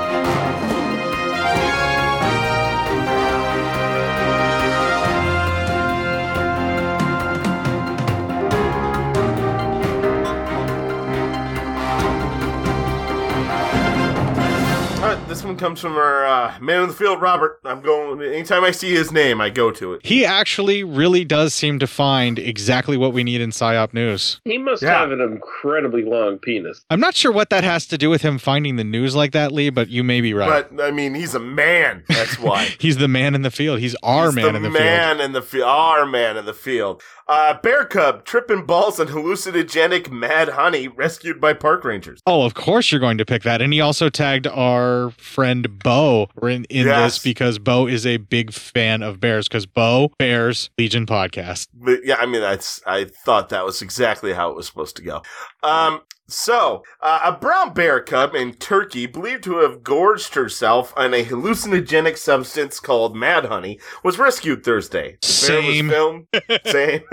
Right, 15.03 15.27
this 15.27 15.43
one 15.43 15.57
comes 15.57 15.79
from 15.79 15.93
our 15.97 16.25
uh, 16.25 16.59
man 16.59 16.83
in 16.83 16.87
the 16.89 16.93
field, 16.93 17.21
Robert. 17.21 17.59
I'm 17.65 17.81
going. 17.81 18.21
Anytime 18.21 18.63
I 18.63 18.71
see 18.71 18.91
his 18.91 19.11
name, 19.11 19.41
I 19.41 19.49
go 19.49 19.71
to 19.71 19.93
it. 19.93 20.05
He 20.05 20.25
actually 20.25 20.83
really 20.83 21.25
does 21.25 21.53
seem 21.53 21.79
to 21.79 21.87
find 21.87 22.39
exactly 22.39 22.95
what 22.97 23.13
we 23.13 23.23
need 23.23 23.41
in 23.41 23.49
PSYOP 23.51 23.93
news. 23.93 24.39
He 24.45 24.57
must 24.57 24.81
Yeah. 24.83 24.99
have 24.99 25.11
an 25.11 25.21
incredibly 25.21 26.03
long 26.03 26.37
penis. 26.39 26.85
I'm 26.89 26.99
not 26.99 27.15
sure 27.15 27.31
what 27.31 27.49
that 27.49 27.63
has 27.63 27.85
to 27.87 27.97
do 27.97 28.09
with 28.09 28.21
him 28.21 28.37
finding 28.37 28.75
the 28.77 28.83
news 28.83 29.15
like 29.15 29.31
that, 29.33 29.51
Lee, 29.51 29.69
but 29.69 29.89
you 29.89 30.03
may 30.03 30.21
be 30.21 30.33
right. 30.33 30.65
But 30.71 30.83
I 30.83 30.91
mean, 30.91 31.13
he's 31.15 31.33
a 31.35 31.39
man. 31.39 32.03
That's 32.07 32.39
why. 32.39 32.63
He's 32.79 32.97
the 32.97 33.07
man 33.07 33.35
in 33.35 33.41
the 33.43 33.51
field. 33.51 33.79
He's 33.79 33.95
our 34.03 34.27
He's 34.27 34.35
man 34.35 34.55
in 34.55 34.61
the 34.63 34.69
field. 34.69 34.75
The 34.75 34.79
man 34.79 35.19
in 35.21 35.31
the 35.33 35.41
field. 35.41 35.63
Our 35.67 36.05
man 36.05 36.37
in 36.37 36.45
the 36.45 36.53
field. 36.53 37.01
Uh, 37.27 37.53
bear 37.61 37.85
cub 37.85 38.25
tripping 38.25 38.65
balls 38.65 38.99
and 38.99 39.09
hallucinogenic 39.09 40.11
mad 40.11 40.49
honey 40.49 40.87
rescued 40.87 41.39
by 41.39 41.53
park 41.53 41.83
rangers. 41.85 42.19
Oh, 42.27 42.43
of 42.45 42.53
course 42.53 42.91
you're 42.91 42.99
going 42.99 43.17
to 43.17 43.25
pick 43.25 43.43
that. 43.43 43.61
And 43.61 43.71
he 43.71 43.79
also 43.81 44.09
tagged 44.09 44.45
our 44.47 45.11
friend 45.11 45.79
Bo 45.79 46.27
in, 46.41 46.65
in 46.65 46.87
Yes. 46.87 47.13
this 47.15 47.23
because 47.23 47.59
Bo 47.59 47.87
is 47.87 48.05
a 48.05 48.17
big 48.17 48.51
fan 48.51 49.01
of 49.01 49.19
bears 49.19 49.47
because 49.47 49.65
Bo 49.65 50.11
Bears 50.19 50.69
Legion 50.77 51.05
podcast. 51.05 51.67
But 51.73 51.99
yeah, 52.03 52.15
I 52.19 52.25
mean, 52.25 52.41
that's. 52.41 52.81
I 52.85 53.05
thought 53.05 53.49
that 53.49 53.63
was 53.65 53.81
exactly 53.81 54.33
how 54.33 54.49
it 54.49 54.55
was 54.55 54.67
supposed 54.67 54.95
to 54.97 55.01
go. 55.01 55.21
Um, 55.63 56.01
so 56.27 56.83
uh, 57.01 57.19
a 57.25 57.31
brown 57.33 57.73
bear 57.73 58.01
cub 58.01 58.33
in 58.35 58.53
Turkey, 58.53 59.05
believed 59.05 59.43
to 59.45 59.57
have 59.57 59.83
gorged 59.83 60.33
herself 60.35 60.93
on 60.95 61.13
a 61.13 61.23
hallucinogenic 61.23 62.17
substance 62.17 62.79
called 62.79 63.15
mad 63.15 63.45
honey, 63.45 63.79
was 64.03 64.17
rescued 64.17 64.63
Thursday. 64.63 65.17
The 65.21 65.47
bear 65.47 65.57
was 65.65 65.75
Same. 65.75 65.89
filmed. 65.89 66.27
Same. 66.65 67.01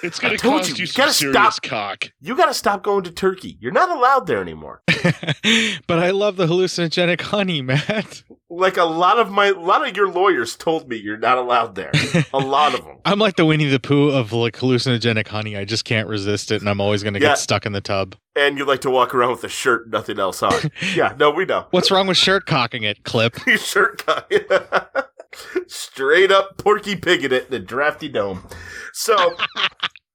It's 0.00 0.20
I 0.20 0.22
gonna 0.22 0.38
told 0.38 0.58
cost 0.62 0.70
you, 0.78 0.84
you, 0.84 0.86
you 0.86 0.92
gotta 0.96 1.12
stop- 1.12 1.62
cock. 1.62 2.12
You 2.20 2.36
got 2.36 2.46
to 2.46 2.54
stop 2.54 2.84
going 2.84 3.02
to 3.04 3.10
Turkey. 3.10 3.56
You're 3.60 3.72
not 3.72 3.90
allowed 3.90 4.26
there 4.28 4.40
anymore. 4.40 4.82
But 5.88 5.98
I 5.98 6.10
love 6.10 6.36
the 6.36 6.46
hallucinogenic 6.46 7.20
honey, 7.20 7.62
Matt. 7.62 8.22
Like 8.50 8.78
a 8.78 8.84
lot 8.84 9.18
of 9.18 9.30
my, 9.30 9.48
a 9.48 9.52
lot 9.58 9.86
of 9.86 9.94
your 9.94 10.08
lawyers 10.10 10.56
told 10.56 10.88
me 10.88 10.96
you're 10.96 11.18
not 11.18 11.36
allowed 11.36 11.74
there. 11.74 11.92
A 12.32 12.38
lot 12.38 12.72
of 12.74 12.82
them. 12.82 12.96
I'm 13.04 13.18
like 13.18 13.36
the 13.36 13.44
Winnie 13.44 13.66
the 13.66 13.78
Pooh 13.78 14.08
of 14.08 14.32
like 14.32 14.56
hallucinogenic 14.56 15.28
honey. 15.28 15.54
I 15.54 15.66
just 15.66 15.84
can't 15.84 16.08
resist 16.08 16.50
it, 16.50 16.62
and 16.62 16.68
I'm 16.70 16.80
always 16.80 17.02
going 17.02 17.12
to 17.12 17.20
Yeah. 17.20 17.28
get 17.28 17.38
stuck 17.38 17.66
in 17.66 17.72
the 17.72 17.82
tub. 17.82 18.16
And 18.34 18.56
you 18.56 18.64
like 18.64 18.80
to 18.82 18.90
walk 18.90 19.14
around 19.14 19.32
with 19.32 19.44
a 19.44 19.48
shirt, 19.50 19.90
nothing 19.90 20.18
else 20.18 20.42
on. 20.42 20.54
yeah, 20.94 21.14
no, 21.18 21.30
we 21.30 21.44
know. 21.44 21.66
What's 21.72 21.90
wrong 21.90 22.06
with 22.06 22.16
shirt 22.16 22.46
cocking 22.46 22.84
it, 22.84 23.04
Clip? 23.04 23.36
Shirt 23.58 24.06
cut. 24.06 24.32
Straight 25.66 26.32
up 26.32 26.56
Porky 26.56 26.96
Pig 26.96 27.24
it 27.24 27.32
in 27.32 27.52
a 27.54 27.58
drafty 27.58 28.08
dome. 28.08 28.46
So, 28.94 29.36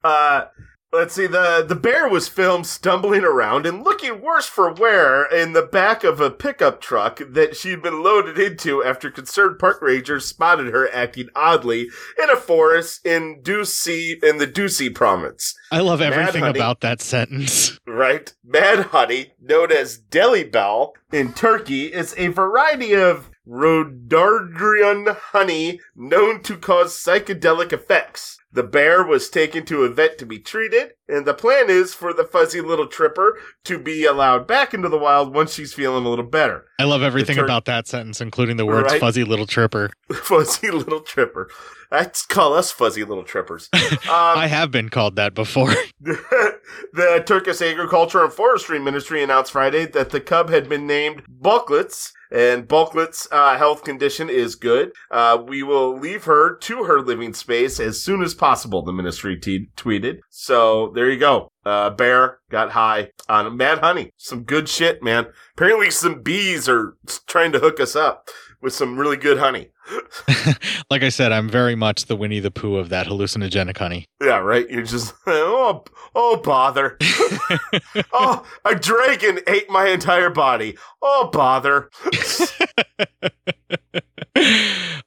uh, 0.03 0.45
let's 0.93 1.15
see. 1.15 1.27
The 1.27 1.65
the 1.67 1.75
bear 1.75 2.07
was 2.07 2.27
filmed 2.27 2.67
stumbling 2.67 3.23
around 3.23 3.65
and 3.65 3.83
looking 3.83 4.21
worse 4.21 4.45
for 4.45 4.71
wear 4.71 5.25
in 5.25 5.53
the 5.53 5.65
back 5.65 6.03
of 6.03 6.21
a 6.21 6.29
pickup 6.29 6.79
truck 6.79 7.19
that 7.27 7.55
she'd 7.55 7.81
been 7.81 8.03
loaded 8.03 8.37
into 8.37 8.83
after 8.83 9.09
concerned 9.09 9.59
park 9.59 9.81
rangers 9.81 10.25
spotted 10.25 10.67
her 10.67 10.87
acting 10.93 11.29
oddly 11.35 11.89
in 12.21 12.29
a 12.29 12.35
forest 12.35 13.05
in 13.05 13.41
Düzce 13.41 14.23
in 14.23 14.37
the 14.37 14.47
Düzce 14.47 14.93
province. 14.93 15.55
I 15.71 15.79
love 15.79 16.01
everything 16.01 16.43
honey. 16.43 16.59
about 16.59 16.81
that 16.81 17.01
sentence. 17.01 17.79
right? 17.87 18.33
Mad 18.45 18.87
honey, 18.87 19.33
known 19.41 19.71
as 19.71 19.97
deli 19.97 20.43
bal 20.43 20.93
in 21.11 21.33
Turkey, 21.33 21.85
is 21.85 22.13
a 22.17 22.27
variety 22.27 22.93
of 22.93 23.29
rhododendron 23.45 25.07
honey 25.31 25.79
known 25.95 26.41
to 26.43 26.55
cause 26.57 26.93
psychedelic 26.93 27.73
effects. 27.73 28.37
The 28.53 28.61
bear 28.63 29.03
was 29.03 29.29
taken 29.29 29.65
to 29.65 29.81
a 29.83 29.89
vet 29.89 30.19
to 30.19 30.27
be 30.27 30.37
treated, 30.37 30.91
and 31.09 31.25
the 31.25 31.33
plan 31.33 31.71
is 31.71 31.95
for 31.95 32.13
the 32.13 32.23
fuzzy 32.23 32.61
little 32.61 32.85
tripper 32.85 33.35
to 33.65 33.79
be 33.79 34.05
allowed 34.05 34.45
back 34.45 34.75
into 34.75 34.89
the 34.89 34.97
wild 34.97 35.33
once 35.33 35.55
she's 35.55 35.73
feeling 35.73 36.05
a 36.05 36.09
little 36.09 36.23
better. 36.25 36.65
I 36.79 36.83
love 36.83 37.01
everything 37.01 37.37
Tur- 37.37 37.45
about 37.45 37.65
that 37.65 37.87
sentence, 37.87 38.21
including 38.21 38.57
the 38.57 38.65
words 38.67 38.91
Right. 38.91 38.99
fuzzy 39.01 39.23
little 39.23 39.47
tripper. 39.47 39.91
fuzzy 40.13 40.69
little 40.69 40.99
tripper. 41.01 41.49
Let's 41.93 42.25
call 42.25 42.55
us 42.55 42.71
fuzzy 42.71 43.03
little 43.03 43.23
trippers. 43.23 43.69
Um, 44.03 44.37
I 44.37 44.47
have 44.47 44.69
been 44.69 44.89
called 44.89 45.15
that 45.15 45.33
before. 45.33 45.73
the 46.01 47.23
Turkish 47.25 47.61
Agriculture 47.61 48.23
and 48.23 48.33
Forestry 48.33 48.77
Ministry 48.77 49.23
announced 49.23 49.51
Friday 49.51 49.85
that 49.85 50.09
the 50.09 50.19
cub 50.19 50.49
had 50.49 50.67
been 50.67 50.85
named 50.85 51.23
Bulklets, 51.29 52.11
and 52.31 52.67
Bulklet's 52.67 53.27
uh, 53.31 53.57
health 53.57 53.83
condition 53.83 54.29
is 54.29 54.55
good. 54.55 54.91
Uh, 55.09 55.41
we 55.47 55.63
will 55.63 55.97
leave 55.97 56.25
her 56.25 56.55
to 56.57 56.83
her 56.83 57.01
living 57.01 57.33
space 57.33 57.79
as 57.79 58.01
soon 58.01 58.21
as 58.21 58.33
possible, 58.33 58.83
the 58.83 58.91
ministry 58.91 59.39
te- 59.39 59.69
tweeted. 59.77 60.17
So 60.29 60.91
there 60.93 61.09
you 61.09 61.19
go. 61.19 61.49
Uh, 61.65 61.89
bear 61.91 62.39
got 62.49 62.71
high 62.71 63.11
on 63.29 63.55
mad 63.55 63.79
honey. 63.79 64.11
Some 64.17 64.43
good 64.43 64.67
shit, 64.67 65.01
man. 65.01 65.27
Apparently, 65.55 65.91
some 65.91 66.21
bees 66.21 66.67
are 66.67 66.97
trying 67.25 67.51
to 67.53 67.59
hook 67.59 67.79
us 67.79 67.95
up 67.95 68.27
with 68.61 68.73
some 68.73 68.97
really 68.97 69.17
good 69.17 69.37
honey. 69.37 69.69
like 70.89 71.03
I 71.03 71.09
said, 71.09 71.31
I'm 71.31 71.49
very 71.49 71.75
much 71.75 72.05
the 72.05 72.15
Winnie 72.15 72.39
the 72.39 72.51
Pooh 72.51 72.77
of 72.77 72.89
that 72.89 73.07
hallucinogenic 73.07 73.77
honey. 73.77 74.05
Yeah, 74.21 74.37
right. 74.37 74.69
You're 74.69 74.83
just 74.83 75.13
oh 75.27 75.83
oh 76.15 76.37
bother. 76.37 76.97
oh, 78.13 78.45
a 78.65 78.75
dragon 78.75 79.39
ate 79.47 79.69
my 79.69 79.87
entire 79.87 80.29
body. 80.29 80.77
Oh 81.01 81.29
bother. 81.31 81.89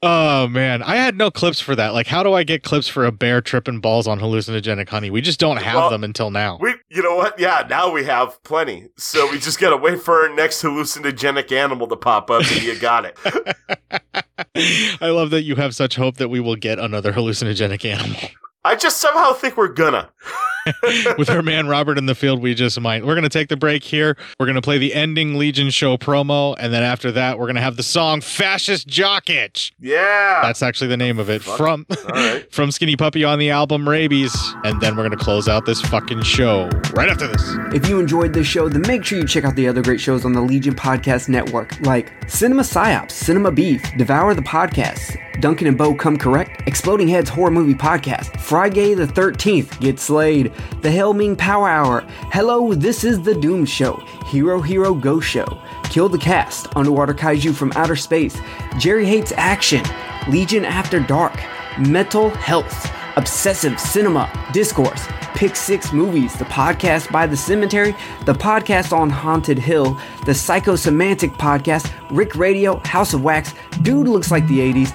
Oh 0.07 0.49
man, 0.49 0.83
I 0.83 0.97
had 0.97 1.17
no 1.17 1.31
clips 1.31 1.61
for 1.61 1.75
that. 1.77 1.93
Like, 1.93 2.07
how 2.07 2.23
do 2.23 2.33
I 2.33 2.43
get 2.43 2.63
clips 2.63 2.89
for 2.89 3.05
a 3.05 3.13
bear 3.13 3.41
tripping 3.41 3.81
balls 3.81 4.07
on 4.07 4.21
hallucinogenic 4.21 4.89
honey? 4.89 5.11
We 5.11 5.21
just 5.21 5.41
don't 5.41 5.59
have 5.59 5.75
Well, 5.75 5.91
them 5.91 6.05
until 6.05 6.31
now. 6.31 6.59
We, 6.61 6.75
you 6.89 7.03
know 7.03 7.17
what? 7.17 7.39
Yeah, 7.39 7.67
now 7.69 7.91
we 7.91 8.05
have 8.05 8.43
plenty. 8.45 8.89
So 8.97 9.31
we 9.31 9.39
just 9.39 9.59
gotta 9.59 9.77
wait 9.77 10.01
for 10.01 10.23
our 10.23 10.35
next 10.35 10.63
hallucinogenic 10.63 11.53
animal 11.53 11.87
to 11.89 11.97
pop 11.97 12.31
up, 12.31 12.43
and 12.43 12.63
you 12.63 12.79
got 12.79 13.05
it. 13.05 13.19
I 15.01 15.09
love 15.11 15.31
that 15.31 15.43
you 15.43 15.57
have 15.57 15.75
such 15.75 15.97
hope 15.97 16.17
that 16.17 16.29
we 16.29 16.41
will 16.41 16.57
get 16.57 16.79
another 16.79 17.13
hallucinogenic 17.13 17.85
animal. 17.85 18.21
I 18.67 18.75
just 18.75 19.01
somehow 19.01 19.33
think 19.33 19.57
we're 19.57 19.69
gonna. 19.69 20.11
With 21.19 21.31
our 21.31 21.43
man 21.43 21.69
Robert 21.69 21.97
in 21.97 22.07
the 22.07 22.15
field, 22.17 22.43
we 22.43 22.53
just 22.53 22.81
might. 22.81 23.05
We're 23.07 23.15
going 23.15 23.23
to 23.23 23.29
take 23.29 23.49
the 23.49 23.57
break 23.57 23.85
here. 23.85 24.17
We're 24.41 24.47
going 24.47 24.57
to 24.57 24.63
play 24.63 24.79
the 24.79 24.95
ending 24.95 25.39
Legion 25.39 25.71
show 25.71 25.97
promo. 25.97 26.57
And 26.59 26.73
then 26.73 26.83
after 26.83 27.13
that, 27.13 27.39
we're 27.39 27.47
going 27.47 27.55
to 27.55 27.61
have 27.63 27.77
the 27.77 27.85
song 27.85 28.21
Fascist 28.21 28.89
Jock 28.89 29.31
Itch. 29.31 29.73
Yeah. 29.79 30.41
That's 30.43 30.63
actually 30.63 30.89
the 30.89 30.97
name 30.97 31.21
of 31.21 31.31
it 31.31 31.43
Fuck. 31.43 31.57
from, 31.57 31.87
All 31.91 32.13
right. 32.15 32.53
from 32.53 32.73
Skinny 32.73 32.97
Puppy 32.97 33.23
on 33.23 33.39
the 33.39 33.51
album 33.51 33.89
Rabies. 33.89 34.35
And 34.65 34.81
then 34.81 34.97
we're 34.97 35.07
going 35.07 35.17
to 35.17 35.25
close 35.25 35.47
out 35.47 35.67
this 35.67 35.81
fucking 35.83 36.23
show 36.23 36.69
right 36.95 37.09
after 37.09 37.29
this. 37.29 37.43
If 37.73 37.89
you 37.89 38.01
enjoyed 38.01 38.33
this 38.33 38.49
show, 38.49 38.69
then 38.69 38.83
make 38.89 39.05
sure 39.05 39.19
you 39.21 39.27
check 39.29 39.45
out 39.45 39.55
the 39.55 39.69
other 39.69 39.83
great 39.83 40.01
shows 40.01 40.25
on 40.25 40.33
the 40.33 40.41
Legion 40.41 40.75
Podcast 40.75 41.29
Network, 41.29 41.79
like 41.83 42.13
Cinema 42.29 42.63
Psyops, 42.63 43.13
Cinema 43.13 43.53
Beef, 43.53 43.83
Devour 43.97 44.35
the 44.35 44.43
Podcast, 44.43 45.17
Duncan 45.41 45.69
and 45.69 45.79
Bo 45.79 45.95
Come 45.95 46.17
Correct, 46.17 46.63
Exploding 46.67 47.07
Heads 47.09 47.31
Horror 47.31 47.51
Movie 47.53 47.75
Podcast, 47.75 48.41
Friday 48.57 48.95
the 48.95 49.07
13th, 49.07 49.79
Get 49.81 50.01
Slayed, 50.01 50.51
The 50.81 50.89
Helming 50.89 51.37
Power 51.37 51.69
Hour, 51.69 52.01
Hello, 52.33 52.73
This 52.73 53.05
is 53.05 53.21
the 53.21 53.35
Doom 53.35 53.67
Show, 53.67 53.97
Hero 54.29 54.63
Hero 54.63 54.95
Go 54.95 55.21
Show, 55.21 55.61
Kill 55.91 56.09
the 56.09 56.17
Cast, 56.17 56.75
Underwater 56.75 57.13
Kaiju 57.13 57.55
from 57.55 57.71
Outer 57.77 57.97
Space, 57.97 58.41
Jerry 58.79 59.05
Hates 59.05 59.31
Action, 59.37 59.85
Legion 60.31 60.65
After 60.65 61.01
Dark, 61.01 61.39
Mental 61.79 62.31
Health, 62.31 62.91
Obsessive 63.17 63.79
Cinema, 63.79 64.33
Discourse, 64.55 65.07
Pick 65.35 65.55
Six 65.55 65.93
Movies, 65.93 66.33
the 66.39 66.47
podcast 66.47 67.13
by 67.13 67.27
The 67.27 67.37
Cemetery, 67.37 67.95
the 68.25 68.33
podcast 68.33 68.97
on 68.97 69.11
Haunted 69.11 69.59
Hill, 69.59 70.01
the 70.25 70.33
Psychosemantic 70.33 71.37
podcast, 71.37 71.93
Rick 72.11 72.35
Radio, 72.37 72.79
House 72.87 73.13
of 73.13 73.23
Wax, 73.23 73.53
Dude 73.83 74.09
Looks 74.09 74.31
Like 74.31 74.47
the 74.49 74.61
80s, 74.61 74.95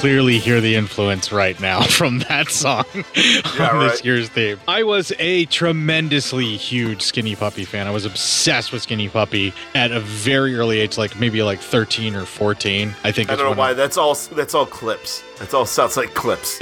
Clearly 0.00 0.38
hear 0.38 0.62
the 0.62 0.74
influence 0.76 1.30
right 1.30 1.60
now 1.60 1.82
from 1.98 2.20
that 2.20 2.48
song 2.48 2.84
on 3.60 3.80
this 3.86 4.02
year's 4.02 4.30
theme. 4.30 4.58
I 4.66 4.82
was 4.82 5.12
a 5.18 5.44
tremendously 5.46 6.56
huge 6.56 7.02
Skinny 7.02 7.36
Puppy 7.36 7.66
fan. 7.66 7.86
I 7.86 7.90
was 7.90 8.06
obsessed 8.06 8.72
with 8.72 8.80
Skinny 8.80 9.10
Puppy 9.10 9.52
at 9.74 9.92
a 9.92 10.00
very 10.00 10.56
early 10.56 10.80
age, 10.80 10.96
like 10.96 11.20
maybe 11.20 11.42
like 11.42 11.58
13 11.60 12.14
or 12.16 12.24
14. 12.24 12.94
I 13.04 13.12
think 13.12 13.30
I 13.30 13.36
don't 13.36 13.50
know 13.50 13.58
why. 13.58 13.74
That's 13.74 13.98
all. 13.98 14.14
That's 14.14 14.54
all 14.54 14.64
clips. 14.64 15.22
That's 15.38 15.52
all 15.54 15.64
sounds 15.66 15.96
like 15.96 16.12
clips. 16.14 16.58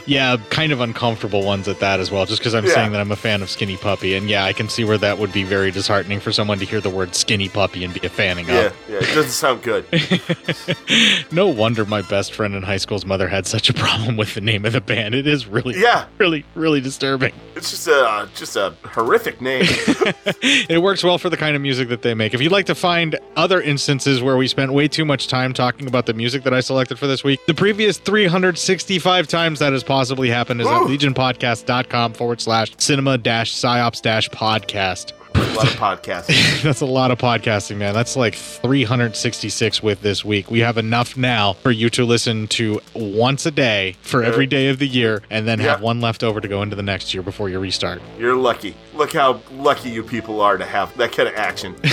yeah, 0.06 0.36
kind 0.48 0.72
of 0.72 0.80
uncomfortable 0.80 1.42
ones 1.44 1.68
at 1.68 1.80
that 1.80 2.00
as 2.00 2.10
well, 2.10 2.24
just 2.24 2.40
because 2.40 2.54
I'm 2.54 2.64
Yeah. 2.64 2.72
saying 2.74 2.92
that 2.92 3.00
I'm 3.00 3.12
a 3.12 3.16
fan 3.16 3.42
of 3.42 3.50
Skinny 3.50 3.76
Puppy. 3.76 4.14
And 4.14 4.28
yeah, 4.28 4.44
I 4.44 4.52
can 4.54 4.68
see 4.70 4.84
where 4.84 4.96
that 4.98 5.18
would 5.18 5.32
be 5.34 5.44
very 5.44 5.70
disheartening 5.70 6.18
for 6.20 6.32
someone 6.32 6.58
to 6.60 6.64
hear 6.64 6.80
the 6.80 6.88
word 6.90 7.14
Skinny 7.14 7.48
Puppy 7.50 7.84
and 7.84 7.92
be 7.92 8.00
a 8.06 8.08
fanning 8.10 8.48
yeah, 8.48 8.60
of. 8.66 8.76
yeah. 8.88 8.96
It 8.98 9.14
doesn't 9.14 9.30
sound 9.32 9.62
good. 9.62 9.84
No 11.30 11.46
wonder 11.48 11.84
my 11.84 12.00
best 12.02 12.32
friend 12.32 12.49
in 12.54 12.62
high 12.62 12.76
school's 12.76 13.04
mother 13.04 13.28
had 13.28 13.46
such 13.46 13.68
a 13.70 13.74
problem 13.74 14.16
with 14.18 14.34
the 14.34 14.40
name 14.40 14.64
of 14.64 14.72
the 14.72 14.80
band. 14.80 15.14
It 15.14 15.26
is 15.26 15.46
really, 15.46 15.78
Yeah. 15.80 16.06
really, 16.18 16.44
really 16.54 16.80
disturbing. 16.80 17.32
It's 17.56 17.70
just 17.70 17.86
a 17.88 18.28
just 18.34 18.56
a 18.56 18.74
horrific 18.84 19.40
name. 19.40 19.64
It 20.70 20.82
works 20.82 21.02
well 21.02 21.18
for 21.18 21.28
the 21.30 21.36
kind 21.36 21.56
of 21.56 21.62
music 21.62 21.88
that 21.88 22.02
they 22.02 22.14
make. 22.14 22.32
If 22.34 22.40
you'd 22.40 22.52
like 22.52 22.66
to 22.66 22.74
find 22.74 23.18
other 23.36 23.60
instances 23.60 24.22
where 24.22 24.36
we 24.36 24.46
spent 24.48 24.72
way 24.72 24.88
too 24.88 25.04
much 25.04 25.26
time 25.28 25.52
talking 25.52 25.86
about 25.86 26.06
the 26.06 26.14
music 26.14 26.44
that 26.44 26.54
I 26.54 26.60
selected 26.60 26.98
for 26.98 27.06
this 27.06 27.24
week, 27.24 27.40
the 27.46 27.54
previous 27.54 27.98
365 27.98 29.26
times 29.28 29.58
that 29.58 29.72
has 29.72 29.82
possibly 29.82 30.28
happened 30.30 30.60
is 30.60 30.66
at 30.66 30.80
Woo! 30.82 30.88
legionpodcast.com 30.96 32.14
forward 32.14 32.40
slash 32.40 32.72
cinema 32.78 33.18
dash 33.18 33.52
psyops 33.54 34.00
dash 34.00 34.28
podcast. 34.30 35.12
A 35.40 35.54
lot 35.54 35.66
of 35.66 35.74
podcasting. 35.74 36.62
That's 36.62 36.80
a 36.80 36.86
lot 36.86 37.10
of 37.10 37.18
podcasting, 37.18 37.76
man. 37.76 37.94
That's 37.94 38.16
like 38.16 38.34
366 38.34 39.82
with 39.82 40.02
this 40.02 40.24
week. 40.24 40.50
We 40.50 40.60
have 40.60 40.78
enough 40.78 41.16
now 41.16 41.54
for 41.54 41.70
you 41.70 41.90
to 41.90 42.04
listen 42.04 42.48
to 42.48 42.80
once 42.94 43.46
a 43.46 43.50
day 43.50 43.96
for 44.02 44.22
every 44.22 44.46
day 44.46 44.68
of 44.68 44.78
the 44.78 44.86
year, 44.86 45.22
and 45.30 45.46
then 45.46 45.58
have 45.60 45.80
one 45.80 46.00
left 46.00 46.22
over 46.22 46.40
to 46.40 46.48
go 46.48 46.62
into 46.62 46.76
the 46.76 46.82
next 46.82 47.14
year 47.14 47.22
before 47.22 47.48
you 47.48 47.58
restart. 47.58 48.00
You're 48.18 48.36
lucky. 48.36 48.74
Look 48.94 49.12
how 49.12 49.40
lucky 49.52 49.90
you 49.90 50.02
people 50.02 50.40
are 50.40 50.58
to 50.58 50.64
have 50.64 50.96
that 50.98 51.12
kind 51.12 51.28
of 51.28 51.34
action. 51.34 51.74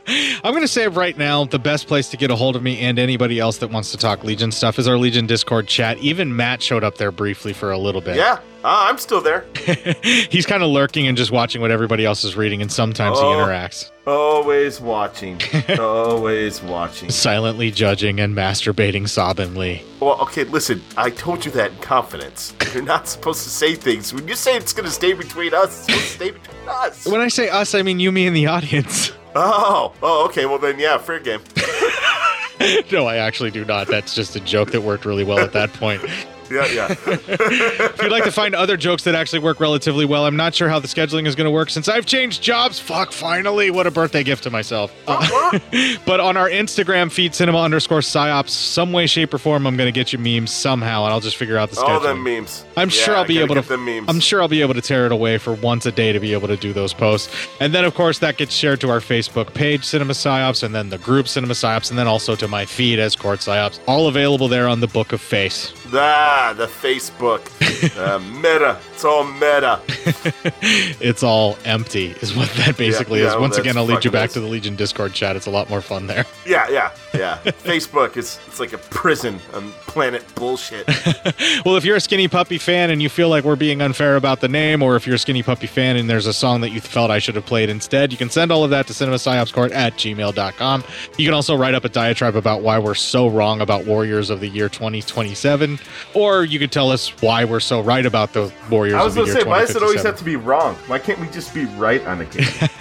I'm 0.44 0.52
going 0.52 0.62
to 0.62 0.68
say 0.68 0.88
right 0.88 1.16
now, 1.16 1.44
the 1.44 1.58
best 1.58 1.86
place 1.86 2.08
to 2.10 2.16
get 2.16 2.30
a 2.30 2.36
hold 2.36 2.56
of 2.56 2.62
me 2.62 2.78
and 2.80 2.98
anybody 2.98 3.38
else 3.38 3.58
that 3.58 3.70
wants 3.70 3.90
to 3.92 3.96
talk 3.96 4.24
Legion 4.24 4.52
stuff 4.52 4.78
is 4.78 4.86
our 4.88 4.98
Legion 4.98 5.26
Discord 5.26 5.66
chat. 5.68 5.98
Even 5.98 6.34
Matt 6.36 6.62
showed 6.62 6.84
up 6.84 6.96
there 6.98 7.10
briefly 7.12 7.52
for 7.52 7.70
a 7.70 7.78
little 7.78 8.00
bit. 8.00 8.16
yeah, 8.16 8.38
uh, 8.64 8.86
I'm 8.88 8.98
still 8.98 9.20
there. 9.20 9.44
He's 10.30 10.46
kind 10.46 10.62
of 10.62 10.70
lurking 10.70 11.06
and 11.06 11.16
just 11.16 11.30
watching 11.30 11.60
what 11.60 11.70
everybody 11.70 12.04
else 12.04 12.24
is 12.24 12.34
reading, 12.36 12.62
and 12.62 12.72
sometimes 12.72 13.18
Oh. 13.20 13.32
he 13.32 13.38
interacts. 13.38 13.90
Always 14.06 14.80
watching. 14.80 15.40
Always 15.78 16.62
watching. 16.62 17.10
Silently 17.10 17.70
judging 17.70 18.20
and 18.20 18.34
masturbating 18.36 19.02
sobbingly. 19.04 19.82
Well, 20.00 20.20
okay, 20.22 20.44
listen. 20.44 20.82
I 20.96 21.10
told 21.10 21.44
you 21.44 21.50
that 21.52 21.70
in 21.72 21.78
confidence. 21.78 22.54
You're 22.74 22.82
not 22.82 23.06
supposed 23.08 23.44
to 23.44 23.50
say 23.50 23.74
things. 23.74 24.12
When 24.12 24.26
you 24.26 24.34
say 24.34 24.56
it's 24.56 24.72
going 24.72 24.84
to 24.86 24.90
stay 24.92 25.12
between 25.12 25.54
us, 25.54 25.88
it's 25.88 25.98
stay 26.02 26.30
between 26.32 26.68
us. 26.68 27.06
When 27.06 27.20
I 27.20 27.28
say 27.28 27.48
us, 27.48 27.74
I 27.74 27.82
mean 27.82 28.00
you, 28.00 28.10
me, 28.12 28.26
and 28.26 28.34
the 28.36 28.46
audience. 28.46 29.12
Oh, 29.36 29.92
oh, 30.02 30.24
okay. 30.26 30.46
Well, 30.46 30.58
then, 30.58 30.78
yeah, 30.78 30.96
fair 30.98 31.18
game. 31.20 31.40
no, 32.92 33.06
I 33.06 33.16
actually 33.16 33.50
do 33.50 33.64
not. 33.64 33.88
That's 33.88 34.14
just 34.14 34.36
a 34.36 34.40
joke 34.40 34.70
that 34.72 34.82
worked 34.82 35.04
really 35.04 35.24
well 35.24 35.38
at 35.40 35.52
that 35.52 35.72
point. 35.72 36.02
Yeah, 36.50 36.66
yeah. 36.66 36.86
if 37.06 38.02
you'd 38.02 38.12
like 38.12 38.24
to 38.24 38.32
find 38.32 38.54
other 38.54 38.76
jokes 38.76 39.04
that 39.04 39.14
actually 39.14 39.38
work 39.40 39.60
relatively 39.60 40.04
well, 40.04 40.26
I'm 40.26 40.36
not 40.36 40.54
sure 40.54 40.68
how 40.68 40.78
the 40.78 40.88
scheduling 40.88 41.26
is 41.26 41.34
going 41.34 41.46
to 41.46 41.50
work 41.50 41.70
since 41.70 41.88
I've 41.88 42.06
changed 42.06 42.42
jobs. 42.42 42.78
Fuck, 42.78 43.12
finally. 43.12 43.70
What 43.70 43.86
a 43.86 43.90
birthday 43.90 44.22
gift 44.22 44.42
to 44.44 44.50
myself. 44.50 44.92
Uh, 45.06 45.58
but 46.06 46.20
on 46.20 46.36
our 46.36 46.48
Instagram 46.48 47.10
feed, 47.10 47.34
cinema 47.34 47.62
underscore 47.62 48.00
psyops, 48.00 48.50
some 48.50 48.92
way, 48.92 49.06
shape, 49.06 49.32
or 49.34 49.38
form, 49.38 49.66
I'm 49.66 49.76
going 49.76 49.88
to 49.88 49.92
get 49.98 50.12
you 50.12 50.18
memes 50.18 50.52
somehow, 50.52 51.04
and 51.04 51.12
I'll 51.12 51.20
just 51.20 51.36
figure 51.36 51.56
out 51.56 51.70
the 51.70 51.76
schedule. 51.76 51.94
All 51.94 52.00
them 52.00 52.22
memes. 52.22 52.64
I'm 52.76 52.88
Yeah, 52.88 52.92
sure 52.94 53.16
I'll 53.16 53.24
be 53.26 53.38
able 53.38 53.60
to. 53.60 53.76
memes. 53.76 54.08
I'm 54.08 54.20
sure 54.20 54.40
I'll 54.42 54.48
be 54.48 54.60
able 54.60 54.74
to 54.74 54.82
tear 54.82 55.06
it 55.06 55.12
away 55.12 55.38
for 55.38 55.54
once 55.54 55.86
a 55.86 55.92
day 55.92 56.12
to 56.12 56.20
be 56.20 56.32
able 56.32 56.48
to 56.48 56.56
do 56.56 56.72
those 56.72 56.92
posts, 56.92 57.34
and 57.60 57.72
then 57.74 57.84
of 57.84 57.94
course 57.94 58.18
that 58.20 58.36
gets 58.36 58.54
shared 58.54 58.80
to 58.82 58.90
our 58.90 59.00
Facebook 59.00 59.52
page, 59.54 59.84
Cinema 59.84 60.12
Psyops, 60.12 60.62
and 60.62 60.74
then 60.74 60.90
the 60.90 60.98
group 60.98 61.28
Cinema 61.28 61.54
Psyops, 61.54 61.90
and 61.90 61.98
then 61.98 62.06
also 62.06 62.34
to 62.36 62.48
my 62.48 62.64
feed 62.64 62.98
as 62.98 63.16
Court 63.16 63.40
Psyops. 63.40 63.80
All 63.86 64.08
available 64.08 64.48
there 64.48 64.68
on 64.68 64.80
the 64.80 64.86
Book 64.88 65.12
of 65.12 65.20
Face. 65.20 65.72
Ah, 65.92 66.54
the 66.56 66.66
Facebook. 66.66 67.42
uh, 67.98 68.18
meta. 68.42 68.78
It's 69.04 69.10
all 69.10 69.24
meta. 69.24 69.80
it's 70.98 71.22
all 71.22 71.58
empty, 71.66 72.12
is 72.22 72.34
what 72.34 72.48
that 72.52 72.78
basically 72.78 73.20
yeah, 73.20 73.26
is. 73.26 73.32
well, 73.32 73.42
Once 73.42 73.58
again, 73.58 73.76
I'll 73.76 73.84
lead 73.84 74.02
you 74.02 74.10
back 74.10 74.28
is. 74.28 74.32
to 74.32 74.40
the 74.40 74.46
Legion 74.46 74.76
Discord 74.76 75.12
chat. 75.12 75.36
It's 75.36 75.44
a 75.44 75.50
lot 75.50 75.68
more 75.68 75.82
fun 75.82 76.06
there. 76.06 76.24
Yeah, 76.46 76.68
yeah, 76.68 76.90
yeah. 77.14 77.38
Facebook 77.44 78.18
is 78.18 78.38
it's 78.46 78.60
like 78.60 78.74
a 78.74 78.78
prison 78.78 79.38
on 79.54 79.72
planet 79.86 80.22
bullshit. 80.34 80.86
well, 81.64 81.76
if 81.76 81.84
you're 81.84 81.96
a 81.96 82.00
Skinny 82.00 82.28
Puppy 82.28 82.58
fan 82.58 82.90
and 82.90 83.00
you 83.00 83.08
feel 83.08 83.30
like 83.30 83.44
we're 83.44 83.56
being 83.56 83.80
unfair 83.80 84.16
about 84.16 84.42
the 84.42 84.48
name, 84.48 84.82
or 84.82 84.94
if 84.94 85.06
you're 85.06 85.16
a 85.16 85.18
Skinny 85.18 85.42
Puppy 85.42 85.66
fan 85.66 85.96
and 85.96 86.08
there's 86.08 86.26
a 86.26 86.34
song 86.34 86.60
that 86.60 86.68
you 86.68 86.82
felt 86.82 87.10
I 87.10 87.18
should 87.18 87.34
have 87.36 87.46
played 87.46 87.70
instead, 87.70 88.12
you 88.12 88.18
can 88.18 88.28
send 88.28 88.52
all 88.52 88.62
of 88.62 88.68
that 88.70 88.86
to 88.88 88.92
cinemapsyopscourt 88.92 89.72
at 89.72 89.94
gmail.com. 89.94 90.84
You 91.16 91.26
can 91.26 91.32
also 91.32 91.56
write 91.56 91.74
up 91.74 91.86
a 91.86 91.88
diatribe 91.88 92.36
about 92.36 92.60
why 92.60 92.78
we're 92.78 92.94
so 92.94 93.26
wrong 93.26 93.62
about 93.62 93.86
Warriors 93.86 94.28
of 94.28 94.40
the 94.40 94.48
Year 94.48 94.68
2027, 94.68 95.78
or 96.12 96.44
you 96.44 96.58
could 96.58 96.72
tell 96.72 96.90
us 96.90 97.08
why 97.22 97.46
we're 97.46 97.58
so 97.60 97.80
right 97.80 98.04
about 98.04 98.34
the 98.34 98.52
Warriors 98.70 98.93
years. 98.94 99.00
I 99.02 99.04
was 99.04 99.14
going 99.14 99.26
to 99.26 99.32
say, 99.32 99.44
why 99.44 99.60
does 99.60 99.74
it 99.76 99.82
always 99.82 100.02
have 100.02 100.16
to 100.18 100.24
be 100.24 100.36
wrong? 100.36 100.74
Why 100.86 100.98
can't 100.98 101.18
we 101.20 101.28
just 101.28 101.52
be 101.54 101.64
right 101.76 102.04
on 102.06 102.20
occasion? 102.20 102.68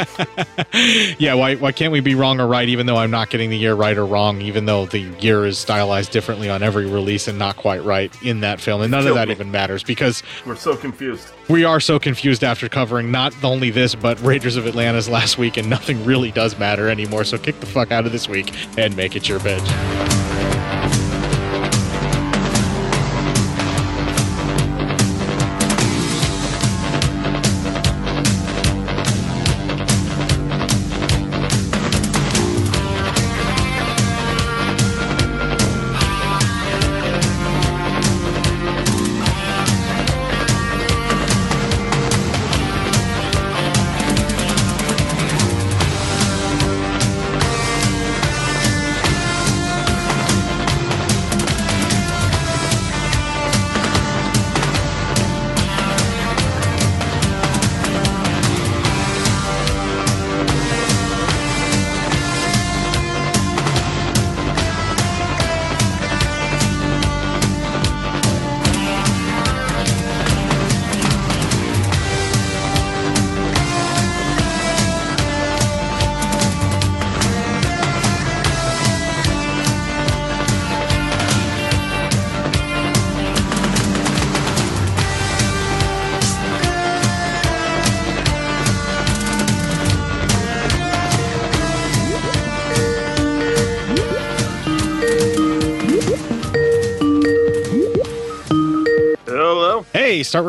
Yeah, 1.20 1.36
why, 1.36 1.56
why 1.56 1.72
can't 1.72 1.92
we 1.92 2.00
be 2.00 2.16
wrong 2.16 2.40
or 2.40 2.48
right 2.48 2.68
even 2.68 2.88
though 2.88 2.98
I'm 2.98 3.12
not 3.12 3.30
getting 3.30 3.50
the 3.52 3.58
year 3.58 3.76
right 3.76 3.96
or 3.96 4.06
wrong, 4.06 4.42
even 4.42 4.66
though 4.66 4.86
the 4.88 5.00
year 5.00 5.46
is 5.46 5.58
stylized 5.60 6.12
differently 6.12 6.50
on 6.50 6.64
every 6.64 6.86
release 6.88 7.28
and 7.28 7.38
not 7.38 7.58
quite 7.58 7.84
right 7.84 8.12
in 8.24 8.40
that 8.42 8.60
film? 8.60 8.82
And 8.82 8.90
none 8.92 9.06
of 9.06 9.14
that 9.16 9.28
me. 9.28 9.34
even 9.36 9.52
matters 9.52 9.84
because 9.84 10.24
We're 10.46 10.56
so 10.56 10.76
confused. 10.76 11.28
we 11.48 11.64
are 11.64 11.80
so 11.80 12.00
confused 12.00 12.44
after 12.44 12.68
covering 12.70 13.12
not 13.12 13.34
only 13.44 13.70
this, 13.70 13.94
but 13.96 14.20
Raiders 14.22 14.56
of 14.56 14.66
Atlantis 14.68 15.08
last 15.08 15.38
week, 15.38 15.58
and 15.58 15.70
nothing 15.70 16.04
really 16.06 16.32
does 16.32 16.58
matter 16.58 16.90
anymore. 16.90 17.24
So 17.24 17.38
kick 17.38 17.60
the 17.60 17.68
fuck 17.68 17.92
out 17.92 18.06
of 18.06 18.12
this 18.12 18.28
week 18.28 18.52
and 18.78 18.96
make 18.98 19.16
it 19.16 19.30
your 19.30 19.40
bitch. 19.40 20.43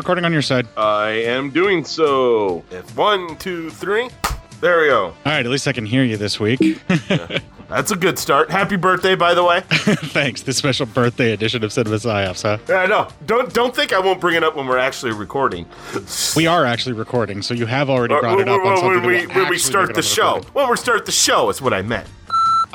Recording 0.05 0.23
on 0.23 0.31
your 0.31 0.43
side. 0.43 0.67
I 0.77 1.09
am 1.09 1.49
doing 1.49 1.83
so. 1.83 2.63
If 2.69 2.95
one, 2.95 3.35
two, 3.37 3.71
three. 3.71 4.07
There 4.61 4.81
we 4.81 4.87
go. 4.89 5.05
All 5.05 5.13
right, 5.25 5.43
at 5.43 5.51
least 5.51 5.67
I 5.67 5.71
can 5.73 5.83
hear 5.83 6.03
you 6.03 6.15
this 6.15 6.39
week. 6.39 6.59
That's 7.69 7.89
a 7.89 7.95
good 7.95 8.19
start. 8.19 8.51
Happy 8.51 8.75
birthday, 8.75 9.15
by 9.15 9.33
the 9.33 9.43
way. 9.43 9.61
Thanks. 9.71 10.43
The 10.43 10.53
special 10.53 10.85
birthday 10.85 11.31
edition 11.31 11.63
of 11.63 11.73
Cinema 11.73 11.95
Psyops, 11.95 12.43
huh? 12.43 12.59
Yeah, 12.69 12.75
I 12.75 12.85
know. 12.85 13.07
Don't 13.25 13.51
don't 13.51 13.75
think 13.75 13.93
I 13.93 13.99
won't 13.99 14.21
bring 14.21 14.35
it 14.35 14.43
up 14.43 14.55
when 14.55 14.67
we're 14.67 14.77
actually 14.77 15.11
recording. 15.13 15.65
We 16.35 16.45
are 16.45 16.65
actually 16.65 16.93
recording, 16.93 17.41
so 17.41 17.55
you 17.55 17.65
have 17.65 17.89
already 17.89 18.13
Uh, 18.13 18.19
brought 18.21 18.39
it 18.39 18.47
up 18.47 18.61
when, 18.61 18.73
on 18.73 18.77
something 18.77 19.01
when 19.01 19.07
we 19.07 19.25
when 19.25 19.49
we 19.49 19.57
start 19.57 19.95
the 19.95 20.03
show. 20.03 20.35
recording. 20.35 20.53
When 20.53 20.69
we 20.69 20.77
start 20.77 21.07
the 21.07 21.11
show 21.11 21.49
is 21.49 21.59
what 21.63 21.73
I 21.73 21.81
meant. 21.81 22.07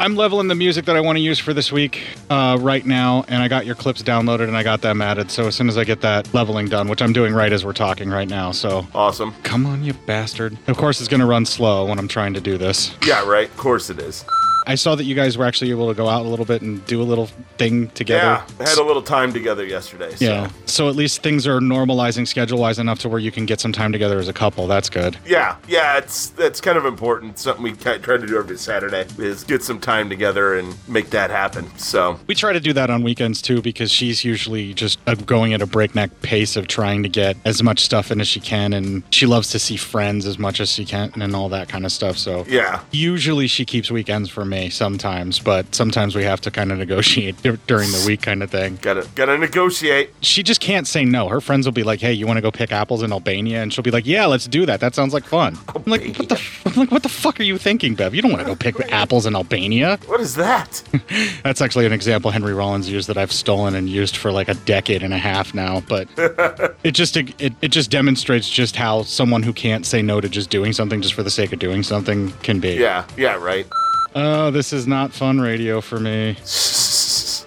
I'm 0.01 0.17
leveling 0.17 0.49
the 0.49 0.55
music 0.55 0.87
that 0.87 0.97
I 0.97 1.01
want 1.03 1.17
to 1.17 1.21
use 1.21 1.39
for 1.39 1.53
this 1.53 1.71
week 1.71 2.03
uh, 2.31 2.57
right 2.59 2.87
now, 2.87 3.23
and 3.29 3.43
I 3.43 3.49
got 3.49 3.67
your 3.67 3.75
clips 3.75 4.03
downloaded 4.03 4.49
and 4.49 4.57
I 4.57 4.63
got 4.63 4.81
them 4.81 5.03
added. 5.03 5.31
So 5.31 5.47
as 5.47 5.55
soon 5.55 5.69
as 5.69 5.77
I 5.77 5.85
get 5.85 6.01
that 6.01 6.33
leveling 6.33 6.69
done, 6.69 6.89
which 6.89 7.03
I'm 7.03 7.13
doing 7.13 7.35
right 7.35 7.53
as 7.53 7.67
we're 7.67 7.75
talking 7.75 8.09
right 8.09 8.27
now, 8.27 8.51
so 8.51 8.87
awesome. 8.95 9.35
Come 9.43 9.67
on, 9.67 9.85
you 9.85 9.93
bastard! 9.93 10.57
Of 10.69 10.79
course, 10.79 11.01
it's 11.01 11.09
going 11.09 11.21
to 11.21 11.27
run 11.27 11.45
slow 11.45 11.85
when 11.85 11.99
I'm 11.99 12.09
trying 12.09 12.33
to 12.33 12.41
do 12.41 12.57
this. 12.57 12.97
Yeah, 13.07 13.29
right. 13.29 13.51
Of 13.51 13.57
course 13.59 13.91
it 13.91 13.99
is. 13.99 14.25
I 14.71 14.77
saw 14.77 14.95
that 14.95 15.03
you 15.03 15.17
guys 15.17 15.37
were 15.37 15.45
actually 15.45 15.73
able 15.73 15.89
to 15.89 15.95
go 15.95 16.09
out 16.09 16.25
a 16.25 16.29
little 16.29 16.45
bit 16.45 16.63
and 16.63 16.87
do 16.87 17.03
a 17.03 17.05
little 17.05 17.27
thing 17.59 17.89
together. 17.89 18.23
Yeah, 18.23 18.65
I 18.65 18.69
had 18.69 18.79
a 18.79 18.85
little 18.85 19.03
time 19.03 19.33
together 19.33 19.67
yesterday. 19.67 20.15
So. 20.15 20.25
Yeah. 20.25 20.51
So 20.67 20.89
at 20.89 20.95
least 20.95 21.25
things 21.25 21.45
are 21.45 21.59
normalizing 21.59 22.25
schedule 22.25 22.61
wise 22.61 22.79
enough 22.79 23.01
to 23.01 23.09
where 23.09 23.19
you 23.19 23.33
can 23.33 23.47
get 23.47 23.59
some 23.59 23.73
time 23.73 23.91
together 23.91 24.21
as 24.21 24.29
a 24.29 24.33
couple. 24.33 24.69
That's 24.69 24.89
good. 24.89 25.19
Yeah, 25.27 25.57
yeah, 25.67 25.99
it's 25.99 26.29
that's 26.29 26.61
kind 26.61 26.79
of 26.79 26.87
important. 26.87 27.41
Something 27.41 27.65
we 27.65 27.73
try 27.73 27.99
to 27.99 28.27
do 28.29 28.39
every 28.39 28.59
Saturday 28.59 29.07
is 29.19 29.43
get 29.43 29.65
some 29.65 29.81
time 29.81 30.09
together 30.09 30.55
and 30.55 30.77
make 30.89 31.11
that 31.11 31.31
happen. 31.31 31.77
So 31.77 32.21
We 32.29 32.37
try 32.37 32.53
to 32.53 32.61
do 32.61 32.73
that 32.75 32.91
on 32.91 33.03
weekends 33.03 33.43
too 33.43 33.61
because 33.63 33.91
she's 33.91 34.25
usually 34.25 34.73
just 34.73 35.01
uh, 35.09 35.17
going 35.17 35.53
at 35.53 35.63
a 35.63 35.67
breakneck 35.67 36.23
pace 36.23 36.55
of 36.55 36.69
trying 36.69 37.03
to 37.03 37.09
get 37.09 37.37
as 37.45 37.61
much 37.61 37.81
stuff 37.81 38.13
in 38.13 38.21
as 38.21 38.29
she 38.29 38.39
can, 38.39 38.73
and 38.73 39.03
she 39.11 39.27
loves 39.27 39.51
to 39.51 39.59
see 39.59 39.77
friends 39.77 40.27
as 40.27 40.39
much 40.39 40.61
as 40.61 40.71
she 40.71 40.85
can 40.85 41.11
and 41.21 41.35
all 41.35 41.49
that 41.49 41.69
kind 41.69 41.85
of 41.85 41.91
stuff. 41.91 42.17
So 42.17 42.45
yeah, 42.49 42.83
usually 42.93 43.49
she 43.49 43.65
keeps 43.65 43.91
weekends 43.91 44.31
for 44.31 44.45
me 44.45 44.60
sometimes, 44.69 45.39
but 45.39 45.74
sometimes 45.74 46.15
we 46.15 46.24
have 46.24 46.41
to 46.43 46.51
kind 46.51 46.70
of 46.70 46.78
negotiate 46.78 47.43
dur- 47.43 47.59
during 47.66 47.91
the 47.91 48.05
week 48.07 48.23
kind 48.23 48.43
of 48.43 48.51
thing. 48.51 48.78
Gotta 48.82 49.09
gotta 49.15 49.39
negotiate. 49.39 50.11
She 50.20 50.43
just 50.43 50.61
can't 50.61 50.87
say 50.87 51.05
no. 51.05 51.28
Her 51.28 51.41
friends 51.41 51.66
will 51.66 51.73
be 51.73 51.82
like, 51.82 52.01
"Hey, 52.01 52.12
you 52.12 52.27
want 52.27 52.37
to 52.37 52.43
go 52.43 52.51
pick 52.51 52.73
apples 52.73 53.03
in 53.03 53.12
Albania?" 53.12 53.62
And 53.62 53.73
she'll 53.73 53.82
be 53.85 53.91
like, 53.91 54.07
"Yeah, 54.07 54.27
let's 54.27 54.47
do 54.47 54.66
that. 54.66 54.81
That 54.81 54.95
sounds 54.95 55.15
like 55.15 55.24
fun." 55.24 55.57
I'm 55.74 55.82
like, 55.87 56.16
"What 56.19 56.28
the? 56.28 56.35
F- 56.35 56.62
I'm 56.66 56.74
like, 56.74 56.91
what 56.91 57.03
the 57.03 57.09
fuck 57.09 57.41
are 57.41 57.45
you 57.45 57.57
thinking, 57.59 57.95
Bev? 57.95 58.15
You 58.15 58.23
don't 58.23 58.31
want 58.32 58.43
to 58.43 58.47
go 58.47 58.55
pick 58.55 58.78
apples 58.93 59.24
in 59.27 59.35
Albania." 59.35 59.99
What 60.07 60.20
is 60.20 60.35
that? 60.35 60.82
That's 61.45 61.61
actually 61.61 61.87
an 61.87 61.93
example 61.93 62.31
Henry 62.31 62.55
Rollins 62.55 62.89
used 62.91 63.09
that 63.09 63.16
I've 63.16 63.32
stolen 63.32 63.74
and 63.74 63.89
used 63.89 64.16
for 64.16 64.31
like 64.32 64.49
a 64.49 64.55
decade 64.55 65.03
and 65.03 65.15
a 65.15 65.19
half 65.19 65.55
now. 65.55 65.81
But 65.89 66.09
it 66.85 66.93
just 66.93 67.16
it, 67.16 67.53
it 67.62 67.69
just 67.69 67.91
demonstrates 67.91 68.49
just 68.49 68.77
how 68.77 69.03
someone 69.03 69.43
who 69.43 69.53
can't 69.53 69.87
say 69.87 70.03
no 70.03 70.20
to 70.20 70.28
just 70.28 70.51
doing 70.51 70.73
something 70.73 71.01
just 71.01 71.15
for 71.15 71.23
the 71.23 71.31
sake 71.31 71.53
of 71.53 71.59
doing 71.59 71.82
something 71.82 72.31
can 72.43 72.61
be. 72.61 72.74
Yeah, 72.74 73.05
yeah, 73.16 73.37
right. 73.37 73.66
Oh, 74.15 74.51
this 74.51 74.73
is 74.73 74.87
not 74.89 75.12
fun 75.12 75.41
radio 75.41 75.81
for 75.81 76.01
me. 76.01 76.37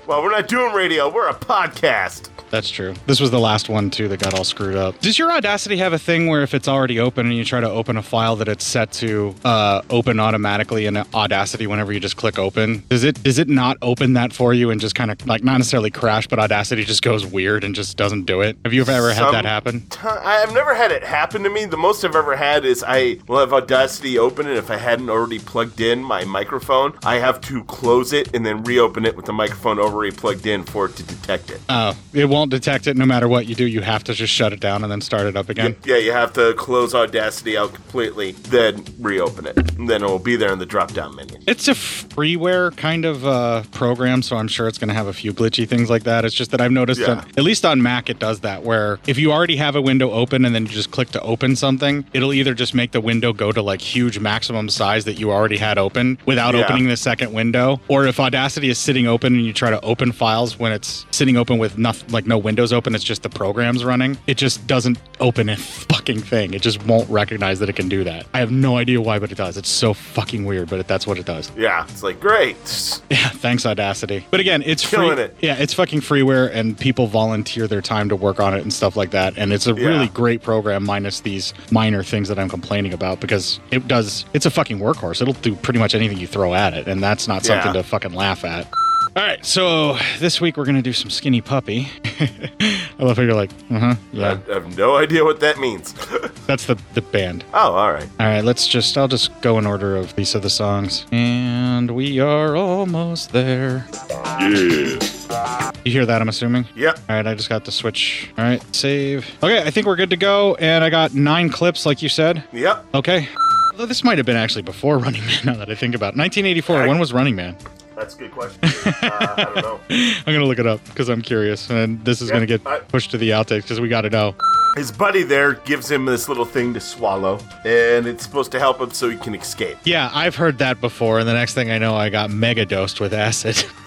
Well, 0.08 0.22
we're 0.24 0.32
not 0.32 0.48
doing 0.48 0.74
radio. 0.74 1.14
We're 1.14 1.28
a 1.30 1.34
podcast. 1.34 2.30
That's 2.54 2.70
true. 2.70 2.94
This 3.08 3.20
was 3.20 3.32
the 3.32 3.40
last 3.40 3.68
one 3.68 3.90
too 3.90 4.08
that 4.10 4.20
got 4.20 4.36
all 4.36 4.44
screwed 4.44 4.76
up. 4.76 5.00
Does 5.00 5.18
your 5.18 5.32
Audacity 5.32 5.78
have 5.78 5.92
a 5.92 5.98
thing 5.98 6.28
where 6.28 6.44
if 6.44 6.54
it's 6.54 6.68
already 6.68 7.00
open 7.00 7.26
and 7.26 7.36
you 7.36 7.44
try 7.44 7.60
to 7.60 7.68
open 7.68 7.98
a 7.98 8.04
file 8.04 8.36
that 8.36 8.48
it's 8.48 8.64
set 8.64 8.92
to 8.92 9.34
uh, 9.44 9.82
open 9.90 10.20
automatically 10.20 10.86
in 10.86 10.96
Audacity 11.16 11.66
whenever 11.66 11.92
you 11.92 12.00
just 12.00 12.16
click 12.16 12.38
open? 12.38 12.84
Does 12.90 13.04
it 13.04 13.24
does 13.24 13.40
it 13.40 13.50
not 13.50 13.78
open 13.82 14.14
that 14.14 14.34
for 14.34 14.54
you 14.54 14.70
and 14.70 14.80
just 14.80 14.94
kind 14.94 15.10
of 15.10 15.26
like 15.26 15.44
not 15.44 15.58
necessarily 15.58 15.90
crash, 15.90 16.28
but 16.28 16.38
Audacity 16.38 16.84
just 16.84 17.02
goes 17.02 17.26
weird 17.26 17.64
and 17.64 17.74
just 17.74 17.98
doesn't 17.98 18.26
do 18.26 18.42
it? 18.42 18.56
Have 18.64 18.72
you 18.72 18.82
ever 18.84 19.08
had 19.10 19.16
Some- 19.18 19.32
that 19.32 19.46
happen? 19.46 19.88
Ti- 19.90 20.00
I've 20.10 20.54
never 20.54 20.76
had 20.76 20.92
it 20.92 21.04
happen 21.04 21.42
to 21.42 21.50
me. 21.50 21.66
The 21.66 21.76
most 21.78 22.06
I've 22.06 22.16
ever 22.16 22.36
had 22.36 22.66
is 22.66 22.86
I 22.88 23.18
will 23.28 23.40
have 23.40 23.52
Audacity 23.52 24.20
open, 24.20 24.46
and 24.48 24.60
if 24.60 24.70
I 24.70 24.78
hadn't 24.78 25.10
already 25.10 25.40
plugged 25.40 25.82
in 25.82 26.04
my 26.04 26.24
microphone, 26.24 26.94
I 27.04 27.16
have 27.16 27.42
to 27.42 27.64
close 27.64 28.14
it 28.14 28.30
and 28.36 28.46
then 28.46 28.64
reopen 28.64 29.06
it 29.06 29.16
with 29.16 29.26
the 29.26 29.34
microphone 29.34 29.80
already 29.80 30.16
plugged 30.16 30.46
in 30.46 30.64
for 30.66 30.86
it 30.86 30.96
to 30.98 31.04
detect 31.04 31.50
it. 31.50 31.60
Oh, 31.68 31.98
it 32.14 32.26
won't 32.26 32.43
detect 32.50 32.88
it 32.88 32.98
no 32.98 33.06
matter 33.06 33.28
what 33.28 33.48
you 33.48 33.56
do. 33.56 33.66
You 33.66 33.82
have 33.82 34.04
to 34.06 34.14
just 34.14 34.34
shut 34.34 34.54
it 34.54 34.60
down 34.60 34.84
and 34.84 34.92
then 34.92 35.02
start 35.02 35.26
it 35.28 35.36
up 35.36 35.50
again. 35.50 35.76
Yeah, 35.86 35.98
you 35.98 36.12
have 36.12 36.34
to 36.34 36.54
close 36.56 36.94
Audacity 36.96 37.58
out 37.58 37.74
completely, 37.74 38.32
then 38.34 38.86
reopen 39.00 39.46
it. 39.48 39.58
And 39.78 39.90
then 39.90 40.04
it 40.04 40.08
will 40.08 40.20
be 40.20 40.36
there 40.36 40.52
in 40.52 40.60
the 40.60 40.66
drop 40.66 40.94
down 40.94 41.16
menu. 41.16 41.38
It's 41.48 41.68
a 41.68 41.74
freeware 41.74 42.76
kind 42.78 43.06
of 43.06 43.26
uh, 43.26 43.64
program, 43.72 44.22
so 44.22 44.38
I'm 44.38 44.48
sure 44.48 44.68
it's 44.68 44.78
going 44.78 44.88
to 44.90 44.94
have 44.94 45.08
a 45.08 45.14
few 45.14 45.34
glitchy 45.34 45.68
things 45.68 45.90
like 45.90 46.04
that. 46.04 46.26
It's 46.26 46.36
just 46.36 46.52
that 46.52 46.62
I've 46.62 46.72
noticed, 46.72 47.02
Yeah. 47.02 47.16
that, 47.16 47.38
at 47.38 47.44
least 47.44 47.66
on 47.66 47.82
Mac, 47.82 48.10
it 48.10 48.20
does 48.20 48.42
that, 48.42 48.64
where 48.64 49.00
if 49.08 49.18
you 49.18 49.32
already 49.32 49.58
have 49.58 49.76
a 49.76 49.82
window 49.82 50.12
open 50.12 50.46
and 50.46 50.54
then 50.54 50.66
you 50.66 50.72
just 50.72 50.92
click 50.92 51.10
to 51.10 51.22
open 51.22 51.56
something, 51.56 52.06
it'll 52.14 52.34
either 52.34 52.54
just 52.54 52.74
make 52.74 52.92
the 52.92 53.02
window 53.02 53.34
go 53.34 53.52
to 53.52 53.62
like 53.62 53.82
huge 53.82 54.20
maximum 54.20 54.70
size 54.70 55.06
that 55.06 55.14
you 55.20 55.32
already 55.32 55.58
had 55.58 55.78
open 55.78 56.18
without 56.26 56.54
Yeah. 56.56 56.62
opening 56.66 56.88
the 56.88 56.98
second 56.98 57.34
window, 57.34 57.82
or 57.88 58.06
if 58.06 58.20
Audacity 58.20 58.70
is 58.70 58.78
sitting 58.78 59.08
open 59.08 59.36
and 59.36 59.46
you 59.46 59.54
try 59.54 59.70
to 59.70 59.82
open 59.82 60.12
files 60.12 60.58
when 60.60 60.72
it's 60.72 61.06
sitting 61.12 61.38
open 61.38 61.58
with 61.58 61.78
nothing, 61.78 62.10
like 62.12 62.26
no 62.34 62.38
windows 62.40 62.74
open, 62.74 62.96
it's 62.96 63.04
just 63.04 63.22
the 63.22 63.30
programs 63.30 63.86
running, 63.86 64.18
it 64.26 64.38
just 64.38 64.66
doesn't 64.66 64.98
open 65.20 65.50
a 65.50 65.56
fucking 65.56 66.20
thing. 66.20 66.56
It 66.56 66.64
just 66.64 66.84
won't 66.88 67.08
recognize 67.10 67.60
that 67.60 67.70
it 67.70 67.76
can 67.76 67.88
do 67.88 68.04
that. 68.06 68.26
I 68.34 68.40
have 68.40 68.52
no 68.52 68.78
idea 68.78 69.00
why, 69.02 69.20
but 69.20 69.32
it 69.32 69.36
does. 69.38 69.56
It's 69.56 69.70
so 69.70 69.94
fucking 69.94 70.44
weird, 70.46 70.68
but 70.70 70.80
it, 70.80 70.88
that's 70.88 71.06
what 71.06 71.20
it 71.20 71.26
does. 71.28 71.52
Yeah, 71.56 71.84
it's 71.84 72.02
like, 72.02 72.20
great. 72.20 72.58
Yeah, 73.14 73.30
thanks 73.30 73.66
Audacity. 73.68 74.26
But 74.32 74.40
again, 74.40 74.64
it's 74.66 74.82
free. 74.82 74.98
Killing 74.98 75.20
it. 75.20 75.38
Yeah, 75.40 75.56
it's 75.60 75.74
fucking 75.74 76.02
freeware, 76.02 76.50
and 76.52 76.76
people 76.78 77.06
volunteer 77.06 77.68
their 77.68 77.82
time 77.82 78.10
to 78.10 78.16
work 78.16 78.40
on 78.40 78.56
it 78.56 78.62
and 78.62 78.74
stuff 78.74 78.96
like 78.98 79.12
that. 79.12 79.38
And 79.38 79.54
it's 79.54 79.68
a 79.68 79.74
Yeah. 79.74 79.88
really 79.88 80.08
great 80.08 80.42
program, 80.42 80.84
minus 80.84 81.20
these 81.20 81.54
minor 81.70 82.02
things 82.04 82.28
that 82.30 82.40
I'm 82.40 82.50
complaining 82.50 82.92
about, 82.94 83.20
because 83.20 83.60
it 83.70 83.88
does. 83.88 84.26
It's 84.34 84.48
a 84.48 84.50
fucking 84.52 84.80
workhorse. 84.80 85.22
It'll 85.22 85.34
do 85.36 85.56
pretty 85.56 85.80
much 85.80 85.94
anything 85.94 86.18
you 86.18 86.26
throw 86.28 86.56
at 86.56 86.74
it, 86.74 86.88
and 86.88 87.04
that's 87.04 87.28
not 87.28 87.46
something 87.46 87.68
Yeah. 87.76 87.82
to 87.82 87.84
fucking 87.84 88.14
laugh 88.14 88.44
at. 88.44 88.68
All 89.16 89.22
right, 89.22 89.46
so 89.46 89.96
this 90.18 90.42
week 90.42 90.58
we're 90.58 90.66
gonna 90.66 90.82
do 90.82 90.92
some 90.92 91.12
skinny 91.12 91.40
puppy. 91.40 91.88
I 92.20 92.94
love 92.98 93.18
how 93.18 93.22
you're 93.24 93.36
like, 93.36 93.52
uh 93.70 93.78
huh, 93.80 93.96
yeah. 94.12 94.40
I 94.50 94.54
have 94.54 94.76
no 94.76 94.96
idea 94.98 95.24
what 95.24 95.40
that 95.42 95.60
means. 95.60 95.94
That's 96.48 96.66
the 96.66 96.80
the 96.96 97.02
band. 97.02 97.46
Oh, 97.54 97.74
all 97.74 97.92
right. 97.94 98.10
All 98.20 98.26
right, 98.26 98.44
let's 98.44 98.68
just. 98.68 98.98
I'll 98.98 99.08
just 99.08 99.40
go 99.42 99.60
in 99.60 99.68
order 99.68 99.96
of 99.96 100.16
these 100.16 100.34
of 100.34 100.42
the 100.42 100.50
songs, 100.50 101.06
and 101.12 101.92
we 101.92 102.20
are 102.20 102.56
almost 102.56 103.32
there. 103.34 103.86
Yeah. 104.10 105.72
You 105.86 105.92
hear 105.92 106.08
that? 106.08 106.20
I'm 106.20 106.30
assuming. 106.30 106.66
Yep. 106.76 107.00
All 107.08 107.16
right, 107.16 107.28
I 107.28 107.36
just 107.36 107.50
got 107.50 107.66
the 107.66 107.72
switch. 107.72 108.32
All 108.36 108.44
right, 108.44 108.64
save. 108.76 109.30
Okay, 109.44 109.62
I 109.62 109.70
think 109.70 109.86
we're 109.86 109.96
good 109.96 110.10
to 110.10 110.18
go, 110.18 110.56
and 110.56 110.84
I 110.84 110.90
got 110.90 111.14
nine 111.14 111.50
clips, 111.50 111.86
like 111.86 112.02
you 112.02 112.10
said. 112.10 112.44
Yep. 112.52 112.86
Okay. 112.96 113.28
Although 113.74 113.86
this 113.86 114.04
might 114.04 114.18
have 114.18 114.26
been 114.26 114.38
actually 114.38 114.62
before 114.64 114.98
Running 114.98 115.24
Man. 115.26 115.40
Now 115.46 115.54
that 115.56 115.70
I 115.70 115.76
think 115.76 115.94
about 115.94 116.16
it, 116.16 116.18
1984. 116.18 116.88
when 116.88 116.98
was 117.00 117.14
Running 117.14 117.36
Man? 117.36 117.56
That's 117.96 118.16
a 118.16 118.18
good 118.18 118.32
question. 118.32 118.60
uh, 118.64 119.36
I 119.38 119.44
don't 119.44 119.56
know. 119.58 119.80
I'm 119.90 120.34
gonna 120.34 120.46
look 120.46 120.60
it 120.60 120.68
up 120.68 120.84
because 120.86 121.10
I'm 121.10 121.22
curious, 121.22 121.70
and 121.70 122.04
this 122.04 122.22
is 122.22 122.30
Yeah, 122.30 122.36
gonna 122.36 122.46
get 122.46 122.66
I- 122.66 122.80
pushed 122.80 123.12
to 123.12 123.18
the 123.18 123.30
outtakes 123.32 123.62
because 123.64 123.80
we 123.80 123.88
got 123.90 124.02
to 124.02 124.10
know. 124.10 124.36
His 124.76 124.92
buddy 124.92 125.22
there 125.22 125.54
gives 125.54 125.90
him 125.92 126.06
this 126.06 126.28
little 126.28 126.46
thing 126.46 126.74
to 126.74 126.80
swallow, 126.80 127.38
and 127.64 128.08
it's 128.08 128.24
supposed 128.24 128.52
to 128.54 128.60
help 128.60 128.82
him 128.82 128.90
so 128.90 129.08
he 129.08 129.18
can 129.18 129.36
escape. 129.36 129.78
Yeah, 129.84 130.10
I've 130.12 130.36
heard 130.36 130.58
that 130.58 130.82
before, 130.82 131.20
and 131.20 131.28
the 131.30 131.34
next 131.34 131.54
thing 131.54 131.70
I 131.70 131.78
know, 131.78 131.94
I 131.96 132.10
got 132.10 132.32
mega 132.32 132.66
dosed 132.66 133.00
with 133.00 133.14
acid. 133.14 133.64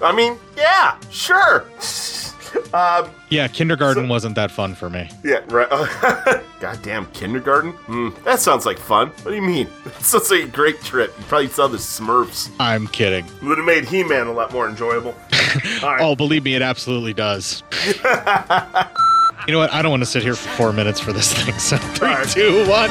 I 0.00 0.12
mean, 0.14 0.38
yeah, 0.56 0.96
sure. 1.10 1.64
Um, 2.74 3.10
yeah, 3.30 3.48
kindergarten 3.48 4.08
wasn't 4.08 4.34
that 4.36 4.50
fun 4.50 4.74
for 4.74 4.88
me. 4.90 5.08
yeah, 5.24 5.40
right. 5.48 5.68
Goddamn 6.60 7.06
kindergarten? 7.12 7.72
Hmm, 7.72 8.10
that 8.24 8.40
sounds 8.40 8.64
like 8.66 8.78
fun. 8.78 9.08
What 9.08 9.30
do 9.30 9.34
you 9.34 9.42
mean? 9.42 9.68
That 9.84 10.02
sounds 10.02 10.30
like 10.30 10.44
a 10.44 10.46
great 10.48 10.80
trip. 10.82 11.14
You 11.18 11.24
probably 11.26 11.48
saw 11.48 11.66
the 11.68 11.76
Smurfs. 11.78 12.50
I'm 12.58 12.86
kidding. 12.88 13.26
Would 13.42 13.58
have 13.58 13.66
made 13.66 13.84
He-Man 13.84 14.26
a 14.26 14.32
lot 14.32 14.52
more 14.52 14.68
enjoyable. 14.68 15.14
Oh, 15.84 16.16
believe 16.16 16.42
me, 16.42 16.56
it 16.56 16.62
absolutely 16.62 17.12
does. 17.12 17.62
you 17.94 19.52
know 19.52 19.58
what? 19.58 19.72
I 19.72 19.82
don't 19.82 19.90
want 19.92 20.02
to 20.02 20.06
sit 20.06 20.24
here 20.24 20.34
for 20.34 20.48
four 20.56 20.72
minutes 20.72 20.98
for 20.98 21.12
this 21.12 21.32
thing. 21.32 21.56
So 21.60 21.76
three, 21.76 22.12
two, 22.32 22.68
one. 22.68 22.90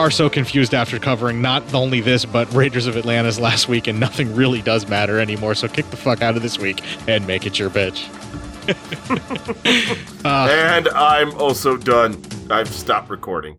Are 0.00 0.10
so 0.10 0.30
confused 0.30 0.72
after 0.72 0.98
covering 0.98 1.42
not 1.42 1.74
only 1.74 2.00
this, 2.00 2.24
but 2.24 2.50
Raiders 2.54 2.86
of 2.86 2.96
Atlantis 2.96 3.38
last 3.38 3.68
week, 3.68 3.86
and 3.86 4.00
nothing 4.00 4.34
really 4.34 4.62
does 4.62 4.88
matter 4.88 5.20
anymore. 5.20 5.54
So 5.54 5.68
kick 5.68 5.90
the 5.90 5.96
fuck 5.98 6.22
out 6.22 6.36
of 6.36 6.42
this 6.42 6.58
week 6.58 6.80
and 7.06 7.26
make 7.26 7.44
it 7.44 7.58
your 7.58 7.68
bitch. 7.68 8.08
Uh, 10.24 10.48
and 10.50 10.88
I'm 10.88 11.34
also 11.36 11.76
done. 11.76 12.22
I've 12.50 12.68
stopped 12.68 13.10
recording. 13.10 13.48